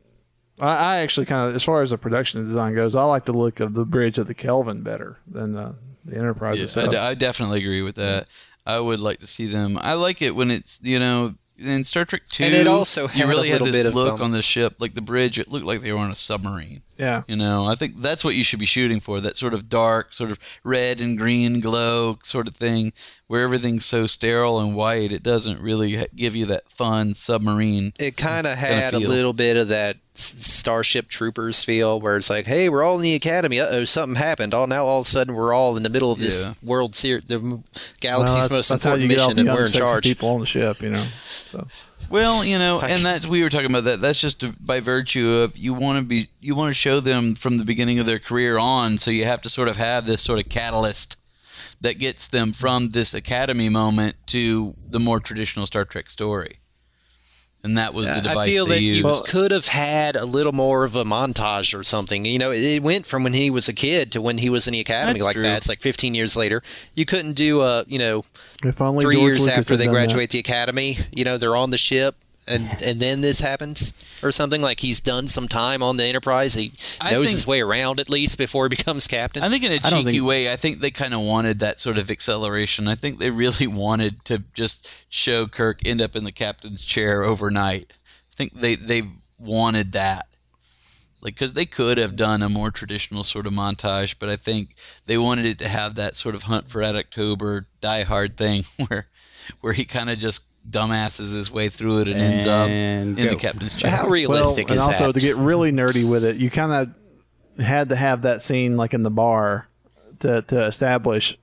I, 0.61 0.77
I 0.77 0.97
actually 0.99 1.27
kind 1.27 1.49
of, 1.49 1.55
as 1.55 1.65
far 1.65 1.83
as 1.83 1.91
the 1.91 1.99
production 1.99 2.45
design 2.45 2.75
goes, 2.75 2.95
I 2.95 3.05
like 3.05 3.25
the 3.25 3.33
look 3.33 3.61
of 3.61 3.75
the 3.75 3.85
bridge 3.85 4.19
of 4.19 4.27
the 4.27 4.35
Kelvin 4.35 4.83
better 4.83 5.19
than 5.27 5.57
uh, 5.57 5.75
the 6.09 6.19
Enterprise 6.19 6.57
Yeah, 6.57 6.61
I, 6.61 6.65
itself. 6.65 6.91
d- 6.91 6.97
I 6.97 7.15
definitely 7.15 7.61
agree 7.61 7.83
with 7.83 7.97
that. 7.97 8.29
I 8.67 8.79
would 8.81 9.01
like 9.01 9.21
to 9.21 9.27
see 9.27 9.47
them. 9.47 9.79
I 9.81 9.95
like 9.95 10.21
it 10.23 10.35
when 10.35 10.51
it's 10.51 10.81
you 10.83 10.99
know 10.99 11.35
in 11.59 11.83
Star 11.85 12.05
Trek 12.05 12.23
Two. 12.31 12.45
And 12.45 12.55
it 12.55 12.67
also 12.69 13.03
you 13.03 13.09
had 13.09 13.25
a 13.25 13.29
really 13.29 13.49
had 13.49 13.61
little 13.61 13.67
this 13.67 13.77
bit 13.79 13.87
of, 13.87 13.95
look 13.95 14.21
on 14.21 14.31
the 14.31 14.43
ship, 14.43 14.75
like 14.79 14.95
the 14.95 15.01
bridge. 15.01 15.39
It 15.39 15.49
looked 15.49 15.67
like 15.67 15.81
they 15.81 15.93
were 15.93 15.99
on 15.99 16.11
a 16.11 16.15
submarine. 16.15 16.83
yeah. 16.99 17.23
You 17.27 17.35
know, 17.37 17.67
I 17.67 17.75
think 17.75 17.97
that's 17.97 18.25
what 18.25 18.35
you 18.37 18.45
should 18.45 18.61
be 18.61 18.67
shooting 18.67 19.01
for. 19.01 19.21
That 19.21 19.37
sort 19.37 19.55
of 19.55 19.69
dark, 19.69 20.15
sort 20.15 20.31
of 20.31 20.39
red 20.63 21.01
and 21.01 21.19
green 21.19 21.59
glow 21.61 22.19
sort 22.23 22.47
of 22.47 22.55
thing, 22.55 22.93
where 23.27 23.43
everything's 23.43 23.85
so 23.87 24.07
sterile 24.07 24.61
and 24.61 24.77
white. 24.77 25.11
It 25.11 25.23
doesn't 25.25 25.61
really 25.61 26.05
give 26.15 26.37
you 26.37 26.47
that 26.47 26.71
fun 26.71 27.15
submarine. 27.15 27.93
It 27.99 28.17
kind 28.17 28.47
of 28.47 28.57
had 28.57 28.95
a 28.95 28.99
little 29.01 29.33
bit 29.33 29.57
of 29.57 29.69
that 29.69 29.97
S- 29.97 30.01
Starship 30.21 31.09
Troopers 31.09 31.63
feel, 31.63 32.01
where 32.01 32.17
it's 32.17 32.29
like, 32.29 32.47
"Hey, 32.47 32.69
we're 32.69 32.83
all 32.83 32.97
in 32.97 33.03
the 33.03 33.15
academy. 33.15 33.61
Uh 33.61 33.67
oh, 33.71 33.85
something 33.85 34.17
happened. 34.17 34.53
All 34.53 34.67
now, 34.67 34.85
all 34.85 35.01
of 35.01 35.07
a 35.07 35.09
sudden, 35.09 35.35
we're 35.35 35.53
all 35.53 35.77
in 35.77 35.85
the 35.85 35.91
middle 35.91 36.11
of 36.11 36.19
this 36.19 36.45
Yeah. 36.45 36.55
World 36.63 36.97
Series, 36.97 37.25
the 37.27 37.37
m- 37.37 37.51
Well, 37.51 37.63
galaxy's 38.01 38.35
that's, 38.43 38.51
most 38.53 38.69
that's 38.69 38.83
how 38.83 38.91
important 38.95 39.11
you 39.11 39.17
get 39.17 39.23
all 39.23 39.29
mission, 39.31 39.49
and 39.49 39.57
we're 39.57 39.67
in 39.67 39.73
charge." 39.73 40.03
people 40.05 40.31
on 40.31 40.41
the 40.41 40.47
ship, 40.47 40.81
you 40.81 40.91
know. 40.91 41.05
So. 41.53 41.69
Well, 42.11 42.45
you 42.45 42.59
know, 42.59 42.81
and 42.81 43.05
that's 43.05 43.27
we 43.27 43.43
were 43.43 43.49
talking 43.49 43.71
about 43.71 43.85
that. 43.85 44.01
That's 44.01 44.21
just 44.21 44.43
by 44.67 44.81
virtue 44.81 45.29
of 45.45 45.57
you 45.57 45.73
want 45.75 45.99
to 46.01 46.05
be, 46.05 46.29
you 46.41 46.55
want 46.57 46.71
to 46.71 46.75
show 46.75 46.99
them 47.01 47.35
from 47.35 47.59
the 47.59 47.65
beginning 47.65 47.99
of 48.01 48.07
their 48.07 48.19
career 48.19 48.59
on. 48.59 48.99
So 48.99 49.11
you 49.11 49.25
have 49.25 49.43
to 49.43 49.49
sort 49.49 49.69
of 49.69 49.77
have 49.77 50.07
this 50.07 50.23
sort 50.23 50.41
of 50.41 50.49
catalyst 50.49 51.17
that 51.83 51.99
gets 51.99 52.27
them 52.29 52.53
from 52.53 52.89
this 52.91 53.15
academy 53.15 53.69
moment 53.69 54.17
to 54.29 54.75
the 54.89 54.99
more 54.99 55.21
traditional 55.21 55.65
Star 55.67 55.85
Trek 55.85 56.11
story. 56.11 56.59
And 57.65 57.77
that 57.77 57.93
was 57.93 58.09
the 58.09 58.21
device 58.21 58.37
I 58.37 58.53
feel 58.53 58.67
they 58.67 58.75
that 58.77 58.83
used. 58.83 59.05
you 59.05 59.23
could 59.27 59.51
have 59.51 59.67
had 59.67 60.15
a 60.15 60.25
little 60.25 60.53
more 60.53 60.85
of 60.85 60.95
a 60.95 61.05
montage 61.05 61.79
or 61.79 61.83
something. 61.83 62.25
You 62.25 62.39
know, 62.39 62.53
it, 62.53 62.63
it 62.63 62.83
went 62.85 63.05
from 63.05 63.25
when 63.25 63.35
he 63.35 63.51
was 63.51 63.69
a 63.69 63.73
kid 63.73 64.13
to 64.13 64.23
when 64.23 64.39
he 64.39 64.49
was 64.49 64.69
in 64.69 64.73
the 64.73 64.81
academy 64.81 65.15
That's 65.15 65.25
like 65.25 65.35
true. 65.35 65.43
that. 65.43 65.57
It's 65.59 65.69
like 65.69 65.81
15 65.81 66.15
years 66.15 66.37
later. 66.37 66.63
You 66.95 67.05
couldn't 67.05 67.33
do 67.33 67.61
a, 67.63 67.85
you 67.89 67.99
know, 67.99 68.25
If 68.65 68.81
only 68.81 69.05
three 69.05 69.15
George 69.17 69.25
years 69.25 69.41
Lucas 69.41 69.59
after 69.59 69.77
they 69.77 69.87
done 69.87 69.95
that. 69.95 69.99
graduate 70.01 70.31
the 70.31 70.39
academy. 70.39 70.99
You 71.13 71.25
know, 71.25 71.37
they're 71.37 71.57
on 71.57 71.71
the 71.71 71.79
ship. 71.79 72.15
And, 72.49 72.81
and 72.83 72.99
then 73.01 73.21
this 73.21 73.41
happens 73.41 73.93
or 74.23 74.33
something 74.33 74.63
like 74.63 74.81
he's 74.81 75.01
done 75.01 75.29
some 75.29 75.49
time 75.49 75.83
on 75.83 75.97
the 75.97 76.05
Enterprise. 76.05 76.55
He 76.55 76.73
I 77.01 77.13
knows 77.13 77.27
think- 77.27 77.35
his 77.37 77.47
way 77.47 77.61
around 77.61 78.01
at 78.01 78.09
least 78.09 78.39
before 78.39 78.65
he 78.65 78.69
becomes 78.77 79.07
captain. 79.07 79.43
I 79.43 79.49
think 79.51 79.65
in 79.65 79.73
a 79.73 79.75
I 79.77 79.79
don't 79.91 80.01
cheeky 80.05 80.13
think- 80.19 80.27
way, 80.27 80.53
I 80.53 80.57
think 80.57 80.81
they 80.81 80.91
kind 80.91 81.15
of 81.15 81.21
wanted 81.21 81.59
that 81.61 81.79
sort 81.81 81.99
of 81.99 82.11
acceleration. 82.11 82.89
I 82.89 82.95
think 82.95 83.19
they 83.19 83.31
really 83.31 83.67
wanted 83.85 84.25
to 84.27 84.43
just 84.55 84.89
show 85.09 85.47
Kirk 85.47 85.87
end 85.87 86.01
up 86.01 86.17
in 86.17 86.25
the 86.25 86.33
captain's 86.33 86.85
chair 86.85 87.23
overnight. 87.25 87.87
I 88.33 88.35
think 88.35 88.55
they 88.55 88.75
they 88.77 89.03
wanted 89.39 89.93
that. 89.93 90.27
Like, 91.21 91.35
because 91.35 91.53
they 91.53 91.67
could 91.67 91.99
have 91.99 92.15
done 92.15 92.43
a 92.43 92.49
more 92.49 92.71
traditional 92.71 93.25
sort 93.25 93.49
of 93.49 93.53
montage, 93.53 94.15
but 94.21 94.29
I 94.29 94.37
think 94.37 94.77
they 95.07 95.19
wanted 95.19 95.47
it 95.47 95.59
to 95.59 95.69
have 95.69 95.97
that 95.97 96.15
sort 96.15 96.37
of 96.37 96.45
Hunt 96.45 96.71
for 96.71 96.79
Red 96.79 96.95
October, 96.95 97.67
Die 97.81 98.03
Hard 98.05 98.37
thing 98.37 98.63
where, 98.87 99.09
where 99.61 99.73
he 99.73 99.85
kind 99.85 100.11
of 100.11 100.19
just 100.19 100.45
dumbasses 100.71 101.35
his 101.35 101.51
way 101.51 101.69
through 101.69 102.01
it 102.01 102.09
and, 102.09 102.19
ends 102.19 102.47
up 102.47 102.69
And 102.69 103.19
in 103.19 103.29
the 103.29 103.37
captain's 103.37 103.75
chair. 103.75 103.91
How 103.91 104.09
realistic 104.09 104.69
well, 104.69 104.79
and 104.79 104.83
is 104.83 104.89
also 104.89 105.07
that? 105.09 105.15
to 105.15 105.21
get 105.21 105.37
really 105.37 105.73
nerdy 105.73 106.09
with 106.09 106.25
it, 106.25 106.37
you 106.37 106.51
kind 106.51 106.73
of 106.73 107.65
had 107.65 107.89
to 107.89 107.97
have 107.97 108.23
that 108.23 108.43
scene 108.43 108.77
like 108.77 108.95
in 108.95 109.03
the 109.03 109.11
bar 109.11 109.69
to 110.21 110.43
to 110.43 110.65
establish 110.65 111.39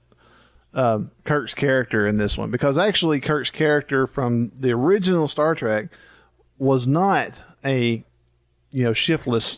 um, 0.74 1.12
Kirk's 1.24 1.56
character 1.56 2.06
in 2.06 2.18
this 2.18 2.38
one 2.38 2.52
because 2.52 2.78
actually 2.78 3.20
Kirk's 3.20 3.52
character 3.52 4.06
from 4.06 4.52
the 4.56 4.72
original 4.72 5.28
Star 5.28 5.56
Trek 5.56 5.88
was 6.58 6.88
not 6.88 7.46
a 7.64 8.04
you 8.72 8.84
know 8.84 8.94
shiftless 8.94 9.58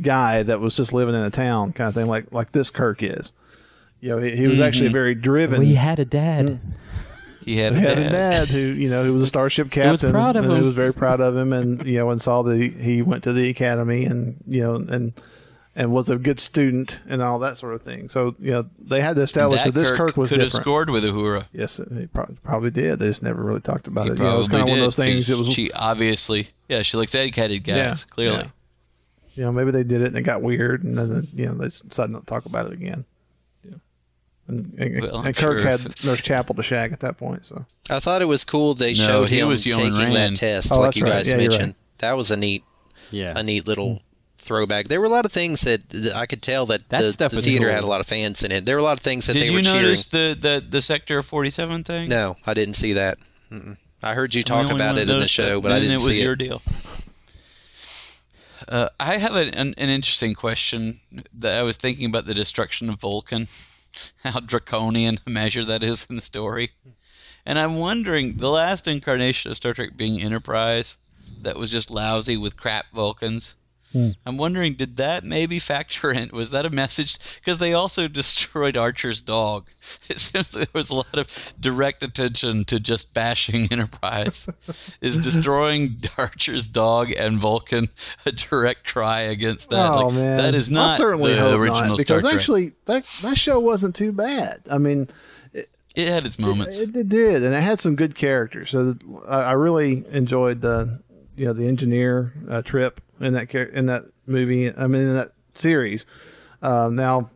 guy 0.00 0.42
that 0.42 0.60
was 0.60 0.76
just 0.76 0.92
living 0.92 1.14
in 1.14 1.22
a 1.22 1.30
town 1.30 1.72
kind 1.72 1.88
of 1.88 1.94
thing 1.94 2.06
like 2.06 2.32
like 2.32 2.52
this 2.52 2.70
Kirk 2.70 3.02
is. 3.02 3.32
You 4.00 4.10
know, 4.10 4.18
he, 4.18 4.36
he 4.36 4.46
was 4.46 4.60
actually 4.60 4.90
very 4.90 5.14
driven. 5.14 5.58
We 5.58 5.74
had 5.74 5.98
a 5.98 6.04
dad. 6.04 6.60
He 7.46 7.56
had 7.56 7.72
a 7.72 7.76
He 7.76 7.82
had 7.82 7.96
a 7.98 8.02
dad. 8.02 8.12
dad 8.12 8.48
who, 8.48 8.58
you 8.58 8.90
know, 8.90 9.04
who 9.04 9.12
was 9.14 9.22
a 9.22 9.26
starship 9.26 9.70
captain. 9.70 9.92
was 9.92 10.12
proud 10.12 10.36
of 10.36 10.44
and 10.44 10.52
him. 10.52 10.58
Who 10.58 10.66
was 10.66 10.74
very 10.74 10.92
proud 10.92 11.20
of 11.20 11.34
him, 11.34 11.52
and 11.54 11.86
you 11.86 11.96
know, 11.96 12.10
and 12.10 12.20
saw 12.20 12.42
that 12.42 12.60
he, 12.60 12.68
he 12.68 13.02
went 13.02 13.22
to 13.24 13.32
the 13.32 13.48
academy, 13.48 14.04
and 14.04 14.36
you 14.48 14.60
know, 14.62 14.74
and 14.74 15.14
and 15.76 15.92
was 15.92 16.10
a 16.10 16.16
good 16.16 16.40
student, 16.40 17.00
and 17.08 17.22
all 17.22 17.38
that 17.38 17.56
sort 17.56 17.74
of 17.74 17.82
thing. 17.82 18.08
So 18.08 18.34
you 18.40 18.50
know, 18.50 18.64
they 18.80 19.00
had 19.00 19.14
to 19.16 19.22
establish 19.22 19.62
that, 19.62 19.74
this 19.74 19.90
Kirk, 19.92 20.16
was 20.16 20.30
could 20.30 20.40
have 20.40 20.48
different. 20.48 20.64
scored 20.64 20.90
with 20.90 21.04
Uhura. 21.04 21.44
Yes, 21.52 21.80
he 21.96 22.06
probably, 22.08 22.36
probably 22.42 22.70
did. 22.72 22.98
They 22.98 23.06
just 23.06 23.22
never 23.22 23.42
really 23.42 23.60
talked 23.60 23.86
about 23.86 24.06
He 24.06 24.10
it. 24.12 24.18
You 24.18 24.24
know, 24.24 24.34
it 24.34 24.38
was 24.38 24.48
kind 24.48 24.62
of 24.62 24.68
one 24.68 24.78
of 24.78 24.84
those 24.84 24.96
things. 24.96 25.30
It 25.30 25.38
was, 25.38 25.52
she 25.52 25.70
obviously, 25.72 26.48
yeah, 26.68 26.82
she 26.82 26.96
likes 26.96 27.14
egg-headed 27.14 27.62
guys. 27.62 27.76
Yeah, 27.76 27.94
clearly. 28.14 28.36
yeah. 28.38 28.46
you 29.36 29.44
know, 29.44 29.52
maybe 29.52 29.70
they 29.70 29.84
did 29.84 30.00
it 30.00 30.08
and 30.08 30.16
it 30.16 30.22
got 30.22 30.42
weird, 30.42 30.82
and 30.82 30.98
then 30.98 31.28
you 31.32 31.46
know 31.46 31.54
they 31.54 31.68
decided 31.68 32.10
not 32.10 32.20
to 32.22 32.26
talk 32.26 32.46
about 32.46 32.66
it 32.66 32.72
again. 32.72 33.04
Yeah. 34.48 34.54
And, 34.54 34.74
and, 34.78 35.02
Well, 35.02 35.20
and 35.22 35.36
Kirk 35.36 35.60
sure 35.60 35.68
had 35.68 35.80
if 35.80 35.86
it's- 35.86 36.04
Nurse 36.04 36.20
Chapel 36.20 36.54
to 36.54 36.62
shag 36.62 36.92
at 36.92 37.00
that 37.00 37.16
point. 37.18 37.44
So 37.46 37.64
I 37.90 37.98
thought 38.00 38.22
it 38.22 38.26
was 38.26 38.44
cool 38.44 38.74
they 38.74 38.92
No, 38.94 39.06
showed 39.06 39.30
he 39.30 39.40
him 39.40 39.48
was 39.48 39.66
Yeoman 39.66 39.94
taking 39.94 40.14
that 40.14 40.36
test, 40.36 40.70
Oh, 40.72 40.76
like 40.78 40.84
that's 40.86 40.96
you 40.98 41.04
right. 41.04 41.12
guys 41.12 41.28
Yeah, 41.28 41.34
you're 41.36 41.50
mentioned. 41.50 41.74
right. 41.74 41.98
That 41.98 42.16
was 42.16 42.30
a 42.30 42.36
neat, 42.36 42.62
Yeah. 43.10 43.32
a 43.36 43.42
neat 43.42 43.66
little 43.66 44.02
throwback. 44.38 44.86
There 44.88 45.00
were 45.00 45.06
a 45.06 45.10
lot 45.10 45.24
of 45.24 45.32
things 45.32 45.62
that, 45.62 45.88
that 45.88 46.14
I 46.14 46.26
could 46.26 46.42
tell 46.42 46.66
that, 46.66 46.88
That 46.90 47.00
the, 47.00 47.12
stuff 47.12 47.32
the 47.32 47.42
theater 47.42 47.66
cool. 47.66 47.74
had 47.74 47.82
a 47.84 47.86
lot 47.88 48.00
of 48.00 48.06
fans 48.06 48.42
in 48.44 48.52
it. 48.52 48.64
There 48.64 48.76
were 48.76 48.80
a 48.80 48.84
lot 48.84 48.92
of 48.96 49.00
things 49.00 49.26
that 49.26 49.32
Did 49.32 49.42
they 49.42 49.50
were 49.50 49.62
cheering. 49.62 49.74
Did 49.74 49.80
you 49.80 49.86
notice 49.88 50.06
the, 50.06 50.36
the, 50.38 50.64
the 50.68 50.82
Sector 50.82 51.22
47 51.22 51.82
thing? 51.84 52.08
No, 52.08 52.36
I 52.46 52.54
didn't 52.54 52.74
see 52.74 52.92
that. 52.92 53.18
Mm-mm. 53.50 53.76
I 54.02 54.14
heard 54.14 54.34
you 54.34 54.42
talk 54.44 54.70
about 54.70 54.98
it 54.98 55.08
in 55.10 55.18
the 55.18 55.26
show, 55.26 55.56
that. 55.56 55.60
but 55.62 55.72
I 55.72 55.80
Then 55.80 55.82
didn't 55.88 56.02
it 56.02 56.04
was 56.04 56.14
see 56.14 56.22
your 56.22 56.34
it. 56.34 56.38
deal. 56.38 56.62
Uh, 58.68 58.88
I 58.98 59.16
have 59.16 59.34
an, 59.36 59.48
an, 59.54 59.74
an 59.78 59.88
interesting 59.88 60.34
question 60.34 60.98
that 61.38 61.58
I 61.58 61.62
was 61.62 61.76
thinking 61.76 62.06
about 62.06 62.26
the 62.26 62.34
destruction 62.34 62.88
of 62.88 63.00
Vulcan, 63.00 63.46
how 64.24 64.40
draconian 64.40 65.18
a 65.26 65.30
measure 65.30 65.64
that 65.64 65.82
is 65.82 66.06
in 66.10 66.16
the 66.16 66.22
story. 66.22 66.72
And 67.44 67.58
I'm 67.58 67.76
wondering, 67.76 68.36
the 68.36 68.50
last 68.50 68.88
incarnation 68.88 69.50
of 69.50 69.56
Star 69.56 69.72
Trek 69.72 69.96
being 69.96 70.20
Enterprise, 70.20 70.98
that 71.42 71.56
was 71.56 71.70
just 71.70 71.90
lousy 71.90 72.36
with 72.36 72.56
crap 72.56 72.86
Vulcans. 72.92 73.56
Hmm. 73.96 74.08
I'm 74.26 74.36
wondering, 74.36 74.74
did 74.74 74.98
that 74.98 75.24
maybe 75.24 75.58
factor 75.58 76.10
in? 76.10 76.28
Was 76.30 76.50
that 76.50 76.66
a 76.66 76.70
message? 76.70 77.16
Because 77.36 77.56
they 77.56 77.72
also 77.72 78.08
destroyed 78.22 78.76
Archer's 78.76 79.22
dog. 79.22 79.70
It 80.10 80.18
seems 80.18 80.54
like 80.54 80.70
there 80.70 80.78
was 80.78 80.90
a 80.90 80.94
lot 80.94 81.18
of 81.18 81.52
direct 81.58 82.02
attention 82.02 82.64
to 82.66 82.78
just 82.78 83.14
bashing 83.14 83.68
Enterprise. 83.70 84.48
Is 85.00 85.16
destroying 85.16 85.96
Archer's 86.18 86.66
dog 86.66 87.12
and 87.16 87.38
Vulcan 87.38 87.88
a 88.26 88.32
direct 88.32 88.92
cry 88.92 89.22
against 89.22 89.70
that? 89.70 89.90
oh 89.92 90.08
Like, 90.08 90.14
man, 90.16 90.36
that 90.38 90.54
is 90.54 90.70
not 90.70 90.90
I 90.90 90.96
certainly 90.96 91.32
the 91.34 91.56
original 91.56 91.88
not, 91.90 92.00
Star 92.00 92.18
because 92.18 92.22
Trek. 92.22 92.34
actually 92.34 92.72
that 92.84 93.04
that 93.22 93.38
show 93.38 93.58
wasn't 93.60 93.96
too 93.96 94.12
bad. 94.12 94.60
I 94.70 94.78
mean, 94.78 95.08
it 95.96 96.08
had 96.08 96.26
its 96.26 96.38
moments. 96.38 96.78
It, 96.78 96.94
it 96.94 97.08
did, 97.08 97.42
and 97.42 97.54
it 97.54 97.62
had 97.62 97.80
some 97.80 97.96
good 97.96 98.14
characters. 98.14 98.70
So 98.70 98.96
I, 99.26 99.42
I 99.42 99.52
really 99.52 100.04
enjoyed 100.10 100.60
the 100.60 101.00
you 101.36 101.46
know 101.46 101.52
the 101.52 101.66
engineer 101.68 102.32
uh, 102.48 102.62
trip 102.62 103.00
in 103.20 103.32
that 103.34 103.54
in 103.54 103.86
that 103.86 104.04
movie. 104.26 104.74
I 104.74 104.86
mean 104.86 105.02
in 105.02 105.12
that 105.14 105.32
series. 105.54 106.06
Um, 106.62 106.96
now, 106.96 107.30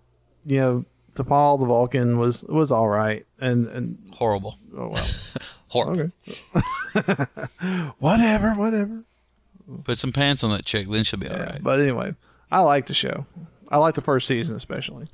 you 0.45 0.59
know, 0.59 0.85
T'Pol 1.15 1.61
the 1.61 1.67
Vulcan 1.67 2.19
was 2.19 2.45
was 2.45 2.73
all 2.73 2.89
right, 2.89 3.27
and 3.41 3.67
and 3.69 3.99
Horrible. 4.15 4.57
oh 4.77 4.89
well, 4.89 5.07
Horrible. 5.69 6.11
whatever, 7.99 8.55
whatever. 8.55 9.05
Put 9.85 9.99
some 9.99 10.13
pants 10.13 10.43
on 10.43 10.51
that 10.51 10.65
chick, 10.65 10.89
then 10.89 11.05
she'll 11.05 11.21
be 11.21 11.29
all 11.29 11.37
Yeah, 11.37 11.45
right. 11.45 11.63
But 11.63 11.81
anyway, 11.81 12.15
I 12.51 12.61
like 12.63 12.87
the 12.87 12.95
show. 12.95 13.25
I 13.69 13.77
like 13.79 13.95
the 13.95 14.01
first 14.03 14.27
season 14.27 14.57
especially. 14.57 15.07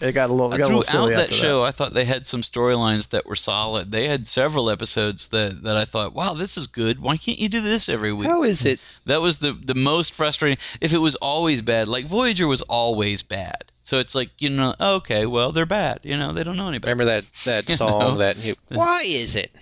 It 0.00 0.12
got 0.12 0.28
a 0.28 0.32
little, 0.32 0.52
it 0.52 0.58
got 0.58 0.64
a 0.64 0.66
little 0.66 0.82
Throughout 0.82 0.92
silly 0.92 1.14
that 1.14 1.28
after 1.28 1.34
show, 1.34 1.62
I 1.62 1.70
thought 1.70 1.94
they 1.94 2.04
had 2.04 2.26
some 2.26 2.40
storylines 2.42 3.10
that 3.10 3.26
were 3.26 3.36
solid. 3.36 3.92
They 3.92 4.06
had 4.08 4.26
several 4.26 4.68
episodes 4.68 5.28
that, 5.28 5.62
that 5.62 5.76
I 5.76 5.84
thought, 5.84 6.14
wow, 6.14 6.34
this 6.34 6.56
is 6.56 6.66
good. 6.66 6.98
Why 6.98 7.16
can't 7.16 7.38
you 7.38 7.48
do 7.48 7.60
this 7.60 7.88
every 7.88 8.12
week? 8.12 8.28
How 8.28 8.42
is 8.42 8.64
it? 8.64 8.80
That 9.06 9.20
was 9.20 9.38
the 9.38 9.52
the 9.52 9.74
most 9.74 10.14
frustrating. 10.14 10.56
If 10.80 10.94
it 10.94 10.98
was 10.98 11.14
always 11.16 11.60
bad, 11.60 11.88
like 11.88 12.06
Voyager 12.06 12.46
was 12.46 12.62
always 12.62 13.22
bad. 13.22 13.64
So 13.82 13.98
it's 13.98 14.14
like 14.14 14.30
you 14.38 14.48
know, 14.48 14.74
okay, 14.80 15.26
well 15.26 15.52
they're 15.52 15.66
bad. 15.66 16.00
You 16.04 16.16
know, 16.16 16.32
they 16.32 16.42
don't 16.42 16.56
know 16.56 16.68
any 16.68 16.78
better. 16.78 16.92
Remember 16.94 17.04
that 17.04 17.24
that 17.44 17.68
You 17.68 17.74
song 17.76 18.00
know? 18.00 18.16
that 18.16 18.42
you, 18.42 18.54
Why 18.70 19.02
is 19.06 19.36
it 19.36 19.54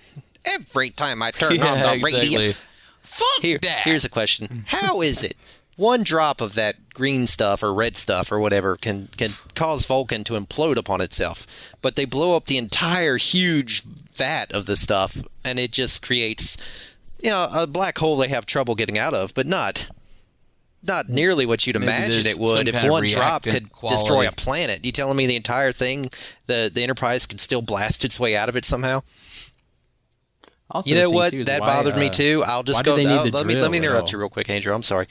every 0.45 0.91
time 0.91 1.21
I 1.21 1.31
turn 1.31 1.55
Yeah, 1.55 1.65
on 1.65 1.99
the 1.99 2.03
radio? 2.05 2.53
Fuck 3.01 3.41
Here, 3.41 3.57
that. 3.63 3.81
here's 3.83 4.05
a 4.05 4.09
question: 4.09 4.63
How 4.65 5.01
is 5.01 5.25
it 5.25 5.35
one 5.75 6.03
drop 6.03 6.41
of 6.41 6.53
that 6.53 6.75
green 6.93 7.25
stuff 7.27 7.63
or 7.63 7.73
red 7.73 7.97
stuff 7.97 8.31
or 8.31 8.39
whatever 8.39 8.75
can 8.75 9.09
can 9.17 9.31
cause 9.55 9.85
Vulcan 9.85 10.23
to 10.25 10.33
implode 10.33 10.77
upon 10.77 11.01
itself, 11.01 11.47
but 11.81 11.95
they 11.95 12.05
blow 12.05 12.35
up 12.35 12.45
the 12.45 12.57
entire 12.57 13.17
huge 13.17 13.83
vat 13.83 14.51
of 14.51 14.65
the 14.65 14.75
stuff, 14.75 15.23
and 15.43 15.59
it 15.59 15.71
just 15.71 16.05
creates, 16.05 16.57
you 17.21 17.29
know, 17.29 17.47
a 17.53 17.67
black 17.67 17.97
hole 17.97 18.17
they 18.17 18.27
have 18.27 18.45
trouble 18.45 18.75
getting 18.75 18.97
out 18.97 19.13
of, 19.13 19.33
but 19.33 19.47
not. 19.47 19.89
Not 20.85 21.07
nearly 21.07 21.45
what 21.45 21.65
you'd 21.65 21.79
Maybe 21.79 21.85
imagine 21.85 22.25
it 22.25 22.37
would 22.37 22.67
if 22.67 22.83
one 22.83 23.07
drop 23.07 23.43
could 23.43 23.69
destroy 23.87 24.27
a 24.27 24.33
planet. 24.33 24.85
You 24.85 24.91
telling 24.91 25.15
me 25.15 25.25
the 25.25 25.37
entire 25.37 25.71
thing, 25.71 26.09
the 26.47 26.69
the 26.73 26.83
Enterprise, 26.83 27.25
can 27.25 27.37
still 27.37 27.61
blast 27.61 28.03
its 28.03 28.19
way 28.19 28.35
out 28.35 28.49
of 28.49 28.57
it 28.57 28.65
somehow? 28.65 29.01
You 30.83 30.95
know 30.95 31.09
what? 31.09 31.31
That 31.45 31.61
why, 31.61 31.67
bothered 31.67 31.97
me 31.97 32.07
uh, 32.07 32.11
too. 32.11 32.43
I'll 32.45 32.63
just 32.63 32.83
go. 32.83 32.97
they 32.97 33.03
need 33.03 33.11
I'll- 33.11 33.29
let 33.29 33.45
me 33.45 33.55
let 33.55 33.71
me 33.71 33.77
interrupt 33.77 34.11
you 34.11 34.17
real 34.17 34.29
quick, 34.29 34.49
Andrew. 34.49 34.73
I'm 34.73 34.83
sorry. 34.83 35.07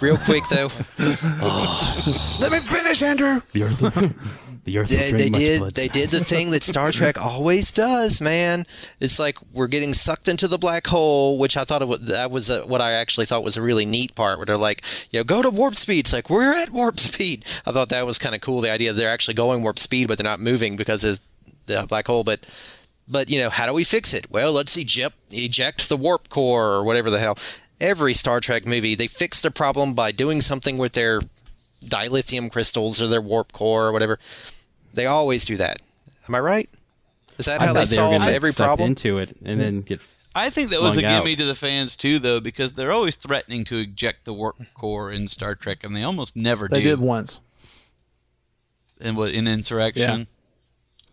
Real 0.00 0.16
quick 0.18 0.44
though, 0.50 0.68
Let 0.98 2.52
me 2.52 2.58
finish, 2.58 3.02
Andrew. 3.02 3.40
The 3.52 3.62
Earth, 3.62 3.78
the 4.64 4.78
Earth 4.78 4.88
they, 4.88 5.12
they 5.12 5.30
did 5.30 5.58
blood. 5.60 5.74
they 5.74 5.88
did 5.88 6.10
the 6.10 6.22
thing 6.22 6.50
that 6.50 6.62
Star 6.62 6.92
Trek 6.92 7.18
always 7.20 7.72
does, 7.72 8.20
man. 8.20 8.66
It's 9.00 9.18
like 9.18 9.38
we're 9.54 9.66
getting 9.68 9.94
sucked 9.94 10.28
into 10.28 10.48
the 10.48 10.58
black 10.58 10.86
hole, 10.86 11.38
which 11.38 11.56
I 11.56 11.64
thought 11.64 11.80
it 11.80 11.88
was, 11.88 12.00
that 12.06 12.30
was 12.30 12.50
uh 12.50 12.62
what 12.66 12.82
I 12.82 12.92
actually 12.92 13.24
thought 13.26 13.42
was 13.42 13.56
a 13.56 13.62
really 13.62 13.86
neat 13.86 14.14
part, 14.14 14.38
where 14.38 14.44
they're 14.46 14.56
like, 14.58 14.82
you 15.10 15.20
know, 15.20 15.24
go 15.24 15.40
to 15.42 15.48
warp 15.50 15.74
speed. 15.74 16.00
It's 16.00 16.12
like 16.12 16.28
we're 16.28 16.54
at 16.54 16.70
warp 16.70 17.00
speed. 17.00 17.46
I 17.66 17.72
thought 17.72 17.88
that 17.88 18.04
was 18.04 18.18
kind 18.18 18.34
of 18.34 18.42
cool. 18.42 18.60
The 18.60 18.70
idea 18.70 18.92
that 18.92 18.98
they're 18.98 19.10
actually 19.10 19.34
going 19.34 19.62
warp 19.62 19.78
speed, 19.78 20.08
but 20.08 20.18
they're 20.18 20.24
not 20.24 20.40
moving 20.40 20.76
because 20.76 21.04
of 21.04 21.20
the 21.66 21.86
black 21.88 22.06
hole. 22.06 22.22
But 22.24 22.40
but 23.08 23.30
you 23.30 23.38
know, 23.40 23.50
how 23.50 23.66
do 23.66 23.72
we 23.72 23.84
fix 23.84 24.12
it? 24.12 24.30
Well, 24.30 24.52
let's 24.52 24.76
eject 24.76 25.16
eject 25.30 25.88
the 25.88 25.96
warp 25.96 26.28
core 26.28 26.72
or 26.72 26.84
whatever 26.84 27.08
the 27.10 27.18
hell. 27.18 27.38
Every 27.80 28.14
Star 28.14 28.40
Trek 28.40 28.66
movie, 28.66 28.94
they 28.94 29.06
fix 29.06 29.40
the 29.40 29.50
problem 29.50 29.94
by 29.94 30.12
doing 30.12 30.40
something 30.40 30.76
with 30.76 30.92
their 30.92 31.20
dilithium 31.84 32.50
crystals 32.50 33.02
or 33.02 33.08
their 33.08 33.20
warp 33.20 33.52
core 33.52 33.86
or 33.86 33.92
whatever. 33.92 34.18
They 34.92 35.06
always 35.06 35.44
do 35.44 35.56
that. 35.56 35.82
Am 36.28 36.34
I 36.34 36.40
right? 36.40 36.68
Is 37.38 37.46
that 37.46 37.60
I 37.60 37.66
how 37.66 37.72
they 37.72 37.80
they 37.80 37.86
solve 37.86 38.22
every 38.22 38.52
problem? 38.52 38.90
into 38.90 39.18
it 39.18 39.36
and 39.44 39.60
then 39.60 39.80
get. 39.82 40.00
I 40.36 40.50
think 40.50 40.70
that 40.70 40.80
was 40.80 40.96
a 40.96 41.00
flung 41.00 41.12
out. 41.12 41.22
gimme 41.24 41.36
to 41.36 41.44
the 41.44 41.54
fans 41.54 41.96
too, 41.96 42.18
though, 42.18 42.40
because 42.40 42.72
they're 42.72 42.92
always 42.92 43.16
threatening 43.16 43.64
to 43.64 43.78
eject 43.78 44.24
the 44.24 44.32
warp 44.32 44.56
core 44.74 45.12
in 45.12 45.28
Star 45.28 45.54
Trek, 45.54 45.84
and 45.84 45.94
they 45.94 46.02
almost 46.02 46.36
never 46.36 46.68
They 46.68 46.78
do. 46.78 46.84
They 46.84 46.90
did 46.90 47.00
once. 47.00 47.40
in 49.00 49.16
what 49.16 49.32
in 49.32 49.46
Insurrection. 49.46 50.26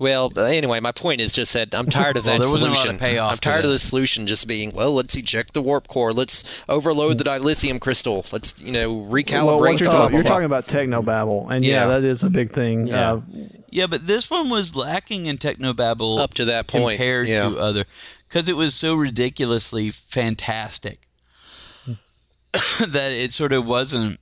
Well, 0.02 0.32
uh, 0.36 0.46
anyway, 0.46 0.80
my 0.80 0.92
point 0.92 1.22
is 1.22 1.32
just 1.32 1.54
that 1.54 1.76
I'm 1.76 1.86
tired 1.86 2.18
of 2.18 2.26
Well, 2.26 2.40
that 2.40 2.42
there 2.44 2.52
wasn't 2.52 2.70
a 2.72 2.74
lot 2.74 2.78
solution. 2.78 2.96
of 2.96 3.02
payoff 3.02 3.32
I'm 3.34 3.38
tired 3.38 3.66
of 3.66 3.70
the 3.70 3.78
solution 3.78 4.26
just 4.26 4.48
being, 4.48 4.72
well, 4.74 4.96
let's 4.96 5.14
eject 5.16 5.54
the 5.54 5.62
warp 5.62 5.88
core, 5.88 6.12
let's 6.12 6.64
overload 6.68 7.20
the 7.20 7.24
dilithium 7.24 7.80
crystal, 7.80 8.26
let's 8.32 8.60
you 8.60 8.72
know 8.72 8.96
recalibrate. 8.96 9.60
Well, 9.60 9.70
you're, 9.74 9.78
talking, 9.78 9.92
blah, 9.92 10.08
you're 10.10 10.24
talking 10.24 10.46
about 10.46 10.66
technobabble, 10.68 11.52
and 11.52 11.64
yeah, 11.64 11.82
Yeah. 11.84 11.88
that 12.00 12.04
is 12.04 12.24
a 12.24 12.32
big 12.32 12.50
thing. 12.50 12.88
Yeah. 12.88 13.12
Uh, 13.14 13.22
Yeah, 13.70 13.86
but 13.86 14.08
this 14.08 14.28
one 14.32 14.50
was 14.50 14.76
lacking 14.76 15.28
in 15.28 15.38
technobabble 15.38 16.18
Up 16.18 16.34
to 16.34 16.46
that 16.46 16.66
point, 16.66 16.98
compared 16.98 17.28
yeah. 17.28 17.48
to 17.48 17.60
other, 17.60 17.86
because 18.28 18.50
it 18.50 18.56
was 18.56 18.74
so 18.74 18.96
ridiculously 18.96 19.92
fantastic 19.92 20.98
that 22.56 23.12
it 23.12 23.32
sort 23.34 23.54
of 23.54 23.68
wasn't. 23.68 24.20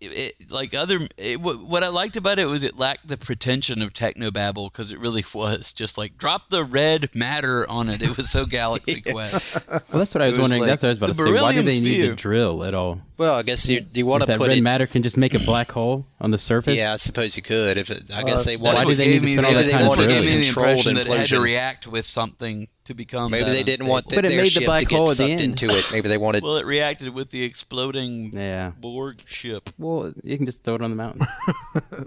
It, 0.00 0.32
like 0.50 0.74
other 0.74 1.00
it, 1.18 1.40
what 1.40 1.60
what 1.62 1.82
I 1.82 1.88
liked 1.88 2.16
about 2.16 2.38
it 2.38 2.46
was 2.46 2.62
it 2.62 2.76
lacked 2.78 3.06
the 3.08 3.16
pretension 3.16 3.82
of 3.82 3.92
technobabble 3.92 4.70
because 4.72 4.92
it 4.92 4.98
really 4.98 5.24
was 5.34 5.72
just 5.72 5.96
like 5.98 6.16
drop 6.18 6.48
the 6.50 6.64
red 6.64 7.14
matter 7.14 7.68
on 7.68 7.88
it. 7.88 8.02
It 8.02 8.16
was 8.16 8.30
so 8.30 8.46
Galaxy 8.46 9.00
Quest. 9.10 9.66
Well, 9.68 9.80
that's 9.92 10.14
what 10.14 10.22
I 10.22 10.26
was 10.26 10.38
was 10.38 10.40
wondering. 10.50 10.60
like 10.62 10.70
that's 10.70 10.82
what 10.82 10.88
I 10.88 10.90
was 10.90 10.98
about 10.98 11.06
to 11.08 11.14
say. 11.14 11.40
Why 11.42 11.52
do 11.54 11.62
they 11.62 11.80
need 11.80 12.02
to 12.02 12.14
drill 12.14 12.64
at 12.64 12.74
all? 12.74 13.00
Well, 13.16 13.34
I 13.34 13.42
guess 13.42 13.68
you 13.68 13.84
you 13.94 14.06
want 14.06 14.22
If 14.22 14.26
to 14.26 14.32
that 14.32 14.38
put 14.38 14.48
red 14.48 14.58
it. 14.58 14.62
matter 14.62 14.86
can 14.86 15.02
just 15.02 15.16
make 15.16 15.34
a 15.34 15.38
black 15.38 15.70
hole 15.70 16.06
on 16.20 16.30
the 16.32 16.38
surface. 16.38 16.76
Yeah, 16.76 16.94
I 16.94 16.96
suppose 16.96 17.36
you 17.36 17.42
could. 17.42 17.76
If 17.78 17.90
it, 17.90 18.02
I 18.12 18.20
Uh, 18.20 18.24
guess 18.24 18.44
they 18.44 18.56
that's 18.56 18.62
wanted. 18.62 18.84
Why 18.86 18.90
do 18.90 18.94
they 18.96 19.06
need 19.08 19.18
to 19.20 19.24
me 19.24 19.32
spend 19.36 19.46
all 19.46 19.52
that 19.54 19.70
time 19.70 19.80
that's 19.80 19.88
what 19.88 19.98
wanted 19.98 20.08
gave 20.10 20.22
drilling? 20.22 20.38
me 20.38 20.42
the 20.42 20.48
impression 20.48 20.94
that 20.94 21.06
it 21.08 21.16
had 21.18 21.26
to 21.26 21.40
react 21.40 21.86
with 21.86 22.04
something 22.04 22.66
to 22.84 22.94
become. 22.94 23.30
Maybe 23.30 23.44
that 23.44 23.50
they 23.50 23.62
didn't 23.62 23.86
want 23.86 24.06
unstable. 24.06 24.22
But 24.22 24.24
it 24.26 24.28
their 24.28 24.38
made 24.38 24.46
the 24.46 24.50
ship 24.50 24.64
black 24.66 24.80
to 24.82 24.86
get 24.88 24.96
hole 24.96 25.10
at 25.10 25.16
the 25.16 25.28
sucked 25.28 25.40
into 25.42 25.66
it. 25.68 25.84
Maybe 25.92 26.08
they 26.08 26.18
wanted. 26.18 26.42
Well, 26.44 26.56
it 26.56 26.66
reacted 26.66 27.14
with 27.14 27.30
the 27.30 27.42
exploding 27.42 28.36
Yeah. 28.36 28.72
Borg 28.80 29.18
ship. 29.26 29.70
Well, 29.78 30.12
you 30.22 30.36
can 30.36 30.46
just 30.46 30.62
throw 30.62 30.74
it 30.74 30.82
on 30.82 30.90
the 30.90 30.96
mountain. 30.96 31.26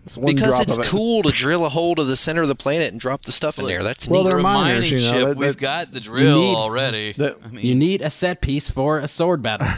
It's 0.04 0.18
one 0.18 0.34
because 0.34 0.50
drop 0.52 0.62
it's 0.64 0.78
of 0.78 0.86
it. 0.86 0.88
cool 0.88 1.24
to 1.24 1.32
drill 1.32 1.66
a 1.66 1.70
hole 1.70 1.94
to 1.96 2.04
the 2.04 2.16
center 2.16 2.42
of 2.42 2.48
the 2.48 2.56
planet 2.56 2.92
and 2.92 3.00
drop 3.00 3.24
the 3.24 3.32
stuff 3.34 3.60
in 3.60 3.66
there. 3.66 3.84
That's 3.84 4.08
Well, 4.08 4.24
neat. 4.24 4.30
they're 4.32 4.40
miners, 4.42 4.92
mining 4.92 5.04
you 5.06 5.12
know, 5.12 5.20
ship, 5.20 5.28
that- 5.30 5.38
we've 5.38 5.48
that- 5.50 5.60
got 5.60 5.92
the 5.92 6.00
drill 6.00 6.40
need- 6.40 6.56
already. 6.56 7.12
that- 7.14 7.38
I 7.44 7.48
mean, 7.50 7.66
you 7.66 7.76
need 7.76 8.02
a 8.02 8.10
set 8.10 8.40
piece 8.42 8.70
for 8.70 9.00
a 9.00 9.08
sword 9.08 9.42
battle. 9.42 9.68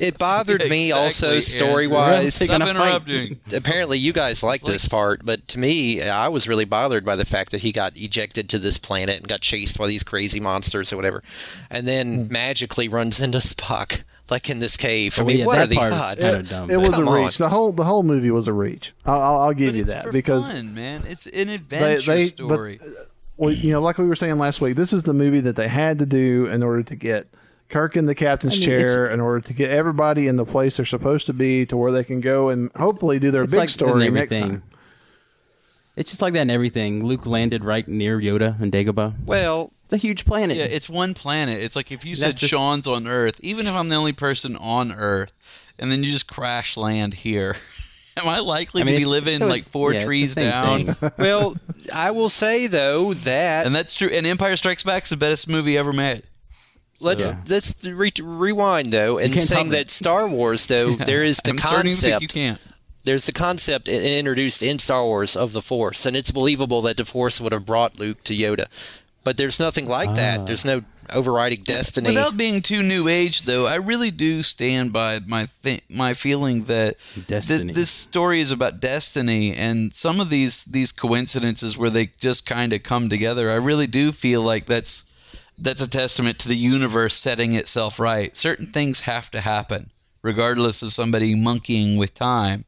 It 0.00 0.16
bothered 0.18 0.66
me 0.70 0.92
also 0.92 1.40
story 1.40 1.86
wise. 1.86 2.34
Stop 2.34 2.62
interrupting. 2.62 3.38
Apparently, 3.54 3.98
you 3.98 4.14
guys 4.14 4.42
like 4.42 4.62
this 4.62 4.88
part, 4.88 5.26
but 5.26 5.46
to 5.48 5.58
me, 5.58 6.00
I 6.02 6.28
was 6.28 6.48
really 6.48 6.64
bothered 6.64 7.04
by 7.04 7.16
the 7.16 7.26
fact 7.26 7.50
that 7.50 7.60
he 7.60 7.70
got 7.70 7.92
ejected 7.96 8.48
to 8.50 8.58
this 8.58 8.78
planet 8.78 9.18
and 9.18 9.28
got 9.28 9.40
chased 9.70 9.78
by 9.78 9.86
these 9.86 10.02
crazy 10.02 10.40
monsters 10.40 10.92
or 10.92 10.96
whatever, 10.96 11.22
and 11.70 11.86
then 11.86 12.26
Hmm. 12.26 12.32
magically 12.32 12.88
runs 12.88 13.20
into 13.20 13.38
Spock, 13.38 14.04
like 14.28 14.50
in 14.50 14.58
this 14.58 14.76
cave. 14.76 15.16
I 15.18 15.22
Oh, 15.22 15.24
mean, 15.26 15.38
yeah, 15.38 15.46
what 15.46 15.58
are 15.58 15.66
the 15.66 15.76
part 15.76 15.92
odds? 15.92 16.34
kinda 16.34 16.48
dumb. 16.50 16.70
It 16.70 16.78
was 16.78 16.90
Come 16.96 17.06
a 17.08 17.10
on. 17.10 17.24
reach. 17.24 17.38
The 17.38 17.48
whole 17.48 17.72
the 17.72 17.84
whole 17.84 18.02
movie 18.02 18.30
was 18.30 18.48
a 18.48 18.52
reach. 18.52 18.92
I'll, 19.06 19.20
I'll, 19.20 19.38
I'll 19.40 19.52
give 19.52 19.68
But 19.68 19.74
you 19.76 19.80
it's 19.82 19.90
that 19.90 20.04
for 20.04 20.12
because 20.12 20.52
fun, 20.52 20.74
man, 20.74 21.02
it's 21.08 21.26
an 21.26 21.48
adventure 21.48 22.14
they- 22.14 22.26
story. 22.26 22.78
but- 22.82 23.08
well, 23.36 23.52
you 23.52 23.72
know, 23.72 23.80
like 23.80 23.96
we 23.96 24.04
were 24.06 24.16
saying 24.16 24.36
last 24.38 24.60
week, 24.60 24.76
this 24.76 24.92
is 24.92 25.04
the 25.04 25.14
movie 25.14 25.40
that 25.40 25.56
they 25.56 25.68
had 25.68 25.98
to 26.00 26.06
do 26.06 26.46
in 26.46 26.62
order 26.62 26.82
to 26.82 26.94
get 26.94 27.26
Kirk 27.70 27.96
in 27.96 28.04
the 28.04 28.14
captain's 28.14 28.54
I 28.54 28.58
mean, 28.58 28.66
chair, 28.66 29.06
in 29.06 29.18
order 29.20 29.40
to 29.40 29.54
get 29.54 29.70
everybody 29.70 30.26
in 30.26 30.36
the 30.36 30.44
place 30.44 30.76
they're 30.76 30.84
supposed 30.84 31.26
to 31.28 31.32
be, 31.32 31.64
to 31.66 31.76
where 31.76 31.90
they 31.92 32.04
can 32.04 32.20
go 32.20 32.48
and 32.50 32.70
hopefully 32.76 33.18
do 33.18 33.30
their 33.30 33.44
big 33.46 33.54
like 33.54 33.62
in 33.64 33.68
story 33.68 34.10
next 34.10 34.32
everything. 34.34 34.50
time. 34.60 34.62
It's 36.00 36.10
just 36.10 36.22
like 36.22 36.32
that 36.32 36.40
in 36.40 36.50
everything. 36.50 37.04
Luke 37.04 37.26
landed 37.26 37.62
right 37.62 37.86
near 37.86 38.18
Yoda 38.18 38.58
and 38.58 38.72
Dagobah. 38.72 39.22
Well, 39.26 39.70
It's 39.84 39.92
a 39.92 39.98
huge 39.98 40.24
planet. 40.24 40.56
yeah, 40.56 40.64
it's 40.66 40.88
one 40.88 41.12
planet. 41.12 41.60
It's 41.62 41.76
like 41.76 41.92
if 41.92 42.06
you 42.06 42.16
said 42.16 42.36
just- 42.38 42.50
Sean's 42.50 42.88
on 42.88 43.06
Earth, 43.06 43.38
even 43.42 43.66
if 43.66 43.74
I'm 43.74 43.90
the 43.90 43.96
only 43.96 44.14
person 44.14 44.56
on 44.56 44.92
Earth, 44.92 45.30
and 45.78 45.92
then 45.92 46.02
you 46.02 46.10
just 46.10 46.26
crash 46.26 46.78
land 46.78 47.12
here. 47.12 47.54
Am 48.16 48.26
I 48.28 48.40
likely 48.40 48.80
I 48.80 48.84
mean, 48.86 48.94
to 48.94 49.00
be 49.00 49.04
living 49.04 49.38
so 49.40 49.46
like 49.46 49.64
four 49.64 49.92
yeah, 49.92 50.02
trees 50.04 50.34
down? 50.34 50.86
well, 51.18 51.54
I 51.94 52.12
will 52.12 52.30
say 52.30 52.66
though 52.66 53.12
that 53.14 53.66
And 53.66 53.74
that's 53.74 53.94
true. 53.94 54.08
And 54.08 54.26
Empire 54.26 54.56
Strikes 54.56 54.82
Back 54.82 55.02
is 55.04 55.10
the 55.10 55.16
best 55.18 55.48
movie 55.48 55.76
ever 55.76 55.92
made. 55.92 56.22
let's 57.00 57.28
Yeah. 57.28 57.40
let's 57.48 57.86
re- 57.86 58.10
rewind 58.22 58.90
though 58.92 59.18
and 59.18 59.34
saying 59.42 59.68
that. 59.70 59.90
Star 59.90 60.28
Wars 60.28 60.66
though 60.66 60.90
there 60.96 61.22
is 61.24 61.38
the 61.44 61.50
I'm 61.50 61.58
starting 61.58 61.90
to 61.92 61.96
think 61.96 62.12
concept 62.14 62.22
you 62.22 62.28
can't. 62.28 62.60
There's 63.10 63.26
the 63.26 63.32
concept 63.32 63.88
introduced 63.88 64.62
in 64.62 64.78
Star 64.78 65.04
Wars 65.04 65.34
of 65.34 65.52
the 65.52 65.60
Force, 65.60 66.06
and 66.06 66.16
it's 66.16 66.30
believable 66.30 66.80
that 66.82 66.96
the 66.96 67.04
Force 67.04 67.40
would 67.40 67.50
have 67.50 67.66
brought 67.66 67.98
Luke 67.98 68.22
to 68.22 68.32
Yoda. 68.36 68.66
But 69.24 69.36
there's 69.36 69.58
nothing 69.58 69.86
like 69.88 70.10
Ah. 70.10 70.14
that. 70.14 70.46
There's 70.46 70.64
no 70.64 70.82
overriding 71.12 71.62
destiny. 71.64 72.10
Without 72.10 72.36
being 72.36 72.62
too 72.62 72.84
new 72.84 73.08
age, 73.08 73.42
though, 73.42 73.66
I 73.66 73.74
really 73.74 74.12
do 74.12 74.44
stand 74.44 74.92
by 74.92 75.18
my 75.26 75.48
th- 75.64 75.82
my 75.90 76.14
feeling 76.14 76.62
that 76.66 76.94
th- 77.26 77.74
this 77.74 77.90
story 77.90 78.40
is 78.40 78.52
about 78.52 78.78
destiny, 78.80 79.54
and 79.56 79.92
some 79.92 80.20
of 80.20 80.30
these 80.30 80.64
these 80.66 80.92
coincidences 80.92 81.76
where 81.76 81.90
they 81.90 82.10
just 82.20 82.46
kind 82.46 82.72
of 82.72 82.84
come 82.84 83.08
together. 83.08 83.50
I 83.50 83.56
really 83.56 83.88
do 83.88 84.12
feel 84.12 84.42
like 84.42 84.66
that's 84.66 85.06
that's 85.58 85.82
a 85.82 85.90
testament 85.90 86.38
to 86.38 86.48
the 86.48 86.56
universe 86.56 87.14
setting 87.16 87.54
itself 87.54 87.98
right. 87.98 88.34
Certain 88.36 88.66
things 88.72 89.00
have 89.00 89.32
to 89.32 89.40
happen, 89.40 89.90
regardless 90.22 90.80
of 90.82 90.92
somebody 90.92 91.34
monkeying 91.34 91.96
with 91.98 92.14
time. 92.14 92.64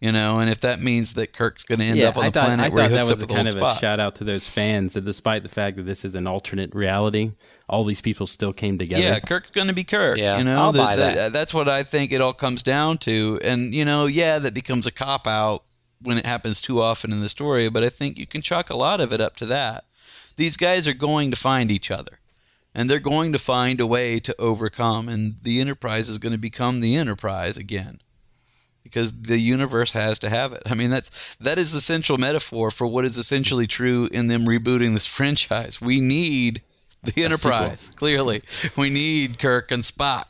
You 0.00 0.12
know, 0.12 0.40
and 0.40 0.50
if 0.50 0.60
that 0.60 0.82
means 0.82 1.14
that 1.14 1.32
Kirk's 1.32 1.64
going 1.64 1.78
to 1.78 1.86
end 1.86 1.96
yeah, 1.96 2.08
up 2.08 2.18
on 2.18 2.24
I 2.24 2.28
the 2.28 2.32
thought, 2.32 2.44
planet 2.46 2.66
I 2.66 2.68
where 2.68 2.86
he 2.86 2.94
hooks 2.94 3.08
up 3.08 3.16
was 3.16 3.22
a 3.22 3.26
with 3.26 3.34
kind 3.34 3.48
old 3.48 3.56
of 3.56 3.62
a 3.62 3.80
shout 3.80 3.98
out 3.98 4.16
to 4.16 4.24
those 4.24 4.46
fans 4.46 4.92
that 4.92 5.06
despite 5.06 5.42
the 5.42 5.48
fact 5.48 5.78
that 5.78 5.84
this 5.84 6.04
is 6.04 6.14
an 6.14 6.26
alternate 6.26 6.74
reality, 6.74 7.32
all 7.66 7.82
these 7.82 8.02
people 8.02 8.26
still 8.26 8.52
came 8.52 8.76
together. 8.76 9.02
Yeah, 9.02 9.18
Kirk's 9.20 9.50
going 9.50 9.68
to 9.68 9.72
be 9.72 9.84
Kirk. 9.84 10.18
Yeah, 10.18 10.36
you 10.36 10.44
know, 10.44 10.58
I'll 10.58 10.72
buy 10.74 10.96
that. 10.96 11.18
Uh, 11.18 11.28
that's 11.30 11.54
what 11.54 11.70
I 11.70 11.82
think 11.82 12.12
it 12.12 12.20
all 12.20 12.34
comes 12.34 12.62
down 12.62 12.98
to. 12.98 13.40
And 13.42 13.74
you 13.74 13.86
know, 13.86 14.04
yeah, 14.04 14.38
that 14.38 14.52
becomes 14.52 14.86
a 14.86 14.92
cop 14.92 15.26
out 15.26 15.64
when 16.02 16.18
it 16.18 16.26
happens 16.26 16.60
too 16.60 16.82
often 16.82 17.10
in 17.10 17.22
the 17.22 17.30
story. 17.30 17.70
But 17.70 17.82
I 17.82 17.88
think 17.88 18.18
you 18.18 18.26
can 18.26 18.42
chalk 18.42 18.68
a 18.68 18.76
lot 18.76 19.00
of 19.00 19.14
it 19.14 19.22
up 19.22 19.36
to 19.36 19.46
that. 19.46 19.84
These 20.36 20.58
guys 20.58 20.86
are 20.86 20.94
going 20.94 21.30
to 21.30 21.38
find 21.38 21.72
each 21.72 21.90
other, 21.90 22.18
and 22.74 22.90
they're 22.90 22.98
going 22.98 23.32
to 23.32 23.38
find 23.38 23.80
a 23.80 23.86
way 23.86 24.20
to 24.20 24.34
overcome. 24.38 25.08
And 25.08 25.36
the 25.42 25.62
Enterprise 25.62 26.10
is 26.10 26.18
going 26.18 26.34
to 26.34 26.38
become 26.38 26.80
the 26.80 26.96
Enterprise 26.96 27.56
again. 27.56 27.98
Because 28.86 29.22
the 29.22 29.38
universe 29.38 29.92
has 29.92 30.20
to 30.20 30.28
have 30.28 30.52
it. 30.52 30.62
I 30.66 30.74
mean, 30.74 30.90
that's 30.90 31.34
that 31.36 31.58
is 31.58 31.72
the 31.72 31.80
central 31.80 32.18
metaphor 32.18 32.70
for 32.70 32.86
what 32.86 33.04
is 33.04 33.18
essentially 33.18 33.66
true 33.66 34.08
in 34.12 34.28
them 34.28 34.42
rebooting 34.42 34.94
this 34.94 35.06
franchise. 35.18 35.80
We 35.80 36.00
need 36.00 36.62
the 37.02 37.24
Enterprise. 37.24 37.90
Clearly, 37.96 38.42
we 38.76 38.90
need 38.90 39.38
Kirk 39.38 39.70
and 39.70 39.82
Spock, 39.82 40.24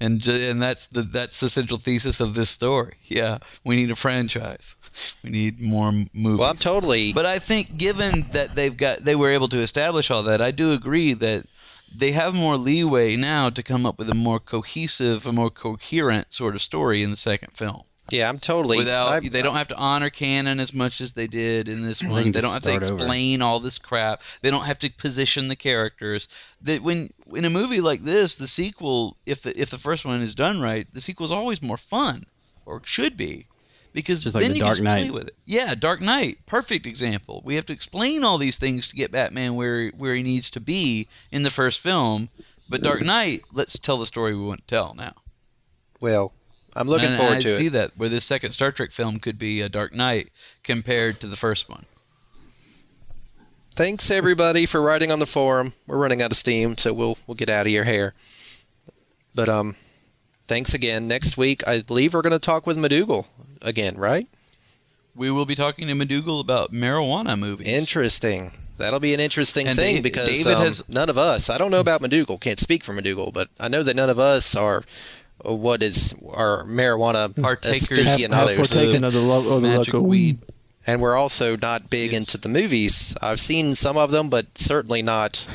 and 0.00 0.24
and 0.26 0.60
that's 0.60 0.86
the 0.86 1.02
that's 1.02 1.40
the 1.40 1.48
central 1.48 1.78
thesis 1.78 2.20
of 2.20 2.34
this 2.34 2.50
story. 2.50 2.94
Yeah, 3.04 3.38
we 3.64 3.76
need 3.76 3.90
a 3.90 3.96
franchise. 3.96 4.76
We 5.22 5.30
need 5.30 5.60
more 5.60 5.92
movies. 5.92 6.38
well, 6.38 6.50
I'm 6.50 6.56
totally. 6.56 7.12
But 7.12 7.26
I 7.26 7.38
think, 7.38 7.76
given 7.76 8.26
that 8.32 8.54
they've 8.54 8.76
got, 8.76 8.98
they 8.98 9.14
were 9.14 9.30
able 9.30 9.48
to 9.48 9.58
establish 9.58 10.10
all 10.10 10.22
that, 10.24 10.40
I 10.40 10.50
do 10.50 10.72
agree 10.72 11.14
that 11.14 11.46
they 11.96 12.12
have 12.12 12.34
more 12.34 12.56
leeway 12.56 13.16
now 13.16 13.50
to 13.50 13.62
come 13.62 13.86
up 13.86 13.98
with 13.98 14.10
a 14.10 14.14
more 14.14 14.40
cohesive, 14.40 15.26
a 15.26 15.32
more 15.32 15.50
coherent 15.50 16.32
sort 16.32 16.54
of 16.54 16.62
story 16.62 17.02
in 17.02 17.10
the 17.10 17.16
second 17.16 17.52
film. 17.52 17.82
yeah, 18.10 18.28
I'm 18.28 18.38
totally. 18.38 18.76
Without, 18.76 19.08
I, 19.08 19.20
they 19.20 19.42
don't 19.42 19.56
have 19.56 19.68
to 19.68 19.76
honor 19.76 20.10
canon 20.10 20.60
as 20.60 20.74
much 20.74 21.00
as 21.00 21.14
they 21.14 21.26
did 21.26 21.68
in 21.68 21.82
this 21.82 22.02
one. 22.02 22.32
They 22.32 22.40
don't 22.40 22.52
have 22.52 22.62
to 22.62 22.68
start 22.68 22.82
over. 22.82 22.94
explain 22.94 23.40
all 23.42 23.60
this 23.60 23.78
crap. 23.78 24.22
They 24.42 24.50
don't 24.50 24.66
have 24.66 24.78
to 24.78 24.90
position 24.90 25.48
the 25.48 25.56
characters. 25.56 26.28
That 26.62 26.82
when 26.82 27.08
in 27.32 27.44
a 27.44 27.50
movie 27.50 27.80
like 27.80 28.00
this, 28.00 28.36
the 28.36 28.46
sequel, 28.46 29.16
if 29.24 29.42
the 29.42 29.58
if 29.58 29.70
the 29.70 29.78
first 29.78 30.04
one 30.04 30.20
is 30.20 30.34
done 30.34 30.60
right, 30.60 30.86
the 30.92 31.00
sequel 31.00 31.24
is 31.24 31.32
always 31.32 31.62
more 31.62 31.78
fun, 31.78 32.24
or 32.66 32.82
should 32.84 33.16
be, 33.16 33.46
because 33.94 34.22
Just 34.22 34.34
like 34.34 34.42
then 34.42 34.50
The 34.50 34.56
you 34.56 34.62
Dark 34.62 34.76
can 34.76 34.84
just 34.84 34.96
play 34.96 35.10
with 35.10 35.28
it. 35.28 35.36
Yeah, 35.46 35.74
Dark 35.74 36.02
Knight, 36.02 36.38
perfect 36.44 36.84
example. 36.84 37.40
We 37.44 37.54
have 37.54 37.64
to 37.66 37.72
explain 37.72 38.24
all 38.24 38.36
these 38.36 38.58
things 38.58 38.88
to 38.88 38.96
get 38.96 39.12
Batman 39.12 39.54
where 39.54 39.88
where 39.96 40.14
he 40.14 40.22
needs 40.22 40.50
to 40.50 40.60
be 40.60 41.06
in 41.30 41.42
the 41.44 41.50
first 41.50 41.80
film. 41.80 42.28
But 42.68 42.82
Dark 42.82 43.02
Knight, 43.02 43.42
let's 43.52 43.78
tell 43.78 43.98
the 43.98 44.06
story 44.06 44.34
we 44.34 44.42
want 44.44 44.60
to 44.60 44.66
tell 44.66 44.94
now. 44.94 45.12
well, 46.00 46.32
I'm 46.76 46.88
looking 46.88 47.06
and 47.08 47.16
forward 47.16 47.36
I 47.36 47.40
to 47.42 47.52
see 47.52 47.66
it. 47.68 47.70
that 47.74 47.92
where 47.96 48.08
this 48.08 48.24
second 48.24 48.50
Star 48.52 48.72
Trek 48.72 48.90
film 48.90 49.18
could 49.20 49.38
be 49.38 49.60
a 49.60 49.68
Dark 49.68 49.94
Knight 49.94 50.30
compared 50.64 51.20
to 51.20 51.28
the 51.28 51.36
first 51.36 51.68
one. 51.70 51.84
Thanks 53.76 54.10
everybody 54.10 54.66
for 54.66 54.80
writing 54.82 55.10
on 55.12 55.18
the 55.20 55.26
forum. 55.26 55.74
We're 55.86 55.98
running 55.98 56.20
out 56.22 56.30
of 56.32 56.36
steam, 56.36 56.76
so 56.76 56.92
we'll 56.92 57.18
we'll 57.26 57.34
get 57.36 57.48
out 57.48 57.66
of 57.66 57.72
your 57.72 57.84
hair. 57.84 58.14
But 59.34 59.48
um, 59.48 59.76
thanks 60.46 60.74
again. 60.74 61.06
Next 61.08 61.36
week, 61.36 61.66
I 61.66 61.80
believe 61.82 62.14
we're 62.14 62.22
going 62.22 62.32
to 62.32 62.38
talk 62.38 62.66
with 62.66 62.76
Madougal 62.76 63.26
again, 63.64 63.96
right? 63.96 64.28
We 65.16 65.30
will 65.30 65.46
be 65.46 65.54
talking 65.54 65.86
to 65.88 65.94
McDougal 65.94 66.40
about 66.40 66.72
marijuana 66.72 67.38
movies. 67.38 67.66
Interesting. 67.68 68.52
That'll 68.78 69.00
be 69.00 69.14
an 69.14 69.20
interesting 69.20 69.68
And 69.68 69.78
thing 69.78 69.94
Dave- 69.96 70.02
because 70.02 70.28
David 70.28 70.54
um, 70.54 70.62
has- 70.62 70.88
none 70.88 71.08
of 71.08 71.16
us. 71.18 71.48
I 71.50 71.58
don't 71.58 71.70
know 71.70 71.78
about 71.80 72.00
Madougal. 72.02 72.40
Can't 72.40 72.58
speak 72.58 72.82
for 72.82 72.92
Madougal, 72.92 73.32
but 73.32 73.48
I 73.60 73.68
know 73.68 73.82
that 73.84 73.94
none 73.94 74.10
of 74.10 74.18
us 74.18 74.56
are 74.56 74.82
uh, 75.48 75.54
what 75.54 75.82
is 75.82 76.14
our 76.32 76.64
marijuana 76.64 77.40
Partakers 77.40 77.88
Have, 78.20 78.30
have 78.32 78.56
partaken 78.56 79.04
of 79.04 79.12
the, 79.12 79.20
lo- 79.20 79.56
of 79.56 79.62
the 79.62 79.68
Magic 79.68 79.94
local 79.94 80.08
weed. 80.08 80.38
and 80.86 81.00
we're 81.00 81.14
also 81.16 81.56
not 81.56 81.88
big 81.90 82.10
Yes. 82.12 82.18
into 82.34 82.38
the 82.38 82.48
movies. 82.48 83.16
I've 83.22 83.38
seen 83.40 83.74
some 83.76 83.96
of 83.96 84.10
them, 84.10 84.28
but 84.30 84.58
certainly 84.58 85.02
not 85.02 85.48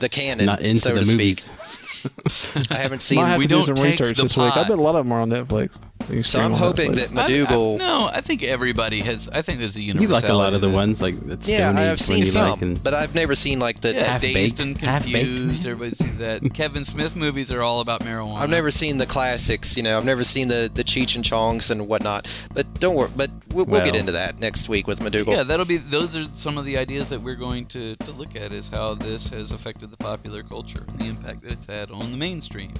the 0.00 0.08
canon, 0.08 0.46
Not 0.46 0.60
into 0.60 0.80
so 0.80 0.94
the 0.94 1.00
to 1.02 1.12
movies. 1.12 1.44
speak. 1.44 2.70
I 2.72 2.74
haven't 2.74 3.00
seen. 3.02 3.18
Might 3.20 3.28
have 3.28 3.38
we 3.38 3.44
to 3.44 3.48
do 3.48 3.54
don't 3.56 3.64
some 3.66 3.76
take 3.76 3.84
research 3.86 4.16
the 4.16 4.22
this 4.24 4.36
week. 4.36 4.46
I 4.46 4.50
pot. 4.50 4.68
bet 4.68 4.78
a 4.78 4.82
lot 4.82 4.96
of 4.96 5.04
them 5.06 5.12
are 5.12 5.20
on 5.20 5.30
Netflix. 5.30 5.78
You 6.10 6.22
So 6.22 6.38
I'm 6.38 6.52
hoping 6.52 6.92
Netflix. 6.92 7.08
that 7.14 7.30
I- 7.30 7.54
I- 7.54 7.76
no, 7.78 8.10
I 8.12 8.20
think 8.20 8.42
everybody 8.42 9.00
has. 9.00 9.28
I 9.30 9.40
think 9.42 9.58
there's 9.58 9.76
a 9.76 9.82
You 9.82 9.94
like 10.08 10.28
a 10.28 10.34
lot 10.34 10.52
of 10.52 10.60
the 10.60 10.68
ones 10.68 11.00
like 11.00 11.18
that 11.28 11.46
yeah, 11.46 11.70
Stone 11.72 11.76
I've 11.76 12.00
seen 12.00 12.26
some, 12.26 12.50
like 12.50 12.62
and 12.62 12.82
but 12.82 12.94
I've 12.94 13.14
never 13.14 13.34
seen 13.34 13.58
like 13.58 13.80
the. 13.80 13.94
Yeah, 13.94 14.18
dazed 14.18 14.60
and 14.60 14.78
confused. 14.78 15.66
Everybody 15.66 15.90
see 15.92 16.08
that. 16.18 16.42
Kevin 16.54 16.84
Smith 16.84 17.16
movies 17.16 17.50
are 17.50 17.62
all 17.62 17.80
about 17.80 18.00
marijuana. 18.00 18.36
I've 18.38 18.50
never 18.50 18.70
seen 18.70 18.98
the 18.98 19.06
classics, 19.06 19.76
you 19.76 19.82
know. 19.82 19.96
I've 19.96 20.04
never 20.04 20.24
seen 20.24 20.48
the 20.48 20.70
the 20.72 20.84
Cheech 20.84 21.16
and 21.16 21.24
Chongs 21.24 21.70
and 21.70 21.88
whatnot. 21.88 22.28
But 22.52 22.78
don't 22.80 22.96
worry. 22.96 23.10
But 23.16 23.30
we'll, 23.52 23.64
we'll 23.64 23.84
get 23.84 23.96
into 23.96 24.12
that 24.12 24.38
next 24.40 24.68
week 24.68 24.86
with 24.86 25.00
Madougal. 25.00 25.28
Yeah, 25.28 25.42
that'll 25.42 25.64
be. 25.66 25.78
Those 25.78 26.16
are 26.16 26.24
some 26.34 26.58
of 26.58 26.64
the 26.66 26.76
ideas 26.76 27.08
that 27.10 27.20
we're 27.20 27.34
going 27.34 27.64
to 27.66 27.96
to 27.96 28.12
look 28.12 28.36
at 28.36 28.52
is 28.52 28.68
how 28.68 28.94
this 28.94 29.28
has 29.28 29.52
affected 29.52 29.90
the 29.90 29.96
popular 29.96 30.42
culture 30.42 30.84
and 30.86 30.98
the 30.98 31.06
impact 31.06 31.42
that 31.42 31.52
it's 31.52 31.66
had 31.66 31.90
on 31.90 32.10
the 32.10 32.18
mainstream. 32.18 32.72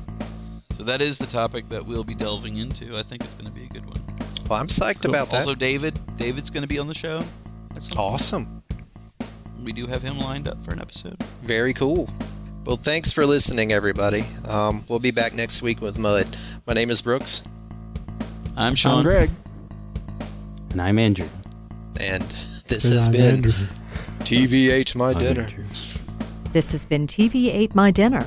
So 0.76 0.82
that 0.82 1.00
is 1.00 1.18
the 1.18 1.26
topic 1.26 1.68
that 1.68 1.86
we'll 1.86 2.02
be 2.02 2.16
delving 2.16 2.56
into. 2.56 2.96
I 2.96 3.02
think 3.02 3.22
it's 3.22 3.34
going 3.34 3.46
to 3.46 3.52
be 3.52 3.64
a 3.64 3.68
good 3.68 3.86
one. 3.86 4.02
Well, 4.50 4.58
I'm 4.60 4.66
psyched 4.66 5.04
about 5.08 5.30
that. 5.30 5.36
Also, 5.36 5.54
David. 5.54 5.98
David's 6.16 6.50
going 6.50 6.62
to 6.62 6.68
be 6.68 6.80
on 6.80 6.88
the 6.88 6.94
show. 6.94 7.22
That's 7.72 7.94
awesome. 7.96 8.60
We 9.62 9.72
do 9.72 9.86
have 9.86 10.02
him 10.02 10.18
lined 10.18 10.48
up 10.48 10.62
for 10.64 10.72
an 10.72 10.80
episode. 10.80 11.16
Very 11.42 11.72
cool. 11.74 12.10
Well, 12.66 12.76
thanks 12.76 13.12
for 13.12 13.24
listening, 13.24 13.72
everybody. 13.72 14.24
Um, 14.46 14.84
we'll 14.88 14.98
be 14.98 15.12
back 15.12 15.32
next 15.32 15.62
week 15.62 15.80
with 15.80 15.96
Mud. 15.96 16.36
My 16.66 16.72
name 16.72 16.90
is 16.90 17.00
Brooks. 17.00 17.44
I'm 18.56 18.74
Sean. 18.74 18.98
I'm 18.98 19.04
Greg. 19.04 19.30
And 20.70 20.82
I'm 20.82 20.98
Andrew. 20.98 21.28
And 22.00 22.22
this 22.68 22.82
has 22.92 23.08
been 23.08 23.42
TV 24.24 24.70
Ate 24.72 24.96
My 24.96 25.14
Dinner. 25.14 25.48
This 26.52 26.72
has 26.72 26.84
been 26.84 27.06
TV 27.06 27.54
Ate 27.54 27.76
My 27.76 27.92
Dinner. 27.92 28.26